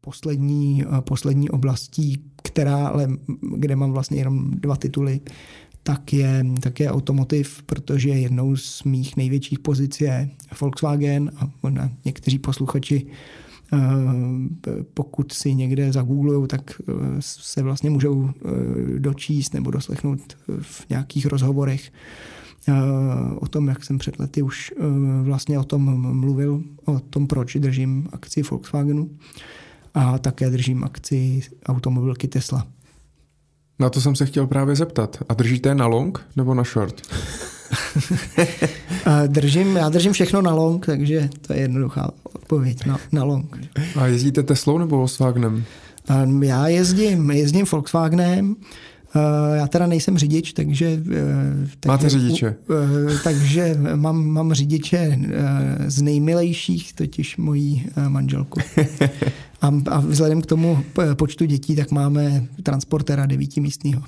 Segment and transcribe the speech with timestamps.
[0.00, 3.08] poslední, poslední oblastí, která, ale
[3.56, 5.20] kde mám vlastně jenom dva tituly,
[5.82, 11.90] tak je, tak je automotiv, protože jednou z mých největších pozic je Volkswagen a možná
[12.04, 13.06] někteří posluchači
[13.72, 13.78] eh,
[14.94, 20.20] pokud si někde zagooglují, tak eh, se vlastně můžou eh, dočíst nebo doslechnout
[20.60, 21.92] v nějakých rozhovorech
[23.36, 24.74] o tom, jak jsem před lety už
[25.22, 25.82] vlastně o tom
[26.20, 29.10] mluvil, o tom, proč držím akci Volkswagenu
[29.94, 32.66] a také držím akci automobilky Tesla.
[33.78, 35.18] Na to jsem se chtěl právě zeptat.
[35.28, 37.02] A držíte na long nebo na short?
[39.26, 42.86] držím, já držím všechno na long, takže to je jednoduchá odpověď.
[42.86, 43.58] Na, na long.
[43.96, 45.64] A jezdíte Teslou nebo Volkswagenem?
[46.42, 48.56] Já jezdím, jezdím Volkswagenem.
[49.54, 50.86] Já teda nejsem řidič, takže...
[50.86, 52.46] Eh, takže Máte řidiče?
[52.46, 58.60] Eh, takže mám, mám řidiče eh, z nejmilejších, totiž mojí manželku.
[59.62, 60.78] A, a vzhledem k tomu
[61.14, 64.02] počtu dětí, tak máme transportéra devítimístního.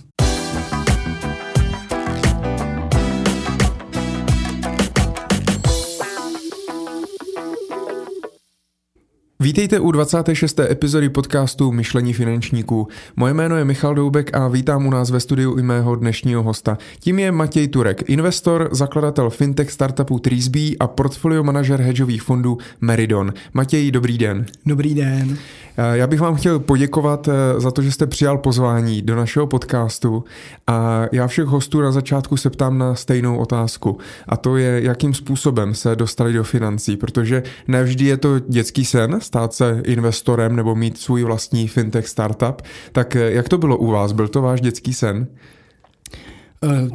[9.42, 10.58] Vítejte u 26.
[10.60, 12.88] epizody podcastu Myšlení finančníků.
[13.16, 16.78] Moje jméno je Michal Doubek a vítám u nás ve studiu i mého dnešního hosta.
[17.00, 23.32] Tím je Matěj Turek, investor, zakladatel fintech startupu Treesby a portfolio manažer hedžových fondů Meridon.
[23.52, 24.46] Matěj, dobrý den.
[24.66, 25.38] Dobrý den.
[25.76, 29.46] Eh, já bych vám chtěl poděkovat eh, za to, že jste přijal pozvání do našeho
[29.46, 30.24] podcastu
[30.66, 35.14] a já všech hostů na začátku se ptám na stejnou otázku a to je, jakým
[35.14, 40.74] způsobem se dostali do financí, protože nevždy je to dětský sen stát se investorem nebo
[40.74, 42.62] mít svůj vlastní fintech startup.
[42.92, 44.12] Tak eh, jak to bylo u vás?
[44.12, 45.26] Byl to váš dětský sen?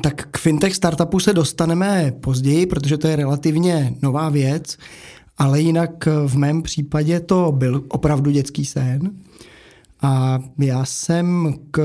[0.03, 4.77] Tak k fintech startupu se dostaneme později, protože to je relativně nová věc.
[5.37, 9.11] Ale jinak v mém případě to byl opravdu dětský sen.
[10.01, 11.81] A já jsem k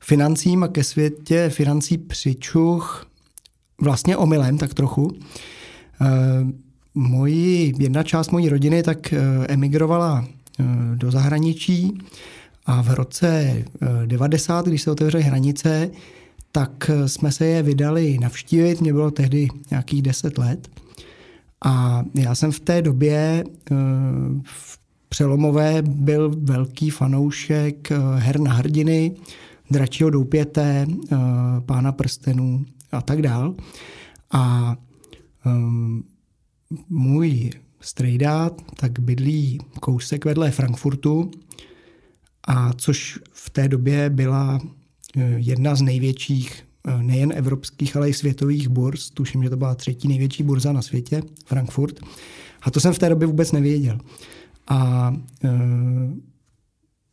[0.00, 3.06] financím a ke světě financí přičuch
[3.80, 5.12] vlastně omylem tak trochu.
[6.00, 6.06] Eh,
[6.94, 9.18] moji, jedna část mojí rodiny tak eh,
[9.48, 10.24] emigrovala
[10.60, 10.64] eh,
[10.94, 11.98] do zahraničí
[12.66, 13.64] a v roce
[14.06, 15.90] 90, když se otevřely hranice,
[16.52, 18.80] tak jsme se je vydali navštívit.
[18.80, 20.68] Mě bylo tehdy nějakých 10 let.
[21.64, 23.74] A já jsem v té době eh,
[24.42, 24.78] v
[25.08, 29.16] přelomové byl velký fanoušek eh, her na hrdiny,
[29.70, 31.16] dračího doupěte, eh,
[31.66, 33.54] pána prstenů a tak dál.
[34.32, 34.76] A
[36.88, 37.50] můj
[37.80, 41.30] strejdát tak bydlí kousek vedle Frankfurtu,
[42.48, 44.60] a což v té době byla
[45.36, 46.65] jedna z největších
[47.02, 49.10] nejen evropských, ale i světových burz.
[49.10, 52.00] Tuším, že to byla třetí největší burza na světě, Frankfurt.
[52.62, 53.98] A to jsem v té době vůbec nevěděl.
[54.68, 55.10] A
[55.44, 55.50] uh,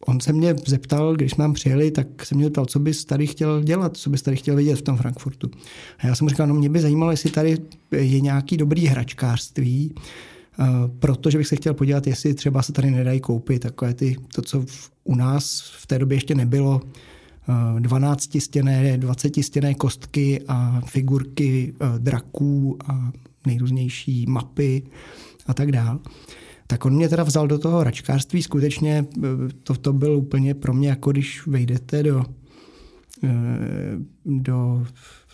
[0.07, 3.63] on se mě zeptal, když tam přijeli, tak se mě zeptal, co bys tady chtěl
[3.63, 5.51] dělat, co bys tady chtěl vidět v tom Frankfurtu.
[5.99, 7.57] A já jsem říkal, no mě by zajímalo, jestli tady
[7.91, 9.93] je nějaký dobrý hračkářství,
[10.59, 10.65] uh,
[10.99, 14.61] protože bych se chtěl podívat, jestli třeba se tady nedají koupit takové ty, to, co
[14.61, 16.81] v, u nás v té době ještě nebylo,
[17.79, 23.11] 12 stěné, 20 stěné kostky a figurky eh, draků a
[23.47, 24.83] nejrůznější mapy
[25.45, 25.99] a tak dál.
[26.67, 29.27] Tak on mě teda vzal do toho račkářství, skutečně eh,
[29.63, 32.25] to, to byl úplně pro mě, jako když vejdete do,
[33.23, 33.29] eh,
[34.25, 34.87] do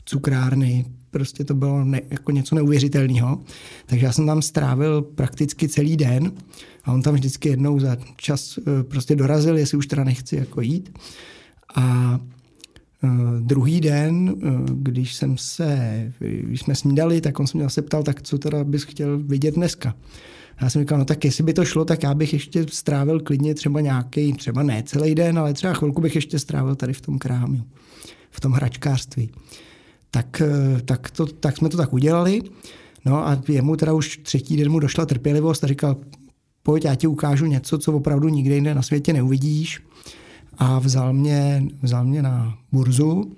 [0.06, 3.44] cukrárny, prostě to bylo ne, jako něco neuvěřitelného.
[3.86, 6.32] Takže já jsem tam strávil prakticky celý den
[6.84, 11.00] a on tam vždycky jednou za čas prostě dorazil, jestli už teda nechci jako jít.
[11.76, 12.20] A
[13.04, 17.82] Uh, druhý den, uh, když jsem se, když jsme snídali, tak on se mě zase
[17.82, 19.96] ptal, tak co teda bys chtěl vidět dneska.
[20.62, 23.56] Já jsem říkal, no tak jestli by to šlo, tak já bych ještě strávil klidně
[23.56, 27.20] třeba nějaký, třeba ne celý den, ale třeba chvilku bych ještě strávil tady v tom
[27.20, 27.64] krámě,
[28.32, 29.32] v tom hračkářství.
[30.12, 32.42] Tak, uh, tak, to, tak jsme to tak udělali.
[33.06, 35.98] No a jemu teda už třetí den mu došla trpělivost a říkal,
[36.64, 39.82] pojď, já ti ukážu něco, co opravdu nikde jinde na světě neuvidíš
[40.60, 43.36] a vzal mě, vzal mě na burzu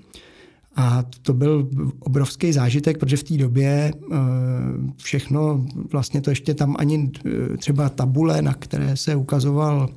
[0.75, 1.69] a to byl
[1.99, 4.17] obrovský zážitek, protože v té době eh,
[4.97, 9.89] všechno, vlastně to ještě tam ani eh, třeba tabule, na které se ukazoval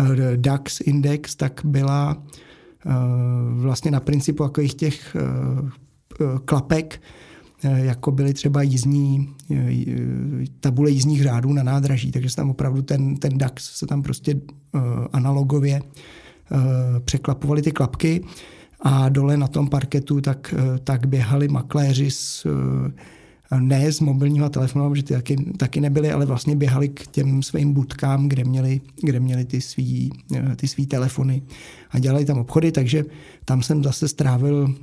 [0.00, 2.22] eh, DAX index, tak byla
[3.52, 5.16] vlastně na principu takových těch
[6.44, 7.02] klapek,
[7.62, 9.34] jako byly třeba jízdní,
[10.60, 14.40] tabule jízdních řádů na nádraží, takže se tam opravdu ten, ten DAX se tam prostě
[15.12, 15.82] analogově
[17.04, 18.24] překlapovali ty klapky
[18.80, 22.46] a dole na tom parketu tak, eh, tak běhali makléři s,
[23.60, 27.72] ne z mobilního telefonu, protože ty taky, taky nebyly, ale vlastně běhali k těm svým
[27.72, 30.10] budkám, kde měli, kde měli ty, svý,
[30.56, 31.42] ty svý telefony
[31.90, 33.04] a dělali tam obchody, takže
[33.44, 34.74] tam jsem zase strávil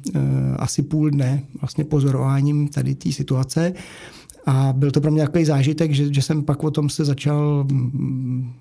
[0.55, 3.73] asi půl dne vlastně pozorováním tady té situace.
[4.45, 7.67] A byl to pro mě takový zážitek, že, že jsem pak o tom se začal
[7.71, 8.53] mm,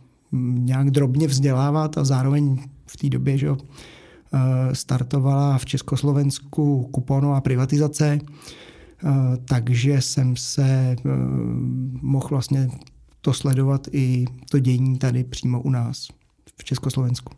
[0.67, 2.59] nějak drobně vzdělávat a zároveň
[2.93, 9.09] v té době, že eh, startovala v Československu kuponová privatizace, eh,
[9.45, 10.97] takže jsem se eh,
[12.03, 12.71] mohl vlastně
[13.21, 16.09] to sledovat i to dění tady přímo u nás
[16.59, 17.33] v Československu.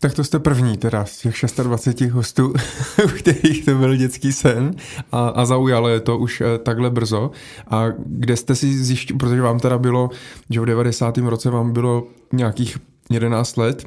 [0.00, 2.52] Tak to jste první teda z těch 26 hostů,
[3.04, 4.74] u kterých to byl dětský sen
[5.12, 7.30] a, a zaujalo je to už takhle brzo.
[7.70, 10.10] A kde jste si zjišťovali, protože vám teda bylo,
[10.50, 11.18] že v 90.
[11.18, 12.78] roce vám bylo nějakých
[13.10, 13.86] 11 let,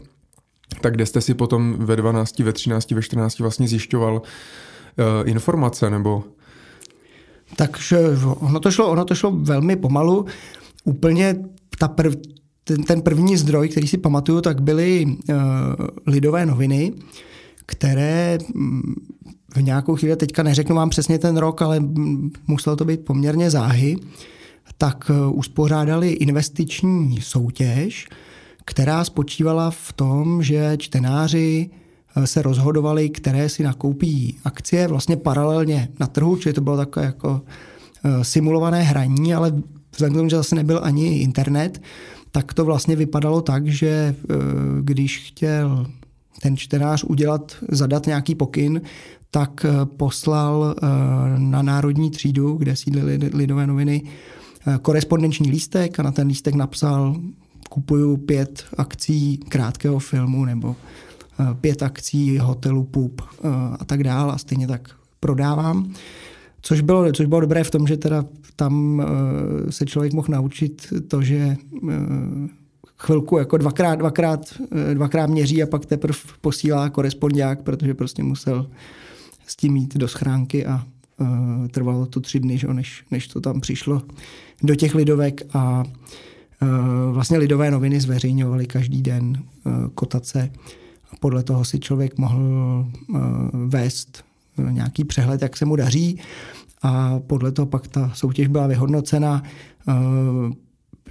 [0.82, 5.90] tak kde jste si potom ve 12, ve 13, ve 14 vlastně zjišťoval uh, informace
[5.90, 6.24] nebo?
[7.56, 10.26] Takže ono to šlo, ono to šlo velmi pomalu.
[10.84, 11.36] Úplně
[11.80, 12.16] ta prv,
[12.64, 15.36] ten, ten první zdroj, který si pamatuju, tak byly uh,
[16.08, 16.94] lidové noviny,
[17.66, 18.96] které mm,
[19.56, 21.84] v nějakou chvíli, teďka neřeknu vám přesně ten rok, ale
[22.48, 23.98] muselo to být poměrně záhy,
[24.78, 28.08] tak uh, uspořádali investiční soutěž,
[28.66, 31.70] která spočívala v tom, že čtenáři
[32.18, 37.06] uh, se rozhodovali, které si nakoupí akcie vlastně paralelně na trhu, čili to bylo takové
[37.06, 37.42] jako
[38.22, 39.54] simulované hraní, ale
[39.96, 41.82] vzhledem k tomu, že zase nebyl ani internet,
[42.32, 44.36] tak to vlastně vypadalo tak, že eh,
[44.82, 45.88] když chtěl
[46.42, 48.82] ten čtenář udělat, zadat nějaký pokyn,
[49.32, 50.86] tak eh, poslal eh,
[51.38, 54.04] na národní třídu, kde sídlily lidové noviny,
[54.82, 57.16] korespondenční lístek a na ten lístek napsal
[57.76, 60.76] kupuju pět akcí krátkého filmu nebo
[61.62, 63.22] pět akcí hotelu Pup
[63.80, 64.90] a tak dále a stejně tak
[65.20, 65.94] prodávám.
[66.62, 68.26] Což bylo, což bylo dobré v tom, že teda
[68.56, 71.58] tam uh, se člověk mohl naučit to, že
[72.98, 74.40] chvilku jako dvakrát, dvakrát,
[74.94, 78.70] dvakrát měří a pak teprve posílá korespondiák, protože prostě musel
[79.48, 80.84] s tím mít do schránky a
[81.72, 84.02] trvalo to tři dny, že, než, než to tam přišlo
[84.64, 85.84] do těch lidovek a
[87.12, 90.52] vlastně lidové noviny zveřejňovaly každý den uh, kotace
[91.12, 92.42] a podle toho si člověk mohl
[93.08, 93.20] uh,
[93.68, 94.24] vést
[94.58, 96.20] nějaký přehled, jak se mu daří
[96.82, 99.44] a podle toho pak ta soutěž byla vyhodnocena.
[99.88, 99.94] Eh,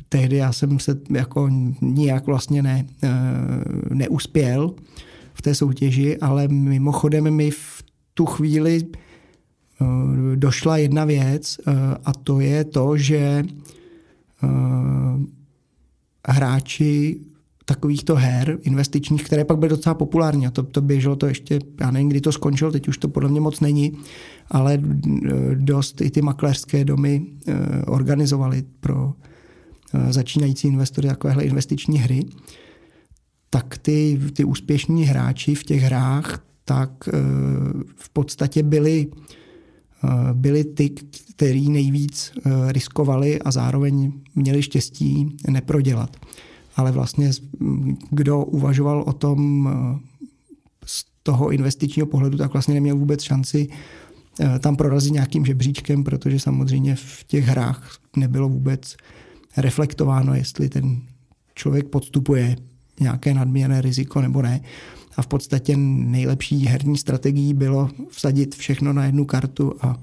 [0.09, 1.49] tehdy já jsem se jako
[1.81, 3.11] nijak vlastně ne, eh,
[3.95, 4.75] neuspěl
[5.35, 9.87] v té soutěži, ale mimochodem mi v tu chvíli eh,
[10.37, 11.61] došla jedna věc
[12.05, 13.45] a to je to, že
[16.29, 17.21] hráči
[17.65, 20.47] takovýchto her investičních, které pak byly docela populární.
[20.47, 23.31] A to, to běželo to ještě, já nevím, kdy to skončilo, teď už to podle
[23.31, 23.93] mě moc není,
[24.51, 24.81] ale e,
[25.55, 29.13] dost i ty makléřské domy e, organizovaly pro
[30.11, 32.25] začínající investory takovéhle investiční hry.
[33.51, 37.09] Tak ty, ty úspěšní hráči v těch hrách tak
[37.97, 39.07] v podstatě byli,
[40.33, 40.91] byli ty,
[41.35, 42.33] kteří nejvíc
[42.69, 46.17] riskovali a zároveň měli štěstí neprodělat
[46.77, 47.31] ale vlastně
[48.11, 49.99] kdo uvažoval o tom eh,
[50.87, 53.69] z toho investičního pohledu, tak vlastně neměl vůbec šanci
[54.41, 58.97] eh, tam prorazit nějakým žebříčkem, protože samozřejmě v těch hrách nebylo vůbec
[59.57, 61.01] reflektováno, jestli ten
[61.55, 62.57] člověk podstupuje
[63.01, 64.61] nějaké nadměrné riziko nebo ne.
[65.17, 69.97] A v podstatě nejlepší herní strategií bylo vsadit všechno na jednu kartu a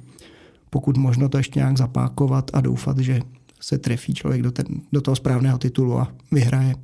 [0.69, 3.21] pokud možno to ještě nějak zapákovat a doufat, že
[3.61, 6.75] se trefí člověk do, ten, do toho správného titulu a vyhraje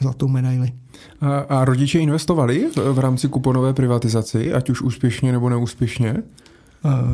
[0.00, 0.72] zlatou medaili.
[1.20, 6.22] A, a rodiče investovali v, v rámci kuponové privatizaci, ať už úspěšně nebo neúspěšně?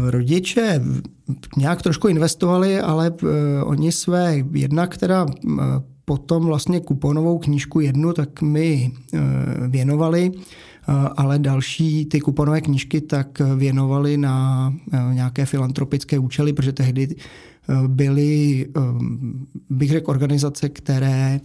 [0.06, 0.80] Rodiče
[1.56, 3.28] nějak trošku investovali, ale uh,
[3.64, 5.54] oni své jednak teda uh,
[6.08, 9.20] potom vlastně kuponovou knížku jednu, tak mi uh,
[9.68, 10.32] věnovali,
[11.16, 14.72] ale další ty kuponové knížky tak věnovali na
[15.12, 17.16] nějaké filantropické účely, protože tehdy
[17.86, 18.66] byly,
[19.70, 21.40] bych řekl, organizace, které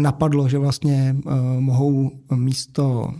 [0.00, 1.16] napadlo, že vlastně
[1.58, 3.12] mohou místo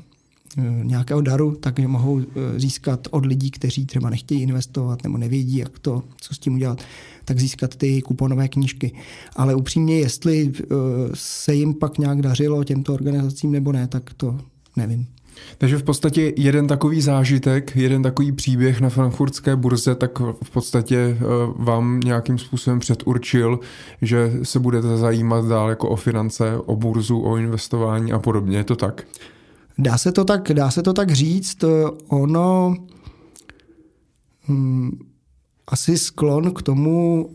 [0.83, 2.21] nějakého daru, takže mohou
[2.57, 6.81] získat od lidí, kteří třeba nechtějí investovat nebo nevědí, jak to, co s tím udělat,
[7.28, 8.92] tak získat ty kuponové knížky.
[9.37, 10.52] Ale upřímně, jestli
[11.14, 14.38] se jim pak nějak dařilo těmto organizacím nebo ne, tak to
[14.76, 15.06] nevím.
[15.58, 20.97] Takže v podstatě jeden takový zážitek, jeden takový příběh na frankfurtské burze, tak v podstatě
[20.97, 21.25] eh,
[21.56, 23.61] vám nějakým způsobem předurčil,
[24.02, 28.56] že se budete zajímat dál jako o finance, o burzu, o investování a podobně.
[28.56, 29.06] Je to tak?
[29.78, 31.64] Dá se to tak, dá se to tak říct.
[32.08, 32.76] Ono...
[34.42, 34.99] Hmm,
[35.68, 37.30] asi sklon k tomu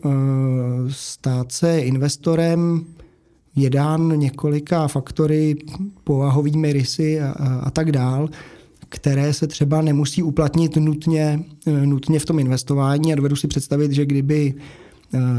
[0.90, 2.84] stát se investorem
[3.56, 5.56] je dán několika faktory,
[6.04, 8.28] povahovými rysy a, a, a tak dál,
[8.88, 11.44] které se třeba nemusí uplatnit nutně,
[11.84, 13.12] nutně v tom investování.
[13.12, 14.54] A dovedu si představit, že kdyby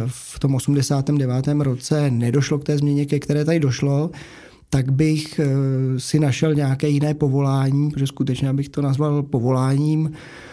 [0.07, 1.47] v tom 89.
[1.59, 4.11] roce nedošlo k té změně, ke které tady došlo,
[4.69, 5.45] tak bych eh,
[5.99, 10.44] si našel nějaké jiné povolání, protože skutečně bych to nazval povoláním, eh,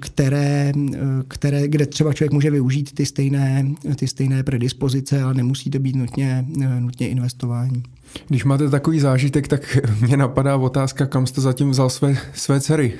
[0.00, 5.70] které, eh, které, kde třeba člověk může využít ty stejné, ty stejné predispozice, ale nemusí
[5.70, 6.44] to být nutně,
[6.78, 7.82] nutně investování.
[8.28, 12.94] Když máte takový zážitek, tak mě napadá otázka, kam jste zatím vzal své, své dcery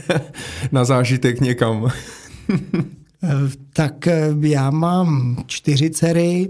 [0.72, 1.88] na zážitek někam.
[3.72, 4.08] tak
[4.40, 6.48] já mám čtyři dcery,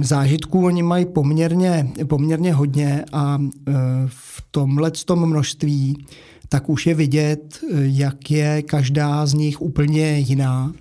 [0.00, 3.72] zážitků oni mají poměrně, poměrně hodně a e,
[4.06, 6.06] v tomhle tom množství
[6.48, 10.72] tak už je vidět, jak je každá z nich úplně jiná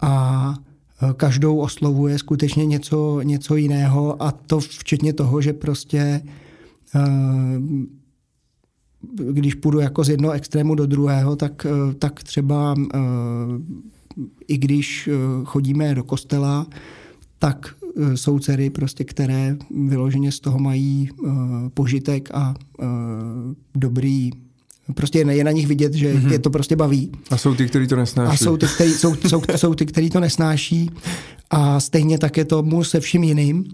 [0.00, 0.54] a
[1.02, 6.22] e, každou oslovuje skutečně něco, něco jiného a to včetně toho, že prostě e,
[9.32, 11.66] když půjdu jako z jednoho extrému do druhého, tak,
[11.98, 12.74] tak třeba
[14.48, 15.08] i když
[15.44, 16.66] chodíme do kostela,
[17.38, 17.74] tak
[18.14, 21.32] jsou dcery, prostě, které vyloženě z toho mají uh,
[21.74, 22.86] požitek a uh,
[23.74, 24.30] dobrý
[24.94, 26.32] Prostě je na nich vidět, že mm-hmm.
[26.32, 27.12] je to prostě baví.
[27.30, 28.32] A jsou ty, kteří to nesnáší.
[28.32, 30.90] A jsou ty, který, jsou, jsou, jsou ty, kteří to nesnáší.
[31.50, 33.64] A stejně tak je tomu se vším jiným.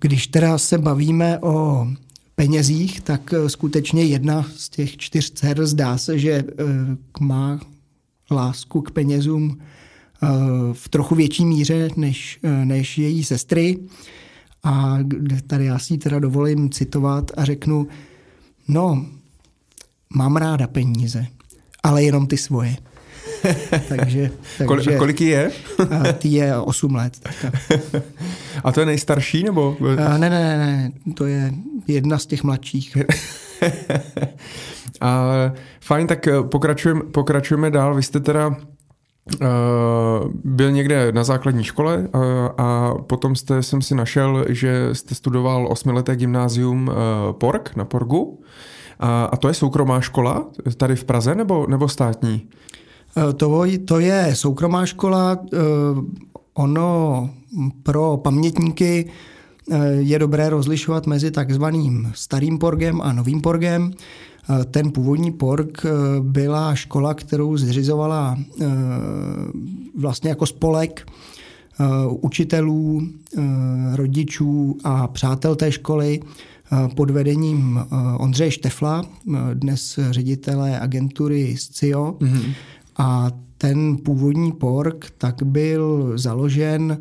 [0.00, 1.86] Když teda se bavíme o
[2.34, 6.44] penězích, tak skutečně jedna z těch čtyř dcer zdá se, že
[7.20, 7.60] má
[8.30, 9.58] lásku k penězům
[10.72, 13.78] v trochu větší míře než, než její sestry.
[14.64, 14.98] A
[15.46, 17.88] tady já si teda dovolím citovat a řeknu,
[18.68, 19.06] no,
[20.14, 21.26] mám ráda peníze,
[21.82, 22.76] ale jenom ty svoje.
[23.88, 24.30] takže,
[24.68, 25.50] takže, kolik je?
[26.18, 27.28] ty je 8 let.
[28.64, 29.76] A to je nejstarší, nebo?
[29.96, 31.52] ne, ne, ne, ne, to je
[31.88, 32.96] jedna z těch mladších.
[35.00, 35.32] a
[35.80, 37.94] fajn, tak pokračujeme, pokračujeme dál.
[37.94, 38.56] Vy jste teda
[39.40, 39.48] Uh,
[40.44, 42.22] byl někde na základní škole uh,
[42.58, 46.94] a potom jste, jsem si našel, že jste studoval osmileté gymnázium uh,
[47.32, 48.40] PORG na PORGu.
[49.00, 50.46] A, a to je soukromá škola
[50.76, 52.48] tady v Praze nebo, nebo státní?
[53.36, 55.38] To, to je soukromá škola.
[56.54, 57.30] Ono
[57.82, 59.10] pro pamětníky
[59.98, 63.90] je dobré rozlišovat mezi takzvaným starým porgem a novým porgem.
[64.70, 65.90] Ten původní pork eh,
[66.20, 68.66] byla škola, kterou zřizovala eh,
[69.98, 71.06] vlastně jako spolek
[71.80, 71.84] eh,
[72.20, 73.02] učitelů,
[73.94, 76.20] rodičů a přátel té školy
[76.94, 77.80] pod vedením
[78.18, 79.04] Ondřeje Štefla,
[79.54, 82.16] dnes ředitele agentury SCIO.
[82.20, 82.52] Mm-hmm.
[82.96, 86.98] A ten původní pork tak byl založen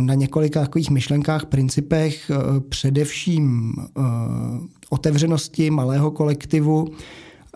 [0.00, 2.30] na několika takových myšlenkách, principech,
[2.68, 3.74] především
[4.94, 6.88] otevřenosti malého kolektivu,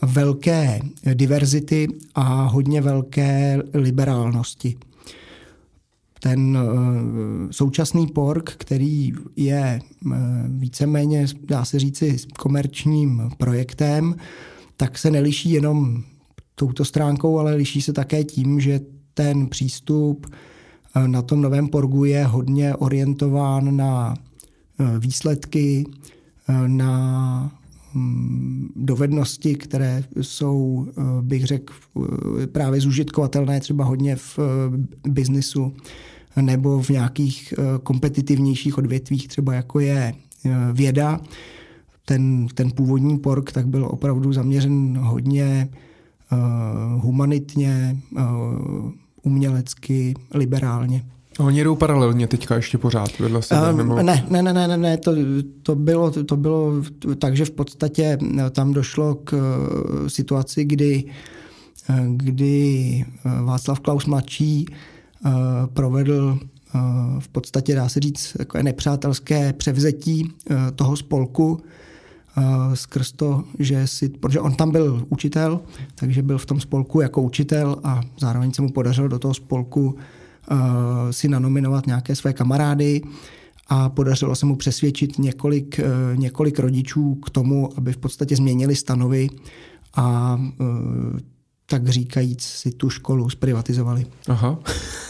[0.03, 0.81] velké
[1.15, 4.77] diverzity a hodně velké liberálnosti.
[6.21, 10.17] Ten eh, současný pork, který je eh,
[10.49, 14.15] víceméně, dá se říci, komerčním projektem,
[14.77, 16.03] tak se neliší jenom
[16.55, 18.81] touto stránkou, ale liší se také tím, že
[19.15, 24.15] ten přístup eh, na tom novém porgu je hodně orientován na
[24.99, 25.85] výsledky,
[26.67, 27.53] na
[27.95, 31.75] mm, dovednosti, které jsou, eh, bych řekl,
[32.43, 35.73] eh, právě zužitkovatelné třeba hodně v eh, biznisu
[36.41, 40.15] nebo v nějakých kompetitivnějších odvětvích, třeba jako je
[40.73, 41.21] věda.
[42.05, 45.69] Ten, ten původní pork tak byl opravdu zaměřen hodně
[46.97, 47.99] humanitně,
[49.23, 51.05] umělecky, liberálně.
[51.39, 53.71] Oni jdou paralelně teďka ještě pořád vedle sebe?
[53.71, 54.03] Um, nebo...
[54.03, 55.13] ne, ne, ne, ne, ne, to,
[55.63, 56.73] to, bylo, to bylo
[57.19, 61.05] tak, že v podstatě eh, tam došlo k eh, situaci, kdy,
[61.91, 63.05] eh, kdy
[63.45, 64.67] Václav Klaus mladší
[65.73, 66.39] provedl
[67.19, 70.33] v podstatě, dá se říct, nepřátelské převzetí
[70.75, 71.61] toho spolku,
[72.75, 75.61] skrz to, že si, protože on tam byl učitel,
[75.95, 79.99] takže byl v tom spolku jako učitel a zároveň se mu podařilo do toho spolku
[79.99, 80.18] Eh,
[81.11, 83.03] si nanominovat nějaké své kamarády
[83.69, 88.77] a podařilo se mu přesvědčit několik, eh, několik rodičů k tomu, aby v podstatě změnili
[88.77, 89.29] stanovy
[89.97, 91.21] a eh,
[91.71, 94.07] tak říkajíc si tu školu zprivatizovali.
[94.29, 94.59] Aha,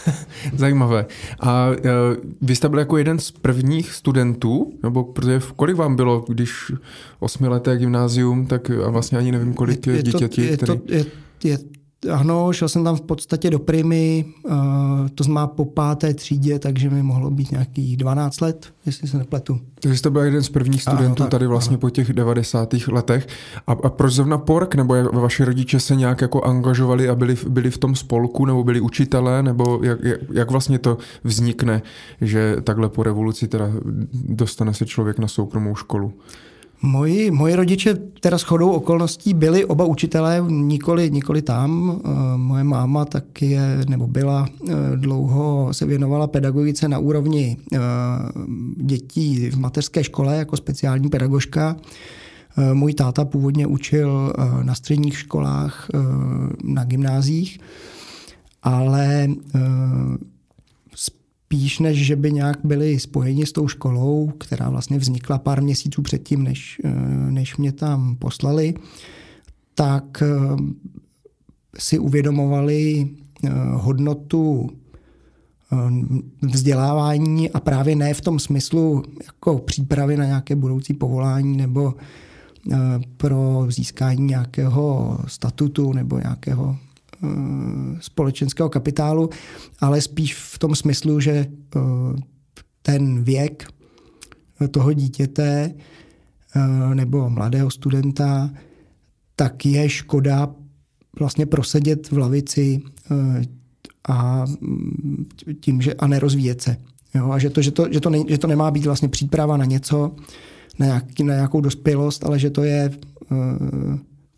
[0.55, 1.05] zajímavé.
[1.39, 1.67] A
[2.41, 6.71] vy jste byl jako jeden z prvních studentů, nebo protože kolik vám bylo, když
[7.19, 10.79] osmileté gymnázium, tak a vlastně ani nevím, kolik je, je dítěti, to, je, který...
[10.79, 11.05] to, je
[11.43, 11.57] je
[12.11, 14.53] ano, šel jsem tam v podstatě do primy, uh,
[15.15, 19.59] to znamená po páté třídě, takže mi mohlo být nějakých 12 let, jestli se nepletu.
[19.79, 21.79] Takže jste byl jeden z prvních studentů ano, tady vlastně ano.
[21.79, 22.73] po těch 90.
[22.87, 23.27] letech.
[23.67, 27.37] A, a proč zrovna Pork, nebo jak vaši rodiče se nějak jako angažovali a byli,
[27.49, 31.81] byli v tom spolku, nebo byli učitelé, nebo jak, jak, jak vlastně to vznikne,
[32.21, 33.71] že takhle po revoluci teda
[34.13, 36.13] dostane se člověk na soukromou školu?
[36.81, 42.01] Moji, moji rodiče teda s chodou okolností byli oba učitelé, nikoli, nikoli tam.
[42.05, 47.77] Eh, moje máma tak je, nebo byla eh, dlouho, se věnovala pedagogice na úrovni eh,
[48.77, 51.75] dětí v mateřské škole jako speciální pedagožka.
[52.73, 54.33] Můj táta původně učil
[54.63, 55.87] na středních školách,
[56.63, 57.59] na gymnázích,
[58.63, 59.27] ale
[61.49, 66.01] spíš než že by nějak byli spojeni s tou školou, která vlastně vznikla pár měsíců
[66.01, 66.91] předtím, než, eh,
[67.31, 68.73] než mě tam poslali,
[69.75, 70.27] tak eh,
[71.77, 73.09] si uvědomovali
[73.43, 74.69] eh, hodnotu
[76.41, 81.93] vzdělávání a právě ne v tom smyslu jako přípravy na nějaké budoucí povolání nebo
[83.17, 86.77] pro získání nějakého statutu nebo nějakého
[87.99, 89.29] společenského kapitálu,
[89.79, 91.79] ale spíš v tom smyslu, že eh,
[92.81, 93.67] ten věk
[94.71, 95.73] toho dítěte
[96.55, 98.49] eh, nebo mladého studenta,
[99.35, 100.49] tak je škoda
[101.19, 102.81] vlastně prosedět v lavici
[104.09, 105.25] a mm,
[105.59, 106.77] tím, že a nerozvíjet se.
[107.15, 109.57] Jo, a že to, že, to, že, to ne, že to nemá být vlastně příprava
[109.57, 110.15] na něco,
[110.79, 112.91] na, nějaký, na nějakou dospělost, ale že to je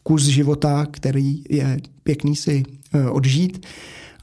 [0.03, 3.65] kus života, který je pěkný si eh, odžít.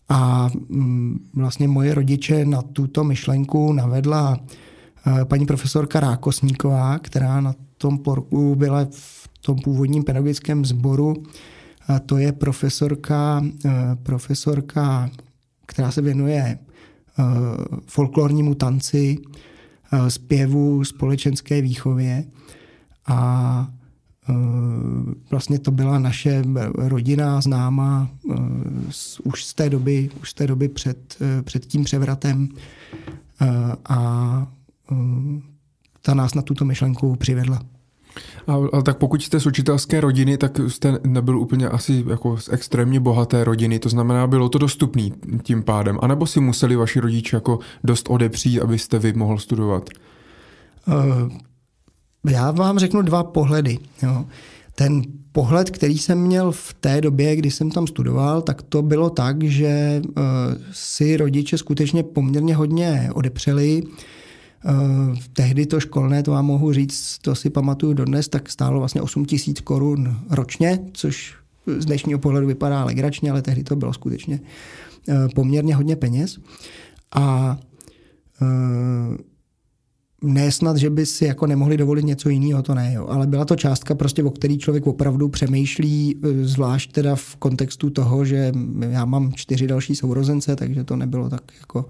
[0.08, 7.54] A mm, vlastně moje rodiče na tuto myšlenku navedla eh, paní profesorka Rákosníková, která na
[7.78, 11.14] tom porku byla v tom původním pedagogickém sboru.
[11.88, 13.70] A to je profesorka, eh,
[14.02, 15.10] profesorka,
[15.66, 16.58] která se věnuje
[17.86, 19.18] folklornímu tanci,
[20.08, 22.24] zpěvu, společenské výchově.
[23.06, 23.68] A
[25.30, 26.42] vlastně to byla naše
[26.74, 28.34] rodina známá eh,
[29.24, 32.48] už z té doby, už z té doby před, eh, před tím převratem
[33.88, 34.46] a
[36.02, 37.60] ta nás na tuto myšlenku přivedla.
[38.46, 43.00] Ale tak pokud jste z učitelské rodiny, tak jste nebyl úplně asi jako z extrémně
[43.00, 45.12] bohaté rodiny, to znamená, bylo to dostupný
[45.42, 49.90] tím pádem, anebo si museli vaši rodiče jako dost odepřít, abyste vy mohl studovat?
[52.26, 53.78] Já vám řeknu dva pohledy.
[54.02, 54.24] Jo.
[54.74, 55.02] Ten
[55.32, 59.42] pohled, který jsem měl v té době, kdy jsem tam studoval, tak to bylo tak,
[59.42, 60.22] že uh,
[60.72, 63.82] si rodiče skutečně poměrně hodně odepřeli.
[63.82, 69.02] Uh, tehdy to školné, to vám mohu říct, to si pamatuju dodnes, tak stálo vlastně
[69.02, 71.34] 8 tisíc korun ročně, což
[71.78, 74.40] z dnešního pohledu vypadá legračně, ale tehdy to bylo skutečně
[75.08, 76.38] uh, poměrně hodně peněz.
[77.12, 77.58] A
[78.42, 79.16] uh,
[80.22, 83.06] ne snad, že by si jako nemohli dovolit něco jiného, to ne, jo.
[83.08, 87.90] ale byla to částka prostě, o který člověk opravdu přemýšlí, e, zvlášť teda v kontextu
[87.90, 91.84] toho, že já mám čtyři další sourozence, takže to nebylo tak jako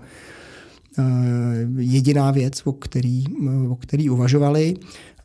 [0.98, 1.04] uh,
[1.78, 3.24] jediná věc, o který,
[3.68, 4.76] o který uvažovali.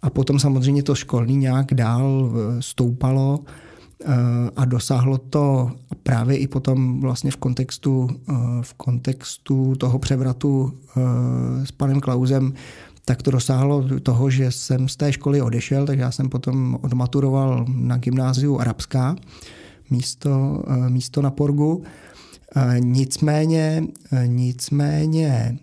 [0.02, 3.40] A potom samozřejmě to školní nějak dál e, stoupalo
[4.56, 5.72] a dosáhlo to
[6.04, 8.10] právě i potom vlastně v kontextu,
[8.62, 10.74] v kontextu toho převratu
[11.64, 12.54] s panem Klausem
[13.06, 17.66] tak to dosáhlo toho, že jsem z té školy odešel, takže já jsem potom odmaturoval
[17.70, 19.16] na gymnáziu arabská
[19.90, 21.84] místo, eh, místo na Porgu.
[22.56, 25.58] Eh, nicméně, eh, nicméně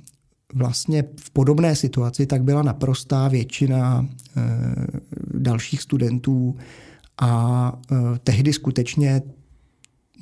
[0.55, 4.07] vlastně v podobné situaci tak byla naprostá většina
[5.35, 6.57] dalších studentů
[7.20, 7.72] a
[8.24, 9.22] tehdy skutečně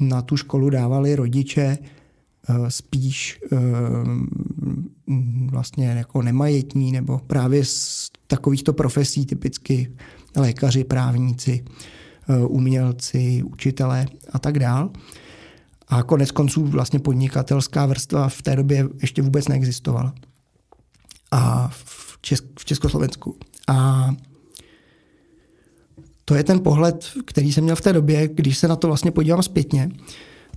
[0.01, 1.79] na tu školu dávali rodiče
[2.69, 3.41] spíš
[5.51, 9.93] vlastně jako nemajetní nebo právě z takovýchto profesí typicky
[10.37, 11.65] lékaři, právníci,
[12.29, 14.91] eh, umělci, učitelé a tak dál.
[15.89, 20.15] A konec konců vlastně podnikatelská vrstva v té době ještě vůbec neexistovala.
[21.31, 23.37] A v, Česk- v Československu.
[23.69, 24.11] A
[26.25, 29.11] to je ten pohled, který jsem měl v té době, když se na to vlastně
[29.11, 29.91] podívám zpětně,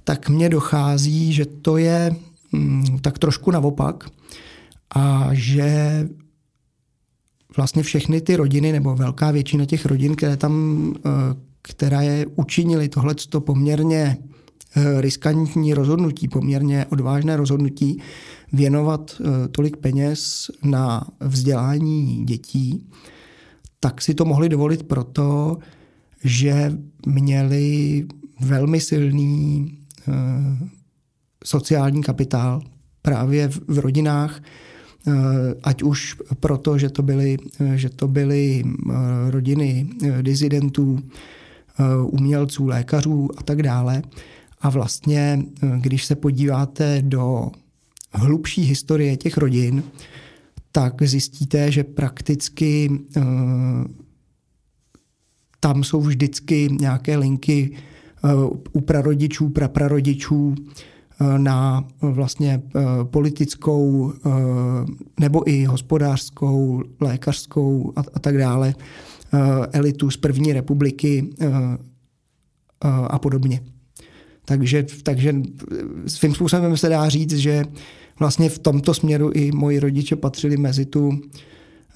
[0.04, 2.16] tak mně dochází, že to je
[2.52, 4.10] mm, tak trošku naopak
[4.96, 6.08] a že
[7.58, 11.10] vlastně všechny ty rodiny nebo velká většina těch rodin, které tam, eh,
[11.62, 14.18] která je učinili tohleto poměrně
[14.76, 18.02] eh, riskantní rozhodnutí, poměrně odvážné rozhodnutí
[18.54, 22.90] věnovat eh, tolik peněz na vzdělání dětí,
[23.80, 25.58] tak si to mohli dovolit proto,
[26.24, 28.06] že měli
[28.40, 29.78] velmi silný
[31.46, 32.62] sociální kapitál
[33.02, 34.42] právě v rodinách,
[35.64, 37.38] ať už proto, že to byly,
[37.76, 38.64] že to byly
[39.30, 39.88] rodiny
[40.22, 41.00] dizidentů,
[42.04, 44.02] umělců, lékařů a tak dále.
[44.62, 45.44] A vlastně,
[45.78, 47.52] když se podíváte do
[48.12, 49.84] hlubší historie těch rodin,
[50.72, 52.92] tak zjistíte, že prakticky
[55.60, 57.72] tam jsou vždycky nějaké linky
[58.72, 60.56] u prarodičů, praprarodičů
[61.38, 62.62] na vlastně
[63.04, 64.14] politickou
[65.20, 68.76] nebo i hospodářskou, lékařskou a, a tak dále
[69.72, 71.30] elitu z první republiky
[73.10, 73.62] a podobně.
[74.46, 75.36] Takže, takže
[76.08, 77.64] svým způsobem se dá říct, že
[78.20, 81.22] vlastně v tomto směru i moji rodiče patřili mezi tu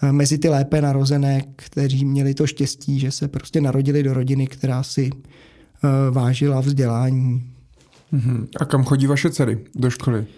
[0.03, 4.47] eh, mezi ty lépe narozené, kteří měli to štěstí, že se prostě narodili do rodiny,
[4.47, 5.09] která si
[6.11, 7.54] vážila vzdělání.
[8.11, 8.47] Mhm.
[8.59, 10.25] A kam chodí vaše dcery do školy?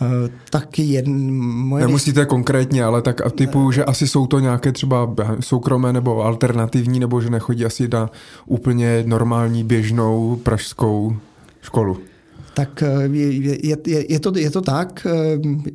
[0.00, 1.86] Uh, tak jen moje...
[1.86, 2.28] Nemusíte nejst...
[2.28, 7.20] konkrétně, ale tak a typu, že asi jsou to nějaké třeba soukromé nebo alternativní, nebo
[7.20, 8.10] že nechodí asi na
[8.46, 11.16] úplně normální běžnou pražskou
[11.62, 11.98] školu.
[12.54, 15.06] Tak eh, je, je, je, to, je to tak.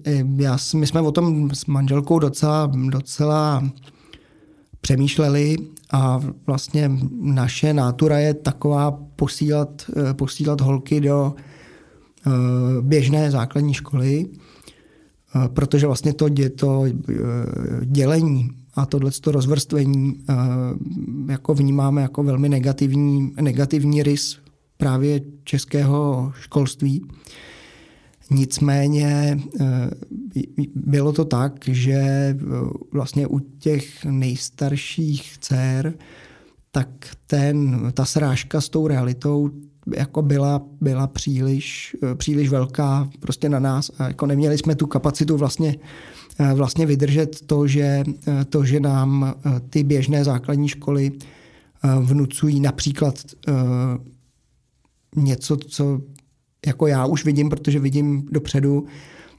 [0.05, 3.63] Eh, já, my jsme o tom s manželkou docela, docela
[4.81, 5.57] přemýšleli
[5.91, 11.35] a vlastně naše nátura je taková posílat, eh, posílat holky do
[12.81, 14.25] běžné základní školy,
[15.47, 16.25] protože vlastně to,
[16.55, 16.83] to
[17.85, 20.25] dělení a tohle to rozvrstvení
[21.29, 24.37] jako vnímáme jako velmi negativní, negativní rys
[24.77, 27.05] právě českého školství.
[28.31, 29.89] Nicméně eh,
[30.75, 32.35] bylo to tak, že eh,
[32.91, 35.93] vlastně u těch nejstarších dcer
[36.71, 36.87] tak
[37.27, 39.49] ten, ta srážka s tou realitou
[39.95, 44.87] jako byla, byla příliš, eh, příliš velká prostě na nás a jako neměli jsme tu
[44.87, 45.75] kapacitu vlastně,
[46.53, 48.03] vlastně vydržet to, že,
[48.49, 49.35] to, že nám
[49.69, 51.11] ty běžné základní školy
[52.01, 53.15] vnucují například
[55.15, 56.01] něco, co
[56.65, 58.85] jako já už vidím, protože vidím dopředu,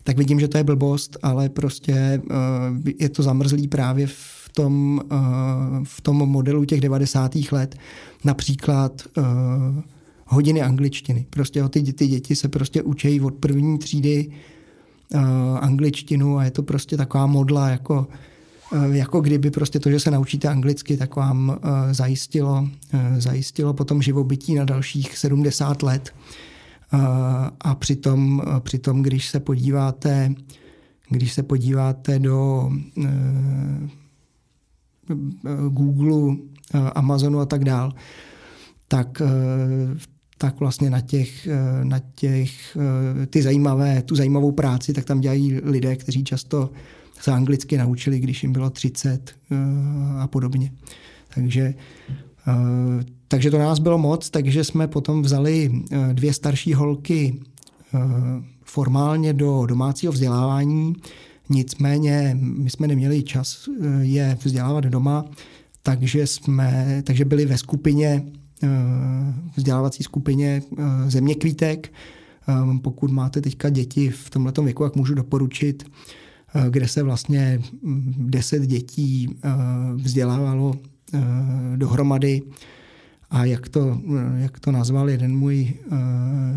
[0.05, 5.01] tak vidím, že to je blbost, ale prostě uh, je to zamrzlý právě v tom,
[5.05, 7.33] uh, v tom modelu těch 90.
[7.53, 7.77] let.
[8.25, 9.25] Například uh,
[10.27, 11.27] hodiny angličtiny.
[11.31, 14.31] Prostě ty, ty děti se prostě učejí od první třídy
[15.61, 18.07] angličtinu a je to prostě taková modla jako
[18.73, 23.75] Eh, jako kdyby prostě to, že se naučíte anglicky, tak vám eh, zajistilo, eh, zajistilo
[23.75, 26.15] potom živobytí na dalších 70 let.
[27.61, 30.35] A přitom, přitom když se podíváte,
[31.09, 32.71] když se podíváte do
[35.69, 36.37] Google,
[36.95, 37.93] Amazonu a tak dál,
[38.89, 39.23] tak
[40.39, 41.49] tak vlastně na těch,
[41.83, 42.77] na těch
[43.27, 46.71] ty zajímavé, tu zajímavou práci, tak tam dělají lidé, kteří často
[47.21, 49.57] se anglicky naučili, když jim bylo 30 eh,
[50.19, 50.73] a podobně.
[51.35, 51.75] Takže,
[52.09, 52.15] eh,
[53.29, 57.41] takže to nás bylo moc, takže jsme potom vzali eh, dvě starší holky
[58.65, 60.93] formálně do domácího vzdělávání,
[61.49, 63.69] nicméně my jsme neměli čas
[64.01, 65.25] je vzdělávat doma,
[65.83, 68.23] takže, jsme, takže byli ve skupině,
[69.57, 70.63] vzdělávací skupině
[71.07, 71.93] Země kvítek.
[72.83, 75.85] Pokud máte teďka děti v tomto věku, jak můžu doporučit,
[76.55, 79.49] Eh, kde se vlastně mm, deset dětí eh,
[79.95, 80.89] vzdělávalo eh,
[81.77, 82.43] dohromady.
[83.31, 84.01] A jak to,
[84.37, 85.75] jak to nazval jeden můj,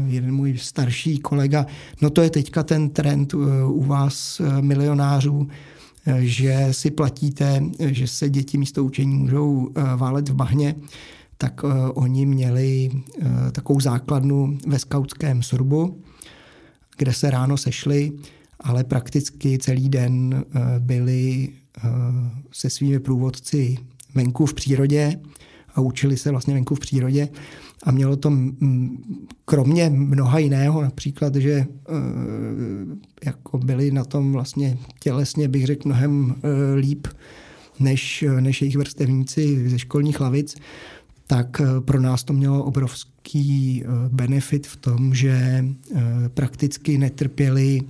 [0.07, 1.65] jeden můj starší kolega,
[2.01, 3.33] no to je teďka ten trend
[3.67, 5.47] u vás milionářů,
[6.19, 10.75] že si platíte, že se děti místo učení můžou válet v bahně,
[11.37, 11.61] tak
[11.93, 12.91] oni měli
[13.51, 16.01] takovou základnu ve skautském sorbu,
[16.97, 18.11] kde se ráno sešli
[18.63, 21.81] ale prakticky celý den eh, byli eh,
[22.51, 23.77] se svými průvodci
[24.15, 25.19] venku v přírodě
[25.75, 27.29] a učili se vlastně venku v přírodě.
[27.83, 28.31] A mělo to
[29.45, 31.65] kromě mnoha jiného, například, že eh,
[33.25, 36.35] jako byli na tom vlastně tělesně, bych řekl, mnohem
[36.75, 37.07] líp
[37.79, 40.55] než, než jejich vrstevníci ze školních lavic,
[41.27, 45.65] tak pro nás to mělo obrovský benefit v tom, že
[46.33, 47.81] prakticky netrpěli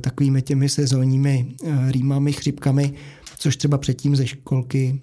[0.00, 1.46] takovými těmi sezónními
[1.88, 2.92] rýmami, chřipkami,
[3.38, 5.00] což třeba předtím ze školky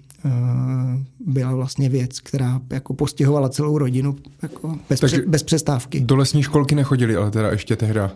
[1.25, 5.99] byla vlastně věc, která jako postihovala celou rodinu jako bez, Takže bez přestávky.
[5.99, 8.11] Do lesní školky nechodili, ale teda ještě tehda.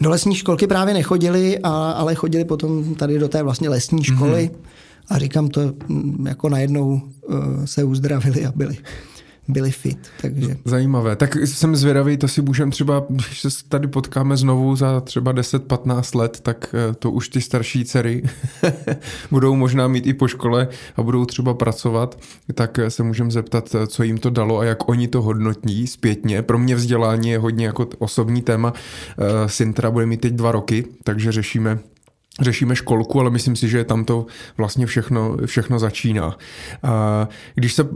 [0.00, 4.50] Do lesní školky právě nechodili, a, ale chodili potom tady do té vlastně lesní školy
[4.52, 4.68] mm-hmm.
[5.08, 8.76] a říkám to, mm, jako najednou uh, se uzdravili a byli,
[9.48, 9.98] byli fit.
[10.20, 10.56] Takže.
[10.64, 11.16] Zajímavé.
[11.16, 16.18] Tak jsem zvědavý, to si můžeme třeba, když se tady potkáme znovu za třeba 10-15
[16.18, 18.22] let, tak eh, to už ty starší dcery
[19.30, 22.18] budou možná mít i po škole a budou třeba pracovat,
[22.54, 25.86] tak eh, se můžeme zeptat, eh, co jim to dalo a jak oni to hodnotí
[25.86, 26.42] zpětně.
[26.42, 28.72] Pro mě vzdělání je hodně jako osobní téma.
[29.46, 31.78] Syn teda bude mít teď dva roky, takže řešíme
[32.40, 36.36] řešíme školku, ale myslím si, že tam to vlastně všechno, všechno začíná.
[36.82, 37.86] A když se e,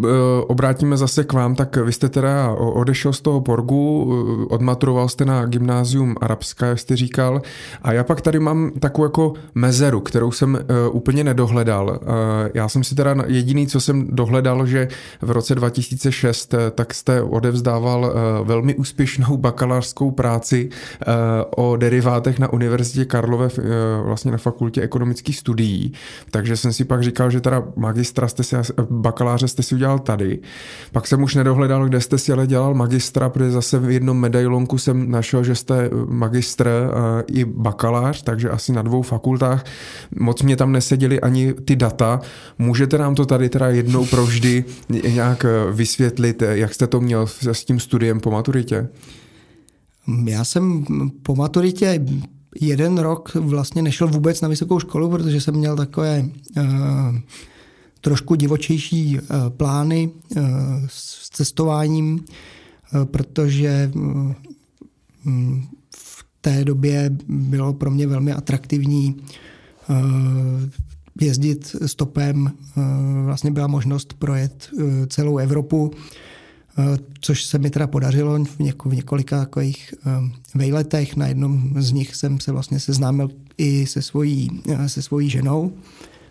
[0.46, 5.25] obrátíme zase k vám, tak vy jste teda odešel z toho Porgu, e, odmaturoval jste
[5.25, 7.42] na gymnázium arabská, jak jste říkal,
[7.83, 12.01] a já pak tady mám takovou jako mezeru, kterou jsem e, úplně nedohledal.
[12.55, 14.88] Já jsem si teda jediný, co jsem dohledal, že
[15.22, 20.68] v roce 2006 tak jste odevzdával velmi úspěšnou bakalářskou práci
[21.57, 23.49] o derivátech na Univerzitě Karlové
[24.05, 25.93] vlastně vlastně na fakultě ekonomických studií,
[26.31, 28.57] takže jsem si pak říkal, že teda magistra jste si,
[28.91, 30.39] bakaláře jste si udělal tady.
[30.93, 34.79] Pak jsem už nedohledal, kde jste si ale dělal magistra, protože zase v jednom medailonku
[34.79, 36.91] jsem našel, že jste magistr
[37.27, 39.65] i bakalář, takže asi na dvou fakultách.
[40.19, 42.21] Moc mě tam neseděli ani ty data.
[42.59, 47.81] Můžete nám to tady teda jednou provždy nějak vysvětlit, jak jste to měl s tím
[47.81, 48.89] studiem po maturitě?
[50.25, 50.85] Já jsem
[51.23, 52.01] po maturitě
[52.61, 56.64] jeden rok vlastně nešel vůbec na vysokou školu, protože jsem měl takové uh,
[58.01, 60.42] trošku divočejší uh, plány uh,
[60.87, 62.25] s cestováním,
[62.95, 64.33] uh, protože uh,
[65.97, 69.16] v té době bylo pro mě velmi atraktivní
[69.88, 69.97] uh,
[71.21, 72.53] jezdit stopem.
[72.77, 72.83] Uh,
[73.25, 76.26] vlastně byla možnost projet uh, celou Evropu Eh,
[77.21, 80.11] což se mi teda podařilo v, něko, v několika takových eh,
[80.55, 81.17] vejletech.
[81.17, 85.73] Na jednom z nich jsem se vlastně seznámil i se svojí, eh, se svojí ženou,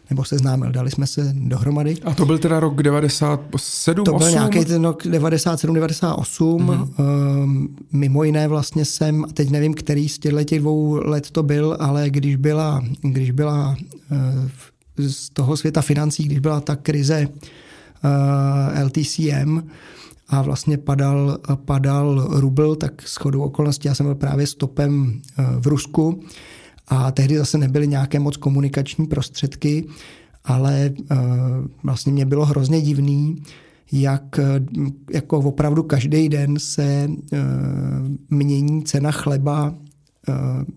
[0.10, 1.97] nebo seznámil, dali jsme se dohromady.
[2.03, 4.31] A to byl teda rok 97, To byl 8?
[4.31, 6.67] nějaký ten rok 97, 98.
[6.67, 7.67] Mm-hmm.
[7.91, 11.77] Mimo jiné vlastně jsem, a teď nevím, který z těchto těch dvou let to byl,
[11.79, 13.75] ale když byla, když byla
[14.97, 17.27] z toho světa financí, když byla ta krize
[18.84, 19.62] LTCM,
[20.27, 23.88] a vlastně padal, padal rubl, tak s chodou okolností.
[23.88, 26.19] Já jsem byl právě stopem eh, v Rusku
[26.88, 29.85] a tehdy zase nebyly nějaké moc komunikační prostředky,
[30.43, 31.15] ale eh,
[31.83, 33.43] vlastně mě bylo hrozně divný,
[33.91, 34.61] jak eh,
[35.13, 37.09] jako opravdu každý den se
[38.29, 39.75] mění cena chleba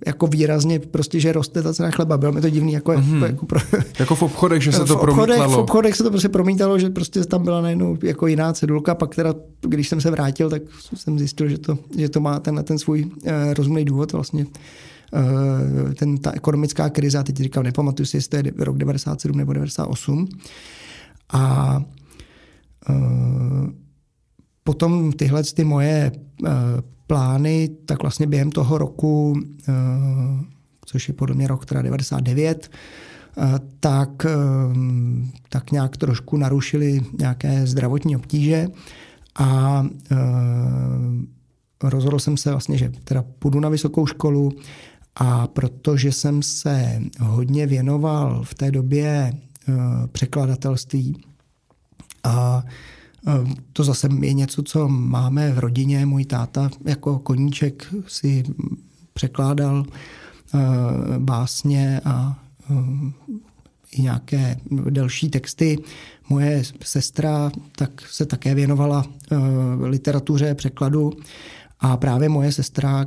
[0.06, 2.18] jako výrazně prostě, že roste ta cena chleba.
[2.18, 2.72] Bylo mi to divný.
[2.72, 3.26] Jako, mm-hmm.
[3.26, 3.60] jako, pro,
[3.98, 6.90] jako v obchodech, že se to v obchodech, V obchodech se to prostě promítalo, že
[6.90, 8.94] prostě tam byla najednou jako jiná cedulka.
[8.94, 10.62] Pak teda, když jsem se vrátil, tak
[10.94, 13.10] jsem zjistil, že to, že to má tenhle ten svůj uh,
[13.52, 14.12] rozumný důvod.
[14.12, 18.78] Vlastně uh, ten, ta ekonomická krize, a teď říkám, nepamatuju si, jestli to je rok
[18.78, 20.28] 97 nebo 98.
[21.32, 21.76] A
[22.90, 23.68] uh,
[24.64, 26.48] potom tyhle ty moje uh,
[27.08, 29.72] plány, tak vlastně během toho roku, eh,
[30.86, 32.70] což je podle mě rok teda 99,
[33.38, 34.30] eh, tak, eh,
[35.48, 38.68] tak nějak trošku narušili nějaké zdravotní obtíže
[39.38, 39.86] a
[41.82, 44.52] rozhodl jsem se vlastně, že teda půjdu na vysokou školu
[45.16, 49.32] a protože jsem se hodně věnoval v té době
[50.12, 51.16] překladatelství
[52.24, 52.62] a
[53.72, 56.06] to zase je něco, co máme v rodině.
[56.06, 58.42] Můj táta jako koníček si
[59.12, 59.84] překládal
[60.54, 62.38] ehm, básně a
[62.70, 63.12] ehm,
[63.92, 65.78] i nějaké delší texty.
[66.28, 69.04] Moje sestra tak se také věnovala
[69.80, 71.12] literatuře, překladu
[71.80, 73.06] a právě moje sestra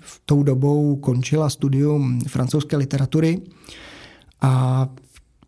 [0.00, 3.42] v tou dobou končila studium francouzské literatury
[4.40, 4.86] a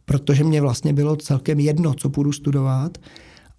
[0.05, 2.99] protože mě vlastně bylo celkem jedno, co půjdu studovat,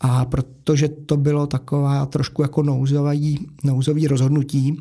[0.03, 4.77] a protože to bylo taková trošku jako nouzový, nouzový rozhodnutí,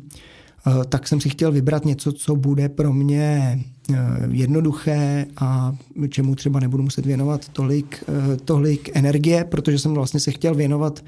[0.67, 3.59] eh, tak jsem si chtěl vybrat něco, co bude pro mě
[3.91, 3.95] eh,
[4.29, 5.75] jednoduché a
[6.09, 11.03] čemu třeba nebudu muset věnovat tolik, eh, tolik energie, protože jsem vlastně se chtěl věnovat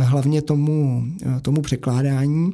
[0.00, 1.04] hlavně tomu,
[1.42, 2.52] tomu překládání.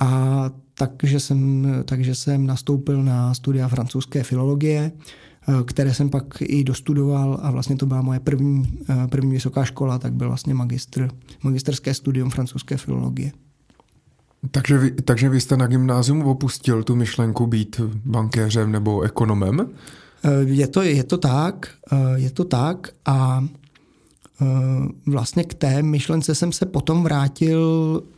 [0.00, 4.92] A takže jsem, takže jsem nastoupil na studia francouzské filologie,
[5.66, 9.98] které jsem pak i dostudoval a vlastně to byla moje první, eh, první vysoká škola,
[9.98, 11.08] tak byl vlastně magistr,
[11.42, 13.32] magisterské studium francouzské filologie.
[14.50, 19.60] Takže vy, takže vy jste na gymnázium opustil tu myšlenku být bankéřem nebo ekonomem?
[20.24, 21.70] Eh, je to, je to tak,
[22.14, 23.44] je to tak a
[25.06, 28.15] vlastně k té myšlence jsem se potom vrátil Eh,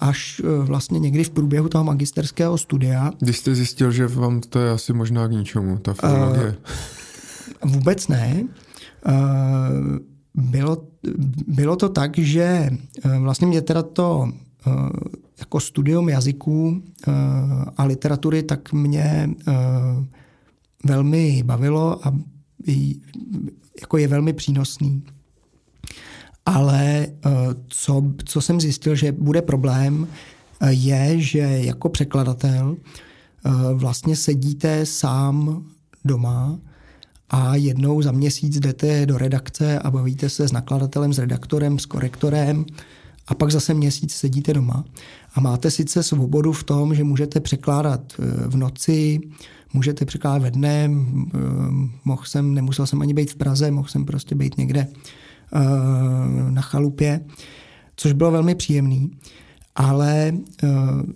[0.00, 3.10] až eh, vlastně někdy v průběhu toho magisterského studia.
[3.18, 6.56] Když jste zjistil, že vám to je asi možná k ničemu, ta filologie?
[7.64, 8.44] Uh, vůbec ne.
[10.34, 10.76] Bylo,
[11.46, 12.70] bylo to tak, že
[13.18, 14.28] vlastně mě teda to
[15.38, 16.82] jako studium jazyků
[17.76, 19.30] a literatury tak mě
[20.84, 22.14] velmi bavilo a
[23.80, 25.02] jako je velmi přínosný.
[26.46, 27.06] Ale
[27.68, 30.06] co, co jsem zjistil, že bude problém,
[30.68, 32.76] je, že jako překladatel
[33.74, 35.64] vlastně sedíte sám
[36.04, 36.58] doma
[37.30, 41.86] a jednou za měsíc jdete do redakce a bavíte se s nakladatelem, s redaktorem, s
[41.86, 42.64] korektorem
[43.26, 44.84] a pak zase měsíc sedíte doma.
[45.34, 48.12] A máte sice svobodu v tom, že můžete překládat
[48.46, 49.20] v noci,
[49.72, 50.90] můžete překládat ve dne,
[52.04, 54.86] mohl jsem, nemusel jsem ani být v Praze, mohl jsem prostě být někde
[56.50, 57.20] na chalupě,
[57.96, 59.10] což bylo velmi příjemný
[59.76, 60.68] ale eh,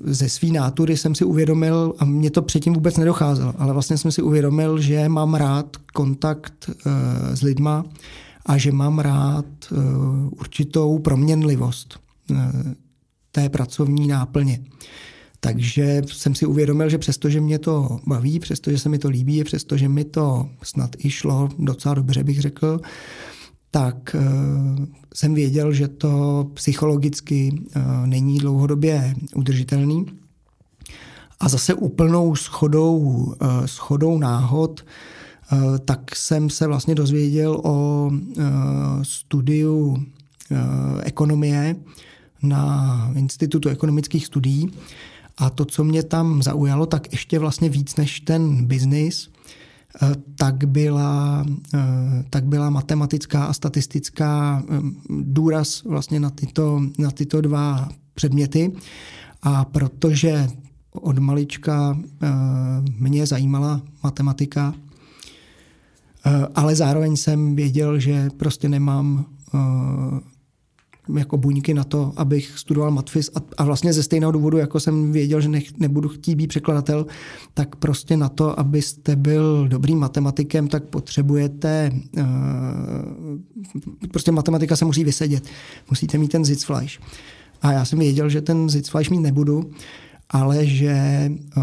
[0.05, 4.13] ze své nátury jsem si uvědomil, a mě to předtím vůbec nedocházelo, ale vlastně jsem
[4.13, 7.85] si uvědomil, že mám rád kontakt eh, s lidma
[8.47, 9.77] a že mám rád eh,
[10.31, 11.99] určitou proměnlivost
[13.33, 14.61] té pracovní náplně.
[15.41, 19.89] Takže jsem si uvědomil, že přestože mě to baví, přestože se mi to líbí, přestože
[19.89, 22.81] mi to snad i šlo docela dobře, bych řekl,
[23.71, 24.21] tak eh,
[25.15, 30.07] jsem věděl, že to psychologicky eh, není dlouhodobě udržitelný.
[31.41, 34.85] A zase úplnou schodou, eh, schodou náhod
[35.85, 38.11] tak jsem se vlastně dozvěděl o
[39.03, 40.05] studiu
[41.03, 41.77] ekonomie
[42.43, 44.71] na Institutu ekonomických studií.
[45.39, 49.31] A to, co mě tam zaujalo, tak ještě vlastně víc než ten biznis,
[50.35, 57.41] tak byla, eh, tak byla matematická a statistická eh, důraz vlastně na tyto, na tyto
[57.41, 58.73] dva předměty.
[59.43, 60.49] A protože
[60.93, 61.99] od malička
[62.99, 64.75] mě zajímala matematika,
[66.55, 69.25] ale zároveň jsem věděl, že prostě nemám
[71.17, 75.13] jako buňky na to, abych studoval matfis a, a vlastně ze stejného důvodu, jako jsem
[75.13, 77.07] věděl, že nech, nebudu chtít být překladatel,
[77.55, 82.25] tak prostě na to, abyste byl dobrým matematikem, tak potřebujete, uh,
[84.11, 85.45] prostě matematika se musí vysedět.
[85.91, 87.01] Musíte mít ten Sitzfleisch.
[87.63, 89.71] A já jsem věděl, že ten Sitzfleisch mít nebudu,
[90.31, 91.63] ale že uh,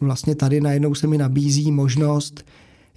[0.00, 2.44] vlastně tady najednou se mi nabízí možnost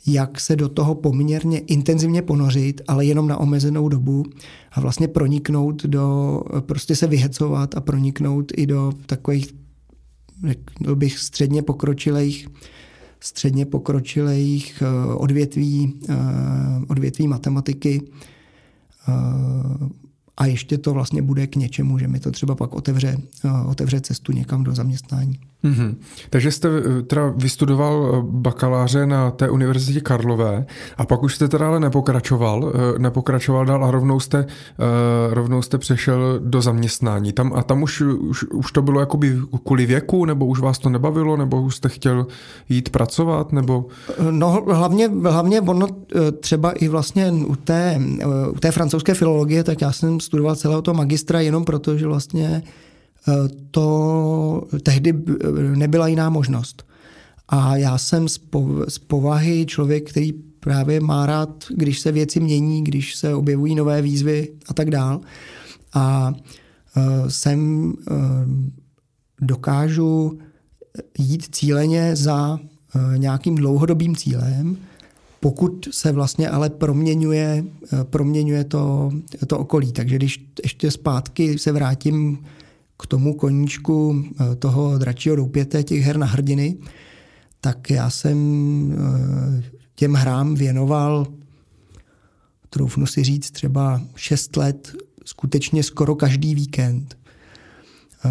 [0.08, 4.26] jak se do toho poměrně intenzivně ponořit, ale jenom na omezenou dobu
[4.72, 9.54] a vlastně proniknout do, prostě se vyhecovat a proniknout i do takových,
[10.48, 12.48] řekl bych, středně pokročilých
[13.20, 16.16] středně pokročilých eh, odvětví, eh,
[16.88, 18.02] odvětví matematiky
[19.08, 19.12] eh,
[20.38, 23.18] a ještě to vlastně bude k něčemu, že mi to třeba pak otevře,
[23.68, 25.40] otevře cestu někam do zaměstnání.
[25.64, 25.96] Mm-hmm.
[26.30, 30.66] Takže jste eh, teda vystudoval eh, bakaláře na té univerzitě Karlové
[30.98, 34.46] a pak už jste teda ale nepokračoval, eh, nepokračoval dál a rovnou jste,
[35.30, 37.34] rovnou jste přešel do zaměstnání.
[37.34, 40.90] Tam, a tam už, už, už to bylo jakoby kvůli věku, nebo už vás to
[40.90, 42.28] nebavilo, nebo už jste chtěl
[42.70, 43.86] jít pracovat, nebo?
[44.32, 45.88] No hlavně, hlavně ono
[46.40, 48.02] třeba i vlastně u té,
[48.52, 52.64] u té francouzské filologie, tak já jsem studoval celého toho magistra jenom proto, že vlastně
[53.72, 55.14] to tehdy
[55.76, 56.86] nebyla jiná možnost.
[57.50, 58.28] A já jsem
[58.88, 64.02] z povahy člověk, který právě má rád, když se věci mění, když se objevují nové
[64.02, 65.22] výzvy a tak dál.
[65.94, 66.34] A
[66.96, 68.14] e, jsem e,
[69.42, 70.40] dokážu
[71.18, 72.60] jít cíleně za
[73.18, 74.78] nějakým dlouhodobým cílem,
[75.40, 77.64] pokud se vlastně ale proměňuje,
[78.04, 79.12] proměňuje to,
[79.48, 79.92] to okolí.
[79.92, 82.38] Takže když ještě zpátky se vrátím
[83.00, 86.78] k tomu koníčku eh, toho dračího doupěte, těch her na hrdiny,
[87.62, 88.38] tak já jsem
[88.92, 89.64] eh,
[89.96, 91.28] těm hrám věnoval,
[92.70, 97.18] troufnu si říct, třeba 6 let, skutečně skoro každý víkend.
[98.26, 98.30] Eh,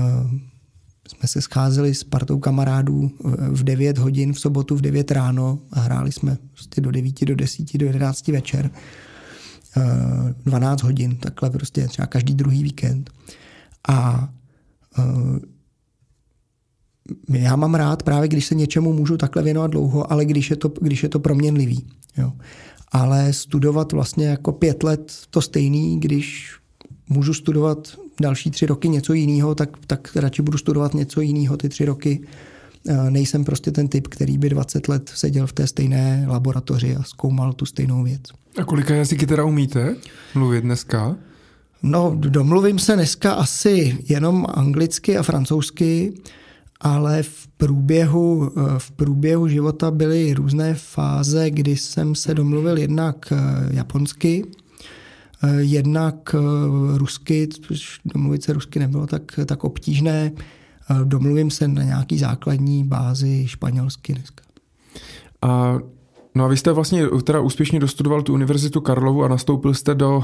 [1.08, 3.10] jsme se scházeli s partou kamarádů
[3.50, 7.34] v 9 hodin v sobotu v 9 ráno a hráli jsme prostě do 9, do
[7.34, 8.70] 10, do 11 večer.
[10.44, 13.10] 12 hodin, takhle prostě třeba každý druhý víkend.
[13.88, 14.28] A
[17.32, 20.72] já mám rád právě, když se něčemu můžu takhle věnovat dlouho, ale když je to,
[20.80, 21.86] když je to proměnlivý.
[22.18, 22.32] Jo.
[22.92, 26.56] Ale studovat vlastně jako pět let to stejný, když
[27.08, 31.68] můžu studovat další tři roky něco jiného, tak, tak radši budu studovat něco jiného ty
[31.68, 32.20] tři roky.
[32.88, 37.02] Eh, nejsem prostě ten typ, který by 20 let seděl v té stejné laboratoři a
[37.02, 38.22] zkoumal tu stejnou věc.
[38.58, 39.96] A kolika jazyky teda umíte
[40.34, 41.16] mluvit dneska?
[41.82, 46.12] No, domluvím se dneska asi jenom anglicky a francouzsky,
[46.80, 53.32] ale v průběhu, eh, v průběhu života byly různé fáze, kdy jsem se domluvil jednak
[53.32, 53.36] eh,
[53.76, 54.44] japonsky
[55.58, 56.34] Jednak
[56.96, 60.32] rusky, což domluvit se rusky nebylo tak, tak obtížné.
[61.04, 64.44] Domluvím se na nějaký základní bázi španělsky dneska.
[65.42, 65.78] A
[66.34, 70.16] No a vy jste vlastně teda úspěšně dostudoval tu univerzitu Karlovu a nastoupil jste do
[70.16, 70.22] uh,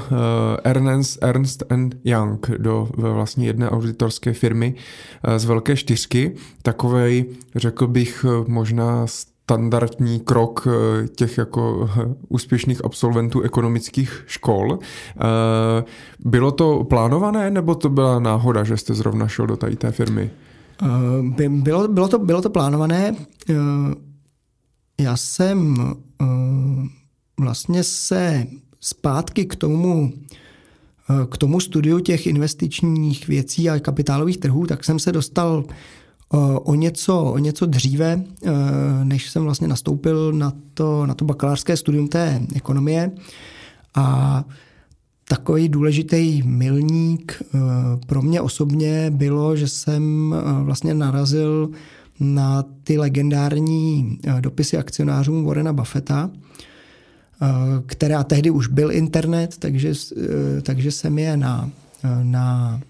[0.65, 4.75] Ernst, Ernst and Young, do vlastně jedné auditorské firmy
[5.29, 6.35] uh, z Velké čtyřky.
[6.63, 7.25] Takovej,
[7.57, 10.69] řekl bych, možná standardní krok
[11.17, 11.91] těch jako
[12.29, 14.79] úspěšných absolventů ekonomických škol.
[16.25, 20.31] Bylo to plánované, nebo to byla náhoda, že jste zrovna šel do tady té firmy?
[21.49, 23.15] Bylo, bylo, to, bylo to plánované.
[24.99, 25.79] Já jsem
[26.21, 26.87] uh,
[27.41, 28.47] vlastně se
[28.81, 30.13] zpátky k tomu,
[31.11, 35.65] uh, k tomu studiu těch investičních věcí a kapitálových trhů, tak jsem se dostal
[36.33, 38.25] uh, o něco, o něco dříve,
[39.05, 43.13] než jsem vlastně nastoupil na to, na to bakalářské studium té ekonomie.
[43.95, 44.45] A
[45.29, 47.43] takový důležitý milník
[48.07, 51.71] pro mě osobně bylo, že jsem vlastně narazil
[52.21, 57.47] na ty legendární eh, dopisy akcionářům Warrena Buffetta, eh,
[57.87, 61.71] která tehdy už byl internet, takže, eh, takže jsem je na,
[62.23, 62.81] na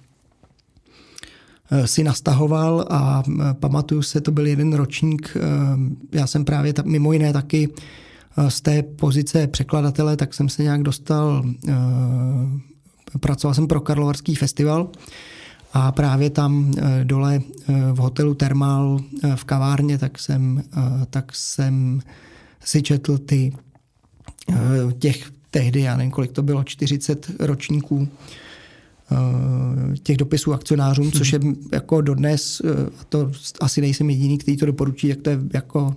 [1.84, 3.22] si nastahoval a
[3.52, 5.36] pamatuju se, to byl jeden ročník,
[6.12, 7.68] já jsem právě ta, mimo jiné taky
[8.48, 11.44] z té pozice překladatele, tak jsem se nějak dostal,
[13.20, 14.90] pracoval jsem pro Karlovarský festival
[15.76, 20.62] a právě tam eh, dole eh, v hotelu Termál eh, v kavárně, tak jsem,
[21.10, 22.00] tak jsem
[22.64, 23.52] si četl ty
[24.98, 28.08] těch tehdy, já nevím, kolik to bylo, 40 ročníků
[30.02, 31.40] těch dopisů akcionářům, což je
[31.72, 32.62] jako dodnes,
[33.00, 35.96] a to asi nejsem jediný, který to doporučí, jak to je jako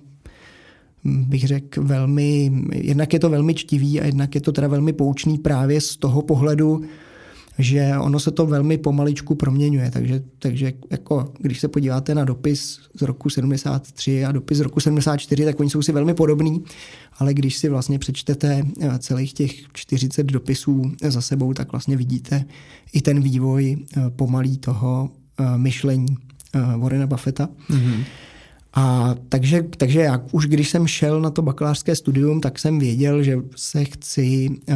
[1.03, 5.37] bych řekl velmi, jednak je to velmi čtivý a jednak je to teda velmi poučný
[5.37, 6.83] právě z toho pohledu,
[7.59, 9.91] že ono se to velmi pomaličku proměňuje.
[9.91, 14.79] Takže, takže jako, když se podíváte na dopis z roku 73 a dopis z roku
[14.79, 16.63] 74, tak oni jsou si velmi podobný,
[17.17, 22.45] ale když si vlastně přečtete eh, celých těch 40 dopisů za sebou, tak vlastně vidíte
[22.93, 26.17] i ten vývoj eh, pomalý toho eh, myšlení
[26.77, 27.49] Warrena Buffetta.
[27.69, 28.03] Mm-hmm.
[28.73, 33.23] A takže, takže jak už když jsem šel na to bakalářské studium, tak jsem věděl,
[33.23, 34.75] že se chci uh,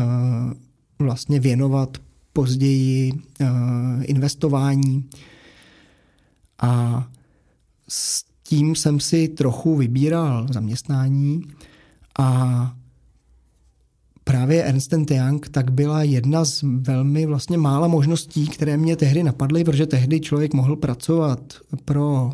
[1.00, 1.98] vlastně věnovat
[2.34, 3.48] později uh,
[4.04, 5.06] investování.
[6.62, 7.04] A
[7.88, 11.42] s tím jsem si trochu vybíral zaměstnání
[12.20, 12.76] a
[14.24, 19.64] právě Ernst Young tak byla jedna z velmi vlastně mála možností, které mě tehdy napadly,
[19.64, 21.54] protože tehdy člověk mohl pracovat
[21.86, 22.32] pro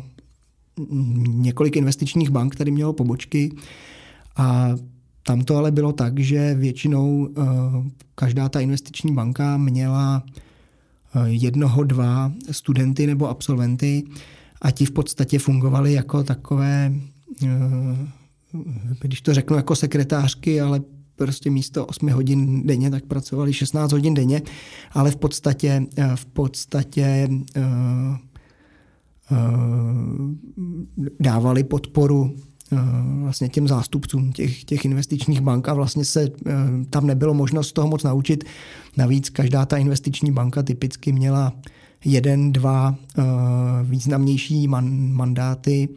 [1.26, 3.56] několik investičních bank, tady mělo pobočky
[4.36, 4.68] a
[5.28, 7.42] tam to ale bylo tak, že většinou eh,
[8.14, 14.04] každá ta investiční banka měla eh, jednoho, dva studenty nebo absolventy
[14.62, 16.92] a ti v podstatě fungovali jako takové,
[17.44, 17.48] eh,
[19.00, 20.80] když to řeknu jako sekretářky, ale
[21.16, 24.42] prostě místo 8 hodin denně, tak pracovali 16 hodin denně,
[24.92, 27.28] ale v podstatě, v podstatě
[31.20, 32.36] dávali podporu
[33.22, 36.52] vlastně těm zástupcům těch, těch investičních bank a vlastně se eh,
[36.90, 38.44] tam nebylo možnost toho moc naučit.
[38.96, 41.52] Navíc každá ta investiční banka typicky měla
[42.04, 43.22] jeden, dva eh,
[43.82, 45.88] významnější man, mandáty,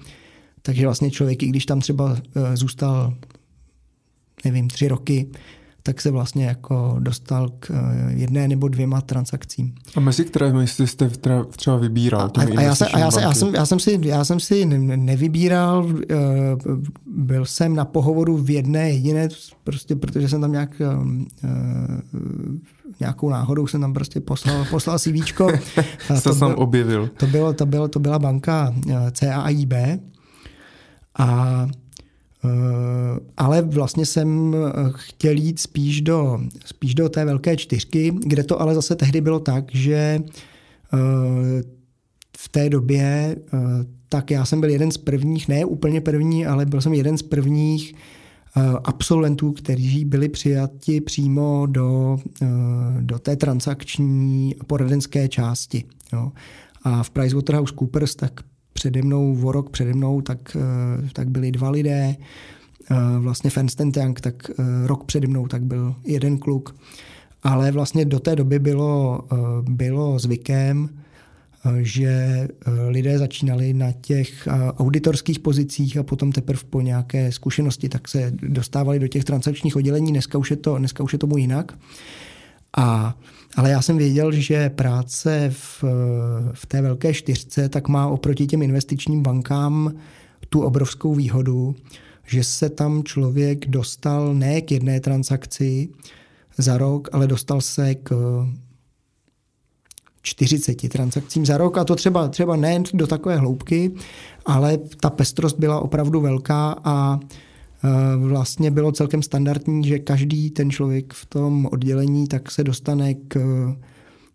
[0.62, 2.18] takže vlastně člověk, i když tam třeba
[2.54, 3.14] zůstal,
[4.46, 5.28] nevím, tři roky,
[5.84, 9.76] tak se vlastně jako dostal k eh, jedné nebo dvěma transakcím.
[9.96, 11.10] A mezi které jste
[11.56, 12.32] třeba vybíral?
[12.38, 14.66] A, a, já, se, a já, se, já, jsem, já, jsem si, já jsem si
[14.66, 16.16] nevybíral, eh,
[17.06, 19.30] byl jsem na pohovoru v jedné jediné,
[19.64, 21.48] prostě protože jsem tam nějak eh,
[23.00, 25.50] nějakou náhodou jsem tam prostě poslal, poslal CVčko.
[26.16, 27.10] Jste to tam objevil.
[27.18, 28.74] To, bylo, to, bylo, to byla banka
[29.12, 29.74] CAIB
[31.20, 31.68] a
[33.38, 38.62] ale vlastně jsem eh, chtěl jít spíš do, spíš do té velké čtyřky, kde to
[38.62, 40.20] ale zase tehdy bylo tak, že
[40.94, 40.98] eh,
[42.38, 43.36] v té době
[44.10, 47.22] tak já jsem byl jeden z prvních, ne úplně první, ale byl jsem jeden z
[47.22, 47.96] prvních
[48.84, 52.20] absolventů, kteří byli přijati přímo do,
[53.00, 55.84] do té transakční poradenské části.
[56.14, 56.32] Jo.
[56.84, 58.42] A v PricewaterhouseCoopers tak
[58.74, 62.16] přede mnou, o rok přede mnou, tak, eh, tak byli dva lidé.
[62.92, 66.76] Eh, vlastně Fensten Young, tak eh, rok přede mnou, tak byl jeden kluk.
[67.44, 69.22] Ale vlastně do té doby bylo,
[69.62, 70.90] bylo zvykem,
[71.82, 72.48] že
[72.88, 74.48] lidé začínali na těch
[74.78, 80.12] auditorských pozicích a potom teprve po nějaké zkušenosti tak se dostávali do těch transakčních oddělení.
[80.12, 81.78] Dneska už je, to, dneska už je tomu jinak.
[82.78, 83.16] A,
[83.56, 85.84] ale já jsem věděl, že práce v,
[86.54, 89.94] v té velké čtyřce tak má oproti těm investičním bankám
[90.50, 91.76] tu obrovskou výhodu,
[92.26, 95.90] že se tam člověk dostal ne k jedné transakci
[96.58, 98.12] za rok, ale dostal se k
[100.22, 101.78] 40 transakcím za rok.
[101.78, 103.92] A to třeba, třeba ne do takové hloubky,
[104.46, 107.20] ale ta pestrost byla opravdu velká a
[108.18, 113.36] vlastně bylo celkem standardní, že každý ten člověk v tom oddělení tak se dostane k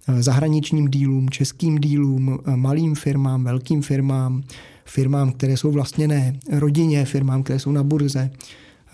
[0.08, 4.42] e, zahraničním dílům, českým dílům, e, malým firmám, velkým firmám,
[4.84, 8.30] firmám, které jsou vlastněné rodině, firmám, které jsou na burze,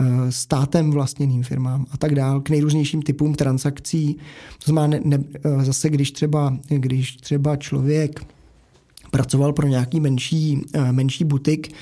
[0.01, 4.17] Eh, státem vlastněným firmám a tak dál, k nejrůznějším typům transakcí.
[4.65, 8.27] To znamená, ne, ne, eh, zase když třeba, když třeba člověk
[9.11, 11.75] pracoval pro nějaký menší, eh, menší butik,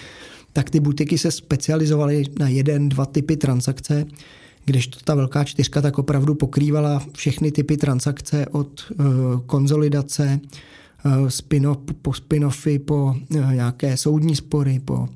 [0.53, 4.07] tak ty butiky se specializovaly na jeden, dva typy transakce,
[4.65, 8.93] když to ta velká čtyřka tak opravdu pokrývala všechny typy transakce od
[9.47, 10.41] konzolidace,
[11.29, 15.09] spin-off, po spin-offy, po nějaké soudní spory, po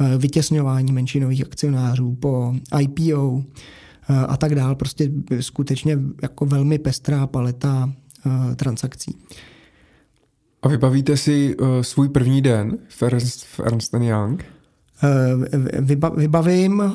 [0.00, 3.42] Eh, vytěsňování menšinových akcionářů, po IPO
[4.08, 4.74] eh, a tak dál.
[4.74, 5.10] Prostě
[5.40, 7.92] skutečně jako velmi pestrá paleta
[8.26, 9.18] eh, transakcí.
[10.62, 14.44] A vybavíte si svůj první den v Ernst, v Ernst Young?
[16.16, 16.92] Vybavím,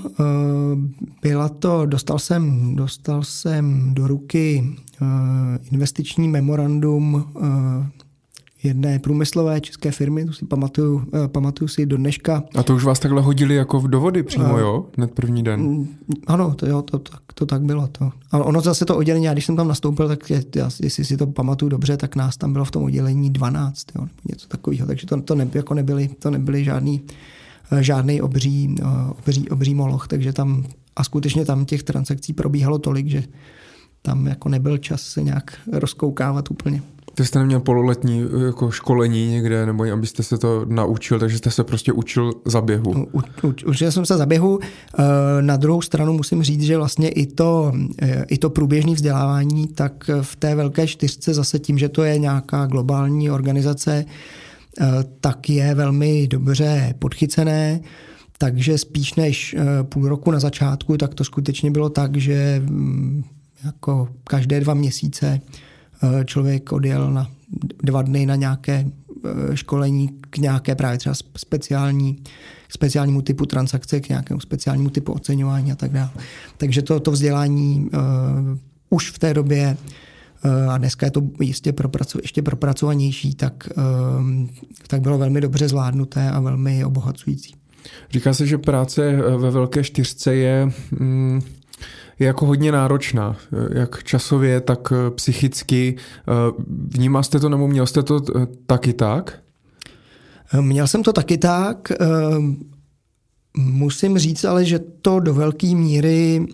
[1.21, 4.75] byla to, dostal jsem, dostal jsem do ruky
[5.71, 7.25] investiční memorandum
[8.63, 12.43] jedné průmyslové české firmy, to si pamatuju, eh, pamatuju si do dneška.
[12.55, 14.85] A to už vás takhle hodili jako do vody přímo, uh, jo?
[14.97, 15.61] Hned první den.
[15.61, 15.87] Mm,
[16.27, 17.87] ano, to, jo, to, to, to tak bylo.
[17.87, 18.11] To.
[18.31, 21.17] A ono zase to oddělení, já když jsem tam nastoupil, tak je, já, jestli si
[21.17, 24.87] to pamatuju dobře, tak nás tam bylo v tom oddělení 12, jo, nebo něco takového.
[24.87, 27.13] Takže to, to, ne, jako nebyly, to nebyly žádný, eh,
[27.79, 28.85] žádný obří, eh,
[29.19, 30.65] obří, obří moloch, takže tam
[30.95, 33.23] a skutečně tam těch transakcí probíhalo tolik, že
[34.01, 36.81] tam jako nebyl čas se nějak rozkoukávat úplně.
[37.15, 41.63] Ty jste neměl pololetní jako školení někde, nebo abyste se to naučil, takže jste se
[41.63, 42.91] prostě učil za běhu.
[42.91, 44.59] U, u, učil jsem se za běhu.
[44.61, 45.03] Eh,
[45.41, 50.09] na druhou stranu musím říct, že vlastně i to, eh, i to průběžné vzdělávání, tak
[50.21, 54.48] v té velké čtyřce zase tím, že to je nějaká globální organizace, eh,
[55.19, 57.79] tak je velmi dobře podchycené.
[58.37, 63.23] Takže spíš než půl roku na začátku, tak to skutečně bylo tak, že mm,
[63.65, 65.41] jako každé dva měsíce
[66.03, 67.29] Eh, člověk odjel na
[67.83, 68.85] dva dny na nějaké
[69.25, 72.23] eh, školení k nějaké právě třeba speciální,
[72.69, 76.09] speciálnímu typu transakce, k nějakému speciálnímu typu oceňování a tak dále.
[76.57, 78.57] Takže to, to vzdělání uh,
[78.89, 79.77] už v té době
[80.69, 84.47] a dneska je to jistě propraco, ještě propracovanější, tak, uh,
[84.87, 87.55] tak bylo velmi dobře zvládnuté a velmi obohacující.
[88.11, 91.41] Říká se, že práce ve Velké čtyřce je mm,
[92.19, 93.35] je jako hodně náročná,
[93.73, 95.95] jak časově, tak eh, psychicky.
[95.97, 99.39] Eh, vnímal jste to nebo měl jste to eh, taky tak?
[100.61, 101.91] Měl jsem to taky tak.
[103.57, 106.45] Musím říct ale, že to do velké míry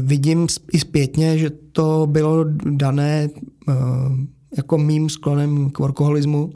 [0.00, 3.28] vidím i zpětně, že to bylo dané
[4.56, 6.52] jako mým sklonem k workoholismu.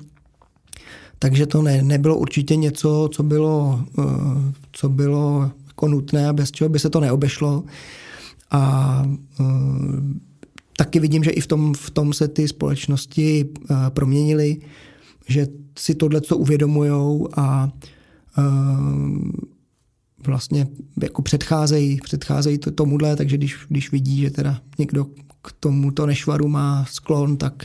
[1.19, 3.85] Takže to ne, nebylo určitě něco, co bylo,
[4.73, 7.65] co bylo jako nutné a bez čeho by se to neobešlo.
[8.51, 9.03] A
[9.41, 9.47] uh,
[10.77, 13.49] taky vidím, že i v tom, v tom se ty společnosti
[13.89, 14.57] proměnily,
[15.29, 15.47] že
[15.79, 17.71] si tohle co uvědomujou a
[20.27, 20.67] vlastně
[21.03, 25.05] jako předcházejí, předcházejí to, tomuhle, takže když, když vidí, že teda někdo
[25.43, 27.65] k tomuto nešvaru má sklon, tak,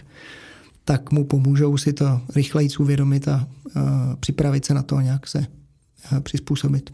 [0.86, 3.82] tak mu pomůžou si to rychleji uvědomit a uh,
[4.20, 5.47] připravit se na to nějak se
[6.24, 6.89] přizpůsobit.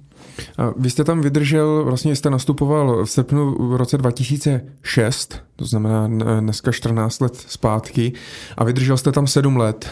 [0.57, 6.07] A vy jste tam vydržel, vlastně jste nastupoval v srpnu v roce 2006, to znamená
[6.39, 8.13] dneska 14 let zpátky,
[8.57, 9.89] a vydržel jste tam 7 let,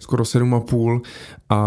[0.00, 0.60] skoro 7 a.
[1.50, 1.60] A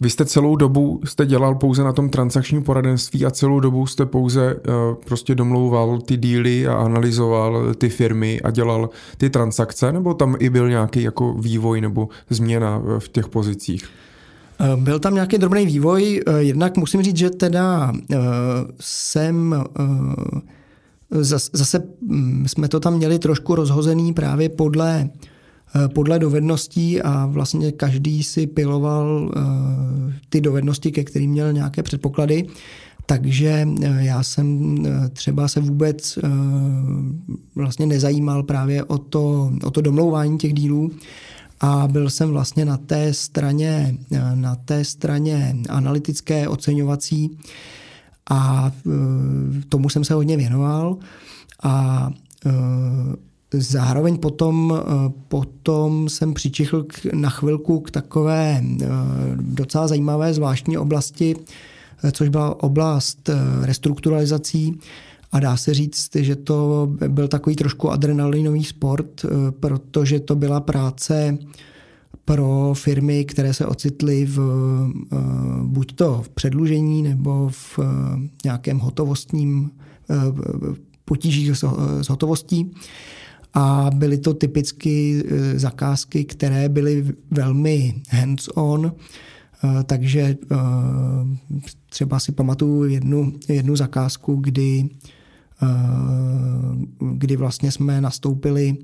[0.00, 4.06] vy jste celou dobu jste dělal pouze na tom transakčním poradenství a celou dobu jste
[4.06, 4.56] pouze
[5.04, 10.50] prostě domlouval ty díly a analyzoval ty firmy a dělal ty transakce, nebo tam i
[10.50, 13.84] byl nějaký jako vývoj nebo změna v těch pozicích?
[14.60, 17.92] Eh, byl tam nějaký drobný vývoj, eh, jednak musím říct, že teda
[18.80, 19.64] jsem
[21.52, 25.08] zase hm, jsme to tam měli trošku rozhozený právě podle,
[25.94, 29.32] podle dovedností a vlastně každý si piloval
[30.28, 32.46] ty dovednosti, ke kterým měl nějaké předpoklady.
[33.06, 33.68] Takže
[33.98, 34.76] já jsem
[35.12, 36.18] třeba se vůbec
[37.54, 40.90] vlastně nezajímal právě o to, o to domlouvání těch dílů,
[41.60, 43.96] a byl jsem vlastně na té straně,
[44.34, 47.38] na té straně analytické, oceňovací
[48.30, 48.72] A
[49.68, 50.96] tomu jsem se hodně věnoval
[51.62, 52.10] a
[53.58, 54.82] zároveň potom,
[55.28, 58.62] potom jsem přičichl na chvilku k takové
[59.36, 61.36] docela zajímavé zvláštní oblasti,
[62.12, 63.30] což byla oblast
[63.62, 64.78] restrukturalizací
[65.32, 69.26] a dá se říct, že to byl takový trošku adrenalinový sport,
[69.60, 71.38] protože to byla práce
[72.24, 74.38] pro firmy, které se ocitly v
[75.12, 75.16] eh,
[75.62, 77.84] buď to v předlužení nebo v eh,
[78.44, 79.70] nějakém hotovostním
[80.10, 80.14] eh,
[81.04, 81.56] potížích
[82.00, 82.70] s hotovostí.
[83.54, 85.24] A byly to typicky
[85.54, 88.92] zakázky, které byly velmi hands-on,
[89.86, 90.36] takže
[91.88, 94.88] třeba si pamatuju jednu, jednu zakázku, kdy,
[97.12, 98.76] kdy vlastně jsme nastoupili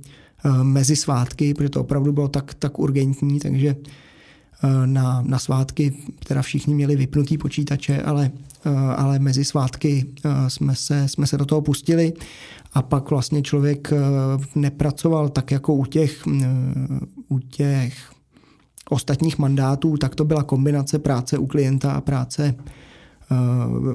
[0.62, 3.76] mezi svátky, protože to opravdu bylo tak, tak urgentní, takže
[4.86, 5.92] na, na svátky
[6.28, 8.30] teda všichni měli vypnutý počítače, ale,
[8.96, 10.06] ale mezi svátky
[10.48, 12.12] jsme se, jsme se do toho pustili.
[12.72, 13.92] A pak vlastně člověk
[14.54, 16.26] nepracoval tak jako u těch,
[17.28, 17.94] u těch
[18.90, 22.54] ostatních mandátů, tak to byla kombinace práce u klienta a práce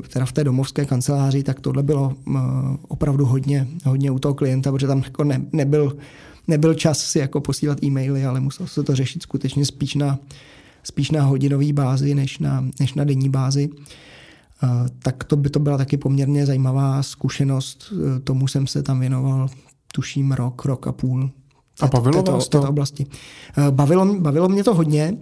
[0.09, 2.13] teda v té domovské kanceláři, tak tohle bylo
[2.87, 5.97] opravdu hodně, hodně u toho klienta, protože tam jako ne, nebyl
[6.47, 10.19] nebyl čas si jako posílat e-maily, ale musel se to řešit skutečně spíš na,
[10.83, 13.69] spíš na hodinové bázi než na, než na denní bázi.
[14.99, 17.93] Tak to by to byla taky poměrně zajímavá zkušenost.
[18.23, 19.47] Tomu jsem se tam věnoval,
[19.93, 21.29] tuším, rok, rok a půl.
[21.81, 22.59] A bavilo této, vás to?
[22.59, 23.05] Této oblasti.
[23.71, 25.17] Bavilo, bavilo mě to hodně,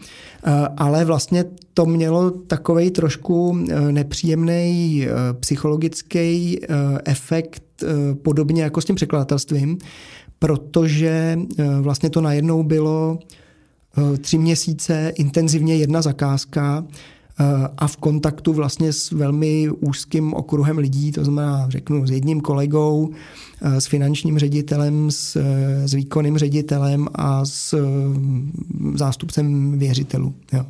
[0.77, 5.07] ale vlastně to mělo takový trošku nepříjemný
[5.39, 6.59] psychologický
[7.05, 7.83] efekt,
[8.21, 9.77] podobně jako s tím překladatelstvím,
[10.43, 13.19] protože eh, vlastně to najednou bylo
[13.97, 17.12] eh, tři měsíce intenzivně jedna zakázka eh,
[17.77, 23.09] a v kontaktu vlastně s velmi úzkým okruhem lidí, to znamená, řeknu, s jedním kolegou,
[23.61, 25.37] s finančním ředitelem, s,
[25.85, 27.77] s výkonným ředitelem a s
[28.95, 30.33] zástupcem věřitelů.
[30.53, 30.65] Jo.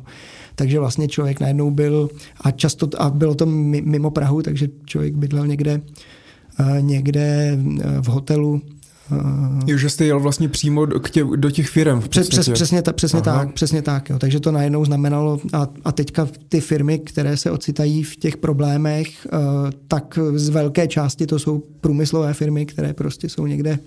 [0.54, 2.10] Takže vlastně člověk najednou byl,
[2.40, 5.80] a často, a bylo to mimo Prahu, takže člověk bydlel někde,
[6.80, 7.58] někde
[8.00, 8.62] v hotelu
[9.66, 12.00] Jo, že jste jel vlastně přímo do, tě, do těch firm.
[12.08, 14.10] Přes, přes, přesně ta, přesně tak, přesně tak.
[14.10, 14.18] Jo.
[14.18, 19.26] Takže to najednou znamenalo, a, a teďka ty firmy, které se ocitají v těch problémech,
[19.32, 19.38] uh,
[19.88, 23.78] tak z velké části to jsou průmyslové firmy, které prostě jsou někde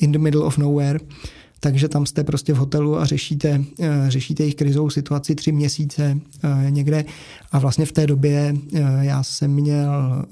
[0.00, 0.98] in the middle of nowhere.
[1.60, 6.18] Takže tam jste prostě v hotelu a řešíte, uh, řešíte jejich krizovou situaci tři měsíce
[6.44, 7.04] uh, někde.
[7.52, 8.54] A vlastně v té době
[9.00, 10.24] já jsem měl,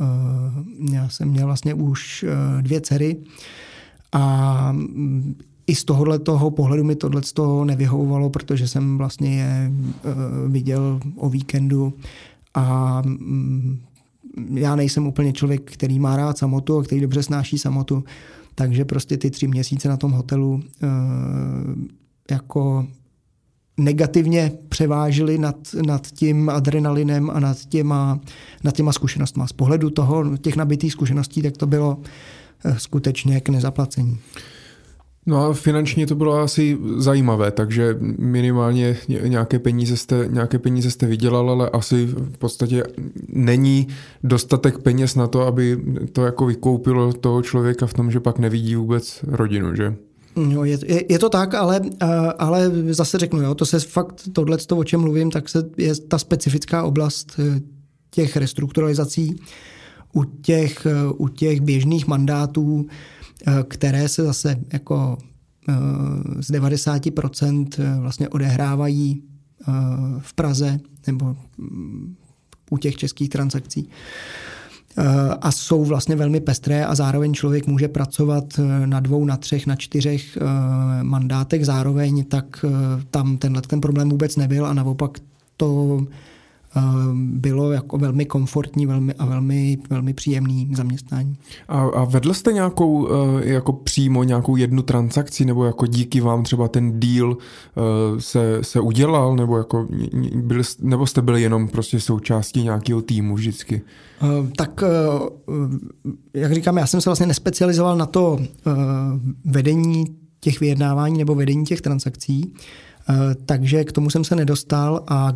[0.93, 2.24] já jsem měl vlastně už
[2.61, 3.16] dvě dcery,
[4.12, 5.34] a mm,
[5.66, 11.00] i z tohohle toho pohledu mi tohle toho nevyhovovalo, protože jsem vlastně je uh, viděl
[11.16, 11.92] o víkendu
[12.54, 13.78] a um,
[14.54, 18.04] já nejsem úplně člověk, který má rád samotu a který dobře snáší samotu,
[18.54, 20.61] takže prostě ty tři měsíce na tom hotelu uh,
[22.30, 22.86] jako
[23.78, 25.56] negativně převážily nad,
[25.86, 28.20] nad tím adrenalinem a nad těma,
[28.64, 29.42] nad těma zkušenostmi.
[29.46, 31.98] Z pohledu toho, těch nabitých zkušeností, tak to bylo
[32.76, 34.18] skutečně k nezaplacení.
[35.28, 41.06] No a finančně to bylo asi zajímavé, takže minimálně nějaké peníze jste, nějaké peníze jste
[41.06, 42.82] vydělal, ale asi v podstatě
[43.28, 43.88] není
[44.24, 48.74] dostatek peněz na to, aby to jako vykoupilo toho člověka v tom, že pak nevidí
[48.74, 49.94] vůbec rodinu, že?
[50.36, 52.06] No, je, je, je to tak, ale, eh,
[52.38, 56.18] ale zase řeknu, jo, to se fakt, tohle, o čem mluvím, tak se, je ta
[56.18, 57.61] specifická oblast eh,
[58.11, 59.40] těch restrukturalizací,
[60.12, 60.86] u těch,
[61.16, 62.86] u těch běžných mandátů,
[63.46, 65.18] eh, které se zase jako
[65.68, 65.72] eh,
[66.42, 69.22] z 90% eh, vlastně odehrávají
[70.18, 72.16] v Praze nebo mm,
[72.70, 73.88] u těch českých transakcí.
[75.40, 78.44] A jsou vlastně velmi pestré a zároveň člověk může pracovat
[78.86, 80.38] na dvou, na třech, na čtyřech
[81.02, 81.66] mandátech.
[81.66, 82.64] Zároveň, tak
[83.11, 85.18] tam tenhle ten problém vůbec nebyl a naopak
[85.56, 86.00] to
[87.14, 91.36] bylo jako velmi komfortní velmi, a velmi, velmi příjemný zaměstnání.
[91.68, 96.42] A, a vedl jste nějakou, e, jako přímo nějakou jednu transakci, nebo jako díky vám
[96.42, 99.88] třeba ten deal e, se, se udělal, nebo, jako
[100.34, 103.82] byli, nebo jste byli jenom prostě součástí nějakého týmu vždycky?
[104.56, 104.84] Tak,
[106.34, 108.38] jak říkám, já jsem se vlastně nespecializoval na to
[109.44, 110.04] vedení
[110.40, 112.52] těch vyjednávání nebo vedení těch transakcí,
[113.46, 115.32] takže k tomu jsem se nedostal a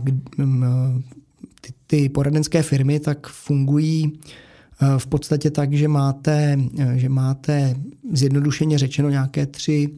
[1.61, 7.75] ty, ty poradenské firmy tak fungují eh, v podstatě tak, že máte, eh, že máte
[8.13, 9.89] zjednodušeně řečeno nějaké tři,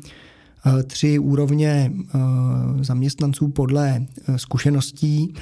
[0.67, 1.93] eh, tři úrovně
[2.81, 5.35] zaměstnanců podle zkušeností.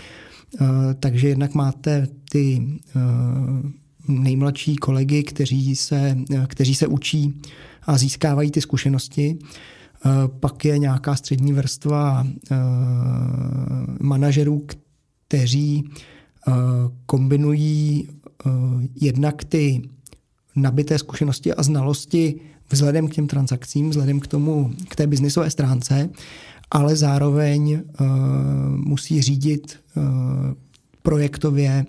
[1.01, 2.67] Takže jednak máte ty
[4.09, 7.41] nejmladší kolegy, kteří se, kteří se učí
[7.83, 9.39] a získávají ty zkušenosti.
[10.41, 12.27] Pak je nějaká střední vrstva
[14.01, 14.67] manažerů,
[15.33, 15.85] kteří
[17.07, 18.09] kombinují
[19.01, 19.83] jednak ty
[20.57, 26.11] nabité zkušenosti a znalosti vzhledem k těm transakcím, vzhledem k tomu, k té biznisové stránce,
[26.70, 28.07] ale zároveň uh,
[28.76, 29.78] musí řídit
[31.03, 31.85] projektově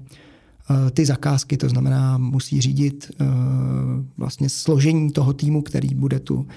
[0.91, 3.11] ty zakázky, to znamená musí řídit
[4.17, 6.47] vlastně složení toho týmu, který bude tu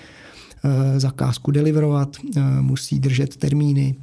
[0.97, 2.17] zakázku deliverovat,
[2.61, 3.95] musí držet termíny,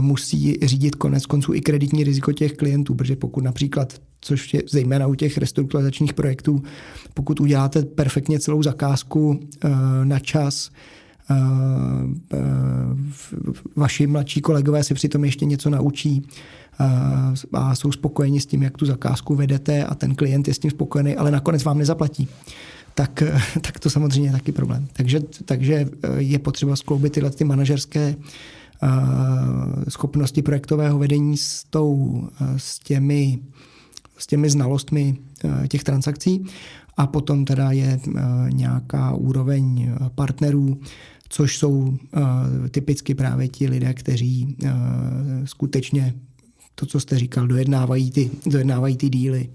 [0.00, 5.06] musí řídit konec konců i kreditní riziko těch klientů, protože pokud například což je zejména
[5.06, 6.62] u těch restrukturalizačních projektů,
[7.14, 9.70] pokud uděláte perfektně celou zakázku uh,
[10.04, 10.70] na čas,
[13.76, 16.22] vaši mladší kolegové si přitom ještě něco naučí
[17.52, 20.70] a jsou spokojeni s tím, jak tu zakázku vedete a ten klient je s tím
[20.70, 22.28] spokojený, ale nakonec vám nezaplatí.
[22.94, 23.22] Tak,
[23.60, 24.88] tak to samozřejmě je taky problém.
[24.92, 25.86] Takže, takže
[26.18, 28.16] je potřeba skloubit tyhle ty manažerské
[29.88, 32.22] schopnosti projektového vedení s, tou,
[32.56, 33.38] s, těmi,
[34.18, 35.16] s těmi znalostmi
[35.64, 36.44] e, těch transakcí
[36.96, 38.00] a potom teda je e,
[38.50, 40.80] nějaká úroveň partnerů,
[41.28, 41.96] což jsou
[42.70, 44.56] typicky právě ti lidé, kteří
[45.44, 46.14] skutečně
[46.74, 49.48] to, co jste říkal, dojednávají ty, dojednávají ty díly.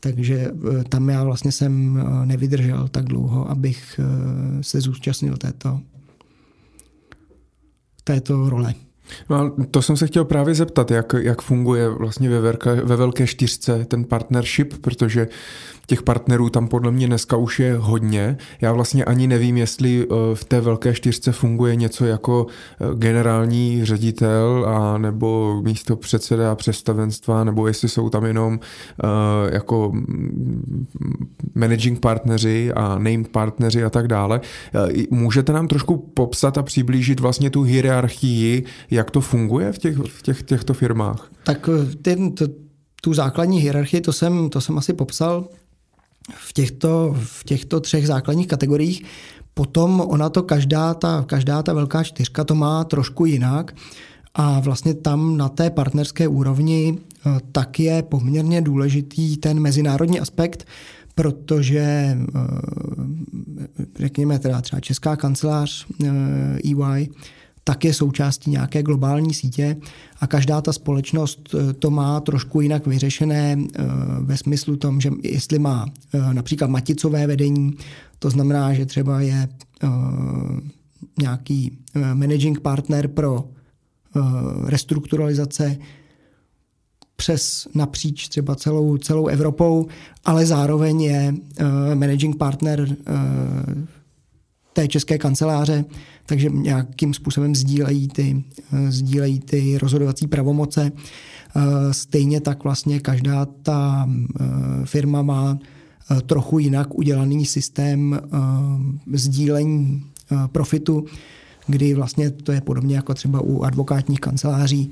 [0.00, 5.80] Takže uh, tam já vlastně jsem nevydržel tak dlouho, abych uh, se zúčastnil této,
[8.04, 8.74] této role.
[9.30, 13.26] No, to jsem se chtěl právě zeptat, jak, jak funguje vlastně ve, velké, ve velké
[13.26, 15.28] čtyřce ten partnership, protože
[15.86, 18.36] těch partnerů tam podle mě dneska už je hodně.
[18.60, 23.84] Já vlastně ani nevím, jestli eh, v té velké čtyřce funguje něco jako eh, generální
[23.84, 29.08] ředitel a nebo místo předseda představenstva, nebo jestli jsou tam jenom uh,
[29.52, 30.86] jako mm,
[31.54, 34.40] managing partneři a named partneři a tak dále.
[35.10, 40.22] Můžete nám trošku popsat a přiblížit vlastně tu hierarchii, jak to funguje v, těch, v
[40.22, 41.30] těch, těchto firmách?
[41.44, 41.68] Tak
[42.02, 42.44] ten, to,
[43.00, 45.48] tu základní hierarchii, to jsem, to jsem asi popsal
[46.34, 49.04] v těchto, v těchto třech základních kategoriích.
[49.54, 53.74] Potom ona to každá ta, každá ta velká čtyřka to má trošku jinak
[54.34, 60.66] a vlastně tam na té partnerské úrovni eh, tak je poměrně důležitý ten mezinárodní aspekt,
[61.14, 62.18] protože eh,
[63.98, 65.86] řekněme teda třeba Česká kancelář
[66.64, 67.06] EY eh, e
[67.64, 69.76] tak je součástí nějaké globální sítě
[70.20, 73.82] a každá ta společnost eh, to má trošku jinak vyřešené eh,
[74.20, 77.76] ve smyslu tom, že jestli má eh, například maticové vedení,
[78.18, 79.48] to znamená, že třeba je
[81.18, 81.78] nějaký
[82.14, 83.44] managing partner pro
[84.64, 85.76] restrukturalizace
[87.16, 89.86] přes napříč třeba celou, celou Evropou,
[90.24, 91.34] ale zároveň je
[91.94, 92.96] managing partner
[94.72, 95.84] té české kanceláře,
[96.26, 100.92] takže nějakým způsobem sdílejí ty, eh, sdílejí ty rozhodovací pravomoce.
[101.56, 101.60] Eh,
[101.94, 104.44] stejně tak vlastně každá ta eh,
[104.84, 105.58] firma má
[106.26, 108.20] trochu jinak udělaný systém
[109.12, 110.04] sdílení
[110.52, 111.04] profitu,
[111.66, 114.90] kdy vlastně to je podobně jako třeba u advokátních kanceláří,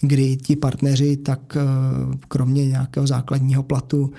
[0.00, 1.56] kdy ti partneři tak
[2.28, 4.12] kromě nějakého základního platu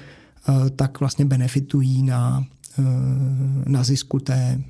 [0.76, 2.45] tak vlastně benefitují na,
[3.66, 4.61] na zisku té,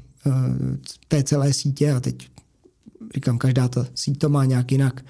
[1.08, 2.30] té celé sítě a teď
[3.16, 5.06] říkám, každá ta síť to má nějak jinak.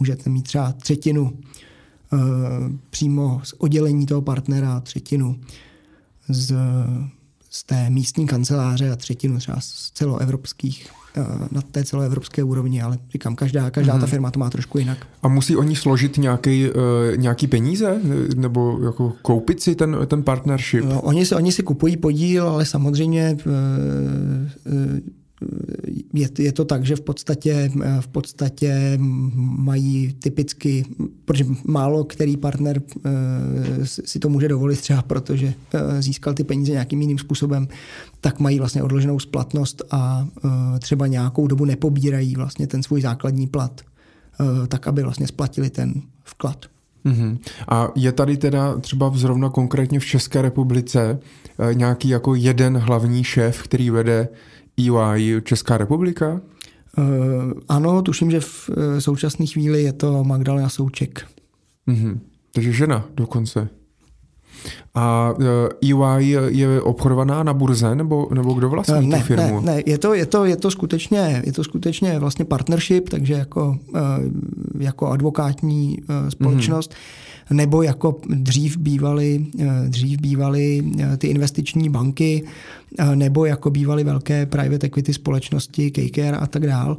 [0.00, 1.38] Můžete mít třeba třetinu
[2.12, 2.18] eh,
[2.90, 5.40] přímo z oddělení toho partnera, třetinu
[6.28, 6.56] z,
[7.50, 10.97] z té místní kanceláře a třetinu třeba z celoevropských eh,
[11.52, 14.00] na té celoevropské úrovni, ale říkám, každá, každá hmm.
[14.00, 14.10] ta mhm.
[14.10, 15.06] firma to má trošku jinak.
[15.22, 16.72] A musí oni složit nějaký, uh,
[17.16, 18.00] nějaký peníze?
[18.36, 20.84] Nebo jako koupit si ten, ten partnership?
[20.84, 23.36] No, oni, si, oni si kupují podíl, ale samozřejmě
[26.14, 28.98] je, je to tak, že v podstatě, v podstatě
[29.58, 30.84] mají typicky,
[31.24, 36.72] protože málo který partner eh, si to může dovolit třeba protože eh, získal ty peníze
[36.72, 37.68] nějakým jiným způsobem,
[38.20, 43.46] tak mají vlastně odloženou splatnost a eh, třeba nějakou dobu nepobírají vlastně ten svůj základní
[43.46, 43.80] plat,
[44.68, 45.94] tak aby vlastně splatili ten
[46.24, 46.66] vklad.
[47.04, 47.38] Mm-hmm.
[47.68, 51.18] A je tady teda třeba zrovna konkrétně v České republice
[51.72, 54.28] nějaký jako jeden hlavní šéf, který vede
[54.78, 56.40] EY Česká republika?
[56.98, 61.26] Uh, ano, tuším, že v současné chvíli je to Magdalena Souček.
[61.88, 62.18] Mm-hmm.
[62.52, 63.68] Takže žena dokonce.
[64.94, 65.34] A
[65.84, 69.60] EY je obchodovaná na burze, nebo, nebo kdo vlastní ne, tu firmu?
[69.60, 73.34] Ne, ne, je to, je to, je to skutečně, je to skutečně vlastně partnership, takže
[73.34, 73.78] jako,
[74.78, 75.98] jako advokátní
[76.28, 76.90] společnost.
[76.90, 82.44] Mm-hmm nebo jako dřív bývaly, eh, dřív bývaly eh, ty investiční banky,
[82.98, 86.96] eh, nebo jako bývaly velké private equity společnosti, KKR a tak dál.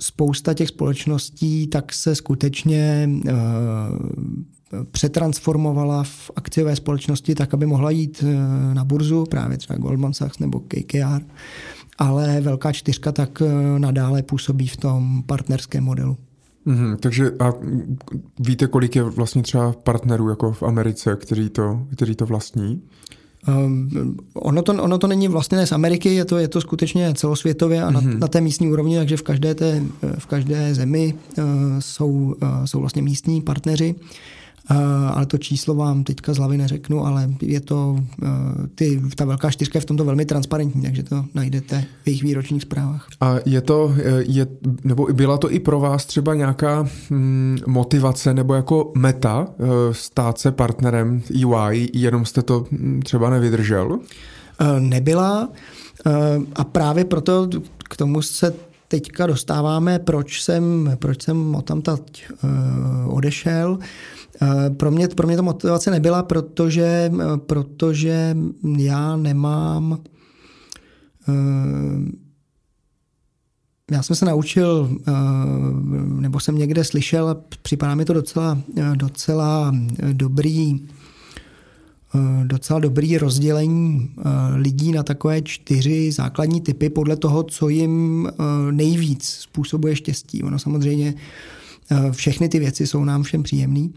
[0.00, 3.10] Spousta těch společností tak se skutečně
[4.90, 8.24] přetransformovala v akciové společnosti tak, aby mohla jít
[8.72, 11.22] na burzu, právě třeba Goldman Sachs nebo KKR,
[11.98, 13.42] ale velká čtyřka tak
[13.78, 16.16] nadále působí v tom partnerském modelu.
[16.66, 17.52] Mm-hmm, takže a
[18.38, 22.82] víte, kolik je vlastně třeba partnerů jako v Americe, kteří to, kteří to vlastní?
[23.48, 27.82] Um, ono, to, ono to není vlastně z Ameriky, je to, je to skutečně celosvětově
[27.82, 27.92] a mm-hmm.
[27.92, 28.18] na, mhm.
[28.18, 29.82] na té místní úrovni, takže v každé, té,
[30.18, 31.44] v každé zemi uh,
[31.78, 33.94] jsou, uh, jsou vlastně místní partneři.
[34.70, 34.74] Eh,
[35.10, 38.28] ale to číslo vám teďka z hlavy neřeknu, ale je to, eh,
[38.74, 42.62] ty, ta velká čtyřka je v tomto velmi transparentní, takže to najdete v jejich výročních
[42.62, 43.06] zprávách.
[43.20, 44.46] A je to, eh, je,
[44.84, 49.48] nebo byla to i pro vás třeba nějaká hm, motivace nebo jako meta
[49.92, 53.98] stát se partnerem EY, jenom jste to hm, třeba nevydržel?
[54.78, 55.48] Nebyla
[56.54, 57.48] a právě proto
[57.88, 58.54] k tomu se
[58.92, 62.26] teďka dostáváme, proč jsem, proč jsem o tam teď
[63.06, 63.78] odešel.
[64.42, 68.36] Eh, pro mě, pro mě to motivace nebyla, protože, eh, protože
[68.78, 69.98] já nemám
[71.28, 72.22] eh,
[73.90, 74.98] já jsem se naučil,
[76.20, 78.58] nebo jsem někde slyšel, připadá mi to docela,
[78.94, 79.74] docela
[80.12, 80.80] dobrý,
[82.44, 84.10] docela dobrý rozdělení
[84.54, 88.28] lidí na takové čtyři základní typy podle toho, co jim
[88.70, 90.42] nejvíc způsobuje štěstí.
[90.42, 91.14] Ono samozřejmě
[92.10, 93.88] všechny ty věci jsou nám všem příjemné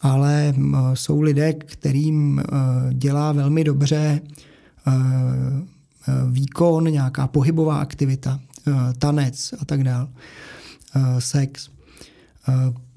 [0.00, 0.54] ale
[0.94, 2.42] jsou lidé, kterým
[2.92, 4.20] dělá velmi dobře
[6.30, 8.40] výkon, nějaká pohybová aktivita,
[8.98, 10.08] tanec a tak dále,
[11.18, 11.70] sex.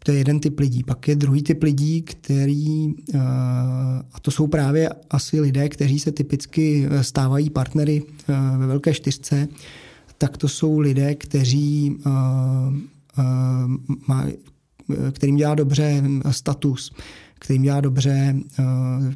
[0.04, 0.84] To je jeden typ lidí.
[0.84, 2.94] Pak je druhý typ lidí, který,
[4.14, 8.04] a to jsou právě asi lidé, kteří se typicky stávají partnery
[8.58, 9.48] ve velké čtyřce,
[10.18, 11.98] tak to jsou lidé, kteří
[15.12, 16.92] kterým dělá dobře status,
[17.42, 18.64] kterým dělá dobře eh,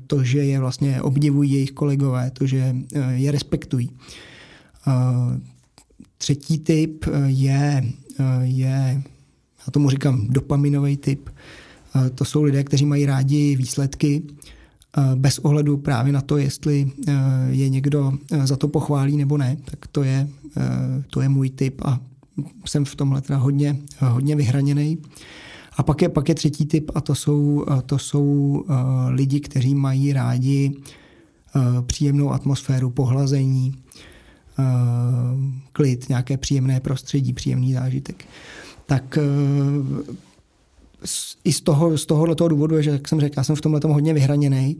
[0.07, 3.89] to, že je vlastně obdivují jejich kolegové, to, že eh, je respektují.
[4.87, 4.91] Eh,
[6.17, 7.83] třetí typ je,
[8.41, 9.03] je
[9.67, 11.29] já tomu říkám dopaminový typ.
[12.15, 14.21] To jsou lidé, kteří mají rádi výsledky,
[15.15, 16.91] bez ohledu právě na to, jestli
[17.49, 18.13] je někdo
[18.43, 20.27] za to pochválí nebo ne, tak to je,
[21.09, 21.99] to je můj typ a
[22.65, 24.97] jsem v tomhle teda hodně, hodně vyhraněný.
[25.77, 28.63] A pak je, pak je třetí typ a to jsou, to jsou
[29.09, 30.71] lidi, kteří mají rádi
[31.85, 33.73] příjemnou atmosféru, pohlazení,
[35.71, 38.25] klid, nějaké příjemné prostředí, příjemný zážitek.
[38.85, 40.15] Tak uh,
[41.43, 43.91] i z, toho, z tohohle důvodu, že jak jsem řekl, já jsem v tomhle tom
[43.91, 44.77] hodně vyhraněný,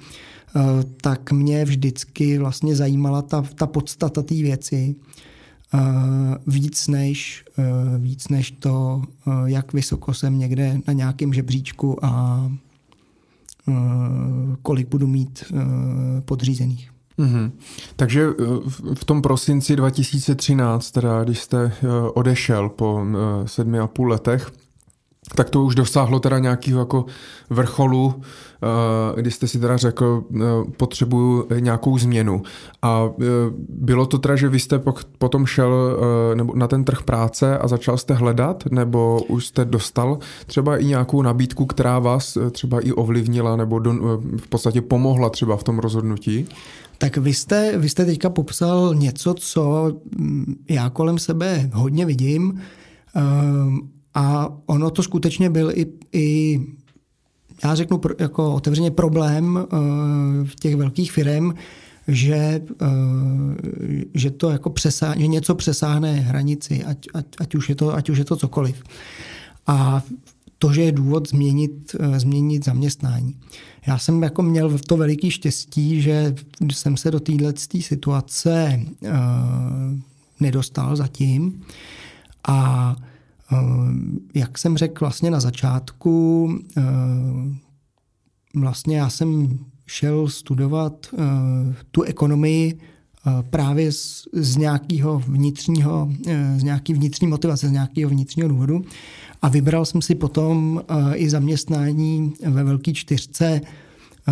[0.56, 0.62] uh,
[1.02, 4.96] tak mě vždycky vlastně zajímala ta, ta podstata té věci
[6.48, 7.46] víc než,
[7.98, 9.02] víc než to,
[9.46, 12.52] jak vysoko jsem někde na nějakém žebříčku a
[14.62, 15.44] kolik budu mít
[16.26, 16.95] podřízených.
[17.20, 17.52] Mm-hmm.
[17.96, 18.30] Takže
[18.94, 21.72] v tom prosinci 2013, teda když jste
[22.14, 23.06] odešel po
[23.46, 24.52] sedmi a půl letech,
[25.36, 27.06] tak to už dosáhlo teda nějakého jako
[27.50, 30.40] vrcholu, eh, kdy jste si teda řekl, eh,
[30.78, 32.42] potřebuju nějakou změnu.
[32.82, 33.26] A eh,
[33.70, 34.82] bylo to teda, že vy jste
[35.18, 36.00] potom šel
[36.54, 41.22] na ten trh práce a začal jste hledat, nebo už jste dostal třeba i nějakou
[41.22, 43.80] nabídku, která vás třeba i ovlivnila, nebo
[44.38, 46.48] v podstatě pomohla třeba v tom rozhodnutí?
[46.98, 52.62] Tak vy jste, vy jste teďka popsal něco, co mm, já kolem sebe hodně vidím
[54.14, 56.60] a ono to skutečně byl i, i
[57.64, 59.68] já řeknu jako otevřeně problém uh,
[60.48, 61.54] v těch velkých firm,
[62.08, 62.88] že, uh,
[64.14, 68.18] že to jako přesáhne, něco přesáhne hranici, ať, ať, ať, už je to, ať už
[68.18, 68.84] je to cokoliv.
[69.68, 70.04] A
[70.60, 73.36] to, že je důvod změnit, uh, změnit zaměstnání.
[73.88, 76.36] Já jsem jako měl to veliký štěstí, že
[76.72, 79.10] jsem se do téhle situace uh,
[80.40, 81.62] nedostal zatím
[82.48, 82.96] a
[83.52, 83.58] Eh,
[84.34, 86.82] jak jsem řekl vlastně na začátku, eh,
[88.56, 91.18] vlastně já jsem šel studovat eh,
[91.92, 92.80] tu ekonomii
[93.50, 96.12] právě z, z nějakého vnitřního,
[96.58, 98.82] z nějaký vnitřní motivace, z nějakého vnitřního důvodu.
[99.42, 100.82] A vybral jsem si potom
[101.14, 103.62] i zaměstnání ve Velké čtyřce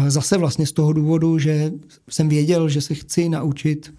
[0.07, 1.71] Zase vlastně z toho důvodu, že
[2.09, 3.93] jsem věděl, že se chci naučit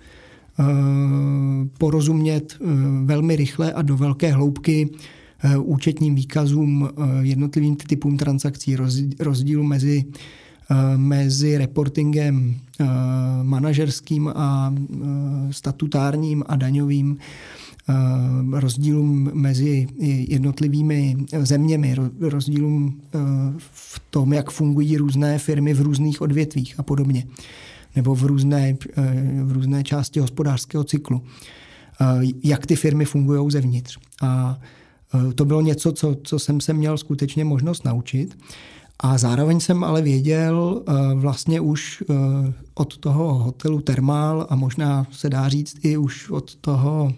[1.79, 2.59] porozumět
[3.05, 4.91] velmi rychle a do velké hloubky
[5.59, 6.89] účetním výkazům,
[7.21, 8.77] jednotlivým typům transakcí,
[9.21, 10.05] rozdílu mezi
[10.97, 12.57] mezi reportingem
[13.43, 14.75] manažerským a
[15.51, 17.19] statutárním a daňovým
[18.53, 19.87] rozdílům mezi
[20.29, 23.01] jednotlivými zeměmi, rozdílům
[23.59, 27.27] v tom, jak fungují různé firmy v různých odvětvích a podobně,
[27.97, 28.77] nebo v různé,
[29.43, 31.23] v různé části hospodářského cyklu,
[32.45, 33.99] jak ty firmy fungují zevnitř.
[34.23, 34.59] A
[35.35, 38.39] to bylo něco, co, co jsem se měl skutečně možnost naučit.
[39.01, 40.85] A zároveň jsem ale věděl
[41.15, 42.03] vlastně už
[42.75, 47.13] od toho hotelu Termál a možná se dá říct i už od toho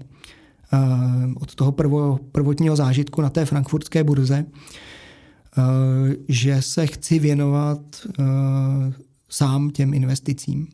[0.73, 5.63] Eh, od toho prvo, prvotního zážitku na té frankfurtské burze, eh,
[6.29, 8.25] že se chci věnovat eh,
[9.29, 10.69] sám těm investicím.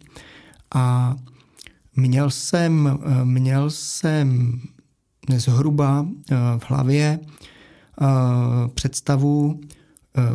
[0.74, 1.16] A
[1.96, 4.60] měl jsem, měl jsem
[5.36, 6.06] zhruba
[6.58, 7.18] v hlavě
[8.74, 9.60] představu,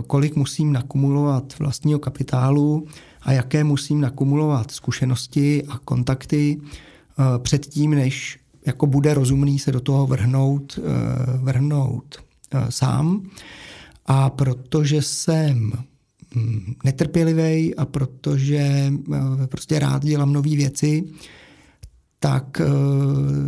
[0.07, 2.87] kolik musím nakumulovat vlastního kapitálu
[3.21, 6.61] a jaké musím nakumulovat zkušenosti a kontakty
[7.43, 12.15] předtím, než jako bude rozumný se do toho vrhnout, eh, vrhnout
[12.51, 13.29] eh, sám.
[14.05, 15.71] A protože jsem
[16.35, 21.03] hm, netrpělivý a protože eh, prostě rád dělám nové věci,
[22.19, 22.61] tak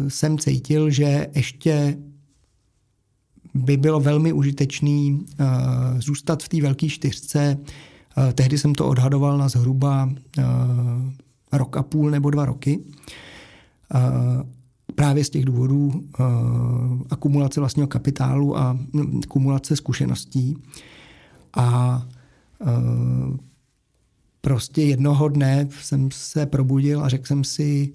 [0.08, 1.98] jsem cítil, že ještě
[3.54, 5.26] by bylo velmi užitečný
[5.98, 7.58] zůstat v té velké čtyřce.
[8.34, 10.10] Tehdy jsem to odhadoval na zhruba
[11.52, 12.80] rok a půl nebo dva roky
[14.96, 16.04] právě z těch důvodů
[17.10, 20.58] akumulace vlastního kapitálu a hm, kumulace zkušeností.
[21.58, 22.02] A
[24.42, 27.94] prostě jednoho dne jsem se probudil a řekl jsem si,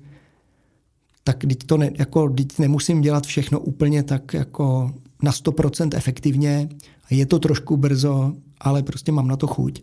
[1.24, 4.94] tak teď to ne, jako, teď nemusím dělat všechno úplně tak jako
[5.24, 6.68] na 100% efektivně.
[7.10, 9.82] Je to trošku brzo, ale prostě mám na to chuť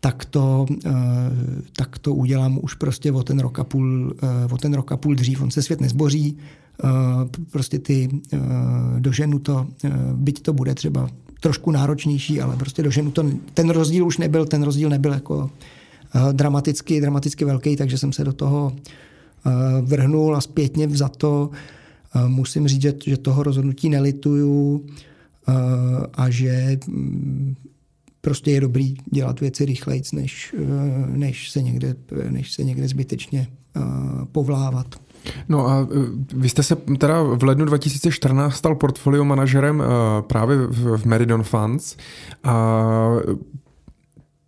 [0.00, 0.90] tak to, eh,
[1.76, 4.96] tak to udělám už prostě o ten rok a půl, eh, o ten rok a
[4.96, 5.42] půl dřív.
[5.42, 6.38] On se svět nezboří,
[6.84, 6.88] eh,
[7.50, 8.08] prostě ty
[8.98, 9.66] doženu to,
[10.12, 11.08] byť to bude třeba
[11.40, 13.24] trošku náročnější, ale prostě doženu to,
[13.54, 15.50] ten rozdíl už nebyl, ten rozdíl nebyl jako
[16.32, 18.72] dramaticky, dramaticky velký, takže jsem se do toho
[19.82, 21.50] vrhnul a zpětně za to
[22.26, 24.86] musím říct, že toho rozhodnutí nelituju
[26.14, 27.54] a že mm,
[28.20, 31.96] prostě je dobrý dělat věci rychleji, než, eh, než, se někde,
[32.30, 33.46] než se někde zbytečně
[33.76, 33.80] eh,
[34.32, 34.86] povlávat.
[35.48, 35.96] No a eh,
[36.34, 39.82] vy jste se teda v lednu 2014 stal portfolio manažerem
[40.20, 41.96] právě v Meridon Funds
[42.44, 42.76] a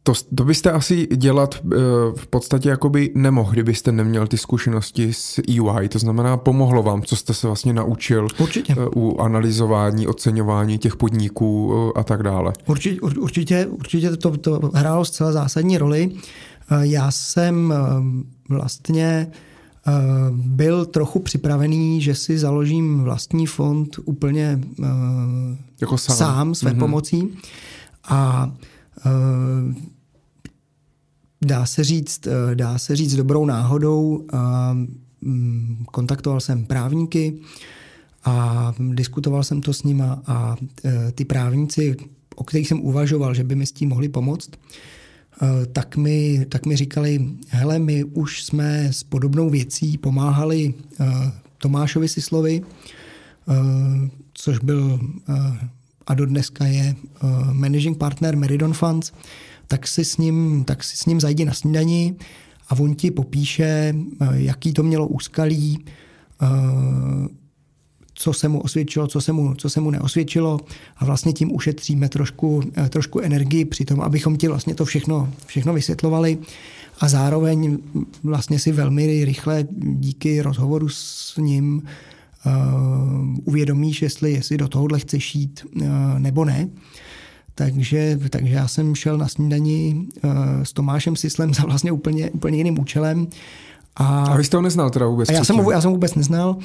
[0.02, 1.72] to, to byste asi dělat uh,
[2.16, 5.88] v podstatě jakoby nemohl, kdybyste neměl ty zkušenosti s EY.
[5.88, 8.74] To znamená, pomohlo vám, co jste se vlastně naučil určitě.
[8.76, 12.52] Uh, u analyzování, oceňování těch podniků uh, a tak dále.
[12.66, 16.10] Určitě, určitě, určitě to, to hrálo zcela zásadní roli.
[16.80, 17.74] Já jsem
[18.48, 19.32] vlastně
[20.32, 24.60] byl trochu připravený, že si založím vlastní fond úplně
[25.80, 26.78] jako sám, sám své mm-hmm.
[26.78, 27.38] pomocí.
[28.08, 28.52] A
[31.44, 34.26] dá se říct, eh, dá se říct dobrou náhodou.
[35.20, 37.38] Mm, kontaktoval jsem právníky
[38.24, 41.96] a diskutoval jsem to s nima a eh, ty právníci,
[42.36, 44.50] o kterých jsem uvažoval, že by mi s tím mohli pomoct,
[45.72, 50.74] tak mi, tak mi říkali, hele, my už jsme s podobnou věcí pomáhali
[51.58, 52.62] Tomášovi Sislovi,
[54.34, 55.00] což byl
[56.06, 56.94] a do dneska je
[57.52, 59.12] managing partner Meridon Funds,
[59.66, 62.14] tak si s ním, tak si s ním zajdi na snídani
[62.68, 65.84] a on ti popíše, uh, jaký to mělo úskalí,
[66.42, 67.26] uh,
[68.14, 70.60] co se mu osvědčilo, co se mu, co se mu neosvědčilo
[70.96, 75.72] a vlastně tím ušetříme trošku, trošku energii při tom, abychom ti vlastně to všechno, všechno
[75.72, 76.38] vysvětlovali
[77.00, 77.78] a zároveň
[78.22, 81.82] vlastně si velmi rychle díky rozhovoru s ním
[82.46, 82.52] uh,
[83.44, 85.82] uvědomíš, jestli, jestli do tohohle chceš jít uh,
[86.18, 86.68] nebo ne.
[87.54, 90.32] Takže, takže já jsem šel na snídani uh,
[90.62, 93.26] s Tomášem Sislem za vlastně úplně, úplně jiným účelem.
[93.96, 95.28] A, a vy jste ho neznal teda vůbec?
[95.30, 96.56] Já jsem, ho, já jsem vůbec neznal.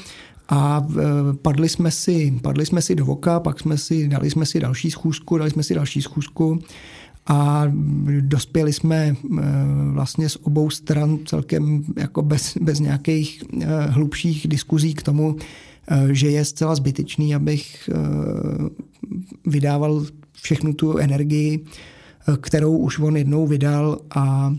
[0.49, 0.95] A uh,
[1.41, 4.91] padli jsme, si, padli jsme si do voka, pak jsme si, dali jsme si další
[4.91, 6.59] schůzku, dali jsme si další schůzku
[7.29, 7.63] a
[8.19, 9.15] dospěli jsme
[9.91, 13.43] vlastně z obou stran celkem jako bez, bez nějakých
[13.89, 15.35] hlubších diskuzí k tomu,
[15.91, 17.95] Eh, že je zcela zbytečný, abych eh,
[19.45, 20.05] vydával
[20.47, 21.65] všechnu tu energii
[22.41, 24.53] kterou už on jednou vydal a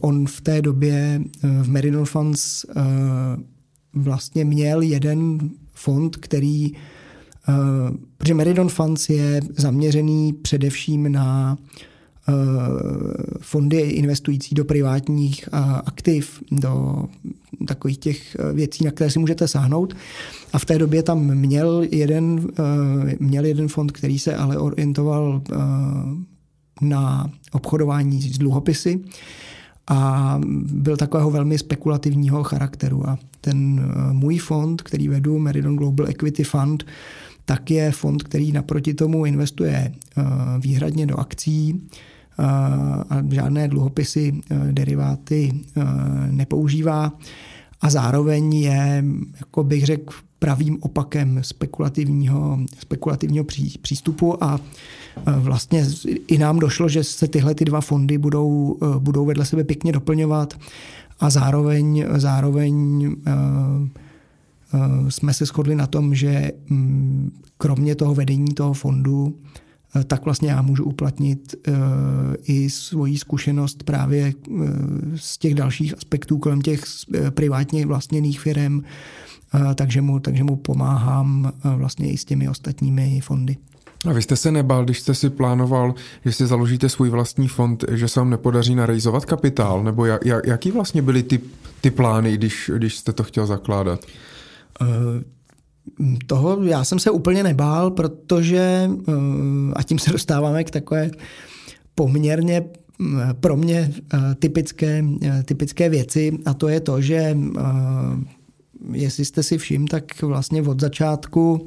[0.00, 2.64] on v té době v Meridon Funds
[3.94, 6.72] vlastně měl jeden fond, který,
[8.18, 11.58] protože Meridon Funds je zaměřený především na
[13.40, 15.48] fondy investující do privátních
[15.84, 17.04] aktiv, do
[17.66, 19.96] takových těch věcí, na které si můžete sáhnout.
[20.52, 22.48] A v té době tam měl jeden,
[23.20, 25.42] měl jeden fond, který se ale orientoval
[26.80, 29.00] na obchodování s dluhopisy
[29.88, 30.40] a
[30.72, 33.08] byl takového velmi spekulativního charakteru.
[33.08, 36.84] A ten můj fond, který vedu, Meridon Global Equity Fund,
[37.44, 39.92] tak je fond, který naproti tomu investuje
[40.58, 41.88] výhradně do akcí,
[42.38, 45.82] a žádné dluhopisy, e, deriváty e,
[46.32, 47.12] nepoužívá.
[47.80, 49.04] A zároveň je,
[49.40, 53.44] jako bych řekl, pravým opakem spekulativního, spekulativního
[53.82, 54.44] přístupu.
[54.44, 54.60] A
[55.26, 55.86] e, vlastně
[56.26, 60.54] i nám došlo, že se tyhle ty dva fondy budou, budou vedle sebe pěkně doplňovat.
[61.20, 63.10] A zároveň, zároveň
[65.08, 69.65] jsme se shodli na tom, že mm, kromě toho vedení toho fondu Eh,
[70.04, 71.72] tak vlastně já můžu uplatnit eh,
[72.42, 74.52] i svoji zkušenost právě eh,
[75.16, 76.84] z těch dalších aspektů kolem těch
[77.30, 78.80] privátně vlastněných firm,
[79.74, 83.56] takže mu, takže mu pomáhám vlastně i s těmi ostatními fondy.
[84.08, 85.94] A vy jste se nebál, když jste si plánoval,
[86.24, 89.84] že si založíte svůj vlastní fond, že se vám nepodaří narejzovat kapitál?
[89.84, 91.40] Nebo jak, jaký vlastně byly ty,
[91.80, 94.00] ty plány, když, když jste to chtěl zakládat?
[96.26, 99.12] Toho já jsem se úplně nebál, protože, eh,
[99.72, 101.10] a tím se dostáváme k takové
[101.94, 102.62] poměrně
[102.98, 107.38] mm, pro mě eh, typické, eh, typické věci a to je to, že
[108.92, 111.66] jestli jste si všim, tak vlastně od začátku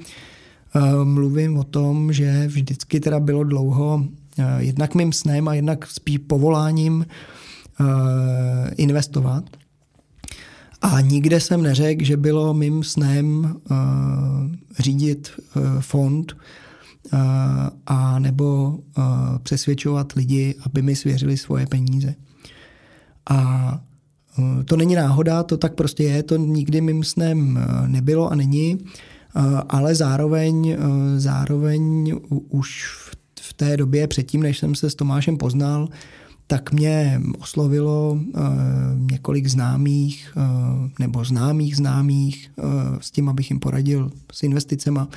[1.03, 4.05] mluvím o tom, že vždycky teda bylo dlouho
[4.57, 7.05] jednak mým snem a jednak spíš povoláním
[8.77, 9.43] investovat.
[10.81, 13.77] A nikde jsem neřekl, že bylo mým snem uh,
[14.79, 16.33] řídit uh, fond
[17.13, 17.19] uh,
[17.85, 19.03] a nebo uh,
[19.43, 22.15] přesvědčovat lidi, aby mi svěřili svoje peníze.
[23.29, 23.71] A
[24.37, 28.35] uh, to není náhoda, to tak prostě je, to nikdy mým snem uh, nebylo a
[28.35, 30.85] není, uh, ale zároveň, uh,
[31.17, 32.13] zároveň
[32.49, 35.89] už v, v té době, předtím, než jsem se s Tomášem poznal,
[36.49, 38.43] tak mě oslovilo uh,
[39.11, 42.65] několik známých uh, nebo známých známých uh,
[42.99, 45.07] s tím, abych jim poradil s investicema.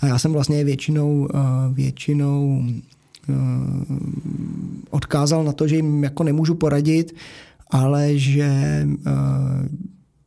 [0.00, 1.28] A já jsem vlastně většinou,
[1.72, 2.64] většinou
[4.90, 7.14] odkázal na to, že jim jako nemůžu poradit,
[7.70, 8.50] ale že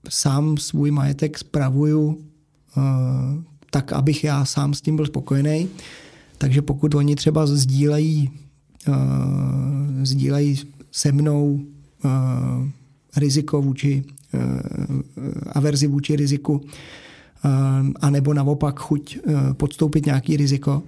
[0.09, 2.17] sám svůj majetek spravuju
[3.71, 5.67] tak, abych já sám s tím byl spokojený.
[6.37, 8.29] Takže pokud oni třeba sdílejí
[8.87, 8.95] uh,
[10.03, 10.55] sdílejí
[10.91, 11.53] se mnou
[12.03, 12.11] uh,
[13.17, 14.03] riziko vůči,
[14.33, 14.41] uh,
[15.51, 16.61] averzi vůči riziku, uh,
[18.01, 20.83] anebo naopak chuť uh, podstoupit nějaký riziko,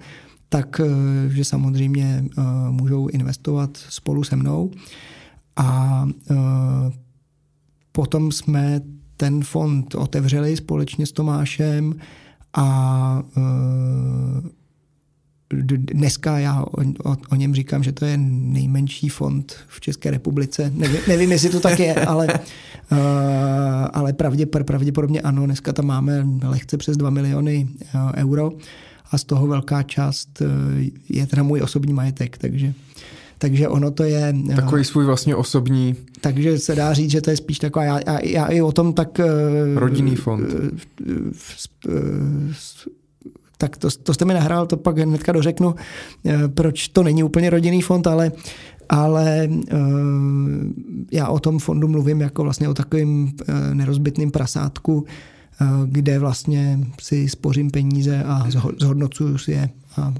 [0.48, 4.70] tak uh, že samozřejmě uh, můžou investovat spolu se mnou.
[5.56, 6.36] A uh,
[7.92, 8.80] potom jsme
[9.16, 11.94] ten fond otevřeli společně s Tomášem
[12.54, 13.42] a uh,
[15.76, 20.72] dneska já o, o, o něm říkám, že to je nejmenší fond v České republice.
[20.74, 22.98] Nevím, nevím jestli to tak je, ale, uh,
[23.92, 25.46] ale pravdě, pravděpodobně ano.
[25.46, 28.52] Dneska tam máme lehce přes 2 miliony uh, euro
[29.10, 30.48] a z toho velká část uh,
[31.08, 32.74] je teda můj osobní majetek, takže
[33.38, 34.34] takže ono to je...
[34.56, 35.96] Takový svůj vlastně osobní...
[36.20, 37.84] Takže se dá říct, že to je spíš taková...
[37.84, 39.20] Já, já, já i o tom tak...
[39.74, 40.46] Rodinný fond.
[43.62, 45.74] Tak to, to jste mi nahrál, to pak hnedka dořeknu,
[46.26, 48.32] eh, proč to není úplně rodinný fond, ale
[48.88, 49.78] ale uh,
[51.12, 55.06] já o tom fondu mluvím jako vlastně o takovým uh, nerozbitným prasátku, uh,
[55.86, 58.46] kde vlastně si spořím peníze a
[58.80, 60.14] zhodnocuju si je a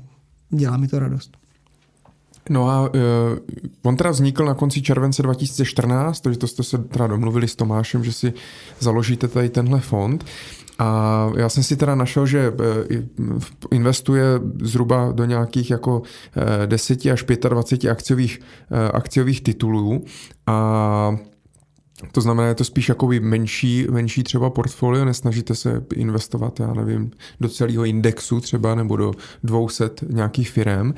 [0.51, 1.37] dělá mi to radost.
[2.51, 2.89] No a uh,
[3.83, 8.05] on teda vznikl na konci července 2014, takže to jste se teda domluvili s Tomášem,
[8.05, 8.33] že si
[8.81, 10.25] založíte tady tenhle fond.
[10.79, 13.03] A já jsem si teda našel, že eh,
[13.71, 14.25] investuje
[14.63, 16.03] zhruba do nějakých jako
[16.67, 18.41] 10 eh, až 25 akciových,
[18.71, 20.05] eh, akciových titulů
[20.47, 21.17] a
[22.13, 27.11] to znamená, je to spíš jako menší, menší třeba portfolio, nesnažíte se investovat, já nevím,
[27.41, 29.13] do celého indexu třeba nebo do
[29.45, 30.95] 200 nějakých firm.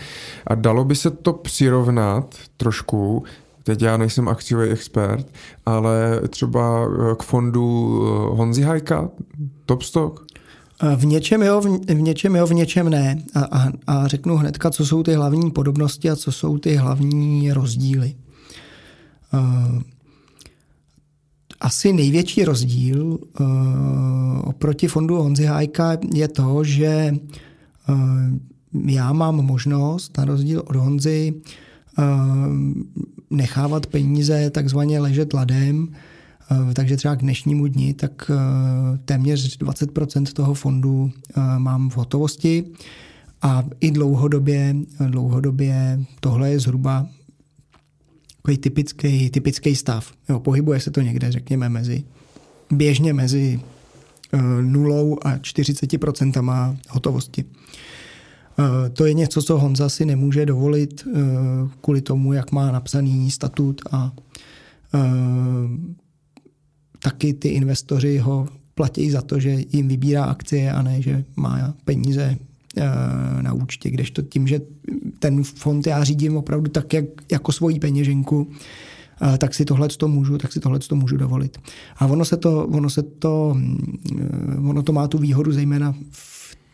[0.47, 3.25] A dalo by se to přirovnat trošku
[3.65, 5.27] teď já nejsem akciový expert,
[5.67, 9.11] ale třeba eh, k fondu eh, Honzi Hajka,
[9.67, 10.25] Topstock?
[10.97, 13.23] V něčem jo, v něčem jo, v něčem ne.
[13.35, 17.53] A, a, a řeknu hnedka, co jsou ty hlavní podobnosti a co jsou ty hlavní
[17.53, 18.15] rozdíly.
[19.35, 19.83] Uh,
[21.61, 23.49] asi největší rozdíl uh,
[24.45, 27.13] oproti fondu Honzi Hájka je to, že
[27.89, 27.99] uh,
[28.87, 31.35] já mám možnost, na rozdíl od Honzy,
[33.31, 35.89] nechávat peníze takzvaně ležet ladem,
[36.51, 38.37] uh, takže třeba k dnešnímu dni, tak uh,
[39.05, 41.11] téměř 20% toho fondu
[41.59, 42.65] mám v hotovosti
[43.43, 44.77] a i dlouhodobě,
[45.09, 47.07] dlouhodobě tohle je zhruba
[48.37, 50.13] takový typický, typický stav.
[50.29, 52.05] Jo, pohybuje se to někde, řekněme, mezi
[52.73, 53.61] běžně mezi
[54.61, 57.45] nulou a 40% hotovosti.
[58.59, 61.13] Uh, to je něco, co Honza si nemůže dovolit uh,
[61.81, 64.13] kvůli tomu, jak má napsaný statut a
[66.99, 71.75] taky ty investoři ho platí za to, že jim vybírá akcie a ne, že má
[71.85, 72.39] peníze
[73.41, 74.61] na účtě, kdežto tím, že
[75.19, 78.51] ten fond já řídím opravdu tak, jak, jako svoji peněženku,
[79.39, 81.59] tak si tohle to můžu, tak si tohle to můžu dovolit.
[81.97, 85.95] A ono se to, ono se to, mm, ono to má tu výhodu zejména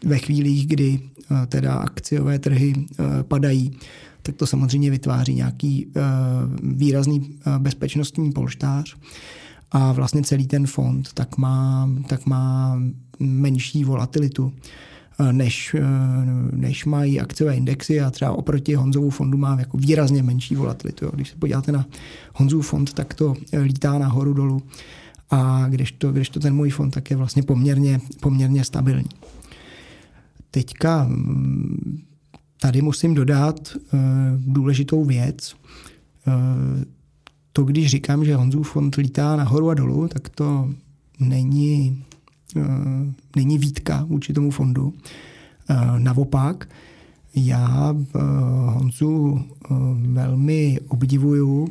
[0.04, 1.00] ve chvílích, kdy
[1.46, 2.74] teda akciové trhy
[3.22, 3.72] padají,
[4.22, 5.92] tak to samozřejmě vytváří nějaký
[6.62, 8.96] výrazný bezpečnostní polštář
[9.70, 12.78] a vlastně celý ten fond tak má, tak má
[13.18, 14.52] menší volatilitu.
[15.20, 15.82] Eh, než, eh,
[16.52, 21.10] než mají akciové indexy a třeba oproti Honzovu fondu má jako výrazně menší volatilitu.
[21.14, 21.86] Když se podíváte na
[22.34, 24.62] Honzův fond, tak to lítá nahoru dolů
[25.30, 29.08] a když to, když to ten můj fond, tak je vlastně poměrně, poměrně stabilní.
[30.50, 31.98] Teďka mm,
[32.60, 34.00] tady musím dodat uh,
[34.36, 35.54] důležitou věc.
[36.26, 36.82] Uh,
[37.52, 40.70] to, když říkám, že Honzův fond lítá nahoru a dolů, tak to
[41.20, 42.04] není
[42.56, 44.94] Eh, není výtka vůči tomu fondu.
[45.70, 46.68] Eh, naopak,
[47.34, 48.18] já eh,
[48.70, 49.44] Honzu
[50.12, 51.68] velmi obdivuju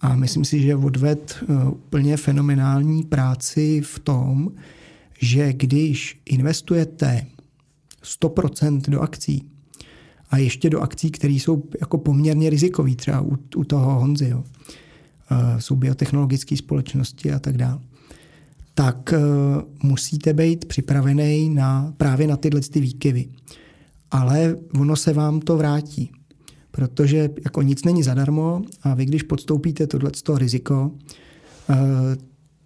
[0.00, 4.50] a myslím si, že odved úplně fenomenální práci v tom,
[5.20, 7.26] že když investujete
[8.04, 9.50] 100% do akcí
[10.30, 14.44] a ještě do akcí, které jsou jako poměrně rizikové, třeba u, u toho Honzy, jo.
[15.58, 17.80] jsou biotechnologické společnosti a tak dále,
[18.74, 19.18] tak eh,
[19.82, 23.28] musíte být připravený na, právě na tyhle ty výkyvy.
[24.10, 26.10] Ale ono se vám to vrátí,
[26.70, 30.90] protože jako nic není zadarmo a vy, když podstoupíte tohleto riziko,
[31.70, 31.74] eh,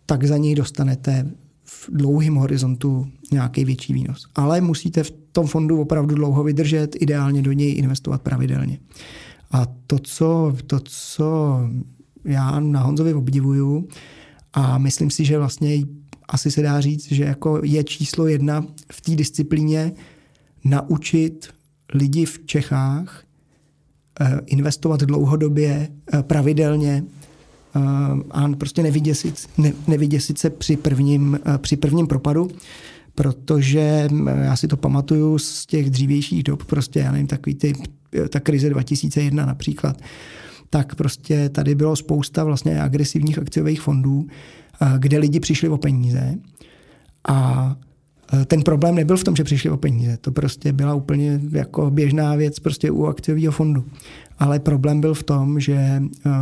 [0.06, 1.31] tak za něj dostanete
[1.69, 4.27] v dlouhém horizontu nějaký větší výnos.
[4.35, 8.78] Ale musíte v tom fondu opravdu dlouho vydržet, ideálně do něj investovat pravidelně.
[9.51, 11.61] A to, co, to, co
[12.24, 13.89] já na Honzovi obdivuju,
[14.53, 15.85] a myslím si, že vlastně
[16.28, 19.93] asi se dá říct, že jako je číslo jedna v té disciplíně
[20.65, 21.49] naučit
[21.95, 23.24] lidi v Čechách
[24.20, 27.05] eh, investovat dlouhodobě, eh, pravidelně
[28.31, 32.49] a prostě nevyděsit, ne, nevyděsit se při prvním, při prvním propadu,
[33.15, 34.09] protože
[34.43, 37.73] já si to pamatuju z těch dřívějších dob, prostě já nevím, takový ty,
[38.28, 39.97] ta krize 2001 například,
[40.70, 44.27] tak prostě tady bylo spousta vlastně agresivních akciových fondů,
[44.99, 46.35] kde lidi přišli o peníze
[47.28, 47.77] a
[48.47, 50.16] ten problém nebyl v tom, že přišli o peníze.
[50.16, 53.85] To prostě byla úplně jako běžná věc prostě u akciového fondu.
[54.39, 56.32] Ale problém byl v tom, že uh,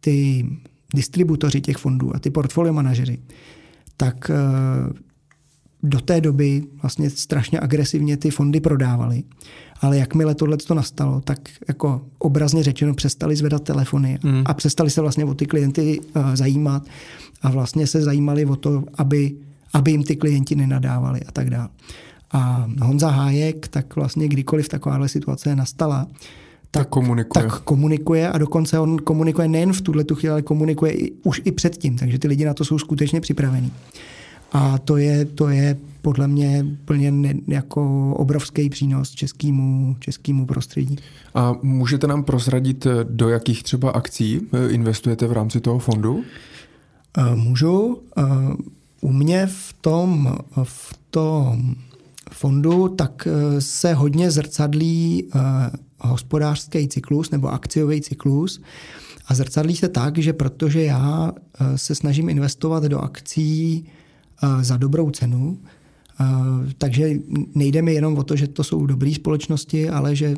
[0.00, 0.46] ty
[0.94, 3.18] distributoři těch fondů a ty portfolio manažeři,
[3.96, 4.96] tak uh,
[5.82, 9.22] do té doby vlastně strašně agresivně ty fondy prodávali.
[9.80, 14.42] Ale jakmile tohle to nastalo, tak jako obrazně řečeno přestali zvedat telefony mm.
[14.44, 16.86] a přestali se vlastně o ty klienty uh, zajímat
[17.42, 19.34] a vlastně se zajímali o to, aby,
[19.72, 21.68] aby jim ty klienti nenadávali a tak dále.
[22.32, 26.06] A Honza Hájek, tak vlastně kdykoliv takováhle situace nastala,
[26.70, 27.44] tak, komunikuje.
[27.44, 31.42] Tak komunikuje a dokonce on komunikuje nejen v tuhle tu chvíli, ale komunikuje i, už
[31.44, 33.72] i předtím, takže ty lidi na to jsou skutečně připravení.
[34.52, 40.96] A to je, to je podle mě úplně ne, jako obrovský přínos českému, českému prostředí.
[41.34, 46.24] A můžete nám prozradit, do jakých třeba akcí investujete v rámci toho fondu?
[47.18, 48.02] Eh, můžu.
[48.18, 48.22] Eh,
[49.00, 51.74] u mě v tom, v tom
[52.30, 55.30] fondu tak eh, se hodně zrcadlí
[56.08, 58.60] hospodářský cyklus nebo akciový cyklus.
[59.26, 61.32] A zrcadlí se tak, že protože já
[61.76, 63.86] se snažím investovat do akcí
[64.60, 65.58] za dobrou cenu.
[66.78, 67.10] Takže
[67.54, 70.34] nejde mi jenom o to, že to jsou dobré společnosti, ale že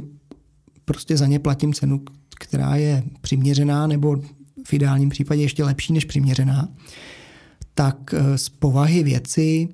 [0.84, 2.02] prostě za ně platím cenu,
[2.40, 4.16] která je přiměřená nebo
[4.66, 6.68] v ideálním případě ještě lepší než přiměřená.
[7.74, 9.68] Tak z povahy věci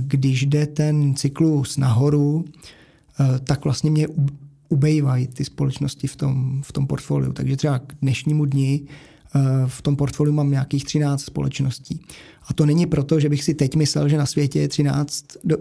[0.00, 2.44] když jde ten cyklus nahoru,
[3.44, 4.06] tak vlastně mě
[4.68, 7.32] ubejvají ty společnosti v tom, v tom portfoliu.
[7.32, 8.86] Takže třeba k dnešnímu dni
[9.66, 12.00] v tom portfoliu mám nějakých 13 společností.
[12.48, 15.56] A to není proto, že bych si teď myslel, že na světě je 13 do,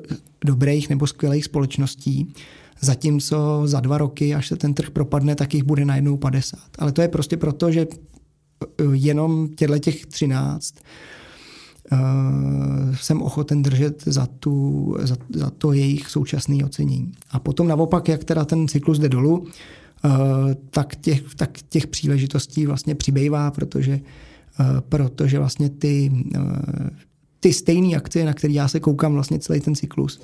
[0.46, 2.34] dobrých nebo skvělých společností,
[2.82, 6.60] zatímco za dva roky, až se ten trh propadne, tak jich bude najednou 50.
[6.80, 11.15] Ale to je prostě proto, že eh, jenom těchto těch 13 uh, eh,
[12.94, 17.12] jsem ochoten držet za, tu, za, za to jejich současné ocenění.
[17.32, 19.50] A potom naopak, jak teda ten cyklus jde dolů, uh,
[20.70, 24.02] tak, těch, tak těch příležitostí vlastně přibývá, protože
[24.60, 26.40] Eh, protože vlastně ty, eh,
[27.40, 30.22] ty stejné akcie, na které já se koukám vlastně celý ten cyklus,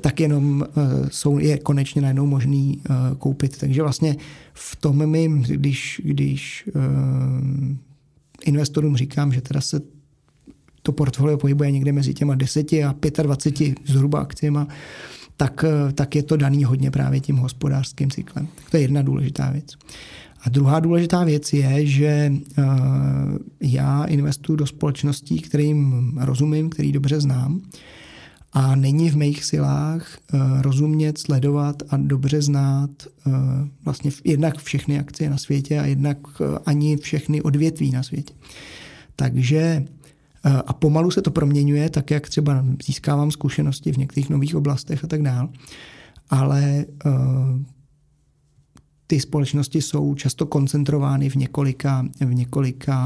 [0.00, 2.82] tak jenom eh, jsou, je konečně najednou možný
[3.18, 3.58] koupit.
[3.58, 4.16] Takže vlastně
[4.54, 6.68] v tom my, když, když
[8.44, 9.80] investorům říkám, že teda se
[10.86, 14.68] to portfolio pohybuje někde mezi těma 10 a 25 zhruba akciema,
[15.36, 18.48] tak, tak je to daný hodně právě tím hospodářským cyklem.
[18.70, 19.66] To je jedna důležitá věc.
[20.44, 22.62] A druhá důležitá věc je, že eh,
[23.60, 27.60] já investuji do společností, kterým rozumím, který dobře znám
[28.52, 33.30] a není v mých silách eh, rozumět, sledovat a dobře znát eh,
[33.84, 36.18] vlastně jednak všechny akcie na světě a jednak
[36.66, 38.34] ani všechny odvětví na světě.
[39.16, 39.84] Takže
[40.66, 45.06] a pomalu se to proměňuje, tak jak třeba získávám zkušenosti v některých nových oblastech a
[45.06, 45.48] tak dále.
[46.30, 46.84] Ale
[49.06, 53.00] ty společnosti jsou často koncentrovány v několika, v několika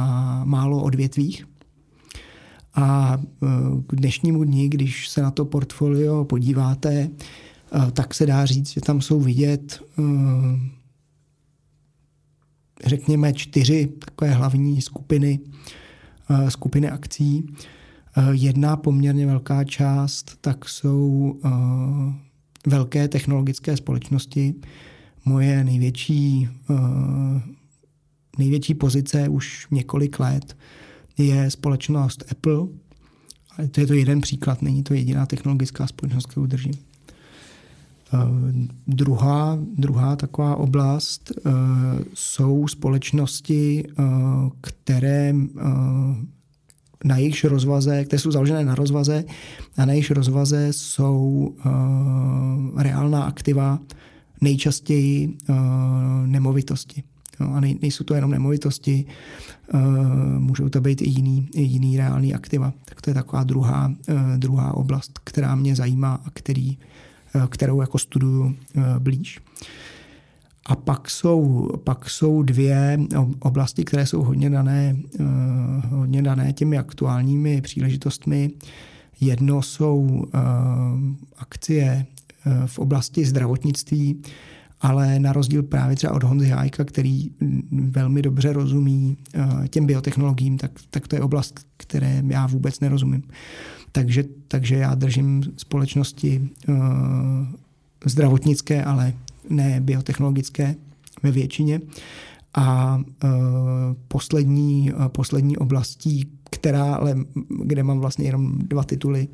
[0.45, 1.47] málo odvětvích.
[2.75, 3.47] A e,
[3.87, 7.11] k dnešnímu dni, když se na to portfolio podíváte, e,
[7.93, 9.81] tak se dá říct, že tam jsou vidět
[12.87, 15.41] řekněme čtyři takové hlavní skupiny,
[16.49, 17.47] skupiny akcí.
[18.33, 21.35] Jedna poměrně velká část tak jsou
[22.67, 24.55] velké technologické společnosti,
[25.25, 26.49] moje největší,
[28.39, 30.57] největší pozice už několik let
[31.19, 32.67] je společnost Apple.
[33.71, 36.75] To je to jeden příklad, není to jediná technologická společnost, kterou držím.
[38.13, 38.21] Uh,
[38.87, 41.53] druhá, druhá taková oblast uh,
[42.15, 44.05] jsou společnosti, uh,
[44.61, 45.35] které
[47.05, 49.25] na jejichž rozvaze, které jsou založené na rozvaze
[49.77, 51.55] a na jejichž rozvaze jsou
[52.77, 53.79] reálná aktiva,
[54.41, 55.39] nejčastěji
[56.27, 57.03] nemovitosti.
[57.41, 59.05] No, a nej, nejsou to jenom nemovitosti,
[60.39, 62.73] můžou to být i jiný, jiný reálný aktiva.
[62.85, 66.79] Tak to je taková druhá, uh, druhá oblast, která mě zajímá a který,
[67.49, 68.53] kterou jako studuju uh,
[68.99, 69.41] blíž.
[70.67, 73.01] A pak jsou, pak jsou dvě
[73.41, 75.27] oblasti, které jsou hodně dané, uh,
[75.91, 78.51] hodně dané těmi aktuálními příležitostmi.
[79.21, 80.25] Jedno jsou
[81.37, 82.07] akcie
[82.67, 84.23] v oblasti zdravotnictví,
[84.81, 87.31] ale na rozdíl právě třeba od Honzy Hájka, který
[87.71, 93.23] velmi dobře rozumí eh, těm biotechnologiím, tak, tak to je oblast, které já vůbec nerozumím.
[93.93, 96.77] Takže, takže já držím společnosti uh,
[98.05, 99.15] zdravotnické, ale
[99.51, 100.75] ne biotechnologické
[101.23, 101.81] ve většině.
[102.55, 103.31] A uh,
[104.09, 107.15] poslední, uh, poslední oblastí, která, ale
[107.65, 109.29] kde mám vlastně jenom dva tituly,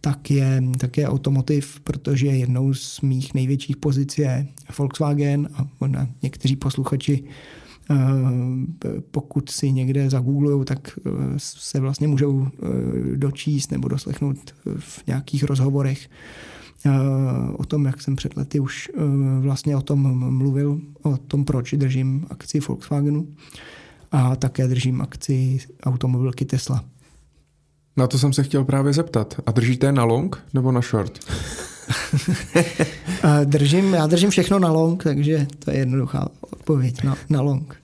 [0.00, 4.46] tak je, tak je automotiv, protože jednou z mých největších pozic je
[4.78, 7.24] Volkswagen a možná někteří posluchači
[7.90, 7.94] eh,
[9.10, 14.38] pokud si někde zagooglují, tak eh, se vlastně můžou eh, dočíst nebo doslechnout
[14.78, 16.08] v nějakých rozhovorech
[17.56, 18.90] o tom, jak jsem před lety už
[19.40, 23.28] vlastně o tom mluvil, o tom, proč držím akci Volkswagenu
[24.12, 26.84] a také držím akci automobilky Tesla.
[27.98, 29.34] Na to jsem se chtěl právě zeptat.
[29.46, 31.18] A držíte na long nebo na short?
[33.44, 37.76] držím, já držím všechno na long, takže to je jednoduchá odpověď na, na long.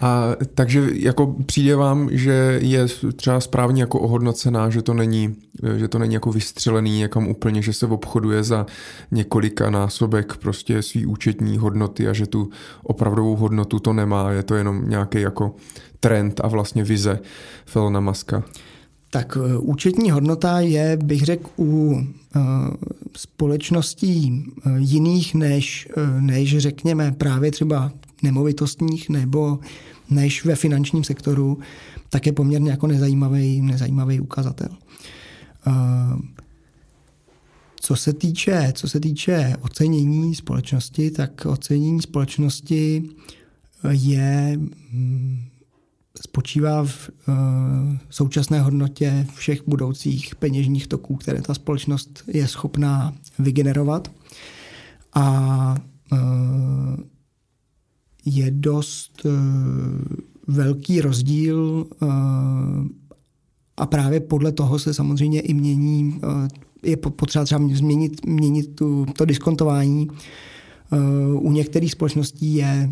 [0.00, 5.36] A takže jako přijde vám, že je třeba správně jako ohodnocená, že to není,
[5.76, 8.66] že to není jako vystřelený někam úplně, že se obchoduje za
[9.10, 12.50] několika násobek prostě svý účetní hodnoty a že tu
[12.82, 15.54] opravdovou hodnotu to nemá, je to jenom nějaký jako
[16.00, 17.18] trend a vlastně vize
[17.66, 18.42] Felona Maska.
[19.14, 22.40] Tak eh, účetní hodnota je, bych řekl, u eh,
[23.16, 25.88] společností eh, jiných než,
[26.20, 27.92] než řekněme právě třeba
[28.22, 29.58] nemovitostních nebo
[30.10, 31.58] než ve finančním sektoru,
[32.08, 34.68] tak je poměrně jako nezajímavý, nezajímavý ukazatel.
[37.80, 43.02] Co se týče, co se týče ocenění společnosti, tak ocenění společnosti
[43.90, 44.58] je
[44.92, 45.42] hm,
[46.22, 47.10] spočívá v
[48.10, 54.10] současné hodnotě všech budoucích peněžních toků, které ta společnost je schopná vygenerovat.
[55.14, 55.76] A
[58.24, 59.26] je dost
[60.46, 61.86] velký rozdíl
[63.76, 66.20] a právě podle toho se samozřejmě i mění,
[66.82, 70.08] je potřeba třeba změnit, měnit tu, to diskontování.
[71.34, 72.90] U některých společností je,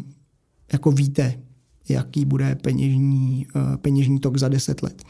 [0.73, 1.41] jako víte,
[1.89, 3.47] jaký bude peněžní,
[3.77, 5.03] peněžní tok za 10 let.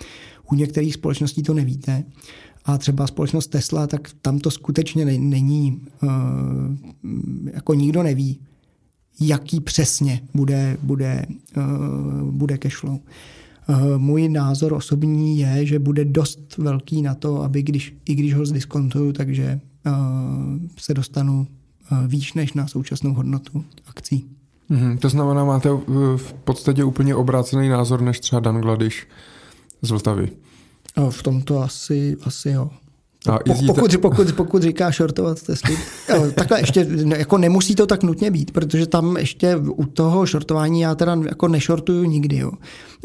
[0.52, 2.04] U některých společností to nevíte.
[2.64, 5.80] A třeba společnost Tesla, tak tam to skutečně není,
[7.52, 8.40] jako nikdo neví,
[9.20, 11.26] jaký přesně bude, bude,
[12.30, 12.98] bude cashflow.
[13.96, 18.46] Můj názor osobní je, že bude dost velký na to, aby když, i když ho
[18.46, 19.60] zdiskontuju, takže
[20.78, 21.46] se dostanu
[22.06, 24.26] výš než na současnou hodnotu akcí.
[24.72, 24.98] Mm-hmm.
[24.98, 25.68] To znamená, máte
[26.16, 29.08] v podstatě úplně obrácený názor než třeba Dan Gladiš
[29.82, 30.28] z Vltavy.
[31.10, 32.70] V tomto asi, asi jo.
[33.30, 33.72] A jezdíte...
[33.72, 35.76] pokud, pokud, pokud říká shortovat Tesly,
[36.34, 36.86] takhle ještě
[37.16, 41.48] jako nemusí to tak nutně být, protože tam ještě u toho shortování já teda jako
[41.48, 42.52] nešortuju nikdy jo.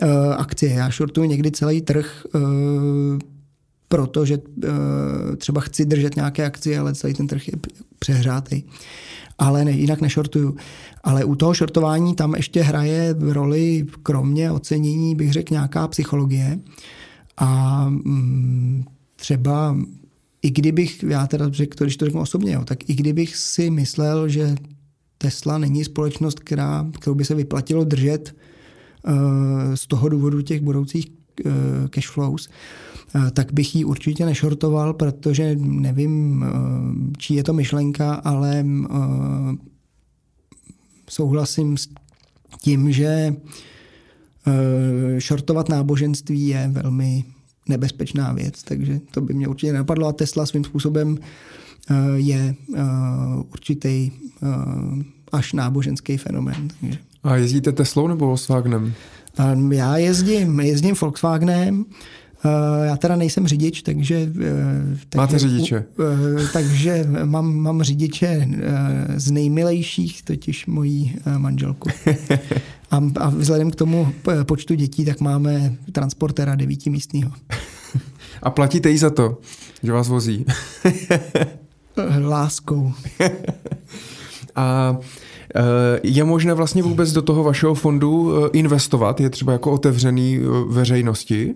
[0.02, 2.26] E, akcie, já shortuju někdy celý trh,
[3.88, 7.54] e, protože e, třeba chci držet nějaké akcie, ale celý ten trh je
[8.00, 8.64] přehrátý.
[9.38, 10.56] Ale ne, jinak nešortuju.
[11.04, 16.60] Ale u toho shortování tam ještě hraje roli, kromě ocenění, bych řekl, nějaká psychologie.
[17.38, 18.84] A mm,
[19.16, 19.78] třeba
[20.42, 24.30] i kdybych, já teda řekl, když to řeknu osobně, jo, tak i kdybych si myslel,
[24.30, 24.56] že
[25.18, 28.36] Tesla není společnost, která, kterou by se vyplatilo držet
[29.08, 29.14] uh,
[29.76, 31.17] z toho důvodu těch budoucích
[31.90, 32.50] cash flows,
[33.16, 38.88] uh, tak bych ji určitě nešortoval, protože nevím, uh, čí je to myšlenka, ale uh,
[41.10, 41.88] souhlasím s
[42.62, 43.36] tím, že
[45.20, 47.24] šortovat náboženství je velmi
[47.70, 51.18] nebezpečná věc, takže to by mě určitě napadlo a Tesla svým způsobem
[51.90, 52.82] eh, je eh,
[53.52, 54.48] určitý eh,
[55.32, 56.68] až náboženský fenomén.
[57.24, 58.94] A jezdíte Teslou nebo Volkswagenem?
[59.72, 61.86] Já jezdím, jezdím Volkswagenem,
[62.84, 64.32] já teda nejsem řidič, takže...
[65.10, 65.86] takže Máte řidiče?
[66.54, 68.48] Takže mám, mám řidiče
[69.16, 71.90] z nejmilejších, totiž mojí manželku.
[72.92, 77.32] A, a vzhledem k tomu počtu dětí, tak máme transportéra devítimístního.
[78.44, 79.38] A platíte jí za to,
[79.84, 80.46] že vás vozí?
[82.20, 82.94] Láskou.
[84.56, 84.98] A
[86.04, 89.20] je možné vlastně vůbec do toho vašeho fondu e, investovat?
[89.20, 90.42] Je třeba jako otevřený e,
[90.74, 91.56] veřejnosti?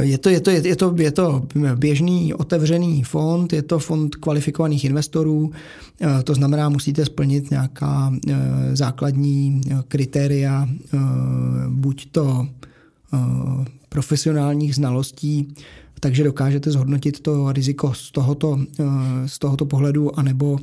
[0.00, 1.42] Je to, je, to, je, to, je to
[1.74, 5.52] běžný otevřený fond, je to fond kvalifikovaných investorů,
[6.24, 8.12] to znamená, musíte splnit nějaká
[8.72, 10.68] základní kritéria,
[11.68, 12.46] buď to
[13.88, 15.54] profesionálních znalostí,
[16.00, 18.58] takže dokážete zhodnotit to riziko z tohoto,
[19.26, 20.58] z tohoto pohledu, anebo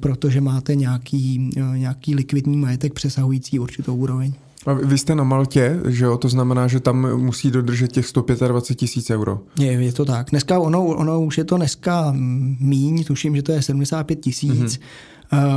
[0.00, 4.32] protože máte nějaký, nějaký likvidní majetek přesahující určitou úroveň.
[4.66, 6.16] A vy jste na Maltě, že jo?
[6.16, 9.40] To znamená, že tam musí dodržet těch 125 tisíc euro.
[9.58, 10.30] Je, je to tak.
[10.30, 12.12] Dneska ono, ono už je to dneska
[12.60, 14.52] míň, tuším, že to je 75 tisíc.
[14.52, 14.82] Mm-hmm.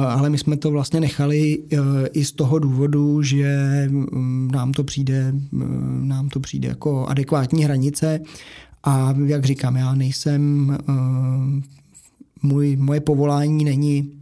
[0.08, 1.78] Ale my jsme to vlastně nechali eh,
[2.14, 7.64] i z toho důvodu, že mm, nám to přijde, mm, nám to přijde jako adekvátní
[7.64, 8.20] hranice
[8.84, 11.81] a jak říkám, já nejsem, eh,
[12.42, 14.22] můj, moje povolání není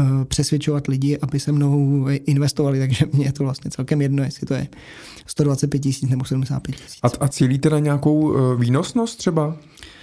[0.00, 4.46] Eh, přesvědčovat lidi, aby se mnou investovali, takže mě je to vlastně celkem jedno, jestli
[4.46, 4.68] to je
[5.26, 6.98] 125 tisíc nebo 75 tisíc.
[7.02, 9.56] A, a cílíte na nějakou eh, výnosnost třeba?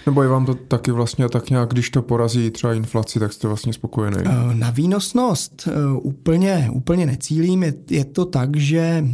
[0.06, 3.48] Nebo je vám to taky vlastně tak nějak, když to porazí třeba inflaci, tak jste
[3.48, 4.16] vlastně spokojený?
[4.24, 5.68] Eh, na výnosnost
[6.02, 7.62] úplně, úplně necílím.
[7.62, 9.04] Je, je to tak, že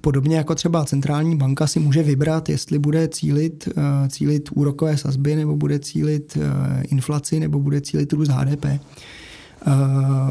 [0.00, 5.36] Podobně jako třeba centrální banka si může vybrat, jestli bude cílit, eh, cílit úrokové sazby,
[5.36, 8.64] nebo bude cílit eh, inflaci, nebo bude cílit růst HDP.
[8.64, 8.80] Eh,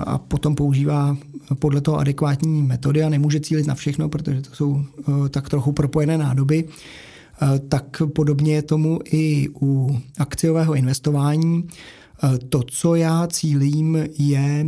[0.06, 1.18] a potom používá
[1.60, 4.84] podle toho adekvátní metody a nemůže cílit na všechno, protože to jsou
[5.30, 6.68] tak trochu propojené nádoby.
[7.70, 11.68] Tak podobně je tomu i u akciového investování.
[12.50, 14.66] To, co já cílím, je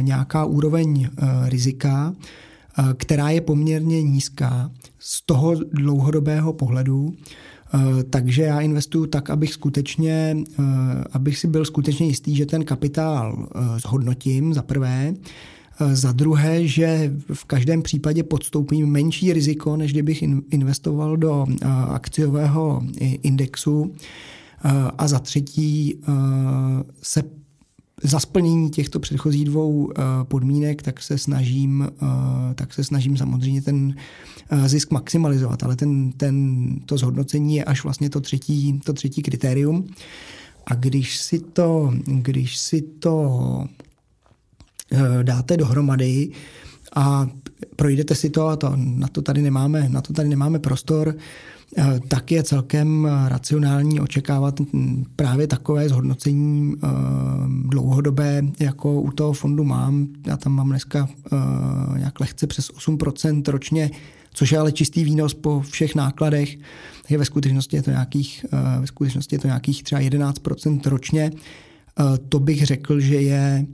[0.00, 1.08] nějaká úroveň
[1.44, 2.14] rizika,
[2.94, 7.14] která je poměrně nízká z toho dlouhodobého pohledu.
[8.10, 10.36] Takže já investuju tak, abych skutečně,
[11.12, 15.14] abych si byl skutečně jistý, že ten kapitál zhodnotím za prvé,
[15.92, 21.46] za druhé, že v každém případě podstoupím menší riziko, než kdybych investoval do
[21.88, 23.92] akciového indexu.
[24.98, 26.00] A za třetí
[27.02, 27.22] se
[28.02, 29.92] za splnění těchto předchozích dvou
[30.22, 31.88] podmínek, tak se snažím,
[32.54, 33.94] tak se snažím samozřejmě ten
[34.66, 39.86] zisk maximalizovat, ale ten, ten, to zhodnocení je až vlastně to třetí, to třetí kritérium.
[40.66, 43.64] A když si to, když si to
[45.22, 46.30] dáte dohromady
[46.96, 47.26] a
[47.76, 51.57] projdete si to a to, na to tady nemáme, na to tady nemáme prostor, Eh,
[52.08, 54.60] tak je celkem racionální očekávat
[55.16, 56.88] právě takové zhodnocení eh,
[57.64, 60.06] dlouhodobé, jako u toho fondu mám.
[60.26, 63.90] Já tam mám dneska eh, nějak lehce přes 8% ročně,
[64.34, 66.56] což je ale čistý výnos po všech nákladech.
[67.08, 68.46] Je ve skutečnosti je to nějakých,
[68.80, 71.30] ve skutečnosti je to nějakých třeba 11% ročně.
[72.28, 73.66] To bych řekl, že je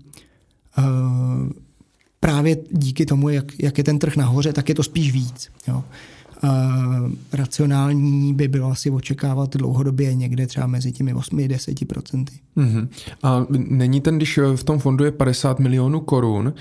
[2.20, 5.48] právě díky tomu, jak, jak je ten trh nahoře, tak je to spíš víc.
[5.68, 5.84] Jo
[7.32, 12.32] racionální by bylo asi očekávat dlouhodobě někde třeba mezi těmi 8 a 10 procenty.
[12.56, 12.88] Mm-hmm.
[13.22, 16.54] A není ten, když v tom fondu je 50 milionů korun,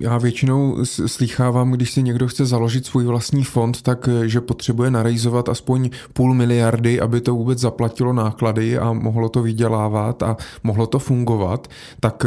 [0.00, 5.48] já většinou slýchávám, když si někdo chce založit svůj vlastní fond, tak že potřebuje narejzovat
[5.48, 10.98] aspoň půl miliardy, aby to vůbec zaplatilo náklady a mohlo to vydělávat a mohlo to
[10.98, 11.68] fungovat.
[12.00, 12.26] Tak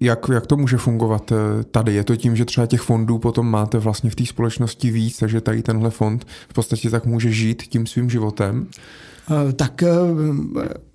[0.00, 1.32] jak, jak to může fungovat
[1.70, 1.94] tady?
[1.94, 5.33] Je to tím, že třeba těch fondů potom máte vlastně v té společnosti víc, takže
[5.40, 8.66] tady tenhle fond v podstatě tak může žít tím svým životem?
[9.30, 9.88] Eh, tak eh,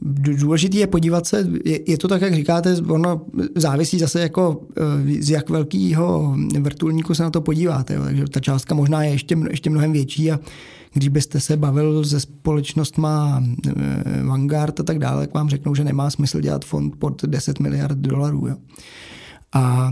[0.02, 1.48] důležitý je podívat se,
[1.88, 3.22] je, to tak, jak říkáte, ono
[3.56, 7.94] závisí zase jako eh, z jak velkého vrtulníku se na to podíváte.
[7.94, 8.04] Jo.
[8.04, 10.40] Takže ta částka možná je ještě, ještě mnohem větší a
[10.94, 13.44] když byste se bavil se společnostma
[14.26, 17.98] Vanguard a tak dále, tak vám řeknou, že nemá smysl dělat fond pod 10 miliard
[17.98, 18.48] dolarů.
[18.48, 18.56] Jo.
[19.54, 19.92] A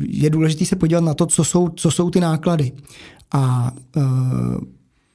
[0.00, 2.72] je důležité se podívat na to, co jsou, co jsou ty náklady.
[3.32, 3.72] A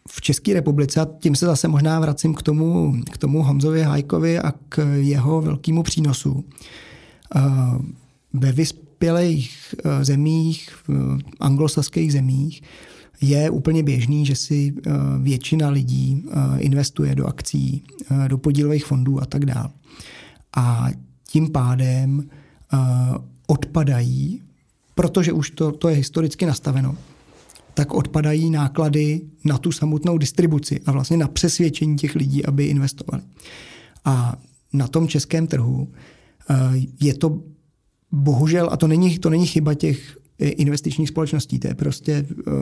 [0.10, 4.40] v České republice, a tím se zase možná vracím k tomu, k tomu Honzovi Hajkovi
[4.40, 6.44] a k jeho velkému přínosu.
[8.34, 12.62] Ve vyspělých zemích, v anglosaských zemích,
[13.22, 14.74] je úplně běžný, že si
[15.22, 16.26] většina lidí
[16.58, 17.84] investuje do akcí,
[18.28, 19.70] do podílových fondů a tak dále.
[20.56, 20.88] A
[21.28, 22.30] tím pádem
[23.48, 24.42] odpadají,
[24.96, 26.98] protože už to, to je historicky nastaveno,
[27.74, 33.24] tak odpadají náklady na tu samotnou distribuci a vlastně na přesvědčení těch lidí, aby investovali.
[34.06, 34.36] A
[34.74, 35.88] na tom českém trhu
[36.50, 36.56] eh,
[37.02, 37.44] je to
[38.12, 42.54] bohužel, a to není, to není chyba těch eh, investičních společností, to je prostě uh,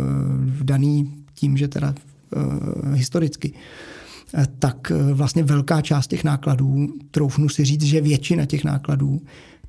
[0.63, 1.95] daný tím, že teda
[2.93, 3.53] historicky,
[4.59, 9.21] tak vlastně velká část těch nákladů, troufnu si říct, že většina těch nákladů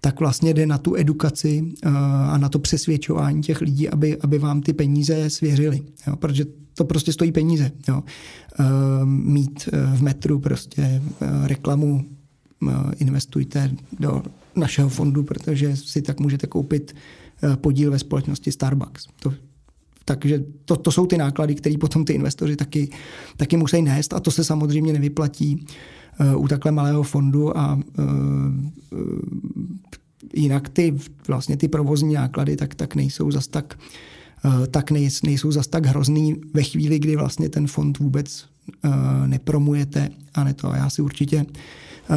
[0.05, 1.89] tak vlastně jde na tu edukaci eh,
[2.29, 5.81] a na to přesvědčování těch lidí, aby, aby vám ty peníze svěřili.
[6.07, 6.16] Jo?
[6.16, 7.73] Protože to prostě stojí peníze.
[7.89, 8.03] Jo?
[8.61, 8.65] Eh,
[9.05, 11.03] mít eh, v metru prostě
[11.45, 12.05] reklamu
[12.99, 13.70] investujte
[14.01, 14.23] do
[14.57, 16.95] našeho fondu, protože si tak můžete koupit
[17.55, 19.07] podíl ve společnosti Starbucks.
[19.23, 19.35] To,
[20.05, 22.89] takže to, to jsou ty náklady, které potom ty investoři taky,
[23.37, 25.66] taky musí nést a to se samozřejmě nevyplatí
[26.37, 27.79] u takhle malého fondu a
[30.35, 30.99] jinak ty
[31.29, 33.79] vlastně ty provozní náklady tak, tak nejsou zas tak
[34.71, 34.91] tak
[35.23, 38.47] nejsou zas tak hrozný ve chvíli, kdy vlastně ten fond vůbec
[39.27, 40.73] nepromujete a ne to.
[40.75, 41.47] Já si určitě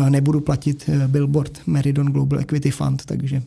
[0.09, 3.43] nebudu platit billboard Meridon Global Equity Fund, takže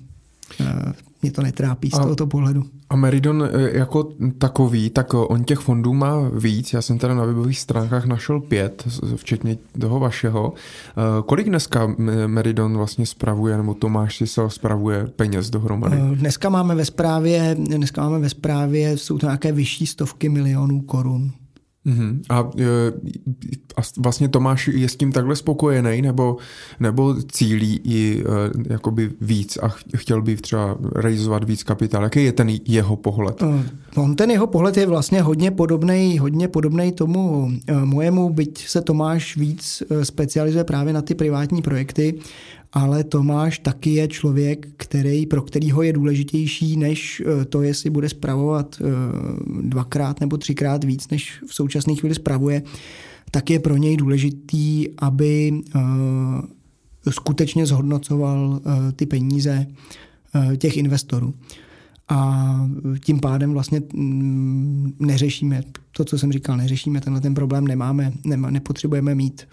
[1.23, 2.65] mě to netrápí z a, tohoto pohledu.
[2.90, 4.09] A Meridon e, jako
[4.39, 6.73] takový, tak on těch fondů má víc.
[6.73, 10.53] Já jsem teda na webových stránkách našel pět, včetně toho vašeho.
[10.53, 11.95] E, kolik dneska
[12.27, 15.97] Meridon vlastně spravuje, nebo Tomáš si se spravuje peněz dohromady?
[16.15, 21.32] Dneska máme ve správě, dneska máme ve správě, jsou to nějaké vyšší stovky milionů korun.
[21.89, 22.20] Uh-huh.
[22.28, 22.93] A, e,
[23.77, 26.36] a vlastně Tomáš je s tím takhle spokojený, nebo,
[26.81, 32.02] nebo cílí i e, jakoby víc a chtěl by třeba realizovat víc kapitál?
[32.02, 33.43] Jaký je ten jeho pohled?
[33.43, 33.60] Uh,
[33.97, 37.51] on ten jeho pohled je vlastně hodně podobný hodně podobnej tomu
[37.85, 42.15] mojemu, byť se Tomáš víc specializuje právě na ty privátní projekty
[42.73, 48.09] ale Tomáš taky je člověk, který, pro kterýho je důležitější než eh, to, jestli bude
[48.09, 48.85] spravovat eh,
[49.62, 52.62] dvakrát nebo třikrát víc, než v současné chvíli spravuje,
[53.31, 55.81] tak je pro něj důležitý, aby eh,
[57.11, 58.61] skutečně zhodnocoval
[58.97, 59.66] ty peníze
[60.59, 61.35] těch investorů.
[62.09, 62.69] A
[63.05, 65.62] tím pádem vlastně mm, neřešíme
[65.93, 69.47] to, co jsem říkal, neřešíme tenhle ten problém, nemáme, nema, nepotřebujeme mít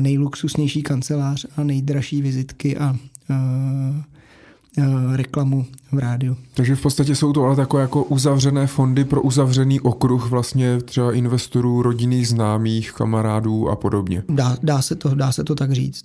[0.00, 2.94] nejluxusnější kancelář a nejdražší vizitky a, a,
[3.30, 6.36] a reklamu v rádiu.
[6.54, 11.12] Takže v podstatě jsou to ale takové jako uzavřené fondy pro uzavřený okruh vlastně třeba
[11.12, 14.22] investorů, rodinných známých, kamarádů a podobně.
[14.28, 16.04] Dá, dá, se, to, dá se to tak říct.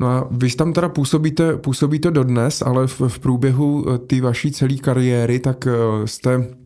[0.00, 4.74] No a vy tam teda působíte, působíte dodnes, ale v, v průběhu té vaší celé
[4.74, 5.68] kariéry, tak
[6.04, 6.56] jste Eh,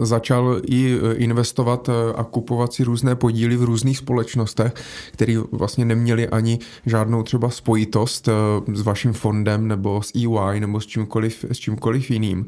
[0.00, 4.72] začal i eh, investovat eh, a kupovat si různé podíly v různých společnostech,
[5.12, 8.28] které vlastně neměly ani žádnou třeba spojitost
[8.72, 12.46] s vaším fondem nebo s EY nebo s čímkoliv, s čímkoliv jiným.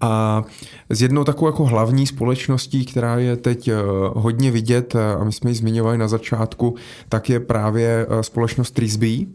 [0.00, 0.44] A
[0.90, 3.70] z jednou takovou jako hlavní společností, která je teď
[4.14, 6.74] hodně vidět, a my jsme ji zmiňovali na začátku,
[7.08, 9.26] tak je právě společnost Trisby,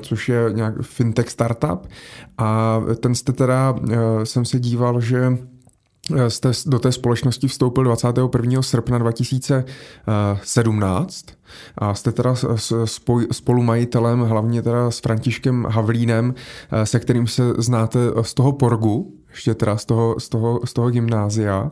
[0.00, 1.88] což je nějak fintech startup.
[2.38, 3.74] A ten jste teda,
[4.24, 5.38] jsem se díval, že
[6.28, 8.62] jste do té společnosti vstoupil 21.
[8.62, 11.26] srpna 2017
[11.78, 12.34] a jste teda
[13.32, 16.34] spolumajitelem hlavně teda s Františkem Havlínem,
[16.72, 20.72] eh, se kterým se znáte z toho Porgu, ještě teda z toho, z toho, z
[20.72, 21.70] toho gymnázia.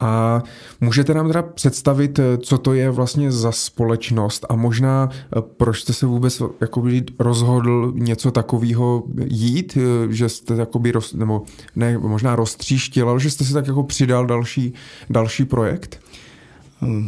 [0.00, 0.42] A
[0.80, 5.80] můžete nám teda představit, eh, co to je vlastně za společnost a možná eh, proč
[5.80, 11.42] jste se vůbec jakoby rozhodl něco takového jít, eh, že jste jakoby roz, nebo
[11.76, 14.74] ne, možná roztříštil, ale že jste si tak jako přidal další,
[15.10, 16.00] další projekt?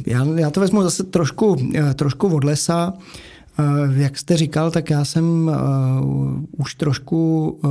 [0.06, 1.56] Já, já to vezmu zase trošku,
[1.94, 2.92] trošku od lesa.
[2.96, 3.31] Eh,
[3.94, 7.70] jak jste říkal, tak já jsem uh, už trošku uh,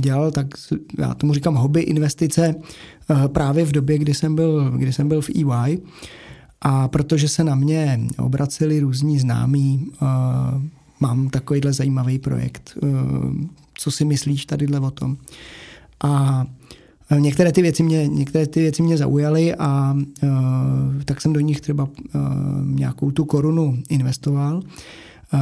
[0.00, 0.46] dělal, tak
[0.98, 5.20] já tomu říkám hobby investice uh, právě v době, kdy jsem byl, kdy jsem byl
[5.20, 5.78] v EY.
[6.62, 10.08] A protože se na mě obraceli různí známí, uh,
[11.00, 12.78] mám takovýhle zajímavý projekt.
[12.82, 12.90] Uh,
[13.74, 15.16] co si myslíš tadyhle o tom?
[16.04, 16.44] A
[17.18, 20.30] Některé ty věci mě, některé ty věci mě zaujaly a uh,
[21.04, 21.90] tak jsem do nich třeba uh,
[22.64, 24.56] nějakou tu korunu investoval.
[24.56, 25.40] Uh,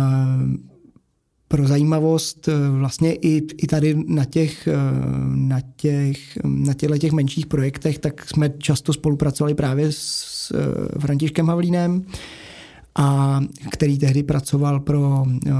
[1.49, 4.69] pro zajímavost vlastně i, i tady na těch,
[5.35, 10.53] na těch, na těchto těch menších projektech, tak jsme často spolupracovali právě s
[10.99, 12.05] Františkem Havlínem,
[12.99, 15.51] a který tehdy pracoval pro eh,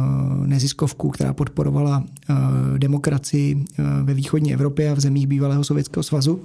[0.47, 2.35] neziskovku, která podporovala eh,
[2.79, 6.41] demokracii eh, ve východní Evropě a v zemích bývalého Sovětského svazu,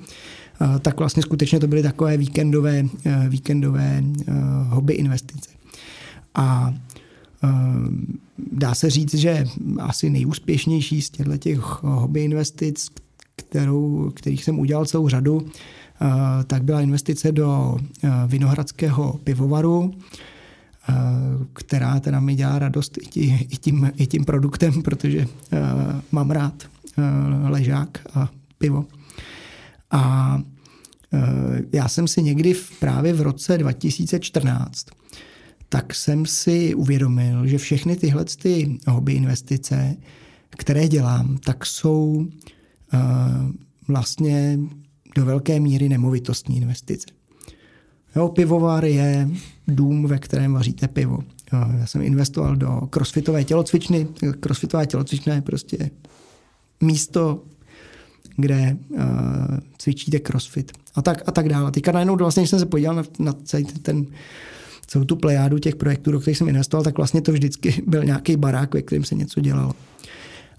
[0.81, 2.85] tak vlastně skutečně to byly takové víkendové,
[3.29, 4.03] víkendové
[4.67, 5.49] hobby investice.
[6.35, 6.73] A
[8.51, 9.45] dá se říct, že
[9.79, 12.89] asi nejúspěšnější z těchto těch hobby investic,
[13.35, 15.47] kterou, kterých jsem udělal celou řadu,
[16.47, 17.77] tak byla investice do
[18.27, 19.93] Vinohradského pivovaru,
[21.53, 23.19] která teda mi dělá radost i,
[23.49, 25.27] i, tím, i tím produktem, protože uh,
[26.11, 26.63] mám rád
[26.97, 28.85] uh, ležák a pivo.
[29.91, 30.41] A
[31.73, 34.85] já jsem si někdy v, právě v roce 2014
[35.73, 39.95] tak jsem si uvědomil, že všechny tyhle ty hobby investice,
[40.49, 42.27] které dělám, tak jsou
[43.87, 44.59] vlastně
[45.15, 47.07] do velké míry nemovitostní investice.
[48.15, 49.29] Jo, pivovar je
[49.67, 51.19] dům, ve kterém vaříte pivo.
[51.79, 54.07] Já jsem investoval do crossfitové tělocvičny.
[54.39, 55.89] Crossfitová tělocvična je prostě
[56.81, 57.43] místo,
[58.37, 58.99] kde uh,
[59.77, 61.71] cvičíte crossfit a tak, a tak dále.
[61.71, 64.05] Teďka najednou vlastně, když jsem se podíval na, na celý ten,
[64.87, 68.37] celou tu plejádu těch projektů, do kterých jsem investoval, tak vlastně to vždycky byl nějaký
[68.37, 69.73] barák, ve kterém se něco dělalo.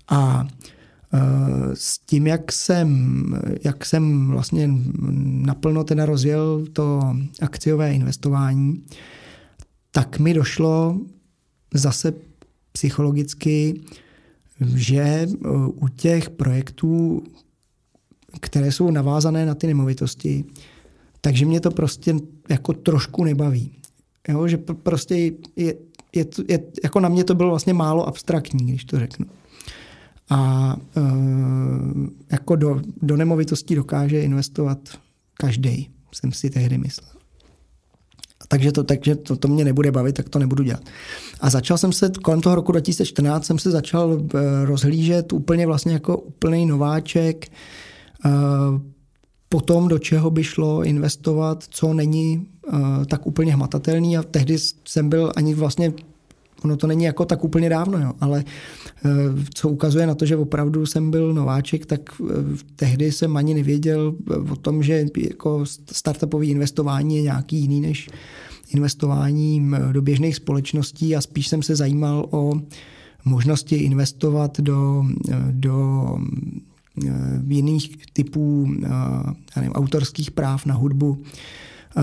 [0.08, 0.46] A
[1.74, 3.24] s tím, jak jsem,
[3.64, 4.70] jak jsem vlastně
[5.22, 8.82] naplno teda rozjel to akciové investování,
[9.90, 11.00] tak mi došlo
[11.74, 12.12] zase
[12.72, 13.80] psychologicky,
[14.74, 15.26] že
[15.74, 17.22] u těch projektů,
[18.40, 20.44] které jsou navázané na ty nemovitosti,
[21.20, 22.14] takže mě to prostě
[22.48, 23.72] jako trošku nebaví.
[24.28, 25.16] Jo, že prostě
[25.56, 25.74] je,
[26.12, 29.26] je, je, jako na mě to bylo vlastně málo abstraktní, když to řeknu
[30.30, 31.00] a e,
[32.32, 34.78] jako do, do nemovitostí dokáže investovat
[35.34, 37.10] každý, jsem si tehdy myslel.
[38.48, 40.82] Takže to, takže to, to mě nebude bavit, tak to nebudu dělat.
[41.40, 45.92] A začal jsem se, kolem toho roku 2014 jsem se začal e, rozhlížet úplně vlastně
[45.92, 47.50] jako úplný nováček, e,
[49.48, 52.46] potom do čeho by šlo investovat, co není
[53.06, 55.92] tak úplně hmatatelný a tehdy jsem byl ani vlastně
[56.64, 58.44] ono to není jako tak úplně dávno, jo, ale
[59.04, 59.10] eh,
[59.54, 62.24] co ukazuje na to, že opravdu jsem byl nováček, tak eh,
[62.76, 68.08] tehdy jsem ani nevěděl eh, o tom, že jako startupové investování je nějaký jiný než
[68.74, 71.16] investování do běžných společností.
[71.16, 72.60] A spíš jsem se zajímal o
[73.24, 75.04] možnosti investovat do,
[75.50, 76.06] do
[77.48, 78.74] jiných typů
[79.56, 81.22] nevím, autorských práv na hudbu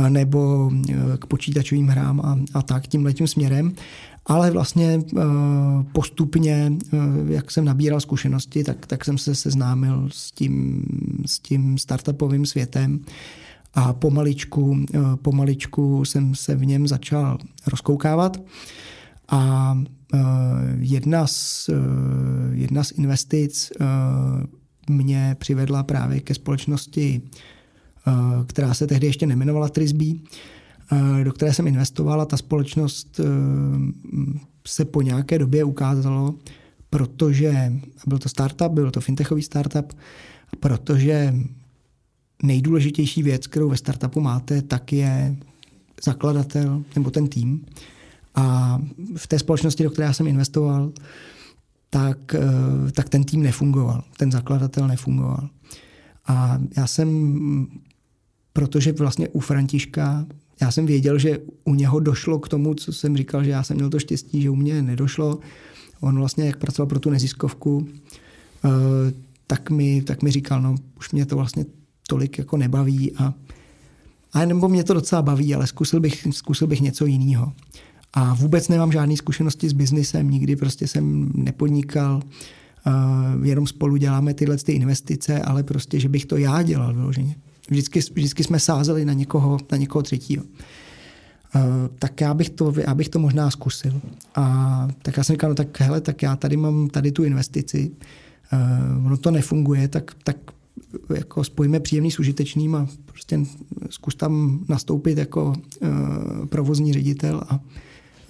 [0.10, 0.72] nebo
[1.20, 3.74] k počítačovým hrám a, a tak tím letím směrem
[4.26, 5.22] ale vlastně eh,
[5.92, 10.86] postupně, eh, jak jsem nabíral zkušenosti, tak, tak jsem se seznámil s tím,
[11.26, 13.00] s tím startupovým světem
[13.74, 17.38] a pomaličku, eh, pomaličku jsem se v něm začal
[17.68, 18.38] rozkoukávat.
[19.34, 19.78] A
[20.80, 21.70] jedna z,
[22.52, 23.72] jedna z investic
[24.90, 27.22] mě přivedla právě ke společnosti,
[28.48, 30.20] která se tehdy ještě nemenovala Trisby,
[31.24, 33.20] do které jsem investoval a ta společnost
[34.68, 36.36] se po nějaké době ukázalo,
[36.90, 37.74] protože
[38.08, 39.94] byl to startup, byl to fintechový startup,
[40.60, 41.34] protože
[42.44, 45.36] nejdůležitější věc, kterou ve startupu máte, tak je
[46.04, 47.66] zakladatel nebo ten tým.
[48.36, 48.78] A
[49.18, 50.92] v té společnosti, do které já jsem investoval,
[51.90, 55.50] tak, eh, tak ten tým nefungoval, ten zakladatel nefungoval.
[56.28, 57.68] A já jsem,
[58.54, 60.26] protože vlastně u Františka,
[60.62, 63.78] já jsem věděl, že u něho došlo k tomu, co jsem říkal, že já jsem
[63.78, 65.40] měl to štěstí, že u mě nedošlo.
[66.00, 67.88] On vlastně, jak pracoval pro tu neziskovku,
[68.66, 68.70] eh,
[69.48, 71.66] tak mi, tak mi říkal, no už mě to vlastně
[72.08, 73.34] tolik jako nebaví a,
[74.34, 77.54] a nebo mě to docela baví, ale zkusil bych, zkusil bych něco jiného.
[78.14, 82.22] A vůbec nemám žádné zkušenosti s biznisem, nikdy prostě jsem nepodnikal,
[82.88, 87.36] uh, jenom spolu děláme tyhle ty investice, ale prostě, že bych to já dělal vyloženě.
[87.72, 90.44] Vždycky, vždycky jsme sázeli na někoho, na někoho třetího.
[90.44, 91.62] Uh,
[92.00, 94.02] tak já bych, to, já bych to možná zkusil.
[94.36, 97.92] A tak já jsem říkal, no tak hele, tak já tady mám tady tu investici,
[99.00, 100.38] uh, ono to nefunguje, tak, tak
[101.16, 103.40] jako spojíme příjemný s užitečným a prostě
[103.90, 107.60] zkus tam nastoupit jako uh, provozní ředitel a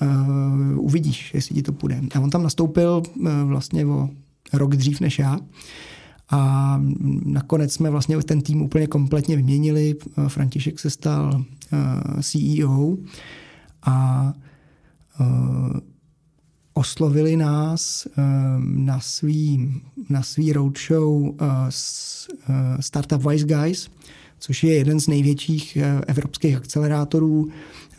[0.01, 2.01] uh, uvidíš, jestli ti to půjde.
[2.15, 4.09] A on tam nastoupil uh, vlastně o
[4.53, 5.39] rok dřív než já
[6.31, 6.81] a
[7.25, 9.95] nakonec jsme vlastně ten tým úplně kompletně vyměnili.
[10.27, 12.97] František se stal uh, CEO
[13.83, 14.33] a
[15.19, 15.79] uh,
[16.73, 19.73] oslovili nás ehm, na svý,
[20.09, 21.35] na svý roadshow
[22.79, 23.89] Startup Wise Guys,
[24.39, 27.49] což je jeden z největších eh, evropských akcelerátorů,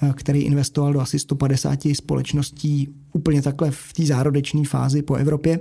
[0.03, 5.61] eh, který investoval do asi 150 společností úplně takhle v té zárodečné fázi po Evropě.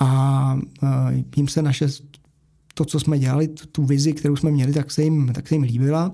[0.00, 0.58] A
[1.36, 1.86] jim se naše,
[2.74, 5.62] to, co jsme dělali, tu vizi, kterou jsme měli, tak se jim, tak se jim
[5.62, 6.12] líbila.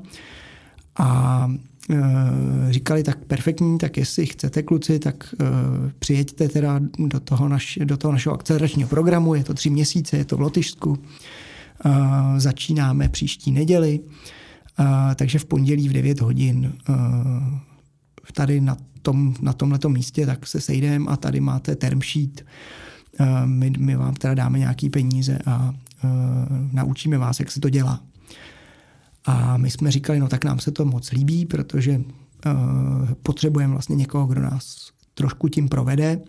[0.98, 1.50] A
[1.90, 5.46] Eh, říkali, tak perfektní, tak jestli chcete kluci, tak uh,
[5.98, 10.24] přijeďte teda do toho, naš, do toho našeho akceleračního programu, je to tři měsíce, je
[10.24, 10.98] to v Lotyšsku,
[12.36, 14.00] začínáme příští neděli,
[15.14, 16.72] takže v pondělí v 9 hodin
[18.32, 22.44] tady na, tom, na tomhletom místě tak se sejdeme a tady máte term sheet,
[23.44, 25.74] my, my vám teda dáme nějaký peníze a
[26.04, 26.10] uh,
[26.72, 28.00] naučíme vás, jak se to dělá.
[29.24, 32.04] A my jsme říkali, no tak nám se to moc líbí, protože uh,
[33.22, 36.20] potřebujeme vlastně někoho, kdo nás trošku tím provede,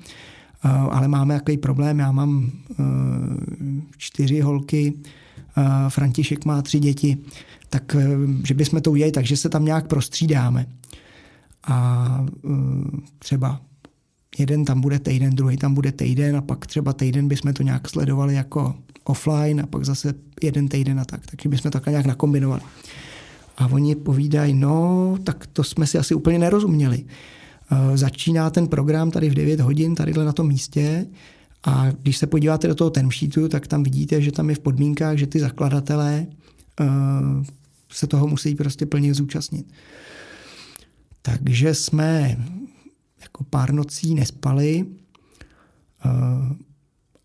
[0.92, 2.52] ale máme takový problém, já mám
[3.98, 4.94] čtyři holky,
[5.90, 7.18] František má tři děti,
[7.70, 7.96] tak
[8.44, 10.66] že bychom to udělali takže se tam nějak prostřídáme.
[11.68, 12.26] A
[13.20, 13.62] třeba
[14.38, 17.90] jeden tam bude týden, druhý tam bude týden a pak třeba týden bychom to nějak
[17.90, 20.14] sledovali jako offline a pak zase
[20.44, 21.26] jeden týden a tak.
[21.26, 22.62] Takže bychom to takhle nějak nakombinovali.
[23.58, 27.06] A oni povídají, no, tak to jsme si asi úplně nerozuměli.
[27.72, 31.08] Uh, začíná ten program tady v 9 hodin, tadyhle na tom místě
[31.64, 35.18] a když se podíváte do toho termsheetu, tak tam vidíte, že tam je v podmínkách,
[35.18, 36.28] že ty zakladatelé
[36.80, 37.46] uh,
[37.92, 39.66] se toho musí prostě plně zúčastnit.
[41.22, 42.38] Takže jsme
[43.36, 44.86] jako pár nocí nespali
[46.06, 46.52] uh,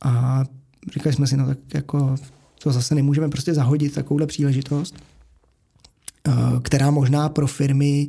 [0.00, 0.44] a
[0.92, 2.16] říkali jsme si, no tak jako
[2.62, 4.94] to zase nemůžeme prostě zahodit takovouhle příležitost,
[6.26, 6.32] eh,
[6.62, 8.08] která možná pro firmy,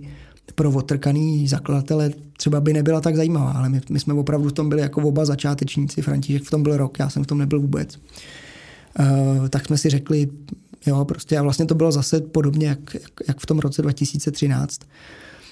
[0.55, 4.69] pro otrkaný zakladatele třeba by nebyla tak zajímavá, ale my, my jsme opravdu v tom
[4.69, 7.99] byli jako oba začátečníci, František v tom byl rok, já jsem v tom nebyl vůbec.
[8.99, 10.29] Uh, tak jsme si řekli,
[10.85, 14.81] jo, prostě a vlastně to bylo zase podobně, jak, jak, jak v tom roce 2013.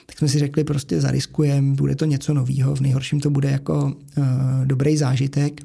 [0.10, 3.86] Tak jsme si řekli, prostě zariskujeme, bude to něco nového, v nejhorším to bude jako
[3.86, 4.26] uh,
[4.66, 5.62] dobrý zážitek.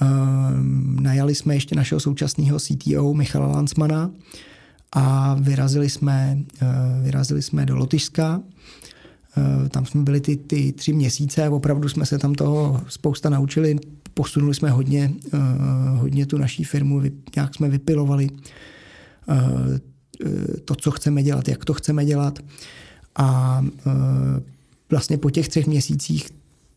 [0.00, 4.10] Ehm, najali jsme ještě našeho současného CTO Michala Lansmana
[4.92, 6.66] a vyrazili jsme, eh,
[7.02, 8.42] vyrazili jsme do Lotyšska.
[9.36, 13.78] Eh, tam jsme byli ty, ty tři měsíce opravdu jsme se tam toho spousta naučili.
[14.14, 15.12] Posunuli jsme hodně,
[15.94, 17.02] hodně tu naší firmu,
[17.36, 18.28] nějak jsme vypilovali
[20.64, 22.38] to, co chceme dělat, jak to chceme dělat.
[23.16, 23.60] A
[24.90, 26.28] vlastně po těch třech měsících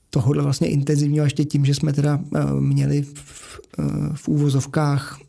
[0.10, 5.20] tohohle vlastně intenzivního ještě tím, že jsme teda uh, měli v, uh, v úvozovkách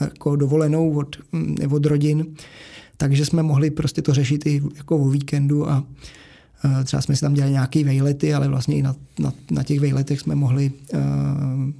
[0.00, 2.26] jako dovolenou od, um, od rodin,
[2.96, 5.84] takže jsme mohli prostě to řešit i jako o víkendu a
[6.84, 10.20] třeba jsme si tam dělali nějaké vejlety, ale vlastně i na, na, na těch vejletech
[10.20, 10.72] jsme mohli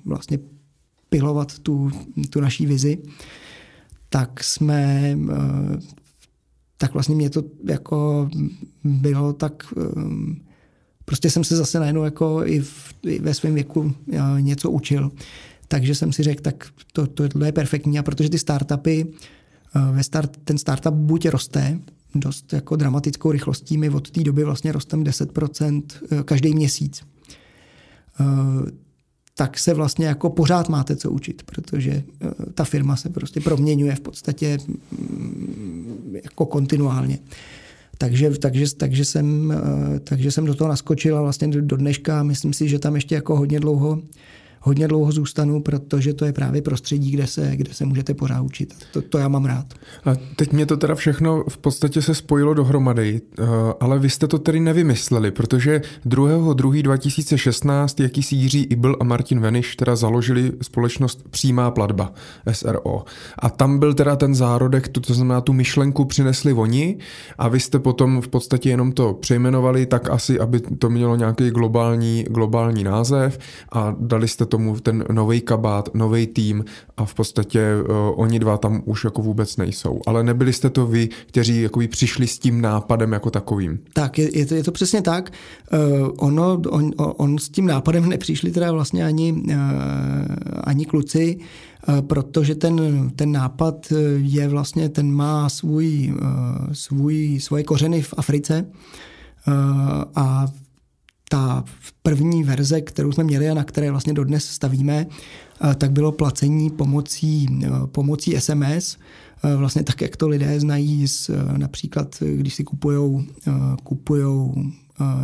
[0.04, 0.38] vlastně
[1.10, 1.90] pilovat tu,
[2.30, 2.98] tu naší vizi,
[4.08, 5.16] tak jsme
[6.80, 8.28] tak vlastně mě to jako
[8.84, 9.64] bylo tak
[9.96, 10.40] um,
[11.04, 13.94] prostě jsem se zase najednou jako i, v, i ve svém věku
[14.40, 15.12] něco učil.
[15.68, 17.98] Takže jsem si řekl, tak to, to je perfektní.
[17.98, 19.06] A protože ty startupy,
[19.92, 21.78] ve start, ten startup buď roste,
[22.14, 23.78] dost jako dramatickou rychlostí.
[23.78, 25.82] My od té doby vlastně rosteme 10%
[26.24, 27.02] každý měsíc
[29.40, 33.94] tak se vlastně jako pořád máte co učit, protože eh, ta firma se prostě proměňuje
[33.94, 34.58] v podstatě
[34.92, 37.18] mm, jako kontinuálně.
[37.98, 42.52] Takže, takže, takže, jsem, eh, takže jsem do toho naskočil a vlastně do dneška myslím
[42.52, 44.02] si, že tam ještě jako hodně dlouho
[44.60, 48.74] hodně dlouho zůstanu, protože to je právě prostředí, kde se, kde se můžete pořád učit.
[48.92, 49.74] To, to já mám rád.
[50.04, 53.44] A teď mě to teda všechno v podstatě se spojilo dohromady, eh,
[53.80, 59.96] ale vy jste to tedy nevymysleli, protože 2.2.2016 jakýsi Jiří Ibl a Martin Veniš teda
[59.96, 62.12] založili společnost Přímá platba,
[62.52, 63.04] SRO.
[63.38, 66.96] A tam byl teda ten zárodek, to, to znamená tu myšlenku přinesli oni
[67.38, 71.50] a vy jste potom v podstatě jenom to přejmenovali tak asi, aby to mělo nějaký
[71.50, 73.38] globální, globální název
[73.72, 76.64] a dali jste tomu ten nový kabát, nový tým
[76.96, 80.00] a v podstatě uh, oni dva tam už jako vůbec nejsou.
[80.06, 83.78] Ale nebyli jste to vy, kteří jakoby přišli s tím nápadem jako takovým.
[83.94, 85.32] Tak, je, je, to, je to přesně tak.
[85.72, 89.54] Uh, ono, on, on s tím nápadem nepřišli teda vlastně ani, uh,
[90.64, 91.38] ani kluci,
[91.88, 98.14] uh, protože ten, ten nápad je vlastně, ten má svůj, uh, svůj, svoje kořeny v
[98.16, 98.66] Africe
[99.46, 99.54] uh,
[100.14, 100.46] a
[101.32, 101.64] ta
[102.02, 106.70] první verze, kterou jsme měli a na které vlastně dodnes stavíme, eh, tak bylo placení
[106.70, 108.98] pomocí, eh, pomocí SMS,
[109.44, 113.22] eh, vlastně tak, jak to lidé znají z, například, když si kupujou,
[113.84, 114.54] kupujou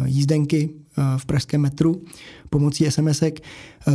[0.04, 0.70] jízdenky
[1.16, 2.02] v pražském metru
[2.50, 3.40] pomocí SMSek,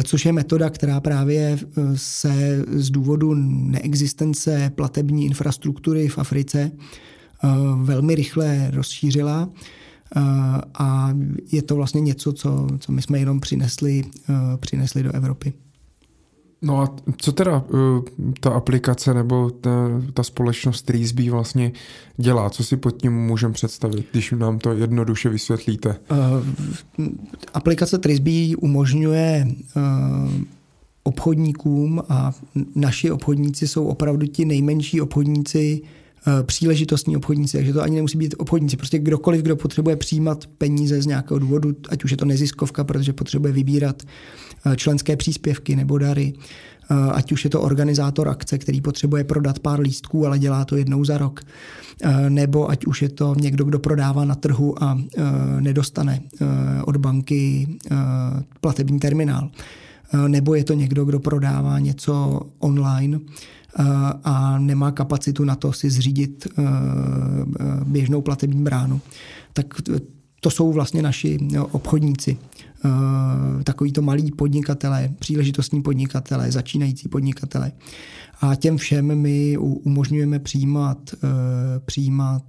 [0.03, 1.59] což je metoda, která právě
[1.95, 6.71] se z důvodu neexistence platební infrastruktury v Africe
[7.83, 9.49] velmi rychle rozšířila
[10.73, 11.13] a
[11.51, 15.53] je to vlastně něco, co, co my jsme jenom přinesli, eh, přinesli do Evropy.
[16.61, 18.01] No a co teda eh,
[18.39, 19.71] ta aplikace nebo ta,
[20.13, 21.71] ta společnost Treesby vlastně
[22.17, 22.49] dělá?
[22.49, 25.95] Co si pod tím můžeme představit, když nám to jednoduše vysvětlíte?
[26.11, 27.07] Uh,
[27.53, 29.83] aplikace Treesby umožňuje uh,
[31.03, 32.31] obchodníkům a
[32.75, 36.00] naši obchodníci jsou opravdu ti nejmenší obchodníci Eh,
[36.43, 38.77] příležitostní obchodníci, takže to ani nemusí být obchodníci.
[38.77, 43.13] Prostě kdokoliv, kdo potřebuje přijímat peníze z nějakého důvodu, ať už je to neziskovka, protože
[43.13, 44.03] potřebuje vybírat
[44.65, 46.33] eh, členské příspěvky nebo dary,
[46.91, 50.75] eh, ať už je to organizátor akce, který potřebuje prodat pár lístků, ale dělá to
[50.75, 51.41] jednou za rok,
[52.29, 54.97] nebo ať už je to někdo, kdo prodává na trhu a
[55.59, 56.21] nedostane
[56.85, 57.67] od banky
[58.61, 59.49] platební terminál,
[60.27, 63.19] nebo je to někdo, kdo prodává něco online,
[64.23, 66.65] a nemá kapacitu na to si zřídit e, e,
[67.85, 69.01] běžnou platební bránu.
[69.53, 69.65] Tak
[70.41, 71.39] to jsou vlastně naši
[71.71, 72.37] obchodníci.
[73.59, 77.71] E, takový to malí podnikatelé, příležitostní podnikatelé, začínající podnikatelé.
[78.41, 81.15] A těm všem my umožňujeme přijímat,
[81.85, 82.43] přijímat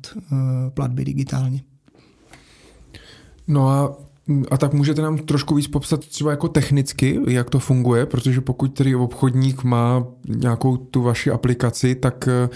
[0.75, 1.63] platby digitálně.
[3.49, 3.97] No a
[4.51, 8.75] a tak můžete nám trošku víc popsat třeba jako technicky, jak to funguje, protože pokud
[8.75, 12.49] tedy obchodník má nějakou tu vaši aplikaci, tak eh,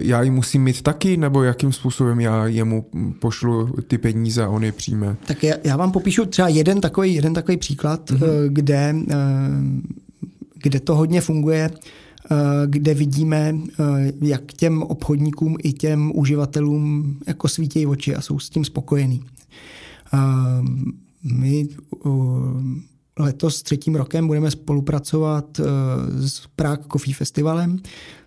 [0.00, 2.86] já ji musím mít taky, nebo jakým způsobem já jemu
[3.20, 5.16] pošlu ty peníze a on je přijme?
[5.26, 8.46] Tak já, já vám popíšu třeba jeden takový, jeden takový příklad, mm-hmm.
[8.48, 9.14] kde, eh,
[10.62, 11.70] kde to hodně funguje
[12.66, 13.54] kde vidíme,
[14.22, 19.22] jak těm obchodníkům i těm uživatelům jako svítí oči a jsou s tím spokojení.
[21.22, 21.68] My
[23.18, 25.62] letos třetím rokem budeme spolupracovat e,
[26.28, 27.78] s Prague Coffee Festivalem,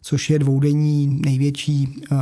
[0.01, 2.15] což je dvoudenní největší e,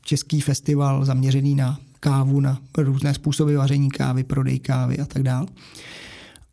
[0.00, 5.46] český festival zaměřený na kávu, na různé způsoby vaření kávy, prodej kávy a tak dále.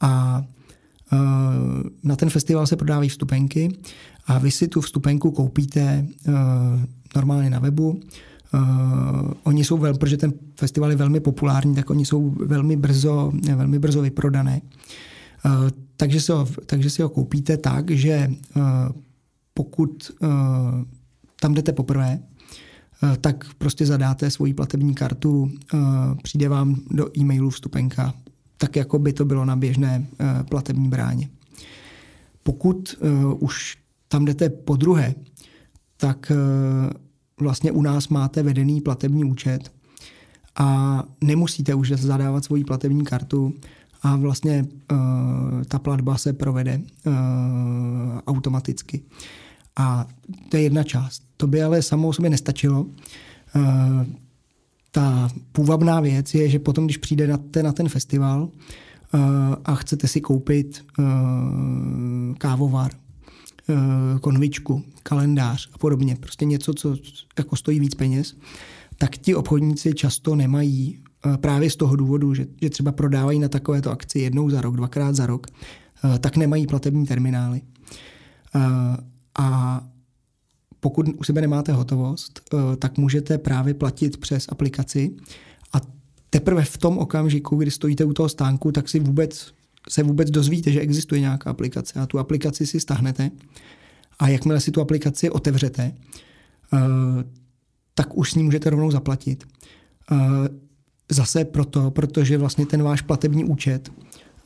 [0.02, 0.44] A
[1.14, 1.18] e,
[2.04, 3.78] na ten festival se prodávají vstupenky
[4.26, 6.08] a vy si tu vstupenku koupíte
[7.16, 8.00] normálně na webu
[8.54, 13.32] Uh, oni jsou velmi, protože ten festival je velmi populární, tak oni jsou velmi brzo,
[13.56, 14.62] velmi brzo vyprodané.
[15.46, 15.52] Uh,
[15.98, 18.64] takže, si ho, takže si ho koupíte tak, že uh,
[19.54, 20.30] pokud uh,
[21.42, 22.20] tam jdete poprvé,
[23.04, 25.80] uh, tak prostě zadáte svoji platební kartu, uh,
[26.24, 28.14] přijde vám do e-mailu vstupenka,
[28.58, 31.30] tak jako by to bylo na běžné uh, platební bráně.
[32.44, 35.16] Pokud uh, už tam jdete po druhé,
[35.98, 37.07] tak uh,
[37.40, 39.72] vlastně u nás máte vedený platební účet
[40.56, 43.54] a nemusíte už zadávat svoji platební kartu
[44.02, 44.98] a vlastně uh,
[45.68, 47.14] ta platba se provede uh,
[48.28, 49.02] automaticky.
[49.76, 50.08] A
[50.50, 51.24] to je jedna část.
[51.38, 52.82] To by ale samo o sobě nestačilo.
[52.82, 52.92] Uh,
[54.92, 58.50] ta půvabná věc je, že potom, když přijde na ten, na ten festival
[59.66, 60.86] a chcete si koupit
[62.38, 62.92] kávovar,
[64.22, 66.96] konvičku, kalendář a podobně, prostě něco, co
[67.38, 68.36] jako stojí víc peněz,
[68.98, 71.00] tak ti obchodníci často nemají
[71.38, 75.16] právě z toho důvodu, že, že třeba prodávají na takovéto akci jednou za rok, dvakrát
[75.16, 75.48] za rok,
[76.20, 77.62] tak nemají platební terminály.
[79.40, 79.82] A
[80.80, 82.42] pokud u sebe nemáte hotovost,
[82.80, 85.16] tak můžete právě platit přes aplikaci
[85.74, 85.82] a
[86.30, 89.54] teprve v tom okamžiku, kdy stojíte u toho stánku, tak si vůbec
[89.90, 93.32] se vůbec dozvíte, že existuje nějaká aplikace a tu aplikaci si stáhnete
[94.20, 95.94] a jakmile si tu aplikaci otevřete,
[97.94, 99.44] tak už s ní můžete rovnou zaplatit.
[101.12, 103.92] Zase proto, protože vlastně ten váš platební účet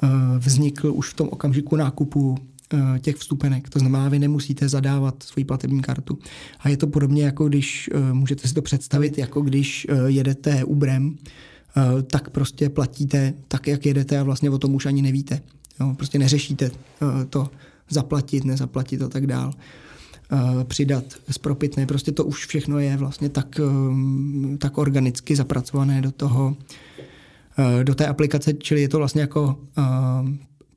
[0.04, 0.08] eh,
[0.38, 2.38] vznikl už v tom okamžiku nákupu
[2.74, 3.70] eh, těch vstupenek.
[3.70, 6.20] To znamená, vy nemusíte zadávat svoji platební kartu.
[6.60, 11.18] A je to podobně jako když, eh, můžete si to představit, jako když jedete Uberem,
[12.08, 15.42] tak prostě platíte tak, jak jedete a vlastně o tom už ani nevíte.
[15.80, 16.72] Jo, prostě neřešíte
[17.30, 17.50] to
[17.90, 19.54] zaplatit, nezaplatit a tak dál.
[20.34, 21.86] Eh, přidat z propitné.
[21.86, 26.56] Prostě to už všechno je vlastně tak, eh, tak organicky zapracované do toho,
[27.60, 29.58] eh, do té aplikace, čili je to vlastně jako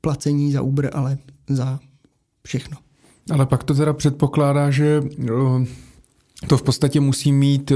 [0.01, 1.17] placení za Uber, ale
[1.49, 1.79] za
[2.43, 2.77] všechno.
[3.31, 5.01] Ale pak to teda předpokládá, že
[6.47, 7.75] to v podstatě musí mít eh,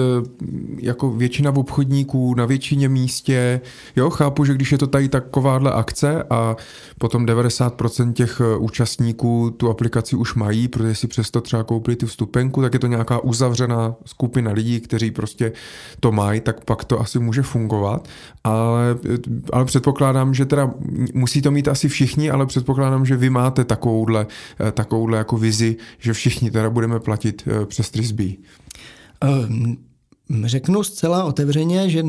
[0.78, 3.62] jako většina obchodníků na většině místě.
[3.96, 6.56] Jo, chápu, že když je to tady takováhle akce a
[6.98, 12.08] potom 90% těch eh, účastníků tu aplikaci už mají, protože si přesto třeba koupili tu
[12.08, 15.52] vstupenku, tak je to nějaká uzavřená skupina lidí, kteří prostě
[16.00, 18.08] to mají, tak pak to asi může fungovat.
[18.44, 19.18] Ale, eh,
[19.54, 20.72] ale předpokládám, že teda
[21.14, 24.28] musí to mít asi všichni, ale předpokládám, že vy máte takovouhle,
[24.72, 28.49] takovouhle jako vizi, že všichni teda budeme platit přes Trisbee.
[29.22, 29.78] Ehm,
[30.44, 32.04] řeknu zcela otevřeně, že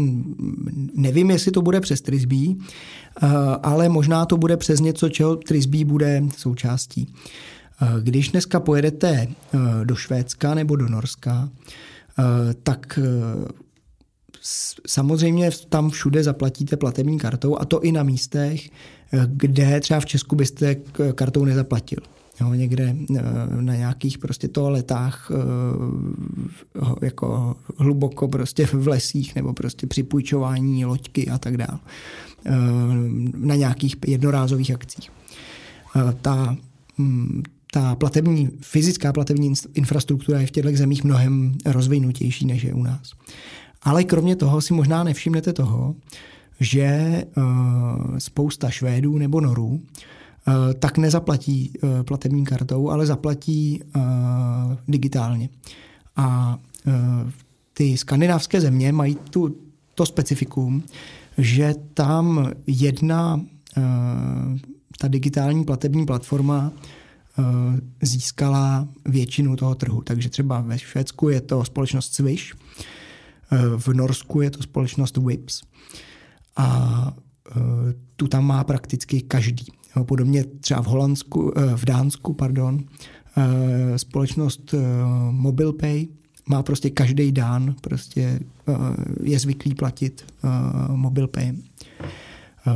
[0.94, 3.26] nevím, jestli to bude přes Trisbee, eh,
[3.62, 7.14] ale možná to bude přes něco, čeho Trisbee bude součástí.
[7.82, 11.48] Eh, když dneska pojedete eh, do Švédska nebo do Norska,
[12.62, 12.98] tak
[14.86, 18.70] samozřejmě tam všude zaplatíte platební kartou a to i na místech,
[19.26, 20.76] kde třeba v Česku byste
[21.14, 21.98] kartou nezaplatil.
[22.40, 23.22] Jo, někde eh,
[23.60, 31.28] na nějakých prostě toaletách eh, jako hluboko prostě v lesích nebo prostě při půjčování loďky
[31.28, 31.78] a tak dále.
[32.46, 32.52] Eh,
[33.36, 35.10] na nějakých jednorázových akcích.
[36.22, 36.56] Ta,
[36.98, 37.42] hm,
[37.72, 43.12] ta platební, fyzická platební infrastruktura je v těchto zemích mnohem rozvinutější, než je u nás.
[43.82, 45.94] Ale kromě toho si možná nevšimnete toho,
[46.60, 47.22] že
[48.18, 49.80] spousta Švédů nebo Norů
[50.78, 54.00] tak nezaplatí eh, platební kartou, ale zaplatí eh,
[54.88, 55.48] digitálně.
[56.16, 56.58] A
[57.74, 59.56] ty skandinávské země mají tu,
[59.94, 60.82] to specifikum,
[61.38, 63.40] že tam jedna
[64.98, 66.72] ta digitální platební platforma
[68.02, 70.02] získala většinu toho trhu.
[70.02, 72.54] Takže třeba ve Švédsku je to společnost Swish,
[73.76, 75.62] v Norsku je to společnost Wips
[76.56, 77.12] a
[78.16, 79.79] tu tam má prakticky každý.
[79.96, 82.80] Jo, podobně třeba v Holandsku, eh, v Dánsku, pardon,
[83.36, 84.78] eh, společnost eh,
[85.30, 86.06] MobilePay
[86.48, 88.40] má prostě každý dán, prostě
[89.22, 90.24] je zvyklý platit
[90.88, 91.52] MobilePay.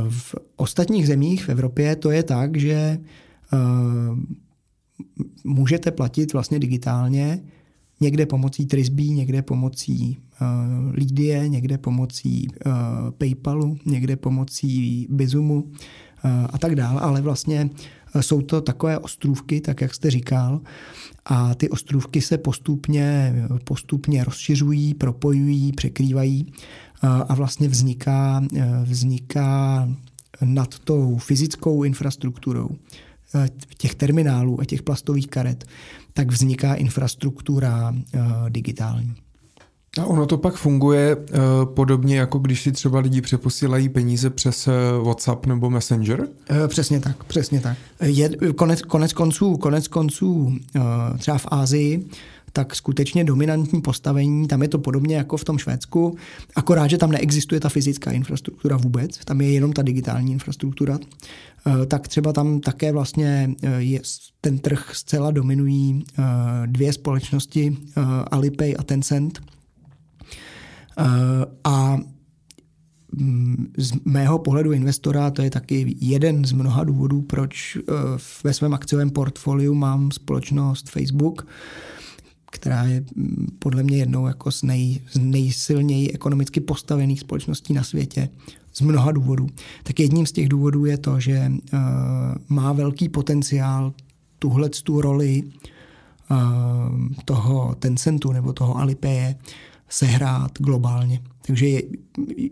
[0.09, 2.97] V ostatních zemích v Evropě to je tak, že
[5.43, 7.43] můžete platit vlastně digitálně,
[7.99, 10.47] někde pomocí Trisbee, někde pomocí uh,
[10.93, 12.73] Lidie, někde pomocí uh,
[13.11, 15.71] PayPalu, někde pomocí Bizumu,
[16.49, 17.69] a tak dále, ale vlastně
[18.15, 20.61] eh, jsou to takové ostrůvky, tak jak jste říkal,
[21.25, 26.53] a ty ostrůvky se postupně, postupně rozšiřují, propojují, překrývají
[27.01, 28.43] a vlastně vzniká,
[28.83, 29.89] vzniká
[30.41, 32.69] nad tou fyzickou infrastrukturou
[33.77, 35.65] těch terminálů a těch plastových karet,
[36.13, 37.95] tak vzniká infrastruktura
[38.49, 39.15] digitální.
[40.01, 41.23] A ono to pak funguje uh,
[41.65, 46.19] podobně, jako když si třeba lidi přeposílají peníze přes uh, WhatsApp nebo Messenger?
[46.19, 47.77] Uh, přesně tak, přesně tak.
[48.01, 50.53] Je, konec, konec konců, konec konců
[51.17, 52.09] třeba v Ázii,
[52.53, 56.15] tak skutečně dominantní postavení, tam je to podobně jako v tom Švédsku,
[56.55, 60.99] akorát, že tam neexistuje ta fyzická infrastruktura vůbec, tam je jenom ta digitální infrastruktura,
[61.87, 64.01] tak třeba tam také vlastně je,
[64.41, 66.05] ten trh zcela dominují
[66.65, 67.77] dvě společnosti,
[68.31, 69.39] Alipay a Tencent,
[71.63, 71.97] a
[73.17, 77.81] mm, z mého pohledu investora to je taky jeden z mnoha důvodů, proč eh,
[78.43, 81.47] ve svém akciovém portfoliu mám společnost Facebook,
[82.51, 87.83] která je mm, podle mě jednou jako z, nej, z nejsilněji ekonomicky postavených společností na
[87.83, 88.29] světě
[88.73, 89.47] z mnoha důvodů.
[89.83, 91.79] Tak jedním z těch důvodů je to, že uh,
[92.49, 93.93] má velký potenciál
[94.39, 95.43] tuhle tu roli
[97.25, 99.35] toho Tencentu nebo toho Alipay
[99.89, 101.21] sehrát globálně.
[101.47, 101.67] Takže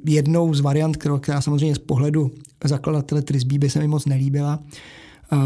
[0.06, 2.32] jednou z variant, která samozřejmě z pohledu
[2.64, 4.60] zakladatele Trisbee by se mi moc nelíbila,
[5.34, 5.38] eh,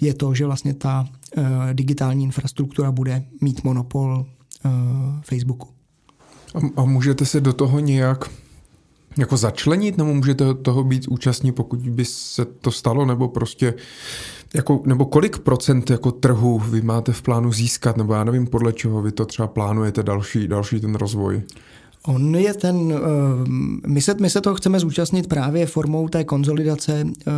[0.00, 1.42] je to, že vlastně ta eh,
[1.72, 4.26] digitální infrastruktura bude mít monopol
[4.64, 4.70] eh,
[5.22, 5.68] Facebooku.
[6.54, 8.30] A, a můžete se do toho nějak
[9.18, 13.74] jako začlenit, nebo můžete toho být účastní, pokud by se to stalo, nebo prostě
[14.54, 18.72] jako, nebo kolik procent jako trhu vy máte v plánu získat, nebo já nevím, podle
[18.72, 21.42] čeho vy to třeba plánujete další, další ten rozvoj?
[22.06, 22.98] On je ten, eh,
[23.86, 27.32] my se, my se toho chceme zúčastnit právě formou té konzolidace eh,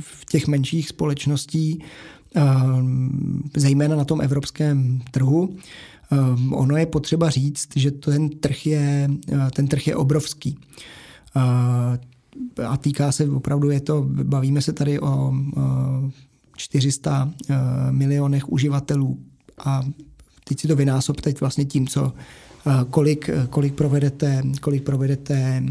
[0.00, 1.84] v těch menších společností,
[2.36, 2.42] eh,
[3.56, 5.56] zejména na tom evropském trhu.
[6.52, 9.10] Ono je potřeba říct, že ten trh je,
[9.54, 10.58] ten trh je obrovský.
[12.66, 15.34] A týká se opravdu, je to, bavíme se tady o
[16.56, 17.32] 400
[17.90, 19.18] milionech uživatelů
[19.64, 19.82] a
[20.44, 22.12] teď si to vynásob teď vlastně tím, co
[22.90, 25.62] kolik, kolik provedete, kolik provedete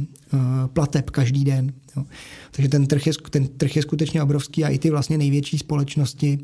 [0.74, 1.74] plateb každý den.
[1.98, 2.06] Jo.
[2.52, 6.40] Takže ten trh, je, ten trh je skutečně obrovský a i ty vlastně největší společnosti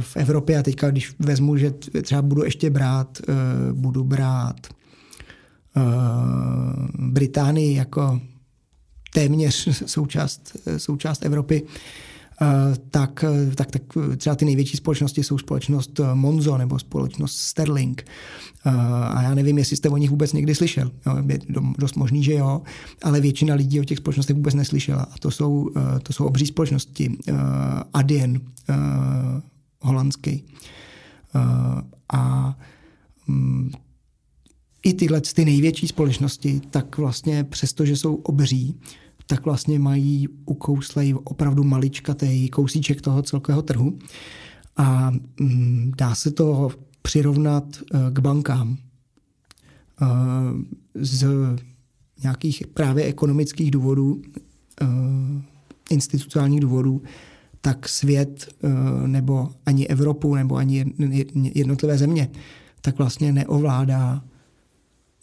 [0.00, 1.70] v Evropě a teďka, když vezmu, že
[2.02, 3.18] třeba budu ještě brát,
[3.72, 4.66] budu brát
[6.98, 8.20] Británii jako
[9.18, 11.62] téměř součást, součást Evropy,
[12.40, 13.82] Eh, tak, eh, tak, tak
[14.16, 18.04] třeba ty největší společnosti jsou společnost eh, Monzo nebo společnost Sterling.
[18.64, 20.90] A já nevím, jestli jste o nich vůbec někdy slyšel.
[21.28, 21.38] Je
[21.78, 22.62] dost možný, že jo,
[23.02, 25.02] ale většina lidí o těch společnostech vůbec neslyšela.
[25.02, 25.70] A to jsou,
[26.02, 27.16] to jsou obří společnosti.
[27.94, 28.40] Adyen,
[29.80, 30.44] holandský.
[32.12, 32.54] A
[33.26, 33.70] mm,
[34.82, 38.80] i tyhle ty největší společnosti, tak vlastně přesto, že jsou obří,
[39.30, 43.98] tak vlastně mají ukouslej opravdu maličkatý kousíček toho celkového trhu.
[44.76, 45.10] A
[45.40, 46.70] mm, dá se to
[47.02, 47.64] přirovnat
[47.94, 48.76] eh, k bankám.
[50.02, 50.06] Eh,
[50.94, 51.26] z
[52.22, 54.22] nějakých právě ekonomických důvodů,
[54.82, 54.86] eh,
[55.90, 57.02] institucionálních důvodů,
[57.60, 58.48] tak svět
[59.06, 60.84] nebo ani Evropu nebo ani
[61.54, 62.30] jednotlivé země
[62.80, 64.24] tak vlastně neovládá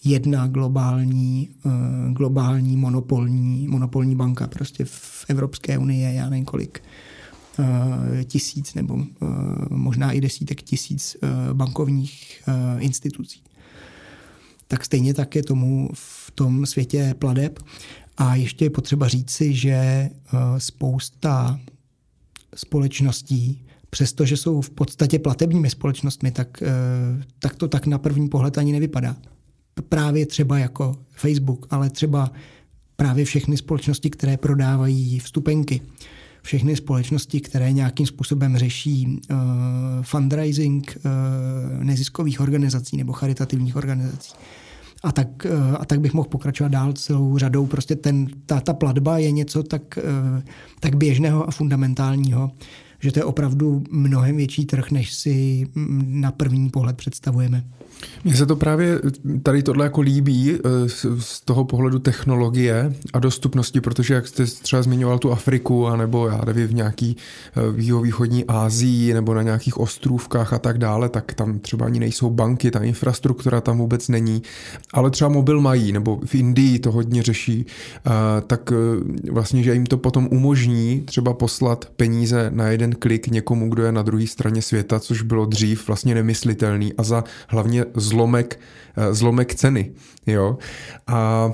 [0.04, 4.48] jedna globální, uh, globální monopolní, monopolní banka.
[4.48, 6.84] Prostě v Evropské unii je já nevím kolik
[7.60, 7.66] uh,
[8.24, 9.06] tisíc nebo uh,
[9.70, 11.18] možná i desítek tisíc
[11.54, 12.44] bankovních
[12.80, 13.42] institucí.
[14.68, 17.60] Tak stejně tak je tomu v tom světě pladeb.
[18.18, 20.10] A ještě je potřeba říci, že
[20.58, 21.60] spousta
[22.56, 26.64] společností, přestože jsou v podstatě platebními společnostmi, tak,
[27.40, 29.16] tak to tak na první pohled ani nevypadá
[29.82, 32.32] právě třeba jako Facebook, ale třeba
[32.96, 35.82] právě všechny společnosti, které prodávají vstupenky,
[36.42, 39.38] všechny společnosti, které nějakým způsobem řeší uh,
[40.02, 44.34] fundraising uh, neziskových organizací nebo charitativních organizací.
[45.04, 47.66] A tak, uh, a tak bych mohl pokračovat dál celou řadou.
[47.66, 50.00] Prostě ten, ta, ta platba je něco tak,
[50.38, 50.44] uh,
[50.80, 52.52] tak běžného a fundamentálního,
[53.00, 55.68] že to je opravdu mnohem větší trh, než si
[56.06, 57.64] na první pohled představujeme.
[58.24, 59.02] Mně se to právě
[59.44, 60.90] tady tohle jako líbí eh,
[61.20, 66.42] z toho pohledu technologie a dostupnosti, protože jak jste třeba zmiňoval tu Afriku, anebo já
[66.46, 71.60] nevím, v nějaký eh, východní Ázii nebo na nějakých ostrůvkách a tak dále, tak tam
[71.60, 74.42] třeba ani nejsou banky, ta infrastruktura tam vůbec není,
[74.94, 77.66] ale třeba mobil mají, nebo v Indii to hodně řeší,
[78.06, 78.12] eh,
[78.48, 78.74] tak
[79.32, 83.92] vlastně, že jim to potom umožní třeba poslat peníze na jeden klik někomu, kdo je
[83.92, 86.94] na druhé straně světa, což bylo dřív vlastně nemyslitelný.
[86.94, 88.60] A za hlavně zlomek,
[88.98, 89.92] eh, zlomek ceny.
[90.28, 90.58] Jo?
[91.08, 91.52] A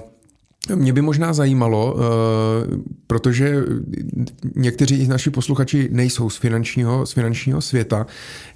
[0.75, 2.77] mě by možná zajímalo, eh,
[3.07, 3.55] protože
[4.55, 8.05] někteří z naši posluchači nejsou z finančního, z finančního světa,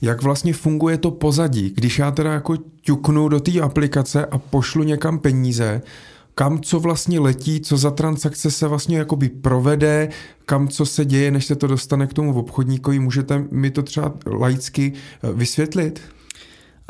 [0.02, 1.74] jak vlastně funguje to pozadí.
[1.76, 5.82] Když já teda jako ťuknu do té aplikace a pošlu někam peníze,
[6.36, 10.10] kam co vlastně letí, co za transakce se vlastně jakoby provede,
[10.46, 13.00] kam co se děje, než se to dostane k tomu obchodníkovi.
[13.00, 16.02] Můžete mi to třeba laicky eh, vysvětlit?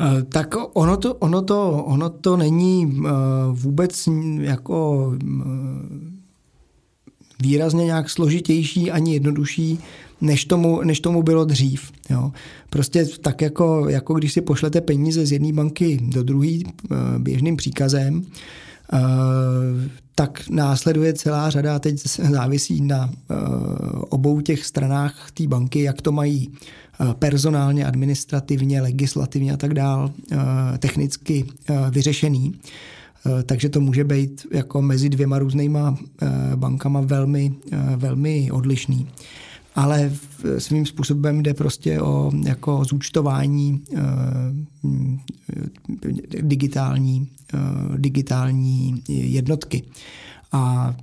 [0.00, 3.10] Eh, tak ono to, ono to, ono to není eh,
[3.50, 4.08] vůbec
[4.40, 5.46] jako eh,
[7.42, 9.78] výrazně nějak složitější ani jednodušší,
[10.20, 11.92] než tomu, než tomu bylo dřív.
[12.10, 12.32] Jo.
[12.70, 16.58] Prostě tak jako, jako když si pošlete peníze z jedné banky do druhé
[17.18, 18.26] běžným příkazem,
[20.14, 23.10] tak následuje celá řada, teď závisí na
[24.08, 26.50] obou těch stranách té banky, jak to mají
[27.12, 30.12] personálně, administrativně, legislativně a tak dál,
[30.78, 31.44] technicky
[31.90, 32.54] vyřešený.
[33.46, 35.98] Takže to může být jako mezi dvěma různýma
[36.56, 37.54] bankama velmi,
[37.96, 39.08] velmi odlišný
[39.76, 40.12] ale
[40.58, 44.00] svým způsobem jde prostě o jako zúčtování eh,
[46.42, 47.58] digitální, eh,
[47.98, 49.82] digitální jednotky.
[50.52, 50.94] A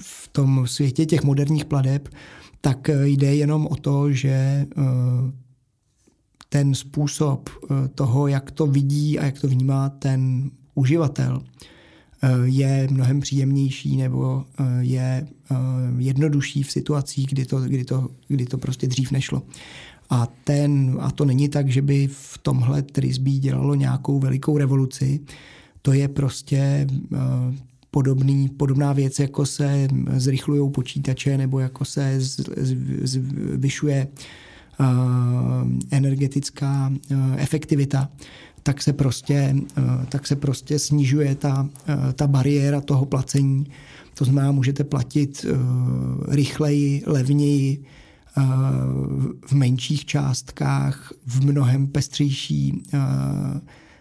[0.00, 2.08] v tom světě těch moderních pladeb
[2.64, 4.66] tak jde jenom o to, že eh,
[6.48, 7.50] ten způsob
[7.94, 11.42] toho, jak to vidí a jak to vnímá ten uživatel,
[12.24, 15.56] Eh, je mnohem příjemnější nebo eh, je eh,
[15.98, 19.42] jednodušší v situacích, kdy to, kdy to, kdy to prostě dřív nešlo.
[20.10, 25.20] A, ten, a to není tak, že by v tomhle Trisbee dělalo nějakou velikou revoluci.
[25.82, 26.86] To je prostě
[27.94, 32.18] podobný, podobná věc, jako se zrychlují počítače nebo jako se
[33.02, 34.08] zvyšuje
[35.90, 36.92] energetická
[37.36, 38.08] efektivita
[38.62, 41.68] tak se prostě, eh, tak se prostě snižuje ta,
[42.12, 43.66] ta bariéra toho placení.
[44.14, 45.46] To znamená, můžete platit
[46.28, 47.84] rychleji, levněji,
[49.46, 52.82] v menších částkách, v mnohem pestřejší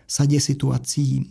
[0.08, 1.30] sadě situací,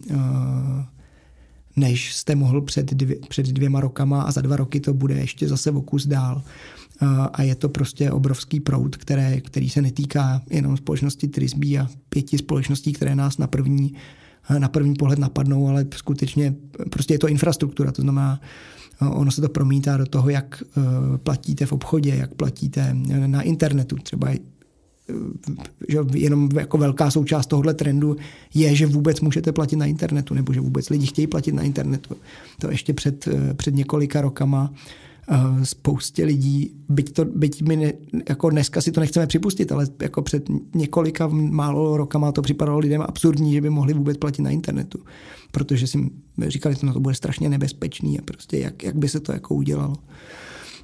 [1.76, 5.48] než jste mohl před, dvě, před dvěma rokama a za dva roky to bude ještě
[5.48, 6.42] zase o kus dál
[7.32, 12.38] a je to prostě obrovský proud, které, který se netýká jenom společnosti Trisby a pěti
[12.38, 13.94] společností, které nás na první,
[14.59, 16.55] na první pohled napadnou, ale skutečně
[16.90, 18.40] prostě je to infrastruktura, to znamená,
[19.01, 22.94] ono se to promítá do toho, jak e, platíte v obchodě, jak platíte
[23.26, 23.97] na internetu.
[23.97, 24.30] Třeba
[25.89, 28.16] že jenom jako velká součást tohohle trendu
[28.55, 32.16] je, že vůbec můžete platit na internetu, nebo že vůbec lidi chtějí platit na internetu.
[32.61, 34.73] To ještě před, před několika rokama
[35.62, 37.93] spoustě lidí, byť, to, byť my ne,
[38.28, 43.03] jako dneska si to nechceme připustit, ale jako před několika málo rokama to připadalo lidem
[43.03, 44.99] absurdní, že by mohli vůbec platit na internetu,
[45.51, 46.11] protože si
[46.49, 49.55] říkali, že no, to bude strašně nebezpečný a prostě jak, jak by se to jako
[49.55, 49.95] udělalo.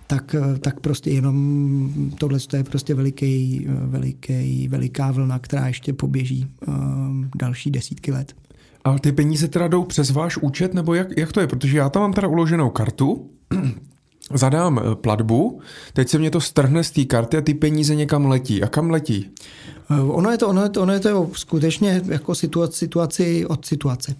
[0.07, 7.31] Tak, tak prostě jenom tohle je prostě veliký, veliký, veliká vlna, která ještě poběží um,
[7.37, 8.35] další desítky let.
[8.85, 11.47] Ale ty peníze teda jdou přes váš účet, nebo jak, jak to je?
[11.47, 13.31] Protože já tam mám teda uloženou kartu,
[14.35, 15.61] zadám eh, platbu,
[15.93, 18.63] teď se mě to strhne z té karty a ty peníze někam letí.
[18.63, 19.31] A kam letí?
[19.91, 23.67] Eh, ono je to, ono je to, ono je to skutečně jako situaci, situaci od
[23.67, 24.15] situace.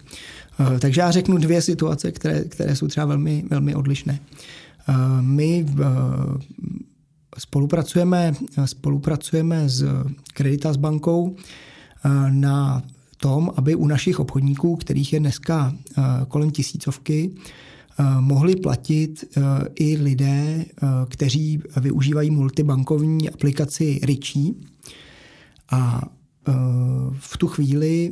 [0.59, 4.19] Eh, takže já řeknu dvě situace, které, které jsou třeba velmi, velmi odlišné.
[5.21, 5.65] My
[7.37, 8.33] spolupracujeme,
[8.65, 9.85] spolupracujeme s
[10.33, 11.35] Kreditas bankou
[12.29, 12.83] na
[13.17, 15.73] tom, aby u našich obchodníků, kterých je dneska
[16.27, 17.31] kolem tisícovky,
[17.99, 19.41] Eh, mohli platit eh,
[19.75, 24.53] i lidé, eh, kteří využívají multibankovní aplikaci Richie.
[25.71, 26.01] A
[27.19, 28.11] v tu chvíli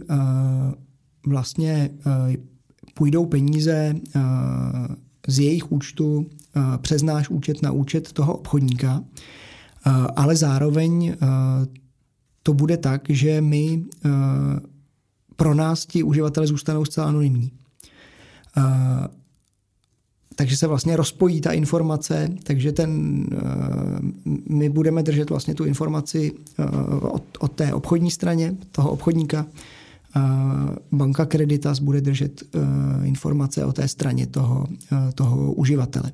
[1.27, 1.89] vlastně
[2.93, 3.95] půjdou peníze
[5.27, 6.25] z jejich účtu
[6.77, 9.03] přes náš účet na účet toho obchodníka,
[10.15, 11.15] ale zároveň
[12.43, 13.83] to bude tak, že my
[15.35, 17.51] pro nás ti uživatelé zůstanou zcela anonymní
[20.35, 23.39] takže se vlastně rozpojí ta informace, takže ten, eh,
[24.49, 26.63] my budeme držet vlastně tu informaci eh,
[27.01, 29.45] od, od té obchodní straně, toho obchodníka.
[30.91, 34.67] Banka Creditas bude držet eh, informace o té straně toho,
[35.15, 36.11] toho uživatele.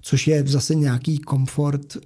[0.00, 1.96] Což je zase nějaký komfort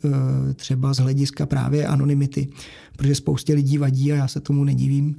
[0.55, 2.49] třeba z hlediska právě anonymity,
[2.97, 5.17] protože spoustě lidí vadí a já se tomu nedivím,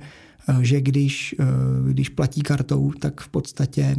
[0.62, 1.36] že když,
[1.88, 3.96] když platí kartou, tak v podstatě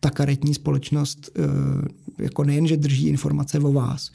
[0.00, 1.30] ta karetní společnost
[2.18, 4.10] jako nejen, že drží informace o vás,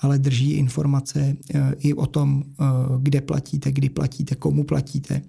[0.00, 1.36] ale drží informace
[1.78, 2.42] i o tom,
[2.98, 5.22] kde platíte, kdy platíte, komu platíte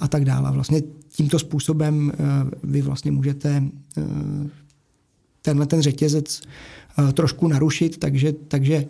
[0.00, 0.52] a tak dále.
[0.52, 2.12] Vlastně tímto způsobem
[2.62, 3.62] vy vlastně můžete
[5.42, 6.42] tenhle ten řetězec
[7.14, 8.86] trošku narušit, takže, takže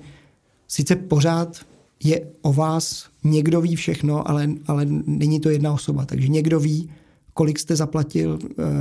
[0.68, 1.60] sice pořád
[2.04, 6.06] je o vás, někdo ví všechno, ale, ale není to jedna osoba.
[6.06, 6.90] Takže někdo ví,
[7.32, 8.38] kolik jste zaplatil,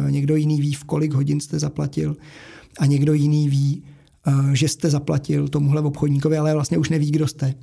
[0.08, 2.18] eh, někdo jiný ví, v kolik hodin jste zaplatil
[2.80, 3.84] a někdo jiný ví,
[4.28, 7.54] eh, že jste zaplatil tomuhle obchodníkovi, ale vlastně už neví, kdo jste.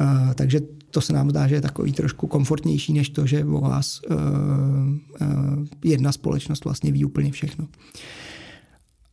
[0.00, 3.60] Eh, takže to se nám zdá, že je takový trošku komfortnější, než to, že o
[3.60, 4.00] vás
[5.84, 7.68] jedna společnost vlastně ví úplně všechno.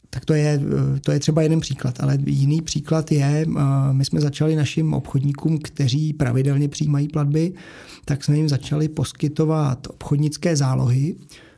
[0.09, 0.61] Tak to je,
[1.01, 3.45] to je třeba jeden příklad, ale jiný příklad je,
[3.91, 7.53] my jsme začali našim obchodníkům, kteří pravidelně přijímají platby,
[8.05, 11.15] tak jsme jim začali poskytovat obchodnické zálohy,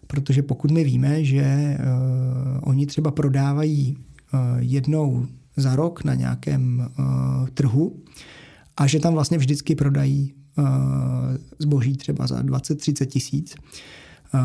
[0.07, 5.25] protože pokud my víme, že uh, oni třeba prodávají uh, jednou
[5.57, 7.97] za rok na nějakém uh, trhu
[8.79, 10.65] a že tam vlastně vždycky prodají uh,
[11.59, 13.55] zboží třeba za 20-30 tisíc,
[14.33, 14.39] uh,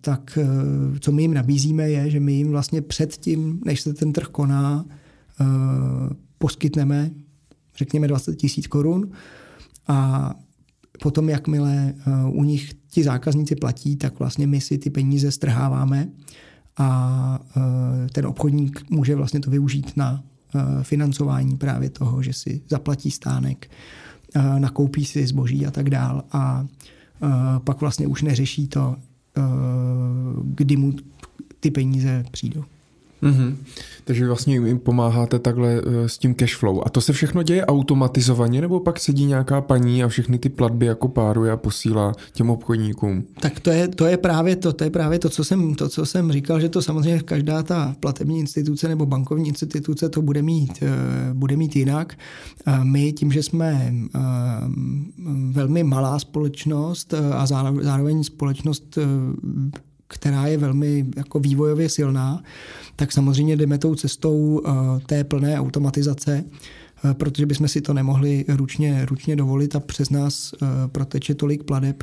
[0.00, 3.94] tak uh, co my jim nabízíme je, že my jim vlastně před tím, než se
[3.94, 4.84] ten trh koná,
[5.40, 5.46] uh,
[6.38, 7.10] poskytneme
[7.76, 9.10] řekněme 20 tisíc korun.
[9.88, 10.34] A
[11.02, 11.94] potom, jakmile
[12.28, 16.08] u nich ti zákazníci platí, tak vlastně my si ty peníze strháváme
[16.76, 17.40] a
[18.12, 20.24] ten obchodník může vlastně to využít na
[20.82, 23.70] financování právě toho, že si zaplatí stánek,
[24.58, 26.66] nakoupí si zboží a tak dál a
[27.64, 28.96] pak vlastně už neřeší to,
[30.44, 30.92] kdy mu
[31.60, 32.64] ty peníze přijdou.
[33.26, 33.54] Mm-hmm.
[34.06, 36.82] Takže vlastně jim pomáháte takhle eh, s tím cash flow.
[36.86, 40.86] A to se všechno děje automatizovaně, nebo pak sedí nějaká paní a všechny ty platby
[40.86, 43.24] jako páruje a posílá těm obchodníkům?
[43.40, 46.06] Tak to je, to je právě to, to je právě to, co jsem, to, co
[46.06, 50.72] jsem říkal, že to samozřejmě každá ta platební instituce nebo bankovní instituce to bude mít,
[50.82, 52.18] eh, bude mít jinak.
[52.82, 54.20] My tím, že jsme eh,
[55.50, 57.46] velmi malá společnost a
[57.82, 58.98] zároveň společnost
[60.08, 62.42] která je velmi jako vývojově silná,
[62.96, 64.70] tak samozřejmě jdeme tou cestou eh,
[65.06, 66.44] té plné automatizace,
[67.10, 71.62] eh, protože bychom si to nemohli ručně, ručně dovolit a přes nás eh, proteče tolik
[71.62, 72.02] pladeb,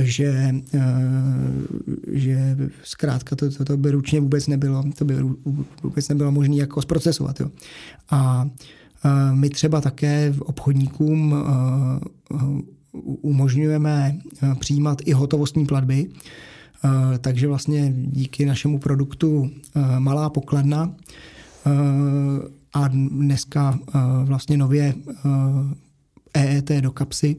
[0.00, 0.54] že,
[2.12, 5.14] že zkrátka to, to, to by ručně vůbec nebylo, to by
[5.82, 7.40] vůbec nebylo možné jako zprocesovat.
[7.40, 7.50] Jo.
[8.10, 8.50] A
[9.32, 11.34] my třeba také obchodníkům
[13.22, 14.18] umožňujeme
[14.58, 16.06] přijímat i hotovostní platby,
[17.20, 20.94] takže vlastně díky našemu produktu eh, malá pokladna
[21.66, 21.70] eh,
[22.74, 23.78] a dneska
[24.24, 24.94] vlastně nově
[26.34, 27.36] EET do kapsy,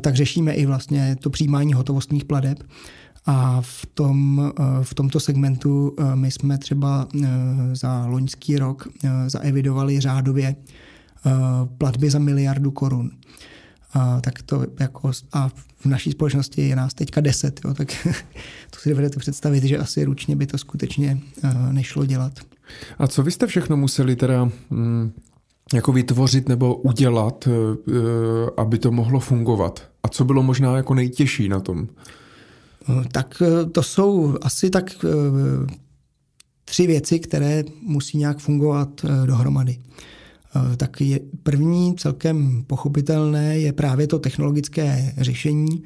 [0.00, 2.62] tak řešíme i vlastně to přijímání hotovostních pladeb.
[3.26, 4.52] A v, tom,
[4.82, 7.08] v tomto segmentu my jsme třeba
[7.72, 8.88] za loňský rok
[9.26, 10.56] zaevidovali řádově
[11.78, 13.10] platby za miliardu korun.
[13.94, 15.50] A, tak to jako, a
[15.82, 17.88] v naší společnosti je nás teďka deset, jo, tak
[18.70, 22.32] to si dovedete představit, že asi ručně by to skutečně uh, nešlo dělat.
[22.98, 25.12] A co vy jste všechno museli teda mm,
[25.74, 27.52] jako vytvořit nebo udělat, uh,
[28.56, 29.88] aby to mohlo fungovat?
[30.02, 31.88] A co bylo možná jako nejtěžší na tom?
[33.12, 33.42] Tak
[33.72, 35.04] to jsou asi tak
[36.64, 38.88] tři věci, které musí nějak fungovat
[39.26, 39.78] dohromady.
[40.56, 45.82] Eh, tak je první celkem pochopitelné je právě to technologické řešení,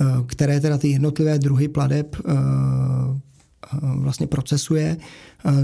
[0.00, 2.32] eh, které teda ty jednotlivé druhy pladeb eh,
[3.82, 4.96] vlastně procesuje.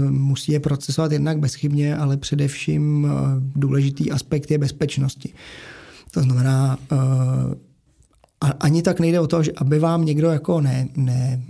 [0.09, 3.07] Musí je procesovat jednak bezchybně, ale především
[3.39, 5.33] důležitý aspekt je bezpečnosti.
[6.11, 6.77] To znamená,
[8.59, 11.43] ani tak nejde o to, že aby vám někdo jako ne, ne,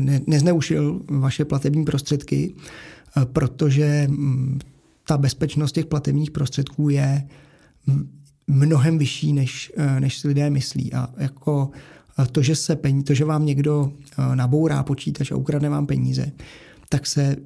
[0.00, 2.54] ne, nezneušil vaše platební prostředky,
[3.32, 4.58] protože mm,
[5.06, 7.28] ta bezpečnost těch platebních prostředků je
[8.46, 10.92] mnohem vyšší, než, eh, než si lidé myslí.
[10.92, 11.70] A jako
[12.18, 15.86] eh, to, že, se peníze, to, že vám někdo eh, nabourá počítač a ukradne vám
[15.86, 16.32] peníze,
[16.88, 17.36] tak se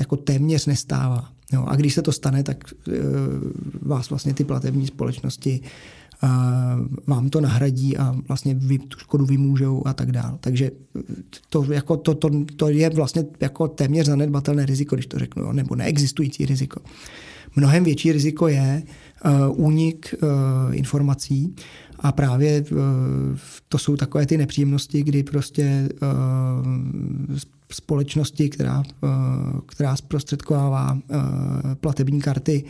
[0.00, 1.28] jako téměř nestává.
[1.52, 2.64] Jo, a když se to stane, tak
[3.82, 5.60] vás vlastně ty platební společnosti
[7.06, 10.38] vám to nahradí a vlastně vy tu škodu vymůžou a tak dál.
[10.40, 10.70] Takže
[11.48, 15.74] to, jako to, to, to je vlastně jako téměř zanedbatelné riziko, když to řeknu, nebo
[15.74, 16.80] neexistující riziko.
[17.56, 18.82] Mnohem větší riziko je
[19.24, 20.28] uh, únik uh,
[20.76, 21.54] informací
[21.98, 22.78] a právě uh,
[23.68, 27.36] to jsou takové ty nepříjemnosti, kdy prostě uh,
[27.72, 31.20] společnosti, která, uh, která zprostředkovává uh,
[31.74, 32.64] platební karty,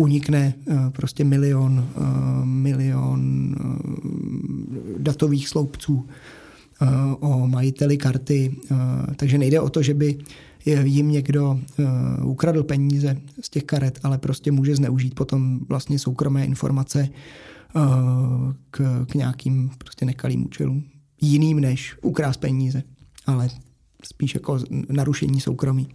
[0.00, 2.00] unikne eh, prostě milion, eh,
[2.44, 3.68] milion eh,
[4.98, 6.08] datových sloupců
[7.20, 8.56] o majiteli karty.
[9.16, 10.18] Takže nejde o to, že by
[10.84, 11.60] jim někdo
[12.22, 17.08] ukradl peníze z těch karet, ale prostě může zneužít potom vlastně soukromé informace
[18.70, 20.84] k, k nějakým prostě nekalým účelům.
[21.20, 22.82] Jiným než ukrás peníze,
[23.26, 23.48] ale
[24.04, 24.58] spíš jako
[24.88, 25.88] narušení soukromí.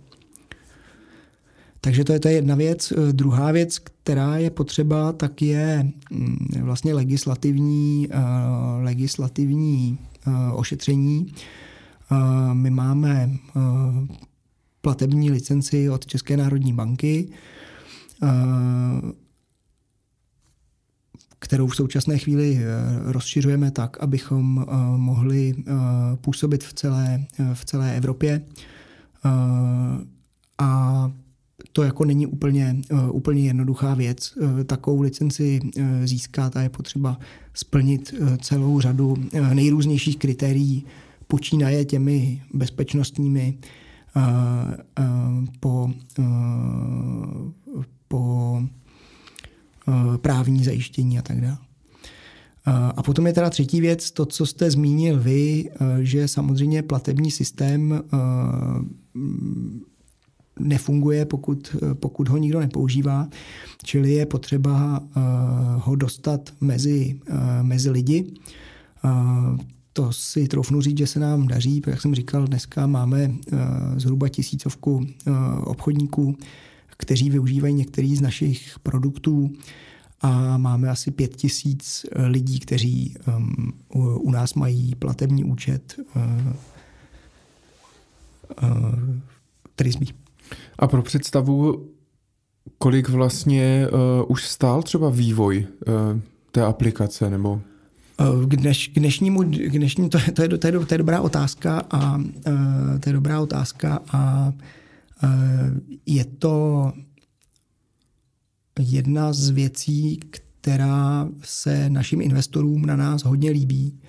[1.86, 2.92] Takže to je, to je jedna věc.
[2.92, 8.18] Eh, druhá věc, která je potřeba, tak je mm, vlastně legislativní, eh,
[8.82, 9.98] legislativní
[10.28, 11.34] eh, ošetření.
[12.54, 13.32] My máme
[14.82, 17.30] platební licenci od České národní banky,
[21.40, 22.62] kterou v současné chvíli
[23.06, 25.56] rozšiřujeme tak, abychom mohli
[26.22, 28.42] působit v celé, v celé Evropě.
[30.58, 31.12] A
[31.76, 32.82] to jako není úplně,
[33.12, 34.38] úplně jednoduchá věc.
[34.66, 35.60] Takovou licenci
[36.04, 37.20] získat a je potřeba
[37.54, 39.16] splnit celou řadu
[39.54, 40.86] nejrůznějších kritérií,
[41.28, 43.58] počínaje těmi bezpečnostními
[45.60, 45.92] po,
[48.08, 48.64] po
[50.18, 51.58] právní zajištění a tak dále.
[52.96, 55.70] A potom je teda třetí věc, to, co jste zmínil vy,
[56.02, 58.04] že samozřejmě platební systém
[60.60, 63.28] nefunguje, pokud, pokud ho nikdo nepoužívá,
[63.84, 65.04] čili je potřeba
[65.76, 67.20] ho dostat mezi,
[67.62, 68.34] mezi lidi.
[69.94, 73.32] To si troufnu říct, že se nám daří, jak jsem říkal, dneska máme
[73.98, 75.08] zhruba tisícovku
[75.64, 76.38] obchodníků,
[76.98, 79.52] kteří využívají některý z našich produktů
[80.22, 83.16] a máme asi pět tisíc eh, lidí, kteří
[83.94, 86.24] u, u nás mají platební účet uh,
[88.64, 88.96] uh,
[89.76, 90.25] Trisby.
[90.80, 91.90] A pro představu,
[92.78, 96.20] kolik vlastně uh, už stál třeba vývoj uh,
[96.52, 97.62] té aplikace nebo
[98.46, 101.84] k, dneš, k dnešnímu, k dnešnímu to, to, je, to, je, to je dobrá otázka
[101.92, 102.24] a uh,
[103.00, 104.54] to je dobrá otázka a
[105.24, 105.30] uh,
[106.06, 106.92] je to
[108.80, 110.20] jedna z věcí,
[110.66, 114.00] která se našim investorům na nás hodně líbí.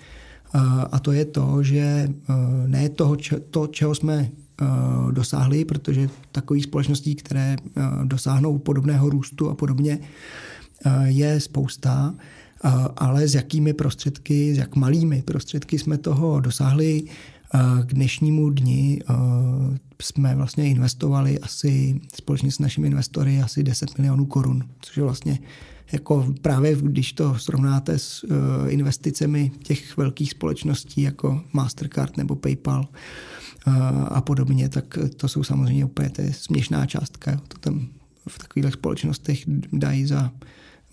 [0.91, 2.11] A to je to, že e,
[2.67, 3.17] ne toho,
[3.49, 4.29] to, čeho jsme
[5.11, 7.57] dosáhli, protože takových společností, které e,
[8.03, 9.99] dosáhnou podobného růstu a podobně,
[11.05, 12.15] je spousta,
[12.97, 17.03] ale s jakými prostředky, s jak malými prostředky jsme toho dosáhli,
[17.85, 19.01] k dnešnímu dni
[20.01, 25.39] jsme vlastně investovali asi společně s našimi investory asi 10 milionů korun, což je vlastně
[25.91, 28.25] jako právě když to srovnáte s
[28.67, 32.87] investicemi těch velkých společností jako Mastercard nebo PayPal
[34.07, 37.41] a podobně, tak to jsou samozřejmě úplně to je směšná částka.
[37.47, 37.87] To tam
[38.27, 40.31] v takových společnostech dají za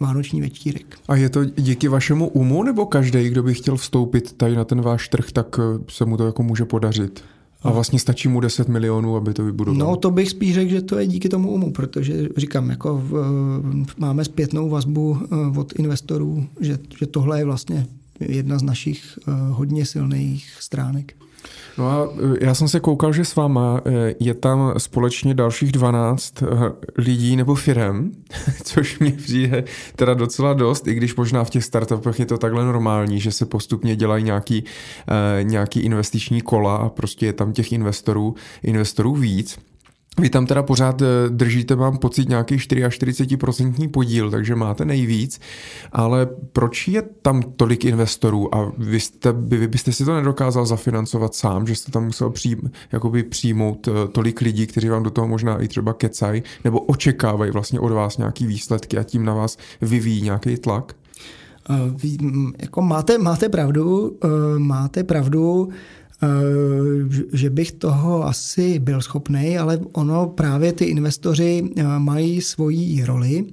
[0.01, 0.99] vánoční večírek.
[1.09, 4.81] A je to díky vašemu umu, nebo každý, kdo by chtěl vstoupit tady na ten
[4.81, 7.25] váš trh, tak eh, se mu to jako může podařit?
[7.63, 9.79] A vlastně stačí mu 10 milionů, aby to vybudoval.
[9.79, 13.99] No to bych spíš řekl, že to je díky tomu umu, protože říkám, jako v,
[13.99, 17.87] máme zpětnou vazbu eh, od investorů, že, že tohle je vlastně
[18.21, 21.15] jedna z našich eh, hodně silných stránek.
[21.79, 22.09] No a
[22.41, 26.47] e, já jsem se koukal, že s váma e, je tam společně dalších 12 e,
[26.99, 28.13] lidí nebo firem,
[28.65, 29.65] což mě přijde
[29.97, 33.47] teda docela dost, i když možná v těch startupech je to takhle normální, že se
[33.47, 34.65] postupně dělají nějaký,
[35.43, 39.59] nějaký investiční kola a prostě je tam těch investorů, investorů víc.
[40.21, 45.41] Vy tam teda pořád eh, držíte, mám pocit, nějaký 44% podíl, takže máte nejvíc,
[45.93, 48.55] ale proč je tam tolik investorů?
[48.55, 52.71] A vy, jste, vy byste si to nedokázal zafinancovat sám, že jste tam musel přijím,
[52.93, 57.51] jakoby přijmout eh, tolik lidí, kteří vám do toho možná i třeba kecají, nebo očekávají
[57.51, 60.95] vlastně od vás nějaký výsledky a tím na vás vyvíjí nějaký tlak?
[61.71, 65.69] Uh, jako máte, máte pravdu, uh, máte pravdu,
[67.33, 73.45] že bych toho asi byl schopný, ale ono právě ty investoři eh, mají svoji roli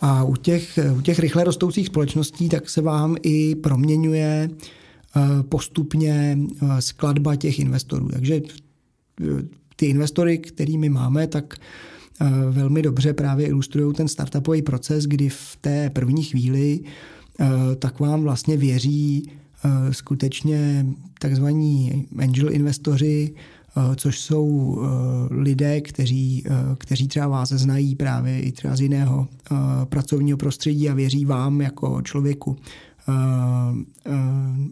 [0.00, 6.38] a u těch, u těch rychle rostoucích společností tak se vám i proměňuje eh, postupně
[6.80, 8.08] skladba těch investorů.
[8.08, 8.42] Takže
[9.76, 11.54] ty investory, kterými máme, tak
[12.50, 16.80] velmi dobře právě ilustrují ten startupový proces, kdy v té první chvíli
[17.78, 19.41] tak vám vlastně věří Eh,
[19.90, 20.86] skutečně
[21.18, 24.86] takzvaní angel investoři, eh, což jsou eh,
[25.34, 26.44] lidé, kteří,
[26.78, 29.28] kteří třeba vás znají právě i třeba z jiného
[29.84, 32.56] pracovního prostředí a věří vám jako člověku.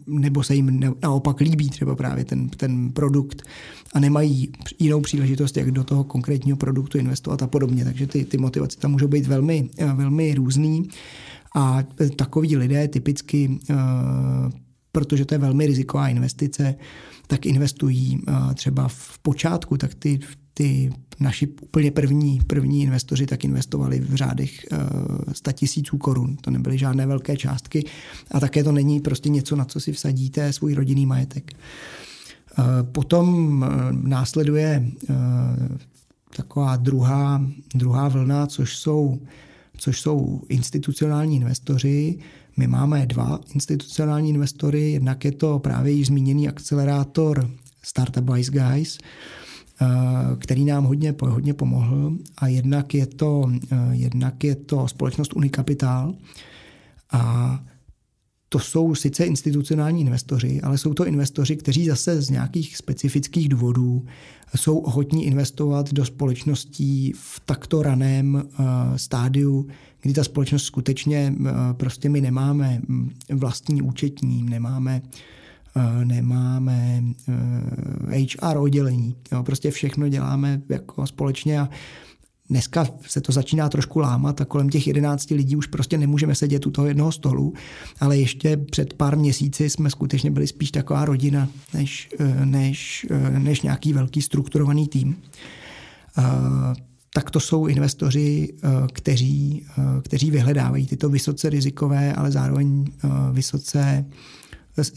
[0.07, 3.41] Nebo se jim naopak líbí třeba právě ten, ten produkt
[3.93, 7.83] a nemají jinou příležitost, jak do toho konkrétního produktu investovat a podobně.
[7.83, 10.87] Takže ty, ty motivace tam můžou být velmi, velmi různý.
[11.55, 11.83] A
[12.15, 13.59] takoví lidé typicky
[14.91, 16.75] protože to je velmi riziková investice,
[17.27, 18.19] tak investují
[18.53, 20.19] třeba v počátku, tak ty,
[20.53, 24.65] ty naši úplně první, první investoři tak investovali v řádech
[25.31, 26.37] 100 tisíců korun.
[26.41, 27.85] To nebyly žádné velké částky
[28.31, 31.53] a také to není prostě něco, na co si vsadíte svůj rodinný majetek.
[32.81, 34.87] Potom následuje
[36.35, 37.45] taková druhá,
[37.75, 39.19] druhá vlna, což jsou,
[39.77, 42.19] což jsou institucionální investoři,
[42.61, 47.49] my máme dva institucionální investory, jednak je to právě již zmíněný akcelerátor
[47.83, 48.97] Startup Wise Guys,
[49.81, 49.85] eh,
[50.37, 52.17] který nám hodně, hodně pomohl.
[52.37, 56.13] A jednak je to, eh, jednak je to společnost Unikapital
[57.11, 57.63] a
[58.49, 64.05] to jsou sice institucionální investoři, ale jsou to investoři, kteří zase z nějakých specifických důvodů
[64.55, 68.41] jsou ochotní investovat do společností v takto raném uh,
[68.95, 69.67] stádiu,
[70.01, 72.81] kdy ta společnost skutečně uh, prostě my nemáme
[73.29, 75.01] vlastní účetní, nemáme
[75.75, 77.03] uh, nemáme
[78.15, 79.15] HR oddělení.
[79.31, 81.69] Jo, prostě všechno děláme jako společně a
[82.51, 86.67] Dneska se to začíná trošku lámat a kolem těch 11 lidí už prostě nemůžeme sedět
[86.67, 87.53] u toho jednoho stolu,
[87.99, 92.09] ale ještě před pár měsíci jsme skutečně byli spíš taková rodina, než,
[92.43, 93.05] než,
[93.37, 95.15] než nějaký velký strukturovaný tým.
[97.13, 98.53] Tak to jsou investoři,
[98.93, 99.65] kteří,
[100.01, 102.85] kteří vyhledávají tyto vysoce rizikové, ale zároveň
[103.31, 104.05] vysoce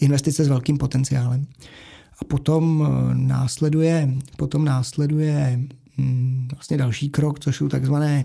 [0.00, 1.46] investice s velkým potenciálem.
[2.18, 5.66] A potom následuje, potom následuje
[5.98, 8.24] Mm, vlastně další krok, což jsou takzvané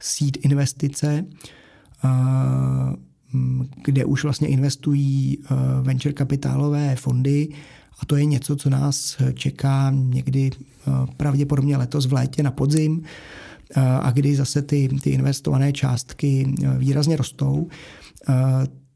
[0.00, 1.24] seed investice,
[3.32, 5.38] mm, kde už vlastně investují
[5.82, 7.48] venture kapitálové fondy
[7.98, 10.50] a to je něco, co nás čeká někdy
[11.16, 13.02] pravděpodobně letos v létě na podzim
[14.00, 17.68] a kdy zase ty, ty investované částky výrazně rostou.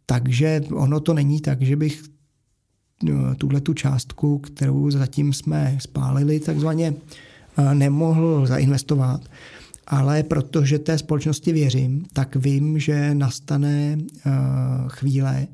[0.06, 2.02] Takže ono to není tak, že bych
[3.38, 6.94] tuhle tu částku, kterou zatím jsme spálili, takzvaně
[7.74, 9.20] nemohl zainvestovat,
[9.86, 13.98] ale protože té společnosti věřím, tak vím, že nastane
[14.88, 15.46] chvíle,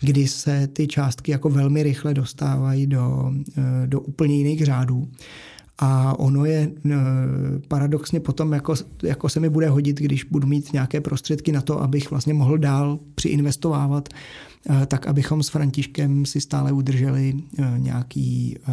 [0.00, 3.32] kdy se ty částky jako velmi rychle dostávají do,
[3.86, 5.08] do úplně jiných řádů.
[5.78, 6.70] A ono je
[7.68, 11.82] paradoxně potom, jako, jako se mi bude hodit, když budu mít nějaké prostředky na to,
[11.82, 14.47] abych vlastně mohl dál přiinvestovávat Eh,
[14.86, 18.72] tak abychom s Františkem si stále udrželi eh, nějaký eh,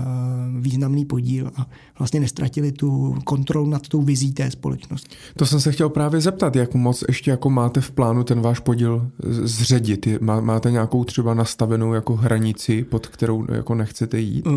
[0.59, 1.67] významný podíl a
[1.99, 5.15] vlastně nestratili tu kontrolu nad tou vizí té společnosti.
[5.37, 8.59] To jsem se chtěl právě zeptat, jak moc ještě jako máte v plánu ten váš
[8.59, 9.11] podíl
[9.43, 10.07] zředit?
[10.21, 14.47] Máte nějakou třeba nastavenou jako hranici, pod kterou jako nechcete jít?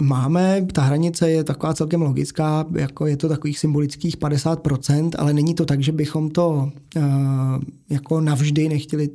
[0.00, 5.54] Máme, ta hranice je taková celkem logická, jako je to takových symbolických 50%, ale není
[5.54, 6.70] to tak, že bychom to
[7.90, 9.10] jako navždy nechtěli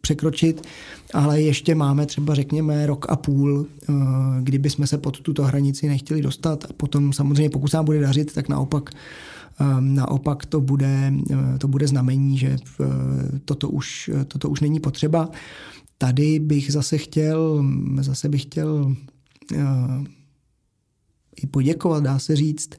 [0.00, 0.66] překročit překročit,
[1.14, 3.92] ale ještě máme třeba řekněme rok a půl, eh,
[4.40, 6.64] kdyby jsme se pod tuto hranici nechtěli dostat.
[6.64, 11.58] A potom samozřejmě, pokud se nám bude dařit, tak naopak eh, Naopak to bude, eh,
[11.58, 12.56] to bude znamení, že
[13.44, 15.28] toto už, toto už není potřeba.
[15.98, 17.64] Tady bych zase chtěl,
[18.00, 18.96] zase bych chtěl
[21.36, 22.70] i poděkovat, dá se říct,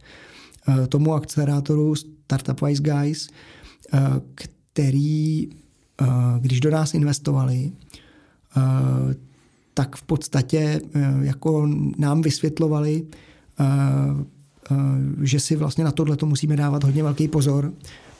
[0.89, 3.29] tomu akcelerátoru Startup Wise Guys,
[4.73, 5.49] který
[6.39, 7.71] když do nás investovali,
[9.73, 10.81] tak v podstatě e,
[11.21, 13.05] jako nám vysvětlovali,
[15.21, 17.73] že si vlastně na tohle to musíme dávat hodně velký pozor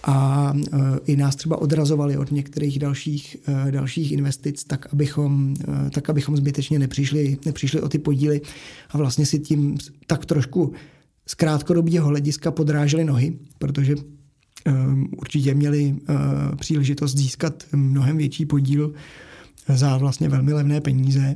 [0.04, 0.54] a
[1.06, 3.38] i nás třeba odrazovali od některých dalších,
[3.72, 5.56] dalších investic, tak abychom,
[5.92, 8.42] tak abychom zbytečně nepřišli, nepřišli o ty podíly
[8.90, 9.78] a vlastně si tím
[10.08, 10.72] tak trošku
[11.28, 13.96] z krátkodobého hlediska podráželi nohy, protože
[15.18, 18.94] určitě měli eh, příležitost získat mnohem větší podíl
[19.68, 21.36] za vlastně velmi levné peníze,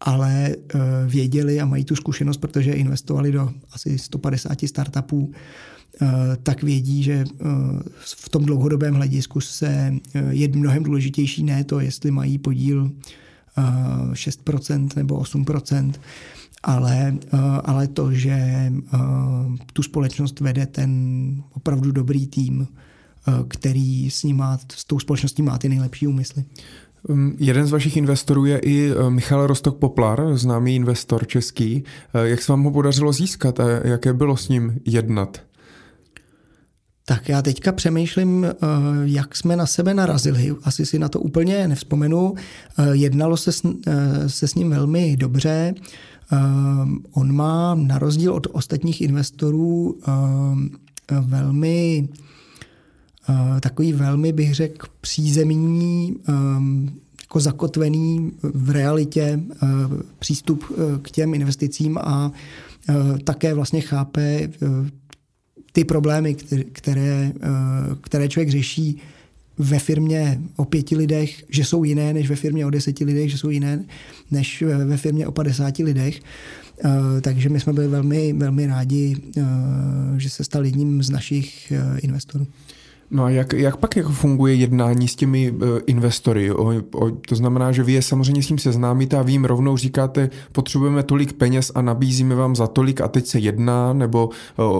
[0.00, 5.32] ale eh, věděli a mají tu zkušenost, protože investovali do asi 150 startupů,
[6.02, 6.06] eh,
[6.42, 7.24] tak vědí, že
[7.98, 9.94] v tom dlouhodobém hledisku se
[10.30, 12.90] je mnohem důležitější ne to, jestli mají podíl
[14.12, 15.92] 6% nebo 8%,
[16.62, 18.98] ale, eh, ale to, že eh,
[19.72, 20.92] tu společnost vede ten
[21.54, 22.68] opravdu dobrý tým,
[23.28, 26.44] eh, který s, ním má, s tou společností má ty nejlepší úmysly.
[27.08, 31.84] Um, jeden z vašich investorů je i Michal Rostok Poplar, známý investor český.
[32.22, 35.42] Jak se vám ho podařilo získat a jaké bylo s ním jednat?
[37.04, 38.46] Tak já teďka přemýšlím,
[39.04, 40.54] jak jsme na sebe narazili.
[40.62, 42.34] Asi si na to úplně nevzpomenu.
[42.92, 43.62] Jednalo se s,
[44.26, 45.74] se s ním velmi dobře.
[46.32, 50.70] Ehm, on má na rozdíl od ostatních investorů ehm,
[51.20, 52.08] velmi
[53.28, 56.90] eh, takový velmi, bych řekl, přízemní, ehm,
[57.22, 59.66] jako zakotvený v realitě eh,
[60.18, 62.32] přístup eh, k těm investicím a
[63.24, 64.50] také vlastně chápe
[65.72, 66.34] ty problémy,
[66.72, 67.32] které,
[68.00, 69.00] které člověk řeší
[69.58, 73.38] ve firmě o pěti lidech, že jsou jiné než ve firmě o deseti lidech, že
[73.38, 73.84] jsou jiné
[74.30, 76.20] než ve firmě o padesáti lidech.
[76.84, 79.42] Eh, takže my jsme byli velmi, velmi rádi, eh,
[80.16, 82.46] že se stal jedním z našich eh, investorů.
[83.10, 86.52] No a jak, jak pak jako funguje jednání s těmi uh, investory?
[86.52, 89.76] O, o, to znamená, že vy je samozřejmě s tím seznámíte a vy jim rovnou
[89.76, 94.34] říkáte, potřebujeme tolik peněz a nabízíme vám za tolik a teď se jedná, nebo uh,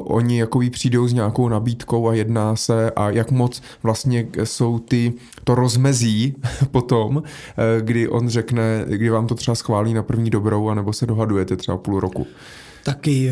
[0.05, 5.13] oni jako přijdou s nějakou nabídkou a jedná se a jak moc vlastně jsou ty,
[5.45, 6.35] to rozmezí
[6.71, 7.23] potom, uh,
[7.81, 11.79] kdy on řekne, kdy vám to třeba schválí na první dobrou, anebo se dohadujete třeba
[11.79, 12.27] půl roku.
[12.85, 13.31] Taky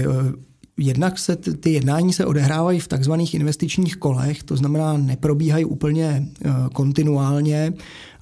[0.78, 6.50] Jednak se ty jednání se odehrávají v takzvaných investičních kolech, to znamená neprobíhají úplně eh,
[6.72, 7.72] kontinuálně,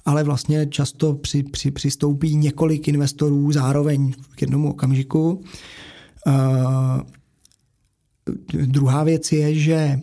[0.05, 5.43] ale vlastně často při, při, přistoupí několik investorů zároveň k jednomu okamžiku.
[6.27, 7.01] Uh,
[8.65, 9.99] druhá věc je, že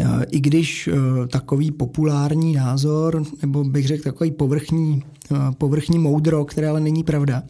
[0.00, 5.02] uh, i když uh, takový populární názor, nebo bych řekl takový povrchní,
[5.58, 7.42] povrchní moudro, které ale není pravda,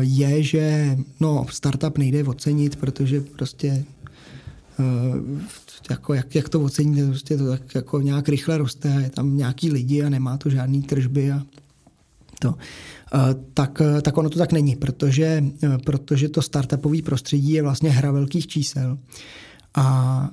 [0.00, 3.84] je, že no, startup nejde ocenit, protože prostě
[4.80, 4.84] eh,
[5.90, 9.36] jako jak, jak to oceníte, prostě to tak jako nějak rychle roste a je tam
[9.36, 11.42] nějaký lidi a nemá to žádný tržby a
[12.38, 12.54] to.
[13.14, 13.18] Eh,
[13.54, 15.44] tak, tak ono to tak není, protože,
[15.84, 18.98] protože to startupový prostředí je vlastně hra velkých čísel
[19.74, 20.30] a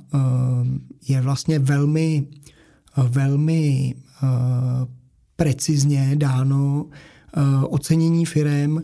[1.07, 2.27] je vlastně velmi,
[2.97, 3.95] velmi
[5.35, 6.85] precizně dáno
[7.69, 8.81] ocenění firem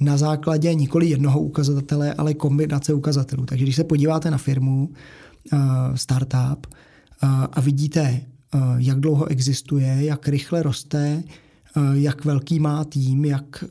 [0.00, 3.46] na základě nikoli jednoho ukazatele, ale kombinace ukazatelů.
[3.46, 4.90] Takže když se podíváte na firmu,
[5.52, 5.58] uh,
[5.94, 8.20] startup uh, a vidíte,
[8.54, 11.22] uh, jak dlouho existuje, jak rychle roste,
[11.92, 13.64] jak velký má tým, jak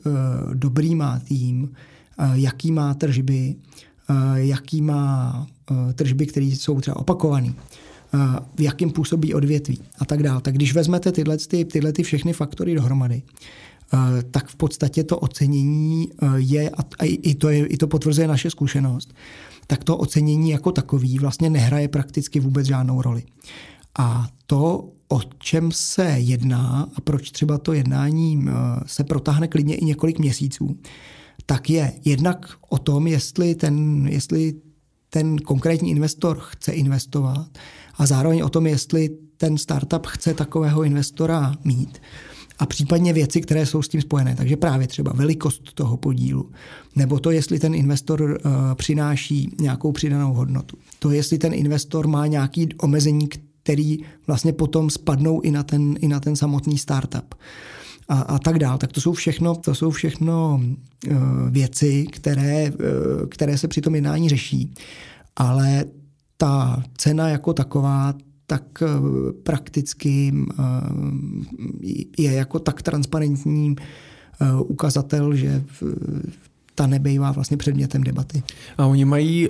[0.54, 1.70] dobrý má tým,
[2.32, 3.54] jaký má tržby,
[4.34, 5.46] jaký má
[5.94, 7.54] tržby, které jsou třeba opakované,
[8.56, 10.40] v jakým působí odvětví a tak dále.
[10.40, 13.22] Tak když vezmete tyhle, ty, tyhle ty všechny faktory dohromady,
[14.30, 18.50] tak v podstatě to ocenění eh, je, a i to, je, i to potvrzuje naše
[18.50, 19.14] zkušenost,
[19.66, 23.22] tak to ocenění jako takový vlastně nehraje prakticky vůbec žádnou roli.
[23.98, 28.52] A to, o čem se jedná a proč třeba to jednání eh,
[28.86, 30.78] se protáhne klidně i několik měsíců,
[31.46, 34.54] tak je jednak o tom, jestli ten, jestli
[35.10, 37.48] ten konkrétní investor chce investovat
[37.94, 42.00] a zároveň o tom, jestli ten startup chce takového investora mít
[42.60, 44.36] a případně věci, které jsou s tím spojené.
[44.36, 46.50] Takže právě třeba velikost toho podílu,
[46.96, 50.76] nebo to, jestli ten investor uh, přináší nějakou přidanou hodnotu.
[50.98, 53.28] To, jestli ten investor má nějaký omezení,
[53.62, 57.34] který vlastně potom spadnou i na ten, i na ten samotný startup.
[58.08, 58.78] A, a tak dál.
[58.78, 61.16] Tak to jsou všechno, to jsou všechno uh,
[61.50, 64.74] věci, které, uh, které se při tom jednání řeší.
[65.36, 65.84] Ale
[66.36, 68.14] ta cena jako taková,
[68.50, 68.88] tak eh,
[69.42, 70.64] prakticky eh,
[72.18, 75.62] je jako tak transparentní eh, ukazatel, že
[76.80, 78.42] ta nebejvá vlastně předmětem debaty.
[78.78, 79.48] A oni mají,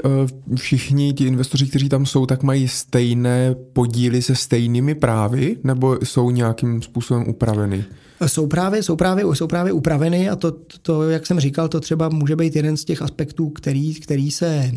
[0.57, 6.31] všichni ti investoři, kteří tam jsou, tak mají stejné podíly se stejnými právy nebo jsou
[6.31, 7.85] nějakým způsobem upraveny?
[8.27, 10.53] Jsou právě, jsou právě, jsou právě upraveny a to,
[10.83, 14.73] to, jak jsem říkal, to třeba může být jeden z těch aspektů, který, který, se,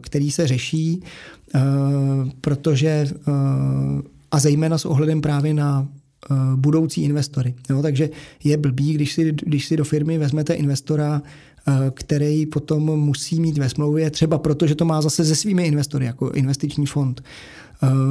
[0.00, 1.02] který se řeší.
[1.54, 1.60] Eh,
[2.40, 3.32] protože eh,
[4.30, 7.54] a zejména s ohledem právě na eh, budoucí investory.
[7.70, 8.10] Jo, takže
[8.44, 11.22] je blbý, když si, když si do firmy vezmete investora,
[11.94, 16.06] který potom musí mít ve smlouvě, třeba proto, že to má zase se svými investory,
[16.06, 17.22] jako investiční fond,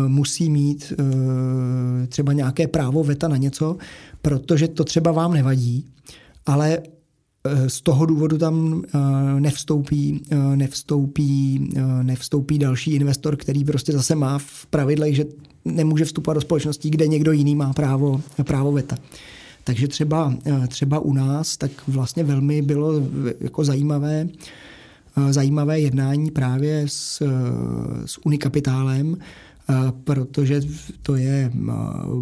[0.07, 0.93] musí mít
[2.07, 3.77] třeba nějaké právo veta na něco,
[4.21, 5.85] protože to třeba vám nevadí,
[6.45, 6.79] ale
[7.47, 11.69] Eh, z toho důvodu tam eh, nevstoupí, eh, nevstoupí,
[12.01, 15.25] nevstoupí další investor, který prostě zase má v pravidlech, že
[15.65, 18.97] nemůže vstupovat do společností, kde někdo jiný má právo, právo veta.
[19.67, 20.33] Takže třeba,
[20.67, 22.93] třeba u nás tak vlastně velmi bylo
[23.39, 24.27] jako zajímavé,
[25.29, 27.23] zajímavé jednání právě s,
[28.05, 29.17] s Unikapitálem,
[30.03, 30.61] protože
[31.01, 31.51] to je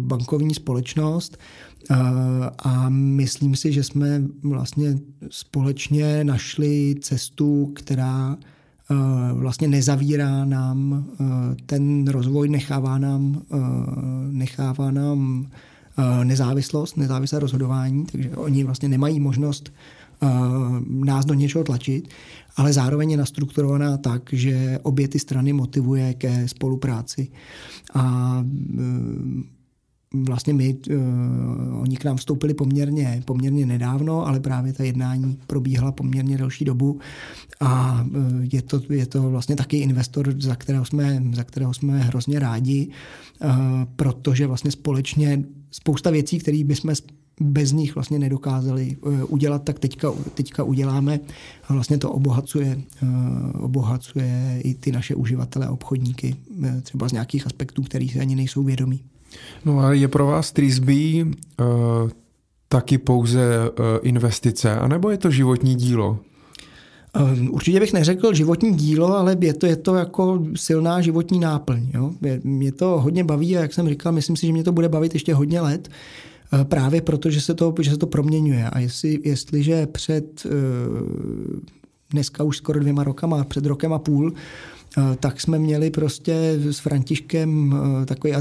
[0.00, 1.38] bankovní společnost,
[2.58, 4.98] a myslím si, že jsme vlastně
[5.30, 8.36] společně našli cestu, která
[9.32, 11.06] vlastně nezavírá nám
[11.66, 13.42] ten rozvoj, nechává nám,
[14.30, 15.46] nechává nám
[16.24, 19.72] nezávislost, nezávislé rozhodování, takže oni vlastně nemají možnost
[20.88, 22.08] nás do něčeho tlačit,
[22.56, 27.28] ale zároveň je nastrukturovaná tak, že obě ty strany motivuje ke spolupráci.
[27.94, 28.44] A
[30.24, 35.92] vlastně my, uh, oni k nám vstoupili poměrně, poměrně nedávno, ale právě ta jednání probíhala
[35.92, 37.00] poměrně delší dobu
[37.60, 38.16] a uh,
[38.52, 42.88] je to, je to vlastně taky investor, za kterého jsme, za kterého jsme hrozně rádi,
[43.44, 43.50] uh,
[43.96, 46.94] protože vlastně společně spousta věcí, které bychom
[47.40, 48.96] bez nich vlastně nedokázali
[49.28, 51.20] udělat, tak teďka, teďka uděláme
[51.68, 52.80] a vlastně to obohacuje,
[53.52, 56.36] obohacuje i ty naše uživatele a obchodníky,
[56.82, 59.00] třeba z nějakých aspektů, kterých ani nejsou vědomí.
[59.64, 62.10] No a je pro vás Trisby uh,
[62.68, 66.18] taky pouze uh, investice, anebo je to životní dílo?
[67.14, 71.90] Ehm, určitě bych neřekl životní dílo, ale je to, je to jako silná životní náplň.
[71.94, 72.10] Jo?
[72.44, 75.14] Mě to hodně baví a jak jsem říkal, myslím si, že mě to bude bavit
[75.14, 75.88] ještě hodně let,
[76.52, 78.70] eh, právě proto, že se to, že se to proměňuje.
[78.70, 80.46] A jestli, jestliže před
[82.10, 84.75] dneska už skoro dvěma rokama, před rokem a půl, Eh,
[85.20, 88.32] tak jsme měli prostě s Františkem eh, takový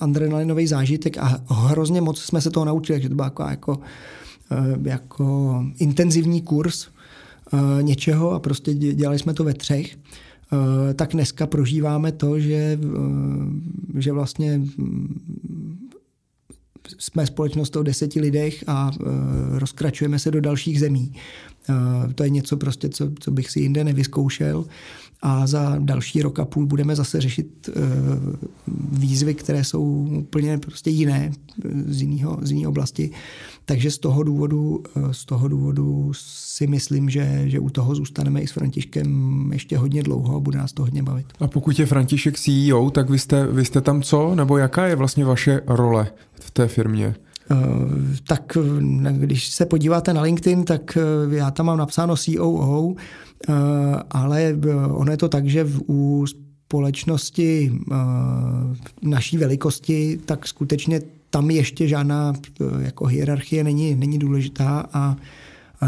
[0.00, 3.80] adrenalinový zážitek a hrozně moc jsme se toho naučili, takže to byl jako, jako,
[4.82, 6.88] jako intenzivní kurz
[7.80, 9.96] něčeho a prostě dělali jsme to ve třech
[10.94, 12.78] tak dneska prožíváme to, že,
[13.98, 15.88] že vlastně mm,
[16.98, 18.90] jsme společnost o deseti lidech a
[19.50, 21.12] rozkračujeme se do dalších zemí.
[22.14, 24.64] To je něco prostě, co, co bych si jinde nevyzkoušel
[25.22, 27.80] a za další rok a půl budeme zase řešit eh,
[28.92, 31.32] výzvy, které jsou úplně prostě jiné
[31.64, 33.10] eh, z jiného, z jiné oblasti.
[33.64, 38.40] Takže z toho důvodu, eh, z toho důvodu si myslím, že, že u toho zůstaneme
[38.40, 41.26] i s Františkem ještě hodně dlouho a bude nás to hodně bavit.
[41.40, 44.34] A pokud je František CEO, tak vy jste, vy jste tam co?
[44.34, 47.14] Nebo jaká je vlastně vaše role v té firmě?
[48.26, 48.58] Tak
[49.12, 50.98] když se podíváte na LinkedIn, tak
[51.30, 53.31] já tam mám napsáno COO, Eh,
[54.10, 57.94] ale eh, ono je to tak, že u společnosti eh,
[59.02, 62.32] naší velikosti, tak skutečně tam ještě žádná
[62.80, 65.16] jako hierarchie není, není důležitá a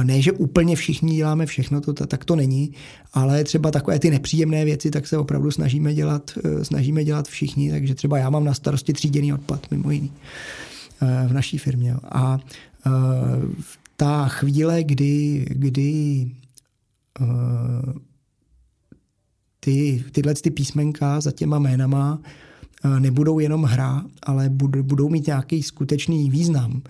[0.02, 2.72] ne, že úplně všichni děláme všechno, to, tak to není,
[3.12, 6.30] ale třeba takové ty nepříjemné věci, tak se opravdu snažíme dělat,
[6.62, 10.12] snažíme dělat všichni, takže třeba já mám na starosti tříděný odpad, mimo jiný,
[11.26, 11.94] v naší firmě.
[12.12, 12.38] A
[13.96, 16.43] ta chvíle, kdy, kdy Eh,
[19.60, 22.20] ty, tyhle ty písmenka za těma jménama
[22.84, 24.48] eh, nebudou jenom hra, ale
[24.82, 26.82] budou mít nějaký skutečný význam,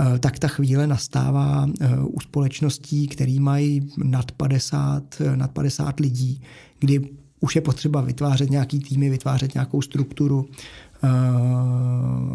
[0.00, 1.68] eh, tak ta chvíle nastává
[2.02, 6.42] u společností, které mají nad 50, nad 50 lidí,
[6.78, 7.00] kdy
[7.40, 10.48] už je potřeba vytvářet nějaký týmy, vytvářet nějakou strukturu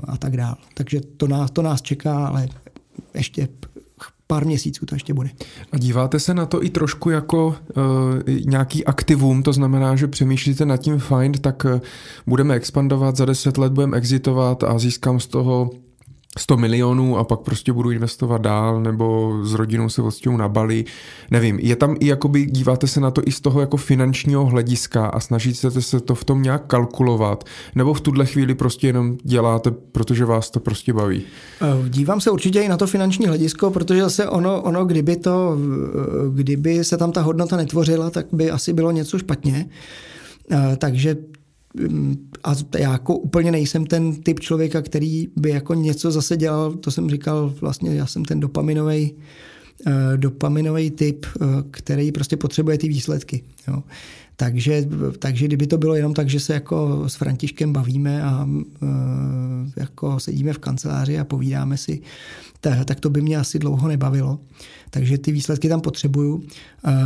[0.03, 0.55] a tak dále.
[0.73, 2.47] Takže to nás, to nás čeká, ale
[3.13, 3.47] ještě
[4.31, 5.29] pár měsíců to ještě bude.
[5.71, 7.53] A díváte se na to i trošku jako uh,
[8.45, 11.79] nějaký aktivum, to znamená, že přemýšlíte nad tím fajn, tak uh,
[12.27, 15.69] budeme expandovat, za deset let budeme exitovat a získám z toho
[16.37, 20.85] 100 milionů a pak prostě budu investovat dál nebo s rodinou se odstěhu na Bali.
[21.31, 25.05] Nevím, je tam i jakoby, díváte se na to i z toho jako finančního hlediska
[25.05, 27.43] a snažíte se to v tom nějak kalkulovat
[27.75, 31.23] nebo v tuhle chvíli prostě jenom děláte, protože vás to prostě baví?
[31.61, 35.57] Eh, dívám se určitě i na to finanční hledisko, protože zase ono, ono kdyby to,
[35.57, 39.69] eh, kdyby se tam ta hodnota netvořila, tak by asi bylo něco špatně.
[40.51, 41.17] Eh, takže
[42.43, 46.91] a já jako úplně nejsem ten typ člověka, který by jako něco zase dělal, to
[46.91, 49.13] jsem říkal, vlastně já jsem ten dopaminový
[49.87, 53.43] eh, dopaminový typ, eh, který prostě potřebuje ty výsledky.
[53.67, 53.83] Jo.
[54.35, 54.87] Takže,
[55.19, 58.89] takže kdyby to bylo jenom tak, že se jako s Františkem bavíme a uh,
[59.75, 62.01] jako sedíme v kanceláři a povídáme si,
[62.59, 64.39] tak, to by mě asi dlouho nebavilo.
[64.89, 66.43] Takže ty výsledky tam potřebuju.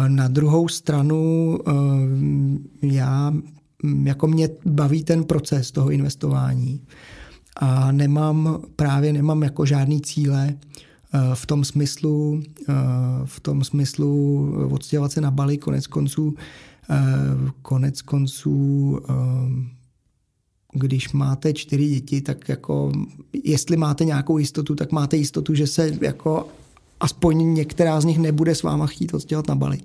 [0.08, 1.60] Na druhou stranu
[2.82, 3.34] já
[4.04, 6.82] jako mě baví ten proces toho investování
[7.56, 12.74] a nemám právě nemám jako žádný cíle eh, v tom smyslu, eh,
[13.26, 16.36] v tom smyslu odstěhovat se na Bali konec konců,
[16.90, 16.96] eh,
[17.62, 19.00] konec konců
[20.74, 22.92] když máte čtyři děti, tak jako
[23.44, 26.48] jestli máte nějakou jistotu, tak máte jistotu, že se jako
[27.00, 29.78] aspoň některá z nich nebude s váma chtít odstěhovat na Bali.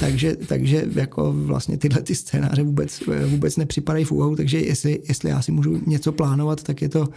[0.00, 5.30] Takže, takže jako vlastně tyhle ty scénáře vůbec, vůbec nepřipadají v úvahu, takže jestli, jestli
[5.30, 7.08] já si můžu něco plánovat, tak je to,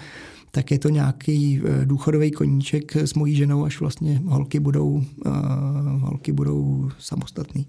[0.51, 5.33] tak je to nějaký eh, důchodový koníček s mojí ženou, až vlastně holky budou, uh,
[6.01, 7.67] holky budou samostatný.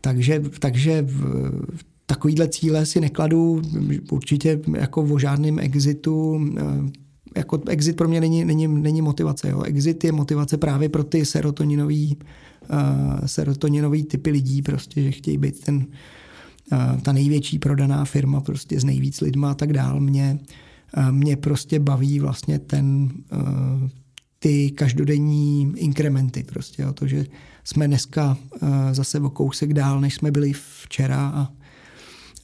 [0.00, 1.06] Takže, takže
[2.06, 3.62] takovýhle cíle si nekladu
[4.10, 6.62] určitě jako o žádném exitu eh,
[7.34, 9.48] jako exit pro mě není, není, není motivace.
[9.48, 9.62] Jo.
[9.62, 12.16] Exit je motivace právě pro ty serotoninový,
[12.70, 18.80] uh, serotoninový typy lidí, prostě, že chtějí být ten, uh, ta největší prodaná firma prostě
[18.80, 20.00] s nejvíc lidma a tak dál.
[20.00, 20.38] Mě,
[20.96, 23.88] uh, mě prostě baví vlastně ten, uh,
[24.38, 26.42] ty každodenní inkrementy.
[26.42, 26.92] Prostě, jo.
[26.92, 27.26] To, že
[27.64, 31.48] jsme dneska uh, zase o kousek dál, než jsme byli včera a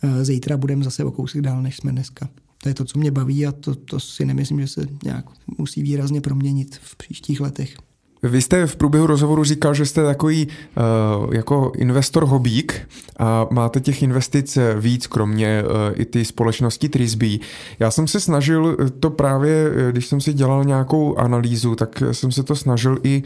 [0.04, 2.28] uh, zítra budeme zase o kousek dál, než jsme dneska.
[2.62, 5.24] To je to, co mě baví a to, to si nemyslím, že se nějak
[5.58, 7.76] musí výrazně proměnit v příštích letech.
[8.22, 13.80] Vy jste v průběhu rozhovoru říkal, že jste takový uh, jako investor hobík a máte
[13.80, 17.40] těch investic víc, kromě uh, i ty společnosti Trisby.
[17.78, 22.42] Já jsem se snažil to právě, když jsem si dělal nějakou analýzu, tak jsem se
[22.42, 23.22] to snažil i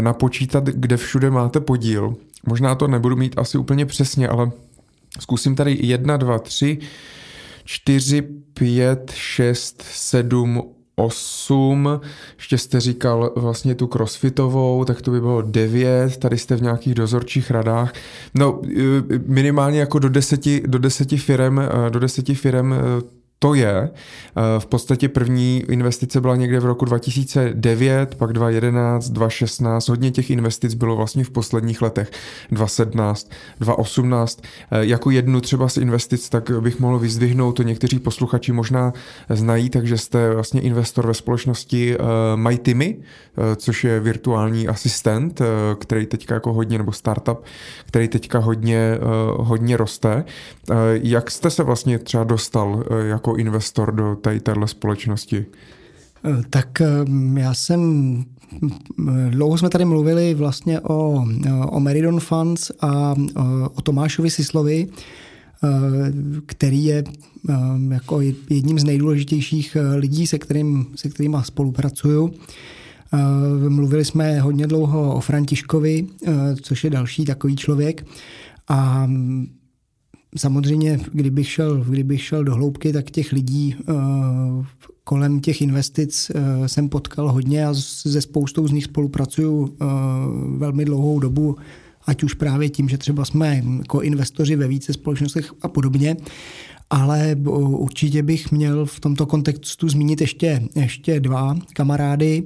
[0.00, 2.14] napočítat, kde všude máte podíl.
[2.46, 4.50] Možná to nebudu mít asi úplně přesně, ale
[5.18, 6.78] zkusím tady 1, 2, 3,
[7.64, 8.22] 4,
[8.54, 10.62] 5, 6, 7,
[10.96, 12.00] 8,
[12.36, 16.94] ještě jste říkal vlastně tu crossfitovou, tak to by bylo 9, tady jste v nějakých
[16.94, 17.92] dozorčích radách.
[18.34, 18.60] No
[19.26, 22.74] minimálně jako do deseti, do deseti firem, do deseti firem
[23.42, 23.90] to je.
[24.36, 29.88] Eh, v podstatě první investice byla někde v roku 2009, pak 2011, 2016.
[29.88, 32.10] Hodně těch investic bylo vlastně v posledních letech
[32.50, 34.40] 2017, 2018.
[34.70, 38.92] Eh, jako jednu třeba z investic, tak bych mohl vyzdvihnout, to někteří posluchači možná
[39.28, 42.02] znají, takže jste vlastně investor ve společnosti eh,
[42.36, 42.96] MyTimy,
[43.56, 45.42] což je virtuální asistent,
[45.78, 47.44] který teďka jako hodně, nebo startup,
[47.86, 48.98] který teďka hodně,
[49.36, 50.24] hodně roste.
[50.92, 55.46] Jak jste se vlastně třeba dostal jako jako investor do téhle společnosti?
[56.24, 57.80] Eh, tak ehm, já jsem
[58.68, 63.14] eh, Dlouho jsme tady mluvili vlastně o, eh, o Meridon Funds a
[63.74, 64.86] o Tomášovi Sislovi,
[66.46, 67.04] který je
[67.90, 72.34] jako jedním z nejdůležitějších lidí, se, kterým, se kterými spolupracuju.
[73.68, 76.06] Mluvili jsme hodně dlouho o Františkovi,
[76.62, 78.06] což je další takový člověk.
[78.68, 79.08] A
[80.36, 84.64] Samozřejmě, kdybych šel, kdybych šel do hloubky, tak těch lidí uh,
[85.04, 87.72] kolem těch investic uh, jsem potkal hodně a
[88.04, 89.68] ze spoustou z nich spolupracuju uh,
[90.58, 91.56] velmi dlouhou dobu,
[92.06, 96.16] ať už právě tím, že třeba jsme jako investoři ve více společnostech a podobně.
[96.90, 102.42] Ale určitě bych měl v tomto kontextu zmínit ještě, ještě dva kamarády,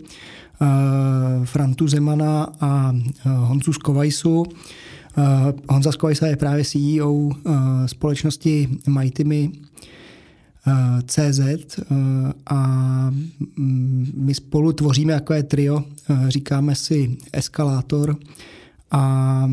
[1.45, 4.45] Frantu Zemana a Honzu Skovajsu,
[5.69, 7.53] Honza Skojsa je právě CEO eh,
[7.89, 9.53] společnosti uh,
[10.67, 11.41] eh, CZ
[12.47, 12.61] a
[13.57, 18.17] mm, my spolu tvoříme takové trio, uh, říkáme si Eskalátor
[18.91, 19.51] a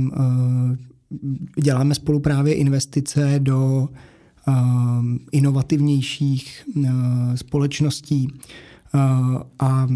[1.64, 3.90] děláme spolu právě investice do
[5.32, 6.64] inovativnějších
[7.36, 8.28] společností.
[9.60, 9.88] A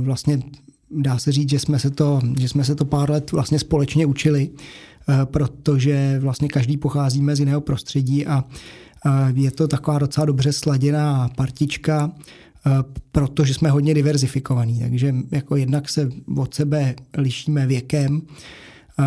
[0.00, 0.42] vlastně
[0.90, 4.06] dá se říct, že jsme se to, že jsme se to pár let vlastně společně
[4.06, 4.50] učili.
[4.50, 4.87] Eh,
[5.24, 8.44] protože vlastně každý pocházíme z jiného prostředí a
[9.34, 12.12] je to taková docela dobře sladěná partička,
[12.66, 12.70] eh,
[13.12, 14.80] protože jsme hodně diverzifikovaní.
[14.80, 18.22] Takže jako jednak se od sebe lišíme věkem,
[18.98, 19.04] eh,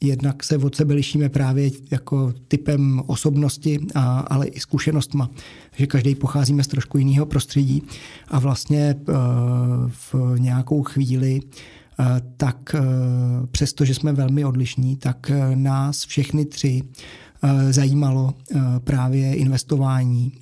[0.00, 5.30] jednak se od sebe lišíme právě jako typem osobnosti, a, ale i zkušenostma.
[5.70, 7.82] Takže každý pocházíme z trošku jiného prostředí
[8.28, 8.94] a vlastně
[9.88, 11.77] v nějakou chvíli Eh,
[12.36, 12.80] tak eh,
[13.50, 16.82] přesto, že jsme velmi odlišní, tak eh, nás všechny tři
[17.70, 18.34] zajímalo
[18.84, 20.32] právě investování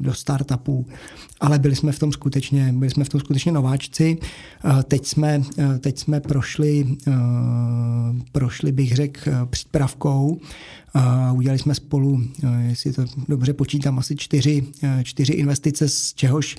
[0.00, 0.86] do startupů,
[1.40, 4.18] ale byli jsme v tom skutečně, byli jsme v tom skutečně nováčci.
[4.84, 5.42] Teď jsme,
[5.78, 6.96] teď jsme prošli,
[8.32, 10.40] prošli bych řekl, přípravkou.
[11.32, 12.22] Udělali jsme spolu,
[12.68, 14.66] jestli to dobře počítám, asi čtyři,
[15.02, 16.56] čtyři investice, z čehož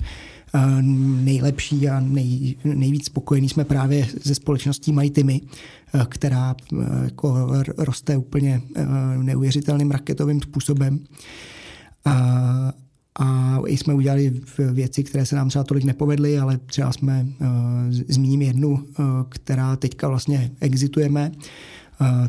[1.24, 5.40] nejlepší a nej, nejvíc spokojený jsme právě ze společností MyTimy,
[6.08, 6.54] která
[7.04, 8.62] jako roste úplně
[9.22, 10.98] neuvěřitelným raketovým způsobem.
[12.04, 12.72] A,
[13.18, 14.40] a i jsme udělali
[14.72, 17.26] věci, které se nám třeba tolik nepovedly, ale třeba jsme,
[18.08, 18.86] zmíním jednu,
[19.28, 21.32] která teďka vlastně exitujeme,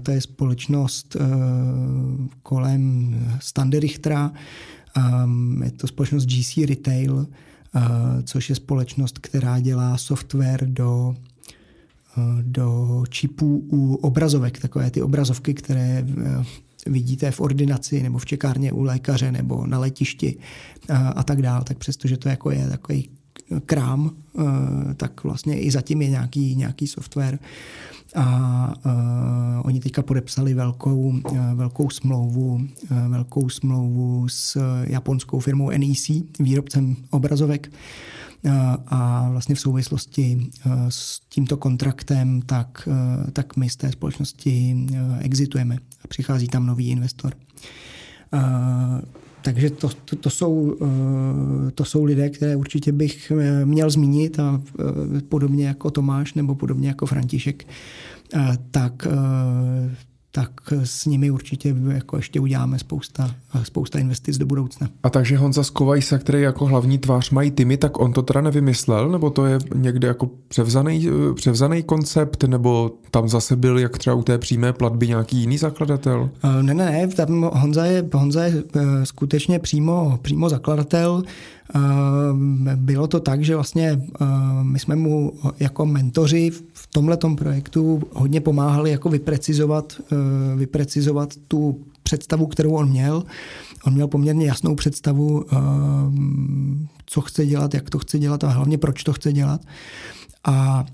[0.03, 1.17] to je společnost
[2.43, 4.31] kolem Standerichtera,
[5.63, 7.27] je to společnost GC Retail,
[8.23, 11.15] což je společnost, která dělá software do,
[12.41, 16.05] do čipů u obrazovek, takové ty obrazovky, které
[16.85, 20.37] vidíte v ordinaci nebo v čekárně u lékaře nebo na letišti
[21.15, 23.09] a tak dál, tak přestože to jako je takový
[23.65, 24.15] krám,
[24.97, 27.39] tak vlastně i zatím je nějaký, nějaký software
[28.15, 35.69] a uh, oni teďka podepsali velkou, uh, velkou smlouvu, uh, velkou smlouvu s japonskou firmou
[35.69, 37.71] NEC, výrobcem obrazovek.
[38.45, 38.51] Uh,
[38.87, 44.85] a vlastně v souvislosti uh, s tímto kontraktem, tak, uh, tak my z té společnosti
[45.19, 47.33] exitujeme a přichází tam nový investor.
[49.45, 54.39] Takže to, to, to, jsou, eh, to jsou lidé, které určitě bych eh, měl zmínit
[54.39, 57.67] a eh, podobně jako Tomáš nebo podobně jako František,
[58.71, 59.07] tak
[60.31, 60.51] tak
[60.83, 64.89] s nimi určitě jako ještě uděláme spousta, spousta investic do budoucna.
[65.03, 69.09] A takže Honza Skovajsa, který jako hlavní tvář mají týmy, tak on to teda nevymyslel,
[69.09, 74.23] nebo to je někde jako převzaný, převzaný koncept, nebo tam zase byl jak třeba u
[74.23, 76.29] té přímé platby nějaký jiný zakladatel?
[76.61, 81.23] Ne, ne, ne, tam Honza je, Honza je eh, skutečně přímo, přímo zakladatel.
[81.75, 81.79] Eh,
[82.75, 84.25] bylo to tak, že vlastně eh,
[84.61, 90.15] my jsme mu jako mentoři v tomhle projektu hodně pomáhali jako vyprecizovat, eh,
[90.55, 93.23] vyprecizovat tu představu, kterou on měl.
[93.83, 95.45] On měl poměrně jasnou představu,
[97.05, 99.61] co chce dělat, jak to chce dělat a hlavně proč to chce dělat.
[100.47, 100.85] A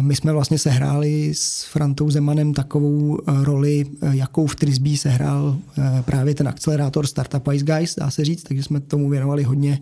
[0.00, 5.56] my jsme vlastně sehráli s Frantou Zemanem takovou roli, jakou v Trisbee sehrál
[6.04, 9.80] právě ten akcelerátor Startup Wise Guys, dá se říct, takže jsme tomu věnovali hodně,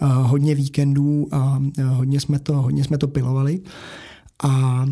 [0.00, 3.60] hodně víkendů a hodně jsme to, hodně jsme to pilovali.
[4.42, 4.86] A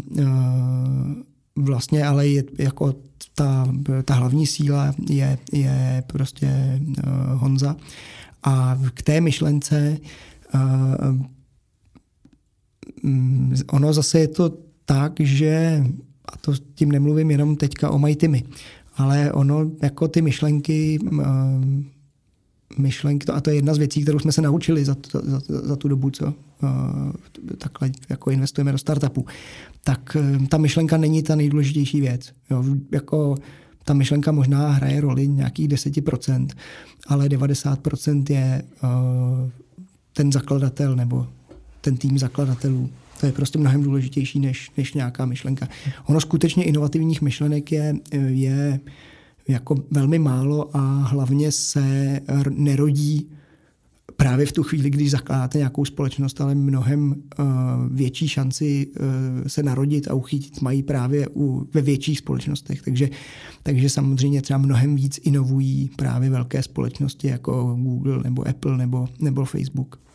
[1.57, 2.95] vlastně ale je jako
[3.35, 3.69] ta,
[4.05, 6.81] ta hlavní síla je, je prostě
[7.35, 7.77] Honza.
[8.43, 9.99] A k té myšlence
[13.03, 15.85] Mm, ono zase je to tak, že,
[16.25, 18.43] a to tím nemluvím jenom teďka o Majtimi,
[18.97, 21.87] ale ono jako ty myšlenky, mm,
[22.79, 25.89] myšlenky, a to je jedna z věcí, kterou jsme se naučili za, za, za tu
[25.89, 26.35] dobu, co
[27.59, 29.27] takhle jako investujeme do startupů,
[29.85, 32.33] tak mm, ta myšlenka není ta nejdůležitější věc.
[32.51, 33.35] Jo, jako
[33.85, 36.49] ta myšlenka možná hraje roli nějakých 10%,
[37.07, 38.63] ale 90% je
[40.13, 41.27] ten zakladatel nebo
[41.81, 42.91] ten tým zakladatelů.
[43.21, 45.69] To je prostě mnohem důležitější než, než nějaká myšlenka.
[46.07, 47.95] Ono skutečně inovativních myšlenek je,
[48.27, 48.81] je
[49.49, 52.21] jako velmi málo a hlavně se
[52.51, 53.29] nerodí
[54.17, 57.47] právě v tu chvíli, když zakládáte nějakou společnost, ale mnohem uh,
[57.91, 62.83] větší šanci uh, se narodit a uchytit mají právě u, ve větších společnostech.
[62.83, 63.09] Takže,
[63.63, 69.45] takže samozřejmě třeba mnohem víc inovují právě velké společnosti jako Google nebo Apple nebo, nebo
[69.45, 70.06] Facebook.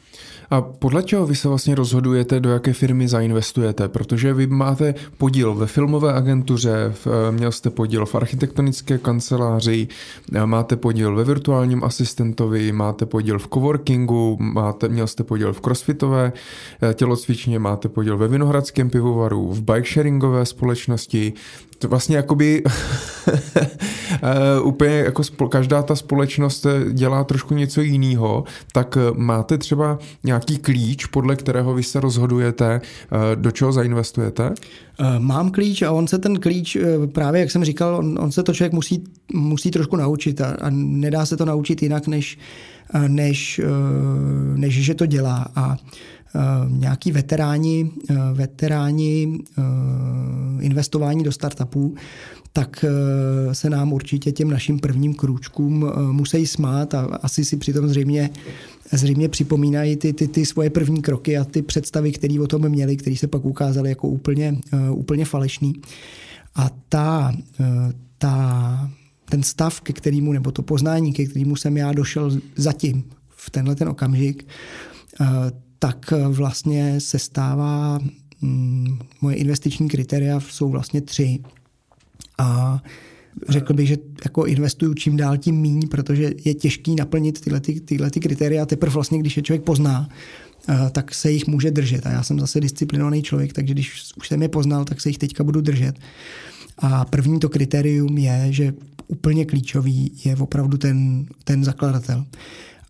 [0.52, 3.88] A podle čeho vy se vlastně rozhodujete, do jaké firmy zainvestujete?
[3.88, 9.88] Protože vy máte podíl ve filmové agentuře, eh, měl jste podíl v architektonické kanceláři,
[10.36, 15.62] eh, máte podíl ve virtuálním asistentovi, máte podíl v coworkingu, máte, měl jste podíl v
[15.62, 16.34] crossfitové
[16.82, 21.34] eh, tělocvičně, máte podíl ve Vinohradském pivovaru, v bike sharingové společnosti,
[21.82, 22.64] to vlastně jakoby
[24.64, 28.44] úplně jako každá ta společnost dělá trošku něco jiného,
[28.74, 32.82] tak máte třeba nějaký klíč, podle kterého vy se rozhodujete,
[33.36, 34.54] do čeho zainvestujete?
[35.18, 36.78] Mám klíč a on se ten klíč,
[37.14, 39.04] právě jak jsem říkal, on, on se to člověk musí,
[39.34, 42.38] musí trošku naučit a, a nedá se to naučit jinak, než,
[43.08, 43.62] než,
[44.56, 45.48] než že to dělá.
[45.56, 45.78] A
[46.68, 49.64] nějaký veteráni, uh, veteráni uh,
[50.66, 51.96] investování do startupů,
[52.54, 52.86] tak
[53.52, 58.30] se nám určitě těm našim prvním krůčkům musí smát a asi si přitom zřejmě,
[58.92, 62.98] zřejmě připomínají ty, ty, ty svoje první kroky a ty představy, které o tom měli,
[62.98, 64.58] které se pak ukázaly jako úplně,
[64.92, 65.74] úplně falešný.
[66.56, 67.32] A ta,
[68.18, 68.90] ta,
[69.30, 73.76] ten stav, ke kterému, nebo to poznání, ke kterému jsem já došel zatím, v tenhle
[73.76, 74.48] ten okamžik,
[75.84, 78.00] tak eh, vlastně se stává,
[78.42, 81.40] mm, moje investiční kritéria jsou vlastně tři.
[82.38, 82.80] A
[83.50, 87.82] řekl bych, že jako investuju čím dál tím míň, protože je těžký naplnit tyhle, ty,
[87.82, 88.66] tyhle ty kritéria.
[88.66, 90.10] Teprve vlastně, když je člověk pozná,
[90.70, 92.06] eh, tak se jich může držet.
[92.06, 95.18] A já jsem zase disciplinovaný člověk, takže když už jsem je poznal, tak se jich
[95.18, 96.00] teďka budu držet.
[96.78, 98.74] A první to kritérium je, že
[99.08, 102.26] úplně klíčový je opravdu ten, ten zakladatel.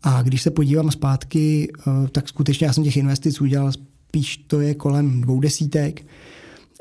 [0.03, 4.61] A když se podívám zpátky, eh, tak skutečně já jsem těch investic udělal spíš to
[4.61, 6.05] je kolem dvou desítek,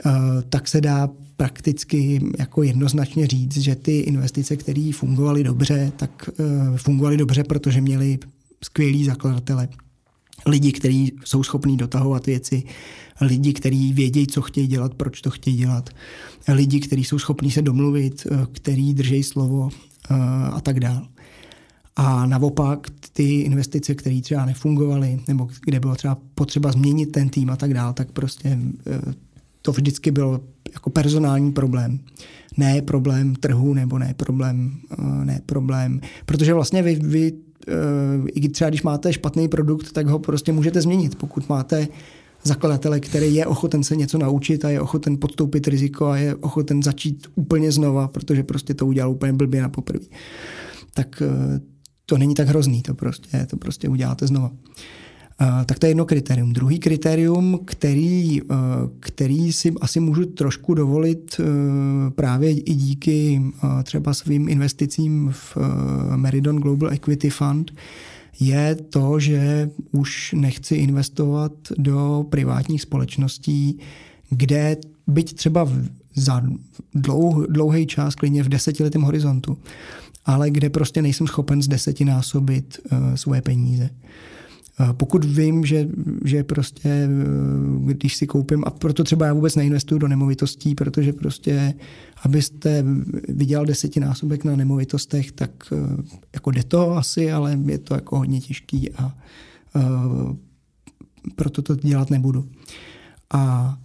[0.07, 0.11] eh,
[0.49, 6.79] tak se dá prakticky jako jednoznačně říct, že ty investice, které fungovaly dobře, tak eh,
[6.79, 8.19] fungovaly dobře, protože měli
[8.65, 9.69] skvělí zakladatele.
[10.47, 12.63] Lidi, kteří jsou schopní dotahovat věci,
[13.21, 15.91] lidi, kteří vědějí, co chtějí dělat, proč to chtějí dělat,
[16.49, 19.69] lidi, kteří jsou schopní se domluvit, kteří drží slovo
[20.53, 21.03] a tak dále.
[21.97, 27.51] A naopak ty investice, které třeba nefungovaly, nebo kde bylo třeba potřeba změnit ten tým
[27.51, 29.01] a tak dále, tak prostě e,
[29.63, 30.41] to vždycky byl
[30.75, 32.01] jako personální problém.
[32.57, 37.33] Ne problém trhu, nebo ne problém, e, ne problém, protože vlastně vy, vy
[37.69, 37.73] e,
[38.29, 41.15] i třeba když máte špatný produkt, tak ho prostě můžete změnit.
[41.15, 41.89] Pokud máte
[42.45, 46.83] zakladatele, který je ochoten se něco naučit a je ochoten podstoupit riziko a je ochoten
[46.83, 50.05] začít úplně znova, protože prostě to udělal úplně blbě na poprvé.
[50.95, 51.23] Tak
[52.11, 54.51] to není tak hrozný, to prostě, to prostě uděláte znova.
[55.67, 56.53] tak to je jedno kritérium.
[56.53, 58.41] Druhý kritérium, který,
[59.01, 61.41] který si asi můžu trošku dovolit
[62.15, 63.43] právě i díky
[63.83, 65.57] třeba svým investicím v
[66.17, 67.73] Meridon Global Equity Fund,
[68.41, 73.79] je to, že už nechci investovat do privátních společností,
[74.31, 75.69] kde byť třeba
[76.15, 76.43] za
[76.95, 79.59] dlouh, dlouhý čas, klidně v desetiletém horizontu,
[80.25, 83.91] ale kde prostě nejsem schopen zdesetinásobit uh, svoje peníze.
[84.81, 85.89] Uh, pokud vím, že,
[86.25, 91.13] že prostě, uh, když si koupím, a proto třeba já vůbec neinvestuju do nemovitostí, protože
[91.13, 91.75] prostě,
[92.23, 92.85] abyste
[93.29, 95.51] vydělal desetinásobek na nemovitostech, tak
[96.35, 99.17] jako jde to asi, ale je to jako hodně těžký a
[99.75, 100.37] uh,
[101.37, 102.49] proto to dělat nebudu.
[103.31, 103.77] A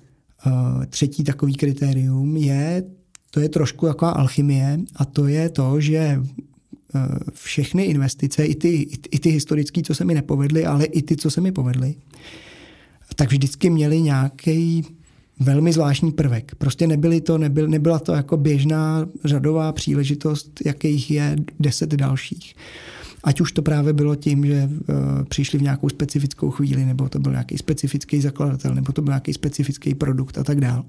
[0.45, 2.83] uh, třetí takový kritérium je
[3.35, 6.19] to je trošku taková alchymie a to je to, že eh,
[7.33, 11.31] všechny investice, i ty, i ty historické, co se mi nepovedly, ale i ty, co
[11.31, 11.95] se mi povedly,
[13.15, 14.85] tak vždycky měly nějaký
[15.39, 16.55] velmi zvláštní prvek.
[16.55, 22.55] Prostě nebyly to, nebyl, nebyla to jako běžná řadová příležitost, jakých je deset dalších.
[23.23, 27.19] Ať už to právě bylo tím, že uh, přišli v nějakou specifickou chvíli, nebo to
[27.19, 30.83] byl nějaký specifický zakladatel, nebo to byl nějaký specifický produkt a tak dále.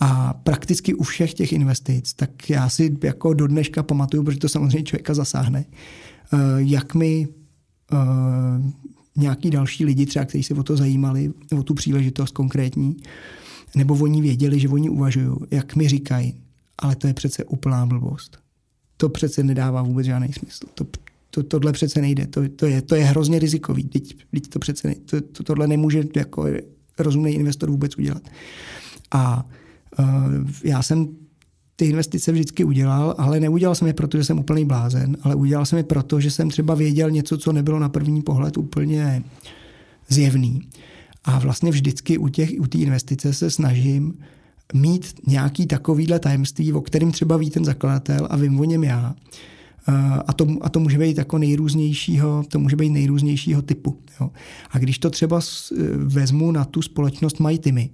[0.00, 4.48] A prakticky u všech těch investic, tak já si jako do dneška pamatuju, protože to
[4.48, 5.64] samozřejmě člověka zasáhne,
[6.32, 7.28] eh, jak mi
[7.92, 7.96] eh,
[9.16, 12.96] nějaký další lidi, třeba kteří se o to zajímali, o tu příležitost konkrétní,
[13.74, 16.34] nebo oni věděli, že oni uvažují, jak mi říkají,
[16.78, 18.38] ale to je přece úplná blbost.
[18.96, 20.66] To přece nedává vůbec žádný smysl.
[20.74, 20.86] To,
[21.30, 22.26] to, tohle přece nejde.
[22.26, 23.84] To, to, je, to je hrozně rizikový.
[23.84, 26.46] Teď, teď to přece ne, to, to, tohle nemůže jako
[26.98, 28.22] rozumný investor vůbec udělat.
[29.10, 29.69] A Eh,
[30.64, 31.08] já jsem
[31.76, 35.66] ty investice vždycky udělal, ale neudělal jsem je proto, že jsem úplný blázen, ale udělal
[35.66, 39.22] jsem je proto, že jsem třeba věděl něco, co nebylo na první pohled úplně
[40.08, 40.60] zjevný.
[41.24, 44.14] A vlastně vždycky u té u investice se snažím
[44.74, 49.14] mít nějaký takovýhle tajemství, o kterým třeba ví ten zakladatel a vím o něm já.
[49.88, 53.98] Eh, a to, a to může být jako nejrůznějšího, to může být nejrůznějšího typu.
[54.20, 54.30] Jo.
[54.70, 55.40] A když to třeba
[55.96, 57.90] vezmu na tu společnost MyTimy,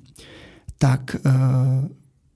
[0.79, 1.33] tak uh,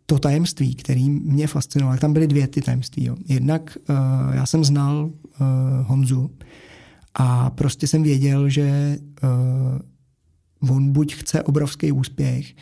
[0.07, 3.05] to tajemství, který mě fascinovalo, tam byly dvě ty tajemství.
[3.05, 3.17] Jo.
[3.29, 5.47] Jednak uh, já jsem znal uh,
[5.87, 6.31] Honzu
[7.15, 8.99] a prostě jsem věděl, že
[10.71, 12.55] on buď chce obrovský úspěch,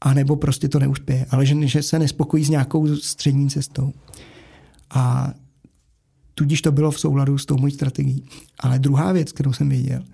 [0.00, 3.92] anebo prostě to neuspěje, ale že, že se nespokojí s nějakou střední cestou.
[4.90, 5.32] A
[6.34, 8.24] tudíž to bylo v souladu s tou mojí strategií.
[8.60, 10.04] Ale druhá věc, kterou jsem věděl,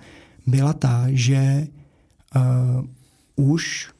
[0.47, 1.69] byla ta, že
[3.37, 3.91] uh, už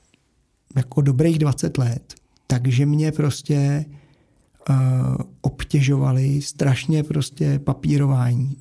[0.79, 2.15] jako dobrých 20 let,
[2.47, 3.85] takže mě prostě
[4.71, 4.77] uh,
[5.41, 8.57] obtěžovali strašně prostě papírování,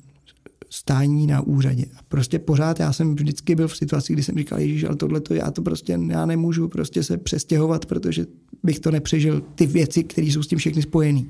[0.70, 1.84] stání na úřadě.
[1.96, 5.20] A prostě pořád já jsem vždycky byl v situaci, kdy jsem říkal, Ježíš, ale tohle
[5.20, 8.26] to já to prostě, já nemůžu prostě se přestěhovat, protože
[8.62, 9.42] bych to nepřežil.
[9.54, 11.22] Ty věci, které jsou s tím všechny spojené.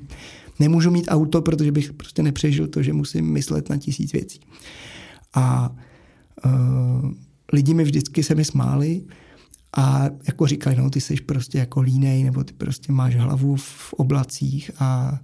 [0.59, 4.39] Nemůžu mít auto, protože bych prostě nepřežil to, že musím myslet na tisíc věcí.
[5.33, 5.75] A
[6.45, 7.11] uh,
[7.53, 9.01] lidi mi vždycky se mi smáli,
[9.77, 13.93] a jako říkali, no ty jsi prostě jako línej, nebo ty prostě máš hlavu v
[13.93, 15.19] oblacích a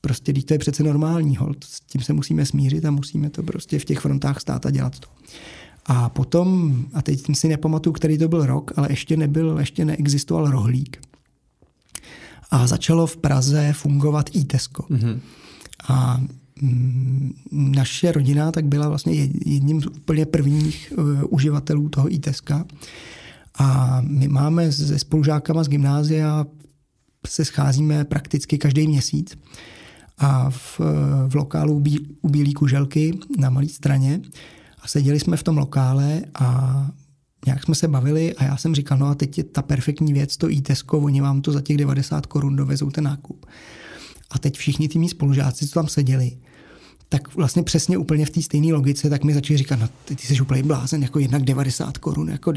[0.00, 3.78] prostě to je přece normální, hold, s tím se musíme smířit a musíme to prostě
[3.78, 5.08] v těch frontách stát a dělat to.
[5.86, 10.50] A potom, a teď si nepamatuju, který to byl rok, ale ještě nebyl, ještě neexistoval
[10.50, 11.00] rohlík.
[12.50, 14.82] A začalo v Praze fungovat e-Tesco.
[14.82, 15.18] Mm-hmm.
[15.88, 16.20] A
[16.60, 19.14] mm, naše rodina tak byla vlastně
[19.46, 22.64] jedním z úplně prvních uh, uživatelů toho e-Teska.
[23.58, 26.46] A my máme se spolužákama z gymnázia
[27.26, 29.38] se scházíme prakticky každý měsíc
[30.18, 30.80] a v,
[31.28, 31.82] v lokálu
[32.22, 34.20] u Bílý kuželky na malé straně
[34.82, 36.86] a seděli jsme v tom lokále a
[37.46, 40.36] nějak jsme se bavili a já jsem říkal, no a teď je ta perfektní věc,
[40.36, 43.46] to i Tesco, oni vám to za těch 90 korun dovezou ten nákup.
[44.30, 46.38] A teď všichni ty mý spolužáci, co tam seděli,
[47.08, 50.26] tak vlastně přesně úplně v té stejné logice, tak mi začali říkat, no ty, ty
[50.26, 52.52] jsi úplně blázen, jako jednak 90 korun, jako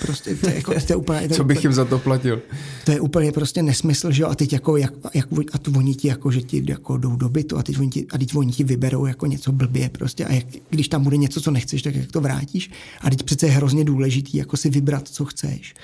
[0.00, 1.28] prostě to je, jako, to je úplně...
[1.28, 2.42] To Co bych jim za to platil?
[2.84, 5.94] To je úplně prostě nesmysl, že jo, a teď jako, jak, jak a tu oni
[5.94, 8.52] ti jako, že ti jako jdou do bytu a teď oni ti, a teď oni
[8.52, 11.94] ti vyberou jako něco blbě prostě a jak, když tam bude něco, co nechceš, tak
[11.94, 12.70] jak to vrátíš
[13.00, 15.74] a teď přece je hrozně důležitý jako si vybrat, co chceš.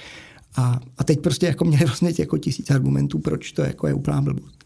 [0.57, 4.21] A, a teď prostě jako měli vlastně jako tisíc argumentů, proč to jako je úplná
[4.21, 4.65] blbost.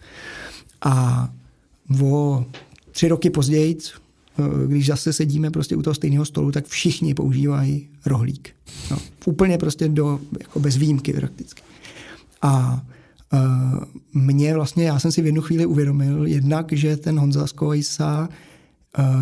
[0.83, 1.29] A
[2.03, 2.45] o
[2.91, 3.79] tři roky později,
[4.39, 8.51] eh, když zase sedíme prostě u toho stejného stolu, tak všichni používají rohlík.
[8.91, 11.63] No, úplně prostě do, jako bez výjimky prakticky.
[12.43, 12.83] A
[13.33, 18.29] uh, mě vlastně, já jsem si v jednu chvíli uvědomil jednak, že ten Honza Skovajsa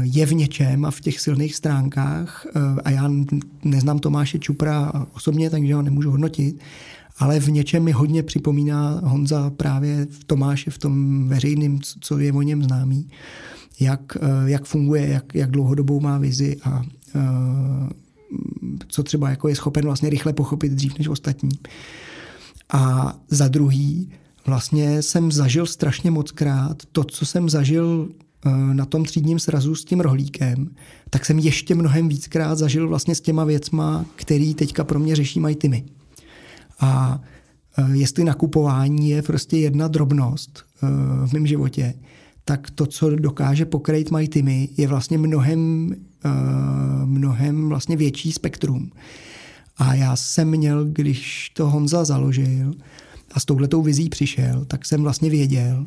[0.02, 2.46] je v něčem a v těch silných stránkách,
[2.84, 3.10] a já
[3.64, 6.60] neznám Tomáše Čupra osobně, takže ho nemůžu hodnotit,
[7.18, 12.32] ale v něčem mi hodně připomíná Honza právě v Tomáše, v tom veřejném, co je
[12.32, 13.08] o něm známý,
[13.80, 14.16] jak,
[14.46, 16.82] jak funguje, jak, jak dlouhodobou má vizi a
[18.88, 21.50] co třeba jako je schopen vlastně rychle pochopit dřív než ostatní.
[22.72, 24.10] A za druhý,
[24.46, 28.08] vlastně jsem zažil strašně moc krát to, co jsem zažil
[28.46, 30.70] eh, na tom třídním srazu s tím rohlíkem,
[31.10, 35.40] tak jsem ještě mnohem víckrát zažil vlastně s těma věcma, který teďka pro mě řeší
[35.40, 35.84] mají tymy.
[36.80, 37.20] A
[37.78, 40.86] eh, jestli nakupování je prostě jedna drobnost eh,
[41.26, 41.94] v mém životě,
[42.48, 45.94] tak to, co dokáže pokrýt mají týmy, je vlastně mnohem,
[47.04, 48.90] mnohem vlastně větší spektrum.
[49.76, 52.72] A já jsem měl, když to Honza založil
[53.32, 55.86] a s touhletou vizí přišel, tak jsem vlastně věděl,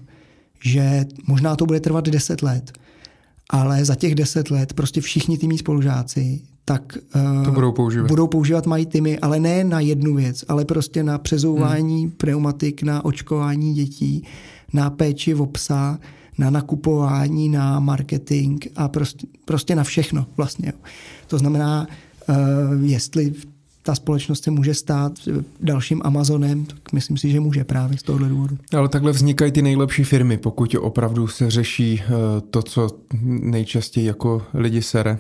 [0.64, 2.72] že možná to bude trvat 10 let,
[3.50, 8.08] ale za těch 10 let prostě všichni ty mý spolužáci tak uh, to budou používat.
[8.08, 12.12] budou používat mají týmy, ale ne na jednu věc, ale prostě na přezouvání hmm.
[12.12, 14.24] pneumatik, na očkování dětí,
[14.74, 16.00] na péči v psa,
[16.42, 20.74] na nakupování, na marketing a prostě, prostě na všechno vlastně.
[21.28, 21.88] To znamená,
[22.30, 22.36] uh,
[22.84, 23.34] jestli
[23.84, 25.14] ta společnost se může stát
[25.62, 28.58] dalším Amazonem, tak myslím si, že může právě z tohohle důvodu.
[28.74, 32.12] Ale takhle vznikají ty nejlepší firmy, pokud opravdu se řeší eh,
[32.50, 32.90] to, co
[33.24, 35.20] nejčastěji jako lidi sere,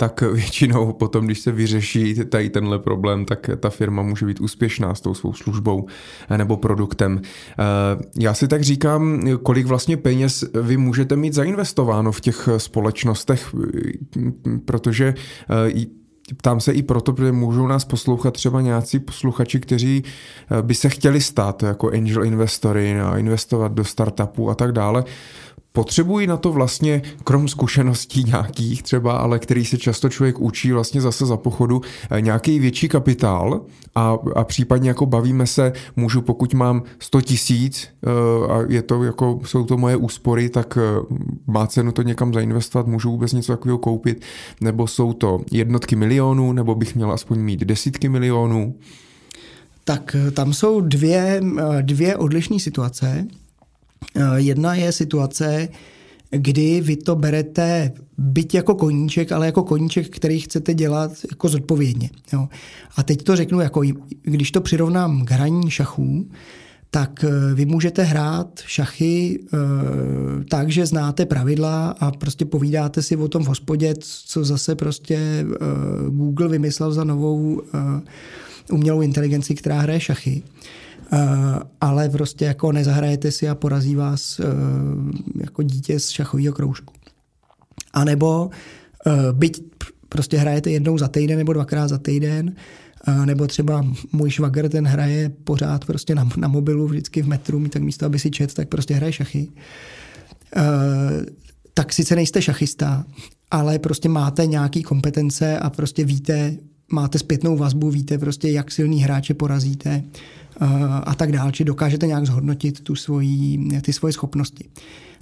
[0.00, 4.94] tak většinou potom, když se vyřeší tady tenhle problém, tak ta firma může být úspěšná
[4.94, 5.86] s tou svou službou
[6.30, 7.20] eh, nebo produktem.
[7.22, 7.64] Eh,
[8.18, 13.54] já si tak říkám, kolik vlastně peněz vy můžete mít zainvestováno v těch společnostech,
[14.64, 15.14] protože
[16.36, 20.88] Ptám se i proto, protože můžou nás poslouchat třeba nějací posluchači, kteří eh, by se
[20.88, 25.04] chtěli stát jako angel investory a investovat do startupů a tak dále.
[25.72, 31.00] Potřebují na to vlastně, krom zkušeností nějakých třeba, ale který se často člověk učí vlastně
[31.00, 31.80] zase za pochodu,
[32.10, 33.60] eh, nějaký větší kapitál
[33.94, 39.04] a, a případně jako bavíme se, můžu pokud mám 100 tisíc eh, a je to
[39.04, 41.14] jako, jsou to moje úspory, tak eh,
[41.46, 44.22] má cenu to někam zainvestovat, můžu vůbec něco takového koupit,
[44.60, 48.74] nebo jsou to jednotky milionů, nebo bych měl aspoň mít desítky milionů.
[49.84, 51.40] Tak tam jsou dvě,
[51.82, 53.26] dvě odlišné situace.
[54.16, 55.68] Eh, jedna je situace,
[56.30, 62.10] kdy vy to berete byť jako koníček, ale jako koníček, který chcete dělat jako zodpovědně.
[62.32, 62.48] Jo.
[62.96, 63.82] A teď to řeknu, jako
[64.22, 66.28] když to přirovnám k hraní šachů,
[66.90, 69.56] tak eh, vy můžete hrát šachy e,
[70.44, 75.14] tak, že znáte pravidla a prostě povídáte si o tom v hospodě, co zase prostě
[75.14, 75.44] e,
[76.10, 77.78] Google vymyslel za novou e,
[78.72, 80.42] umělou inteligenci, která hraje šachy.
[81.80, 84.46] Ale prostě jako nezahrajete si a porazí vás uh,
[85.40, 86.94] jako dítě z šachového kroužku.
[87.92, 89.62] A nebo uh, byť
[90.08, 92.54] prostě hrajete jednou za týden nebo dvakrát za týden,
[93.24, 97.82] nebo třeba můj švagr ten hraje pořád prostě na, na mobilu vždycky v metru, tak
[97.82, 99.48] místo, aby si čet, tak prostě hraje šachy.
[101.74, 103.04] Tak sice nejste šachista,
[103.50, 106.56] ale prostě máte nějaký kompetence a prostě víte,
[106.92, 110.02] máte zpětnou vazbu, víte prostě, jak silný hráče porazíte
[111.02, 114.68] a tak dále, či dokážete nějak zhodnotit tu svoji, ty svoje schopnosti.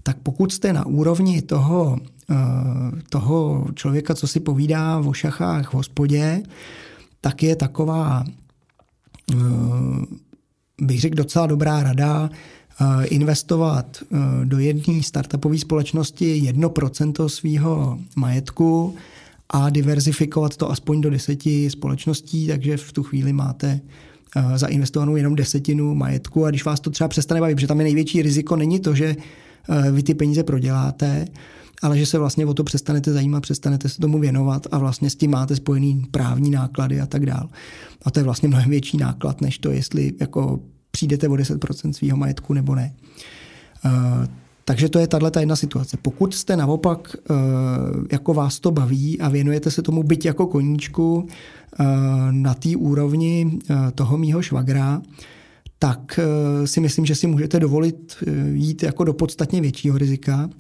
[0.03, 1.99] Tak pokud jste na úrovni toho,
[3.09, 6.43] toho člověka, co si povídá o šachách v hospodě,
[7.21, 8.25] tak je taková,
[10.81, 12.31] bych řekl, docela dobrá rada
[13.05, 13.99] investovat
[14.45, 18.95] do jedné startupové společnosti 1% svého majetku
[19.51, 23.81] a diverzifikovat to aspoň do deseti společností, takže v tu chvíli máte
[24.37, 27.85] Eh, zainvestovanou jenom desetinu majetku a když vás to třeba přestane bavit, protože tam je
[27.85, 29.17] největší riziko, není to, že
[29.69, 31.25] eh, vy ty peníze proděláte,
[31.83, 35.17] ale že se vlastně o to přestanete zajímat, přestanete se tomu věnovat a vlastně s
[35.17, 37.49] tím máte spojený právní náklady a tak dál.
[38.03, 40.61] A to je vlastně mnohem větší náklad, než to, jestli jako
[40.91, 42.95] přijdete o 10% svého majetku nebo ne.
[44.69, 45.97] Takže to je tahle ta jedna situace.
[46.03, 47.37] Pokud jste naopak, uh,
[48.13, 51.29] jako vás to baví a věnujete se tomu byť jako koníčku,
[51.81, 51.85] Eh,
[52.31, 55.03] na té úrovni eh, toho mýho švagra,
[55.79, 58.17] tak eh, si myslím, že si můžete dovolit
[58.53, 60.51] jít jako do podstatně většího rizika.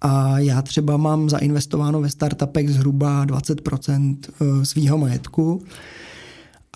[0.00, 4.16] A já třeba mám zainvestováno ve startupech zhruba 20%
[4.62, 5.62] svého majetku.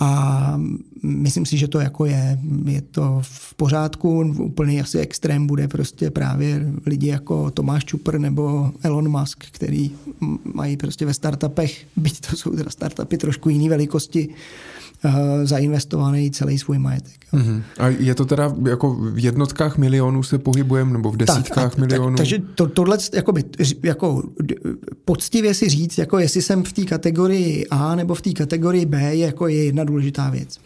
[0.00, 0.60] A
[1.02, 4.34] myslím si, že to jako je, je to v pořádku.
[4.38, 9.90] Úplný asi extrém bude prostě právě lidi jako Tomáš Čupr nebo Elon Musk, který
[10.54, 14.28] mají prostě ve startupech, byť to jsou teda startupy trošku jiné velikosti,
[15.44, 17.26] zainvestovaný celý svůj majetek.
[17.32, 17.62] Uh-huh.
[17.78, 22.06] A je to teda jako v jednotkách milionů se pohybujeme, nebo v desítkách tak, milionů?
[22.06, 23.44] Tak, takže to, tohle, jakoby,
[23.82, 24.22] jako
[25.04, 29.02] poctivě si říct, jako jestli jsem v té kategorii A nebo v té kategorii B,
[29.02, 30.58] je, jako je jedna důležitá věc.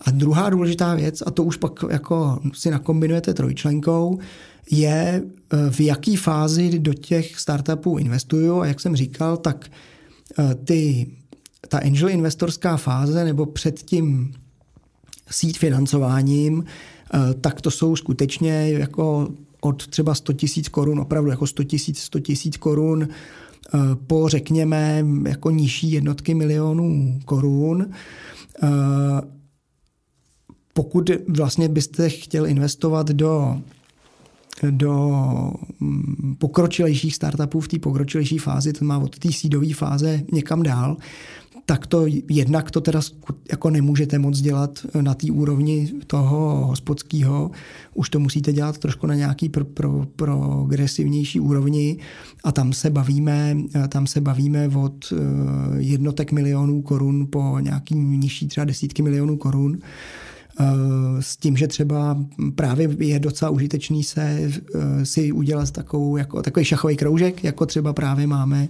[0.00, 4.18] A druhá důležitá věc, a to už pak jako si nakombinujete trojčlenkou,
[4.70, 9.70] je eh, v jaký fázi do těch startupů investuju a jak jsem říkal, tak
[10.38, 11.06] eh, ty,
[11.68, 14.34] ta angel investorská fáze nebo před tím
[15.30, 16.64] sít financováním,
[17.14, 19.28] eh, tak to jsou skutečně jako
[19.60, 23.08] od třeba 100 tisíc korun, opravdu jako 100 tisíc, 100 tisíc korun
[24.06, 27.90] po řekněme jako nižší jednotky milionů korun.
[30.72, 33.60] Pokud vlastně byste chtěl investovat do
[34.70, 35.10] do
[35.80, 40.96] mm, pokročilejších startupů v té pokročilejší fázi, to má od té sídové fáze někam dál,
[41.70, 43.00] tak to jednak to teda
[43.50, 47.50] jako nemůžete moc dělat na té úrovni toho hospodského.
[47.94, 51.96] Už to musíte dělat trošku na nějaký pro, pro, progresivnější úrovni
[52.44, 53.56] a tam se bavíme,
[53.88, 55.16] tam se bavíme od eh,
[55.76, 59.78] jednotek milionů korun po nějaký nižší třeba desítky milionů korun.
[60.58, 62.18] Eh, s tím, že třeba
[62.54, 67.92] právě je docela užitečný se eh, si udělat takovou, jako, takový šachový kroužek, jako třeba
[67.92, 68.68] právě máme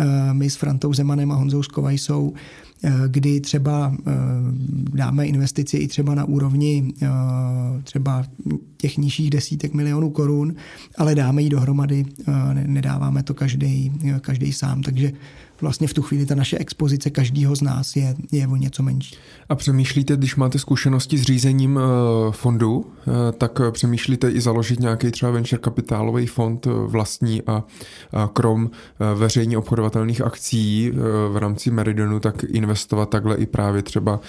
[0.00, 0.04] eh,
[0.34, 2.34] my s Frantou Zemanem a Honzou Skovajsou,
[3.08, 3.96] kdy třeba
[4.94, 6.92] dáme investici i třeba na úrovni
[7.84, 8.24] třeba
[8.76, 10.54] těch nižších desítek milionů korun,
[10.98, 12.04] ale dáme ji dohromady,
[12.66, 15.12] nedáváme to každý, každý sám, takže
[15.60, 19.16] vlastně v tu chvíli ta naše expozice každého z nás je, je o něco menší.
[19.48, 25.10] A přemýšlíte, když máte zkušenosti s řízením eh, fondu, eh, tak přemýšlíte i založit nějaký
[25.10, 27.64] třeba venture kapitálový fond eh, vlastní a,
[28.12, 28.70] a krom
[29.14, 30.92] veřejně obchodovatelných akcí
[31.28, 34.20] v rámci Meridonu, tak investovat takhle i právě třeba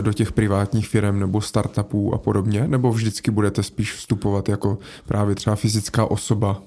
[0.00, 2.68] do těch privátních firm nebo startupů a podobně?
[2.68, 6.62] Nebo vždycky budete spíš vstupovat jako právě třeba fyzická osoba?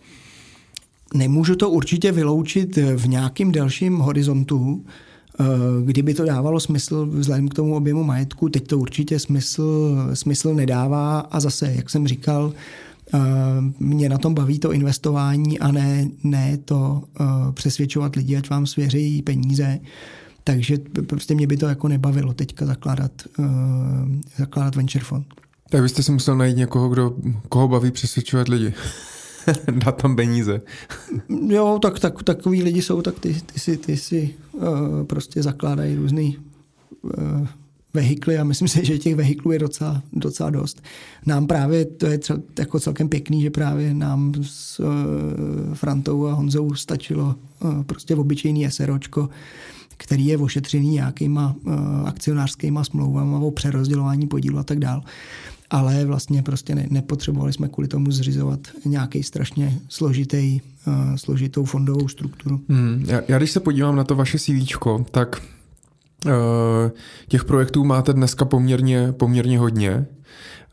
[1.13, 4.85] Nemůžu to určitě vyloučit v nějakým dalším horizontu,
[5.39, 5.43] eh,
[5.85, 11.19] kdyby to dávalo smysl vzhledem k tomu objemu majetku, teď to určitě smysl, smysl nedává
[11.19, 12.53] a zase, jak jsem říkal,
[13.13, 13.19] eh,
[13.79, 18.65] mě na tom baví to investování a ne, ne to eh, přesvědčovat lidi, ať vám
[18.65, 19.79] svěří peníze.
[20.43, 20.77] Takže
[21.07, 23.11] prostě mě by to jako nebavilo teďka zakládat,
[24.37, 25.25] zakládat venture fund.
[25.69, 27.15] Tak byste si musel najít někoho, kdo,
[27.49, 28.73] koho baví přesvědčovat lidi.
[29.85, 30.61] dát tam peníze.
[31.47, 34.63] jo, tak, tak takový lidi jsou, tak ty, ty si, ty si uh,
[35.03, 36.37] prostě zakládají různý
[37.01, 37.47] uh,
[37.93, 40.81] vehikly a myslím si, že těch vehiklů je docela, docela dost.
[41.25, 46.33] Nám právě, to je cel, jako celkem pěkný, že právě nám s uh, Frantou a
[46.33, 49.29] Honzou stačilo uh, prostě v obyčejný SROčko,
[49.97, 51.73] který je ošetřený nějakýma uh,
[52.07, 55.01] akcionářskýma smlouvama o přerozdělování podílu a tak dál
[55.69, 62.07] ale vlastně prostě ne, nepotřebovali jsme kvůli tomu zřizovat nějaký strašně složitý, uh, složitou fondovou
[62.07, 62.61] strukturu.
[62.69, 64.75] Hmm, já, já když se podívám na to vaše CV,
[65.11, 65.41] tak
[66.25, 66.31] uh,
[67.27, 70.05] těch projektů máte dneska poměrně, poměrně hodně.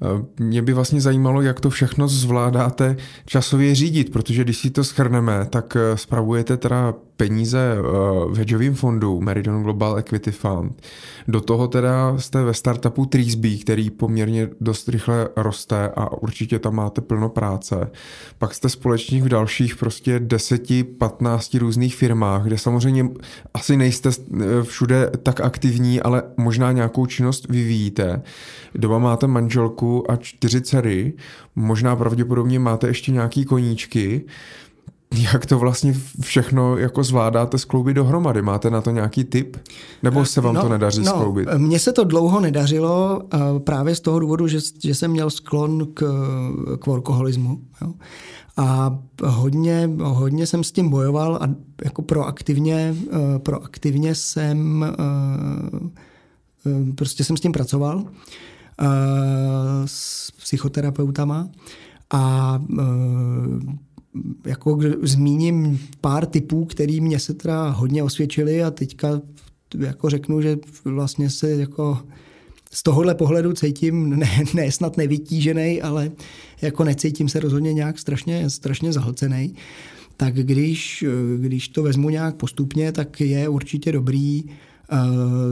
[0.02, 4.84] Eh, mě by vlastně zajímalo, jak to všechno zvládáte časově řídit, protože když si to
[4.84, 7.76] schrneme, tak spravujete teda peníze
[8.28, 10.82] v hedžovém fondu Meridian Global Equity Fund.
[11.28, 16.74] Do toho teda jste ve startupu Treesby, který poměrně dost rychle roste a určitě tam
[16.74, 17.90] máte plno práce.
[18.38, 23.08] Pak jste společník v dalších prostě 10-15 různých firmách, kde samozřejmě
[23.54, 24.10] asi nejste
[24.62, 28.22] všude tak aktivní, ale možná nějakou činnost vyvíjíte.
[28.74, 31.12] Doma máte manželku a čtyři dcery,
[31.56, 34.24] možná pravděpodobně máte ještě nějaký koníčky
[35.12, 38.42] jak to vlastně všechno jako zvládáte skloubit dohromady?
[38.42, 39.56] Máte na to nějaký tip?
[40.02, 41.48] Nebo se vám no, to nedaří no, skloubit?
[41.56, 43.22] Mně se to dlouho nedařilo
[43.64, 46.02] právě z toho důvodu, že, že jsem měl sklon k,
[46.78, 47.60] k workoholismu.
[47.80, 47.92] Jo.
[48.56, 51.54] A hodně, hodně jsem s tím bojoval a
[51.84, 54.88] jako proaktivně, e, proaktivně jsem e,
[56.70, 58.04] e, prostě jsem s tím pracoval
[59.86, 61.48] s psychoterapeutama
[62.10, 62.62] a
[64.46, 69.20] jako zmíním pár typů, který mě se teda hodně osvědčili a teďka
[69.78, 71.98] jako řeknu, že vlastně se jako
[72.72, 76.10] z tohohle pohledu cítím ne, ne snad nevytížený, ale
[76.62, 79.54] jako necítím se rozhodně nějak strašně, strašně zahlcený.
[80.16, 81.04] Tak když,
[81.38, 84.50] když to vezmu nějak postupně, tak je určitě dobrý uh,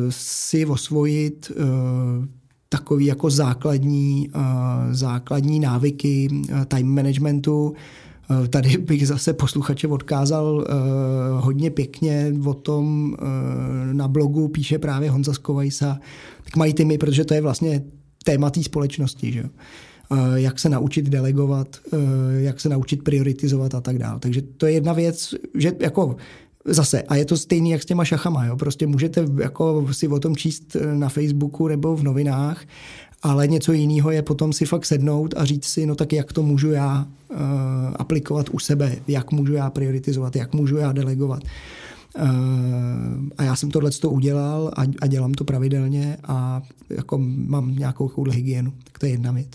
[0.09, 2.25] si osvojit uh,
[2.73, 4.43] takový jako základní, uh,
[4.91, 7.75] základní návyky uh, time managementu,
[8.31, 10.73] Eh, tady bych zase posluchače odkázal eh,
[11.31, 16.01] hodně pěkně o tom eh, na blogu píše právě Honza Skovajsa,
[16.45, 17.83] k mají týmy, protože to je vlastně
[18.25, 19.45] téma té společnosti, že
[20.35, 21.77] jak se naučit delegovat,
[22.39, 24.21] jak se naučit prioritizovat a tak dále.
[24.21, 26.17] Takže to je jedna věc, že jako
[26.65, 28.57] Zase, a je to stejný jak s těma šachama, jo?
[28.57, 32.65] prostě můžete jako si o tom číst na Facebooku nebo v novinách,
[33.23, 36.43] ale něco jiného je potom si fakt sednout a říct si, no tak jak to
[36.43, 37.37] můžu já uh,
[37.95, 41.43] aplikovat u sebe, jak můžu já prioritizovat, jak můžu já delegovat.
[42.19, 42.25] Uh,
[43.39, 48.73] a já jsem tohle udělal a, a dělám to pravidelně a jako mám nějakou hygienu.
[48.85, 49.51] Tak to je jedna věc.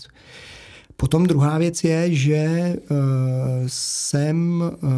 [0.96, 2.96] Potom druhá věc je, že uh,
[3.66, 4.88] jsem uh,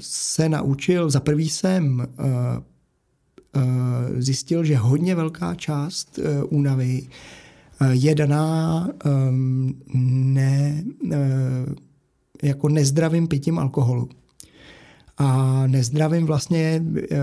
[0.00, 2.26] se naučil, za prvý jsem uh,
[3.62, 7.02] uh, zjistil, že hodně velká část uh, únavy
[7.80, 9.82] uh, je daná um,
[10.34, 11.12] ne, uh,
[12.42, 14.08] jako nezdravým pitím alkoholu
[15.18, 17.18] a nezdravým vlastně eh,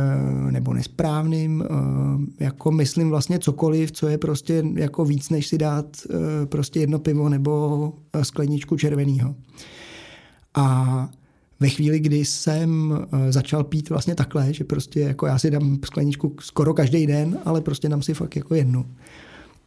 [0.52, 5.86] nebo nesprávným, eh, jako myslím vlastně cokoliv, co je prostě jako víc, než si dát
[6.10, 9.36] eh, prostě jedno pivo nebo skleničku červeného.
[10.56, 11.10] A
[11.60, 13.00] ve chvíli, kdy jsem
[13.30, 17.62] začal pít vlastně takhle, že prostě jako já si dám skleničku skoro každý den, ale
[17.62, 18.86] prostě dám si fakt jako jednu,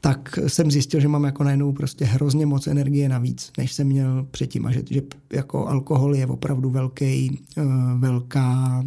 [0.00, 4.26] tak jsem zjistil, že mám jako najednou prostě hrozně moc energie navíc, než jsem měl
[4.30, 5.02] předtím a že, že
[5.32, 7.62] jako alkohol je opravdu velký, eh,
[7.98, 8.84] velká,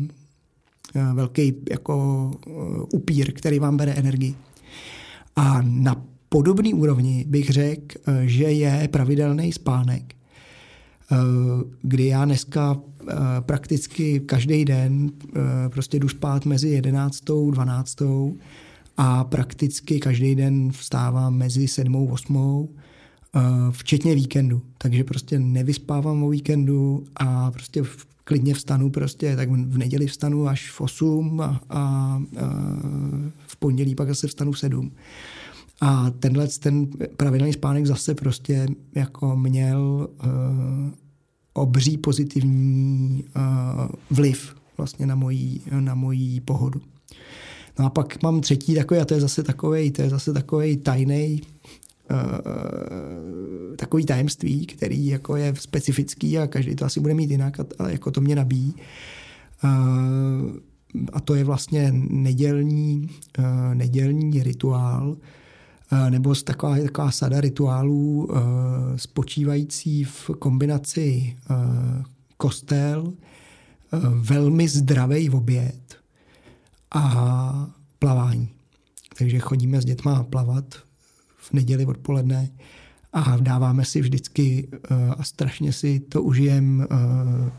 [0.96, 2.52] eh, velký jako eh,
[2.92, 4.36] upír, který vám bere energii.
[5.36, 10.16] A na podobný úrovni bych řekl, že je pravidelný spánek,
[11.82, 12.78] kdy já dneska
[13.40, 15.12] prakticky každý den
[15.70, 17.30] prostě jdu spát mezi 11.
[17.30, 18.02] a 12
[18.98, 22.70] a prakticky každý den vstávám mezi sedmou a osmou,
[23.36, 23.40] eh,
[23.72, 24.62] včetně víkendu.
[24.78, 27.84] Takže prostě nevyspávám o víkendu a prostě
[28.24, 32.22] klidně vstanu prostě, tak v neděli vstanu až v 8 a, a, a
[33.48, 34.92] v pondělí pak zase vstanu v 7.
[35.82, 36.88] A tenhle ten
[37.18, 40.30] pravidelný spánek zase prostě jako měl uh,
[41.54, 46.82] obří pozitivní uh, vliv vlastně na mojí, na mojí pohodu.
[47.82, 50.78] No a pak mám třetí takový, a to je zase takový, to je zase takový
[50.78, 51.42] tajný
[52.12, 57.66] uh, takový tajemství, který jako je specifický a každý to asi bude mít jinak a,
[57.80, 58.74] a jako to mě nabíjí.
[59.64, 59.72] Uh,
[61.14, 65.18] a to je vlastně nedělní, uh, nedělní rituál,
[66.10, 68.30] nebo taková, taková sada rituálů
[68.96, 71.36] spočívající v kombinaci
[72.38, 73.14] kostel,
[74.22, 75.81] velmi zdravý oběd
[76.92, 78.50] a plavání.
[79.18, 80.76] Takže chodíme s dětma plavat
[81.38, 82.50] v neděli odpoledne
[83.14, 87.50] a dáváme si vždycky uh, a strašně si to užijem uh,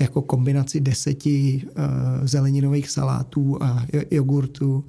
[0.00, 1.72] jako kombinaci deseti uh,
[2.26, 4.84] zeleninových salátů a jogurtu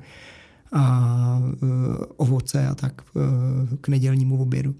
[0.73, 1.41] a
[2.17, 3.01] ovoce a tak
[3.81, 4.75] k nedělnímu obědu.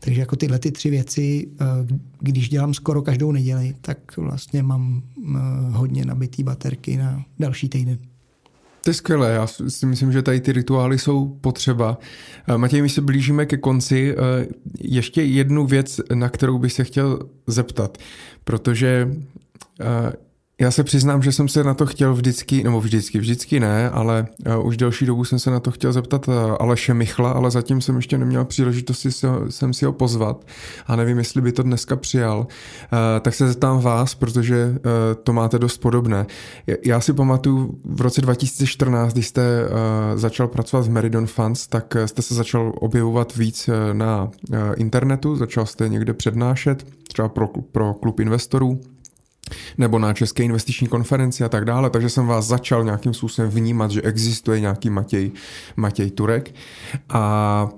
[0.00, 1.48] Takže jako tyhle ty tři věci,
[2.20, 5.02] když dělám skoro každou neděli, tak vlastně mám
[5.70, 7.98] hodně nabitý baterky na další týden.
[8.84, 11.98] To je skvělé, já si myslím, že tady ty rituály jsou potřeba.
[12.48, 14.14] Eh, Matěj, my se blížíme ke konci.
[14.14, 14.46] Eh,
[14.80, 17.98] ještě jednu věc, na kterou bych se chtěl zeptat,
[18.44, 19.10] protože
[19.80, 20.12] eh,
[20.60, 24.26] já se přiznám, že jsem se na to chtěl vždycky, nebo vždycky, vždycky ne, ale
[24.58, 27.80] uh, už delší dobu jsem se na to chtěl zeptat uh, Aleše Michla, ale zatím
[27.80, 29.08] jsem ještě neměl příležitost si,
[29.50, 30.46] jsem si ho pozvat
[30.86, 32.38] a nevím, jestli by to dneska přijal.
[32.38, 32.46] Uh,
[33.20, 34.78] tak se zeptám vás, protože
[35.22, 36.26] to máte dost podobné.
[36.86, 39.42] Já si pamatuju v roce 2014, když jste
[40.14, 44.30] začal pracovat v Meridon Funds, tak jste se začal objevovat víc na
[44.76, 48.80] internetu, začal jste někde přednášet, třeba pro, pro klub investorů
[49.78, 53.90] nebo na České investiční konferenci a tak dále, takže jsem vás začal nějakým způsobem vnímat,
[53.90, 55.30] že existuje nějaký Matěj,
[55.76, 56.54] Matěj Turek.
[57.08, 57.68] A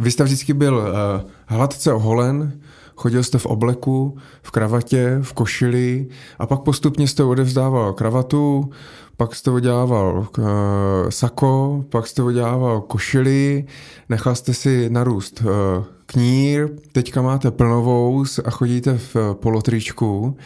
[0.00, 2.60] vy jste vždycky byl uh, hladce oholen,
[2.96, 6.06] chodil jste v obleku, v kravatě, v košili
[6.38, 8.70] a pak postupně jste odevzdával kravatu,
[9.16, 10.46] pak jste udělával uh,
[11.08, 13.64] sako, pak jste udělával košili,
[14.08, 20.36] nechal jste si narůst uh, knír, teďka máte plnovou a chodíte v uh, polotričku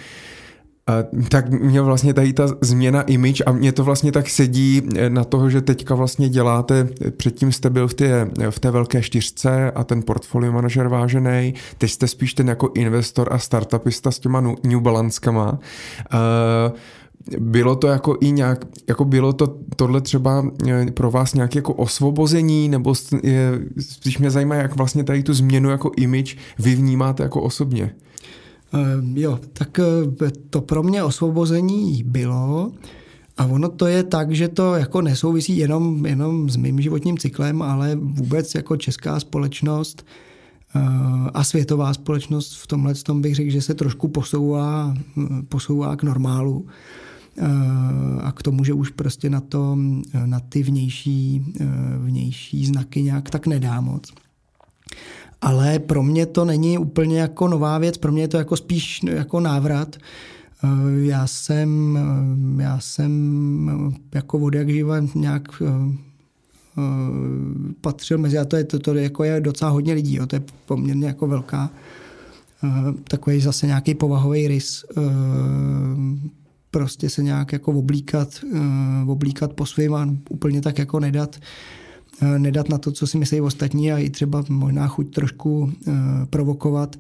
[1.28, 5.50] tak mě vlastně tady ta změna image a mě to vlastně tak sedí na toho,
[5.50, 10.02] že teďka vlastně děláte, předtím jste byl v té, v té velké čtyřce a ten
[10.02, 15.52] portfolio manažer vážený, teď jste spíš ten jako investor a startupista s těma New Balanskama.
[15.52, 16.78] Uh,
[17.38, 21.74] bylo to jako i nějak, jako bylo to tohle třeba eh, pro vás nějaké jako
[21.74, 27.22] osvobození, nebo je, spíš mě zajímá, jak vlastně tady tu změnu jako image vy vnímáte
[27.22, 27.94] jako osobně.
[28.74, 32.72] Uh, jo, tak uh, to pro mě osvobození bylo.
[33.36, 37.62] A ono to je tak, že to jako nesouvisí jenom, jenom s mým životním cyklem,
[37.62, 40.06] ale vůbec jako česká společnost
[40.76, 40.80] eh,
[41.34, 44.94] a světová společnost v tomhle tom bych řekl, že se trošku posouvá,
[45.48, 46.66] posouvá k normálu
[47.38, 47.46] eh,
[48.22, 49.78] a k tomu, že už prostě na, to,
[50.26, 51.66] na ty vnější, eh,
[51.98, 54.12] vnější znaky nějak tak nedá moc.
[55.42, 59.00] Ale pro mě to není úplně jako nová věc, pro mě je to jako spíš
[59.02, 59.96] jako návrat,
[60.64, 61.98] Eh, já jsem,
[62.58, 65.96] eh, já jsem jako od jak živa nějak eh,
[67.80, 70.42] patřil mezi, a to je, to, to jako je docela hodně lidí, jo, to je
[70.66, 71.70] poměrně jako velká,
[73.04, 74.84] takový zase nějaký povahový rys,
[76.70, 78.28] prostě se nějak jako oblíkat,
[79.06, 81.36] oblíkat po svým a úplně tak jako nedat,
[82.38, 85.72] nedat na to, co si myslí ostatní a i třeba možná chuť trošku
[86.30, 86.96] provokovat.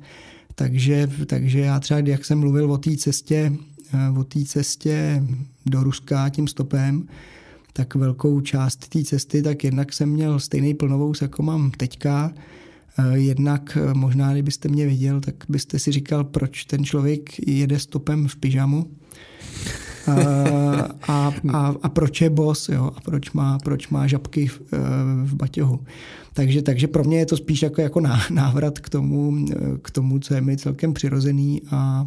[0.54, 3.52] Takže, takže já třeba, jak jsem mluvil o té cestě,
[3.94, 5.22] eh, o té cestě
[5.66, 7.08] do Ruska tím stopem,
[7.72, 12.32] tak velkou část té cesty, tak jednak jsem měl stejný plnovous, jako mám teďka.
[12.98, 17.78] Eh, jednak eh, možná, kdybyste mě viděl, tak byste si říkal, proč ten člověk jede
[17.78, 18.90] stopem v pyžamu.
[21.08, 24.60] A, a, a, proč je bos, jo, a proč má, proč má žabky v,
[25.24, 25.80] v baťohu.
[26.34, 28.00] Takže, takže pro mě je to spíš jako, jako
[28.30, 29.46] návrat k tomu,
[29.82, 32.06] k tomu, co je mi celkem přirozený a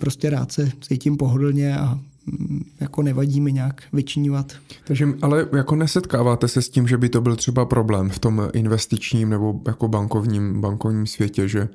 [0.00, 4.52] prostě rád se cítím pohodlně a mm, jako nevadí mi nějak vyčinovat.
[4.84, 8.48] Takže ale jako nesetkáváte se s tím, že by to byl třeba problém v tom
[8.52, 11.68] investičním nebo jako bankovním, bankovním světě, že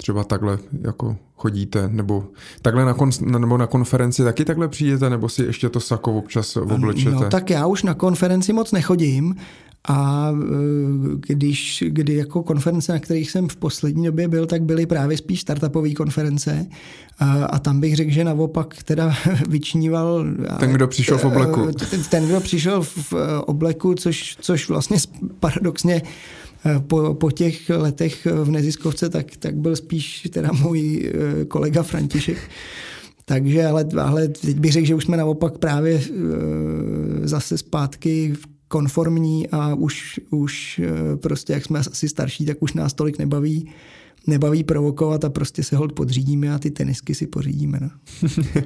[0.00, 2.24] třeba takhle jako chodíte, nebo
[2.62, 6.56] takhle na, kon, nebo na konferenci taky takhle přijdete, nebo si ještě to sako občas
[6.56, 7.10] oblečete?
[7.10, 9.34] No tak já už na konferenci moc nechodím,
[9.88, 14.86] a e, když, kdy jako konference, na kterých jsem v poslední době byl, tak byly
[14.86, 16.66] právě spíš startupové konference
[17.18, 19.14] a, a tam bych řekl, že naopak teda
[19.48, 20.26] vyčníval...
[20.60, 21.68] Ten, kdo přišel v obleku.
[21.68, 23.14] E, ten, ten kdo přišel v
[23.46, 24.98] obleku, což, což vlastně
[25.40, 26.02] paradoxně e,
[26.86, 31.12] po, po těch letech v neziskovce, tak, tak byl spíš teda můj
[31.48, 32.38] kolega František.
[33.24, 36.02] Takže, ale, ale teď bych řekl, že už jsme naopak právě
[37.24, 38.36] zase zpátky
[38.68, 43.70] konformní a už, už eh, prostě, jak jsme asi starší, tak už nás tolik nebaví
[44.26, 47.78] nebaví provokovat a prostě se hold podřídíme a ty tenisky si pořídíme.
[47.80, 47.88] No.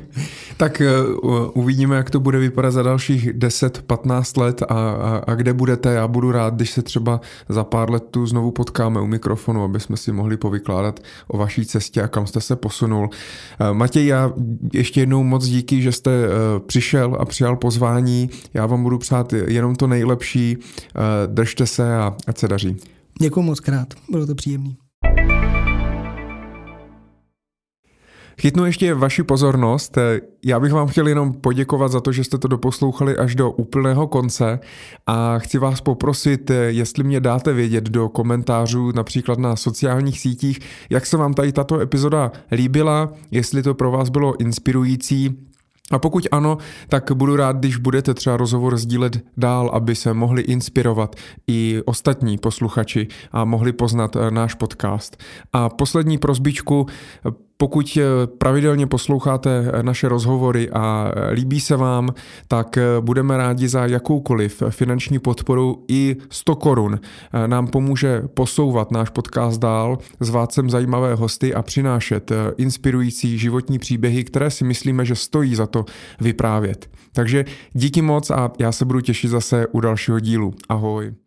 [0.57, 0.83] tak
[1.23, 5.93] uh, uvidíme, jak to bude vypadat za dalších 10-15 let a, a, a kde budete.
[5.93, 9.81] Já budu rád, když se třeba za pár let tu znovu potkáme u mikrofonu, aby
[9.81, 13.11] jsme si mohli povykládat o vaší cestě a kam jste se posunul.
[13.61, 14.33] Uh, Matěj, já
[14.73, 16.33] ještě jednou moc díky, že jste uh,
[16.67, 18.31] přišel a přijal pozvání.
[18.55, 20.57] Já vám budu přát jenom to nejlepší.
[21.27, 22.77] Držte se a ať se daří.
[23.21, 24.75] Děkuji moc krát, bylo to příjemné.
[28.41, 29.99] Chytnu ještě vaši pozornost.
[30.44, 34.07] Já bych vám chtěl jenom poděkovat za to, že jste to doposlouchali až do úplného
[34.07, 34.61] konce
[35.07, 40.59] a chci vás poprosit, jestli mě dáte vědět do komentářů, například na sociálních sítích,
[40.91, 45.39] jak se vám tady tato epizoda líbila, jestli to pro vás bylo inspirující,
[45.91, 50.43] a pokud ano, tak budu rád, když budete třeba rozhovor sdílet dál, aby se mohli
[50.43, 55.17] inspirovat i ostatní posluchači a mohli poznat náš podcast.
[55.52, 56.86] A poslední prozbičku,
[57.63, 62.09] pokud eh, pravidelně posloucháte eh, naše rozhovory a eh, líbí se vám,
[62.49, 67.01] tak budeme rádi za jakoukoliv finanční podporu i 100 korun.
[67.47, 74.25] Nám pomůže posouvat náš podcast dál, zvát sem zajímavé hosty a přinášet inspirující životní příběhy,
[74.25, 75.85] které si myslíme, že stojí za to
[76.21, 76.91] vyprávět.
[77.13, 80.55] Takže díky moc a já se budu těšit zase u dalšího dílu.
[80.69, 81.22] Ahoj.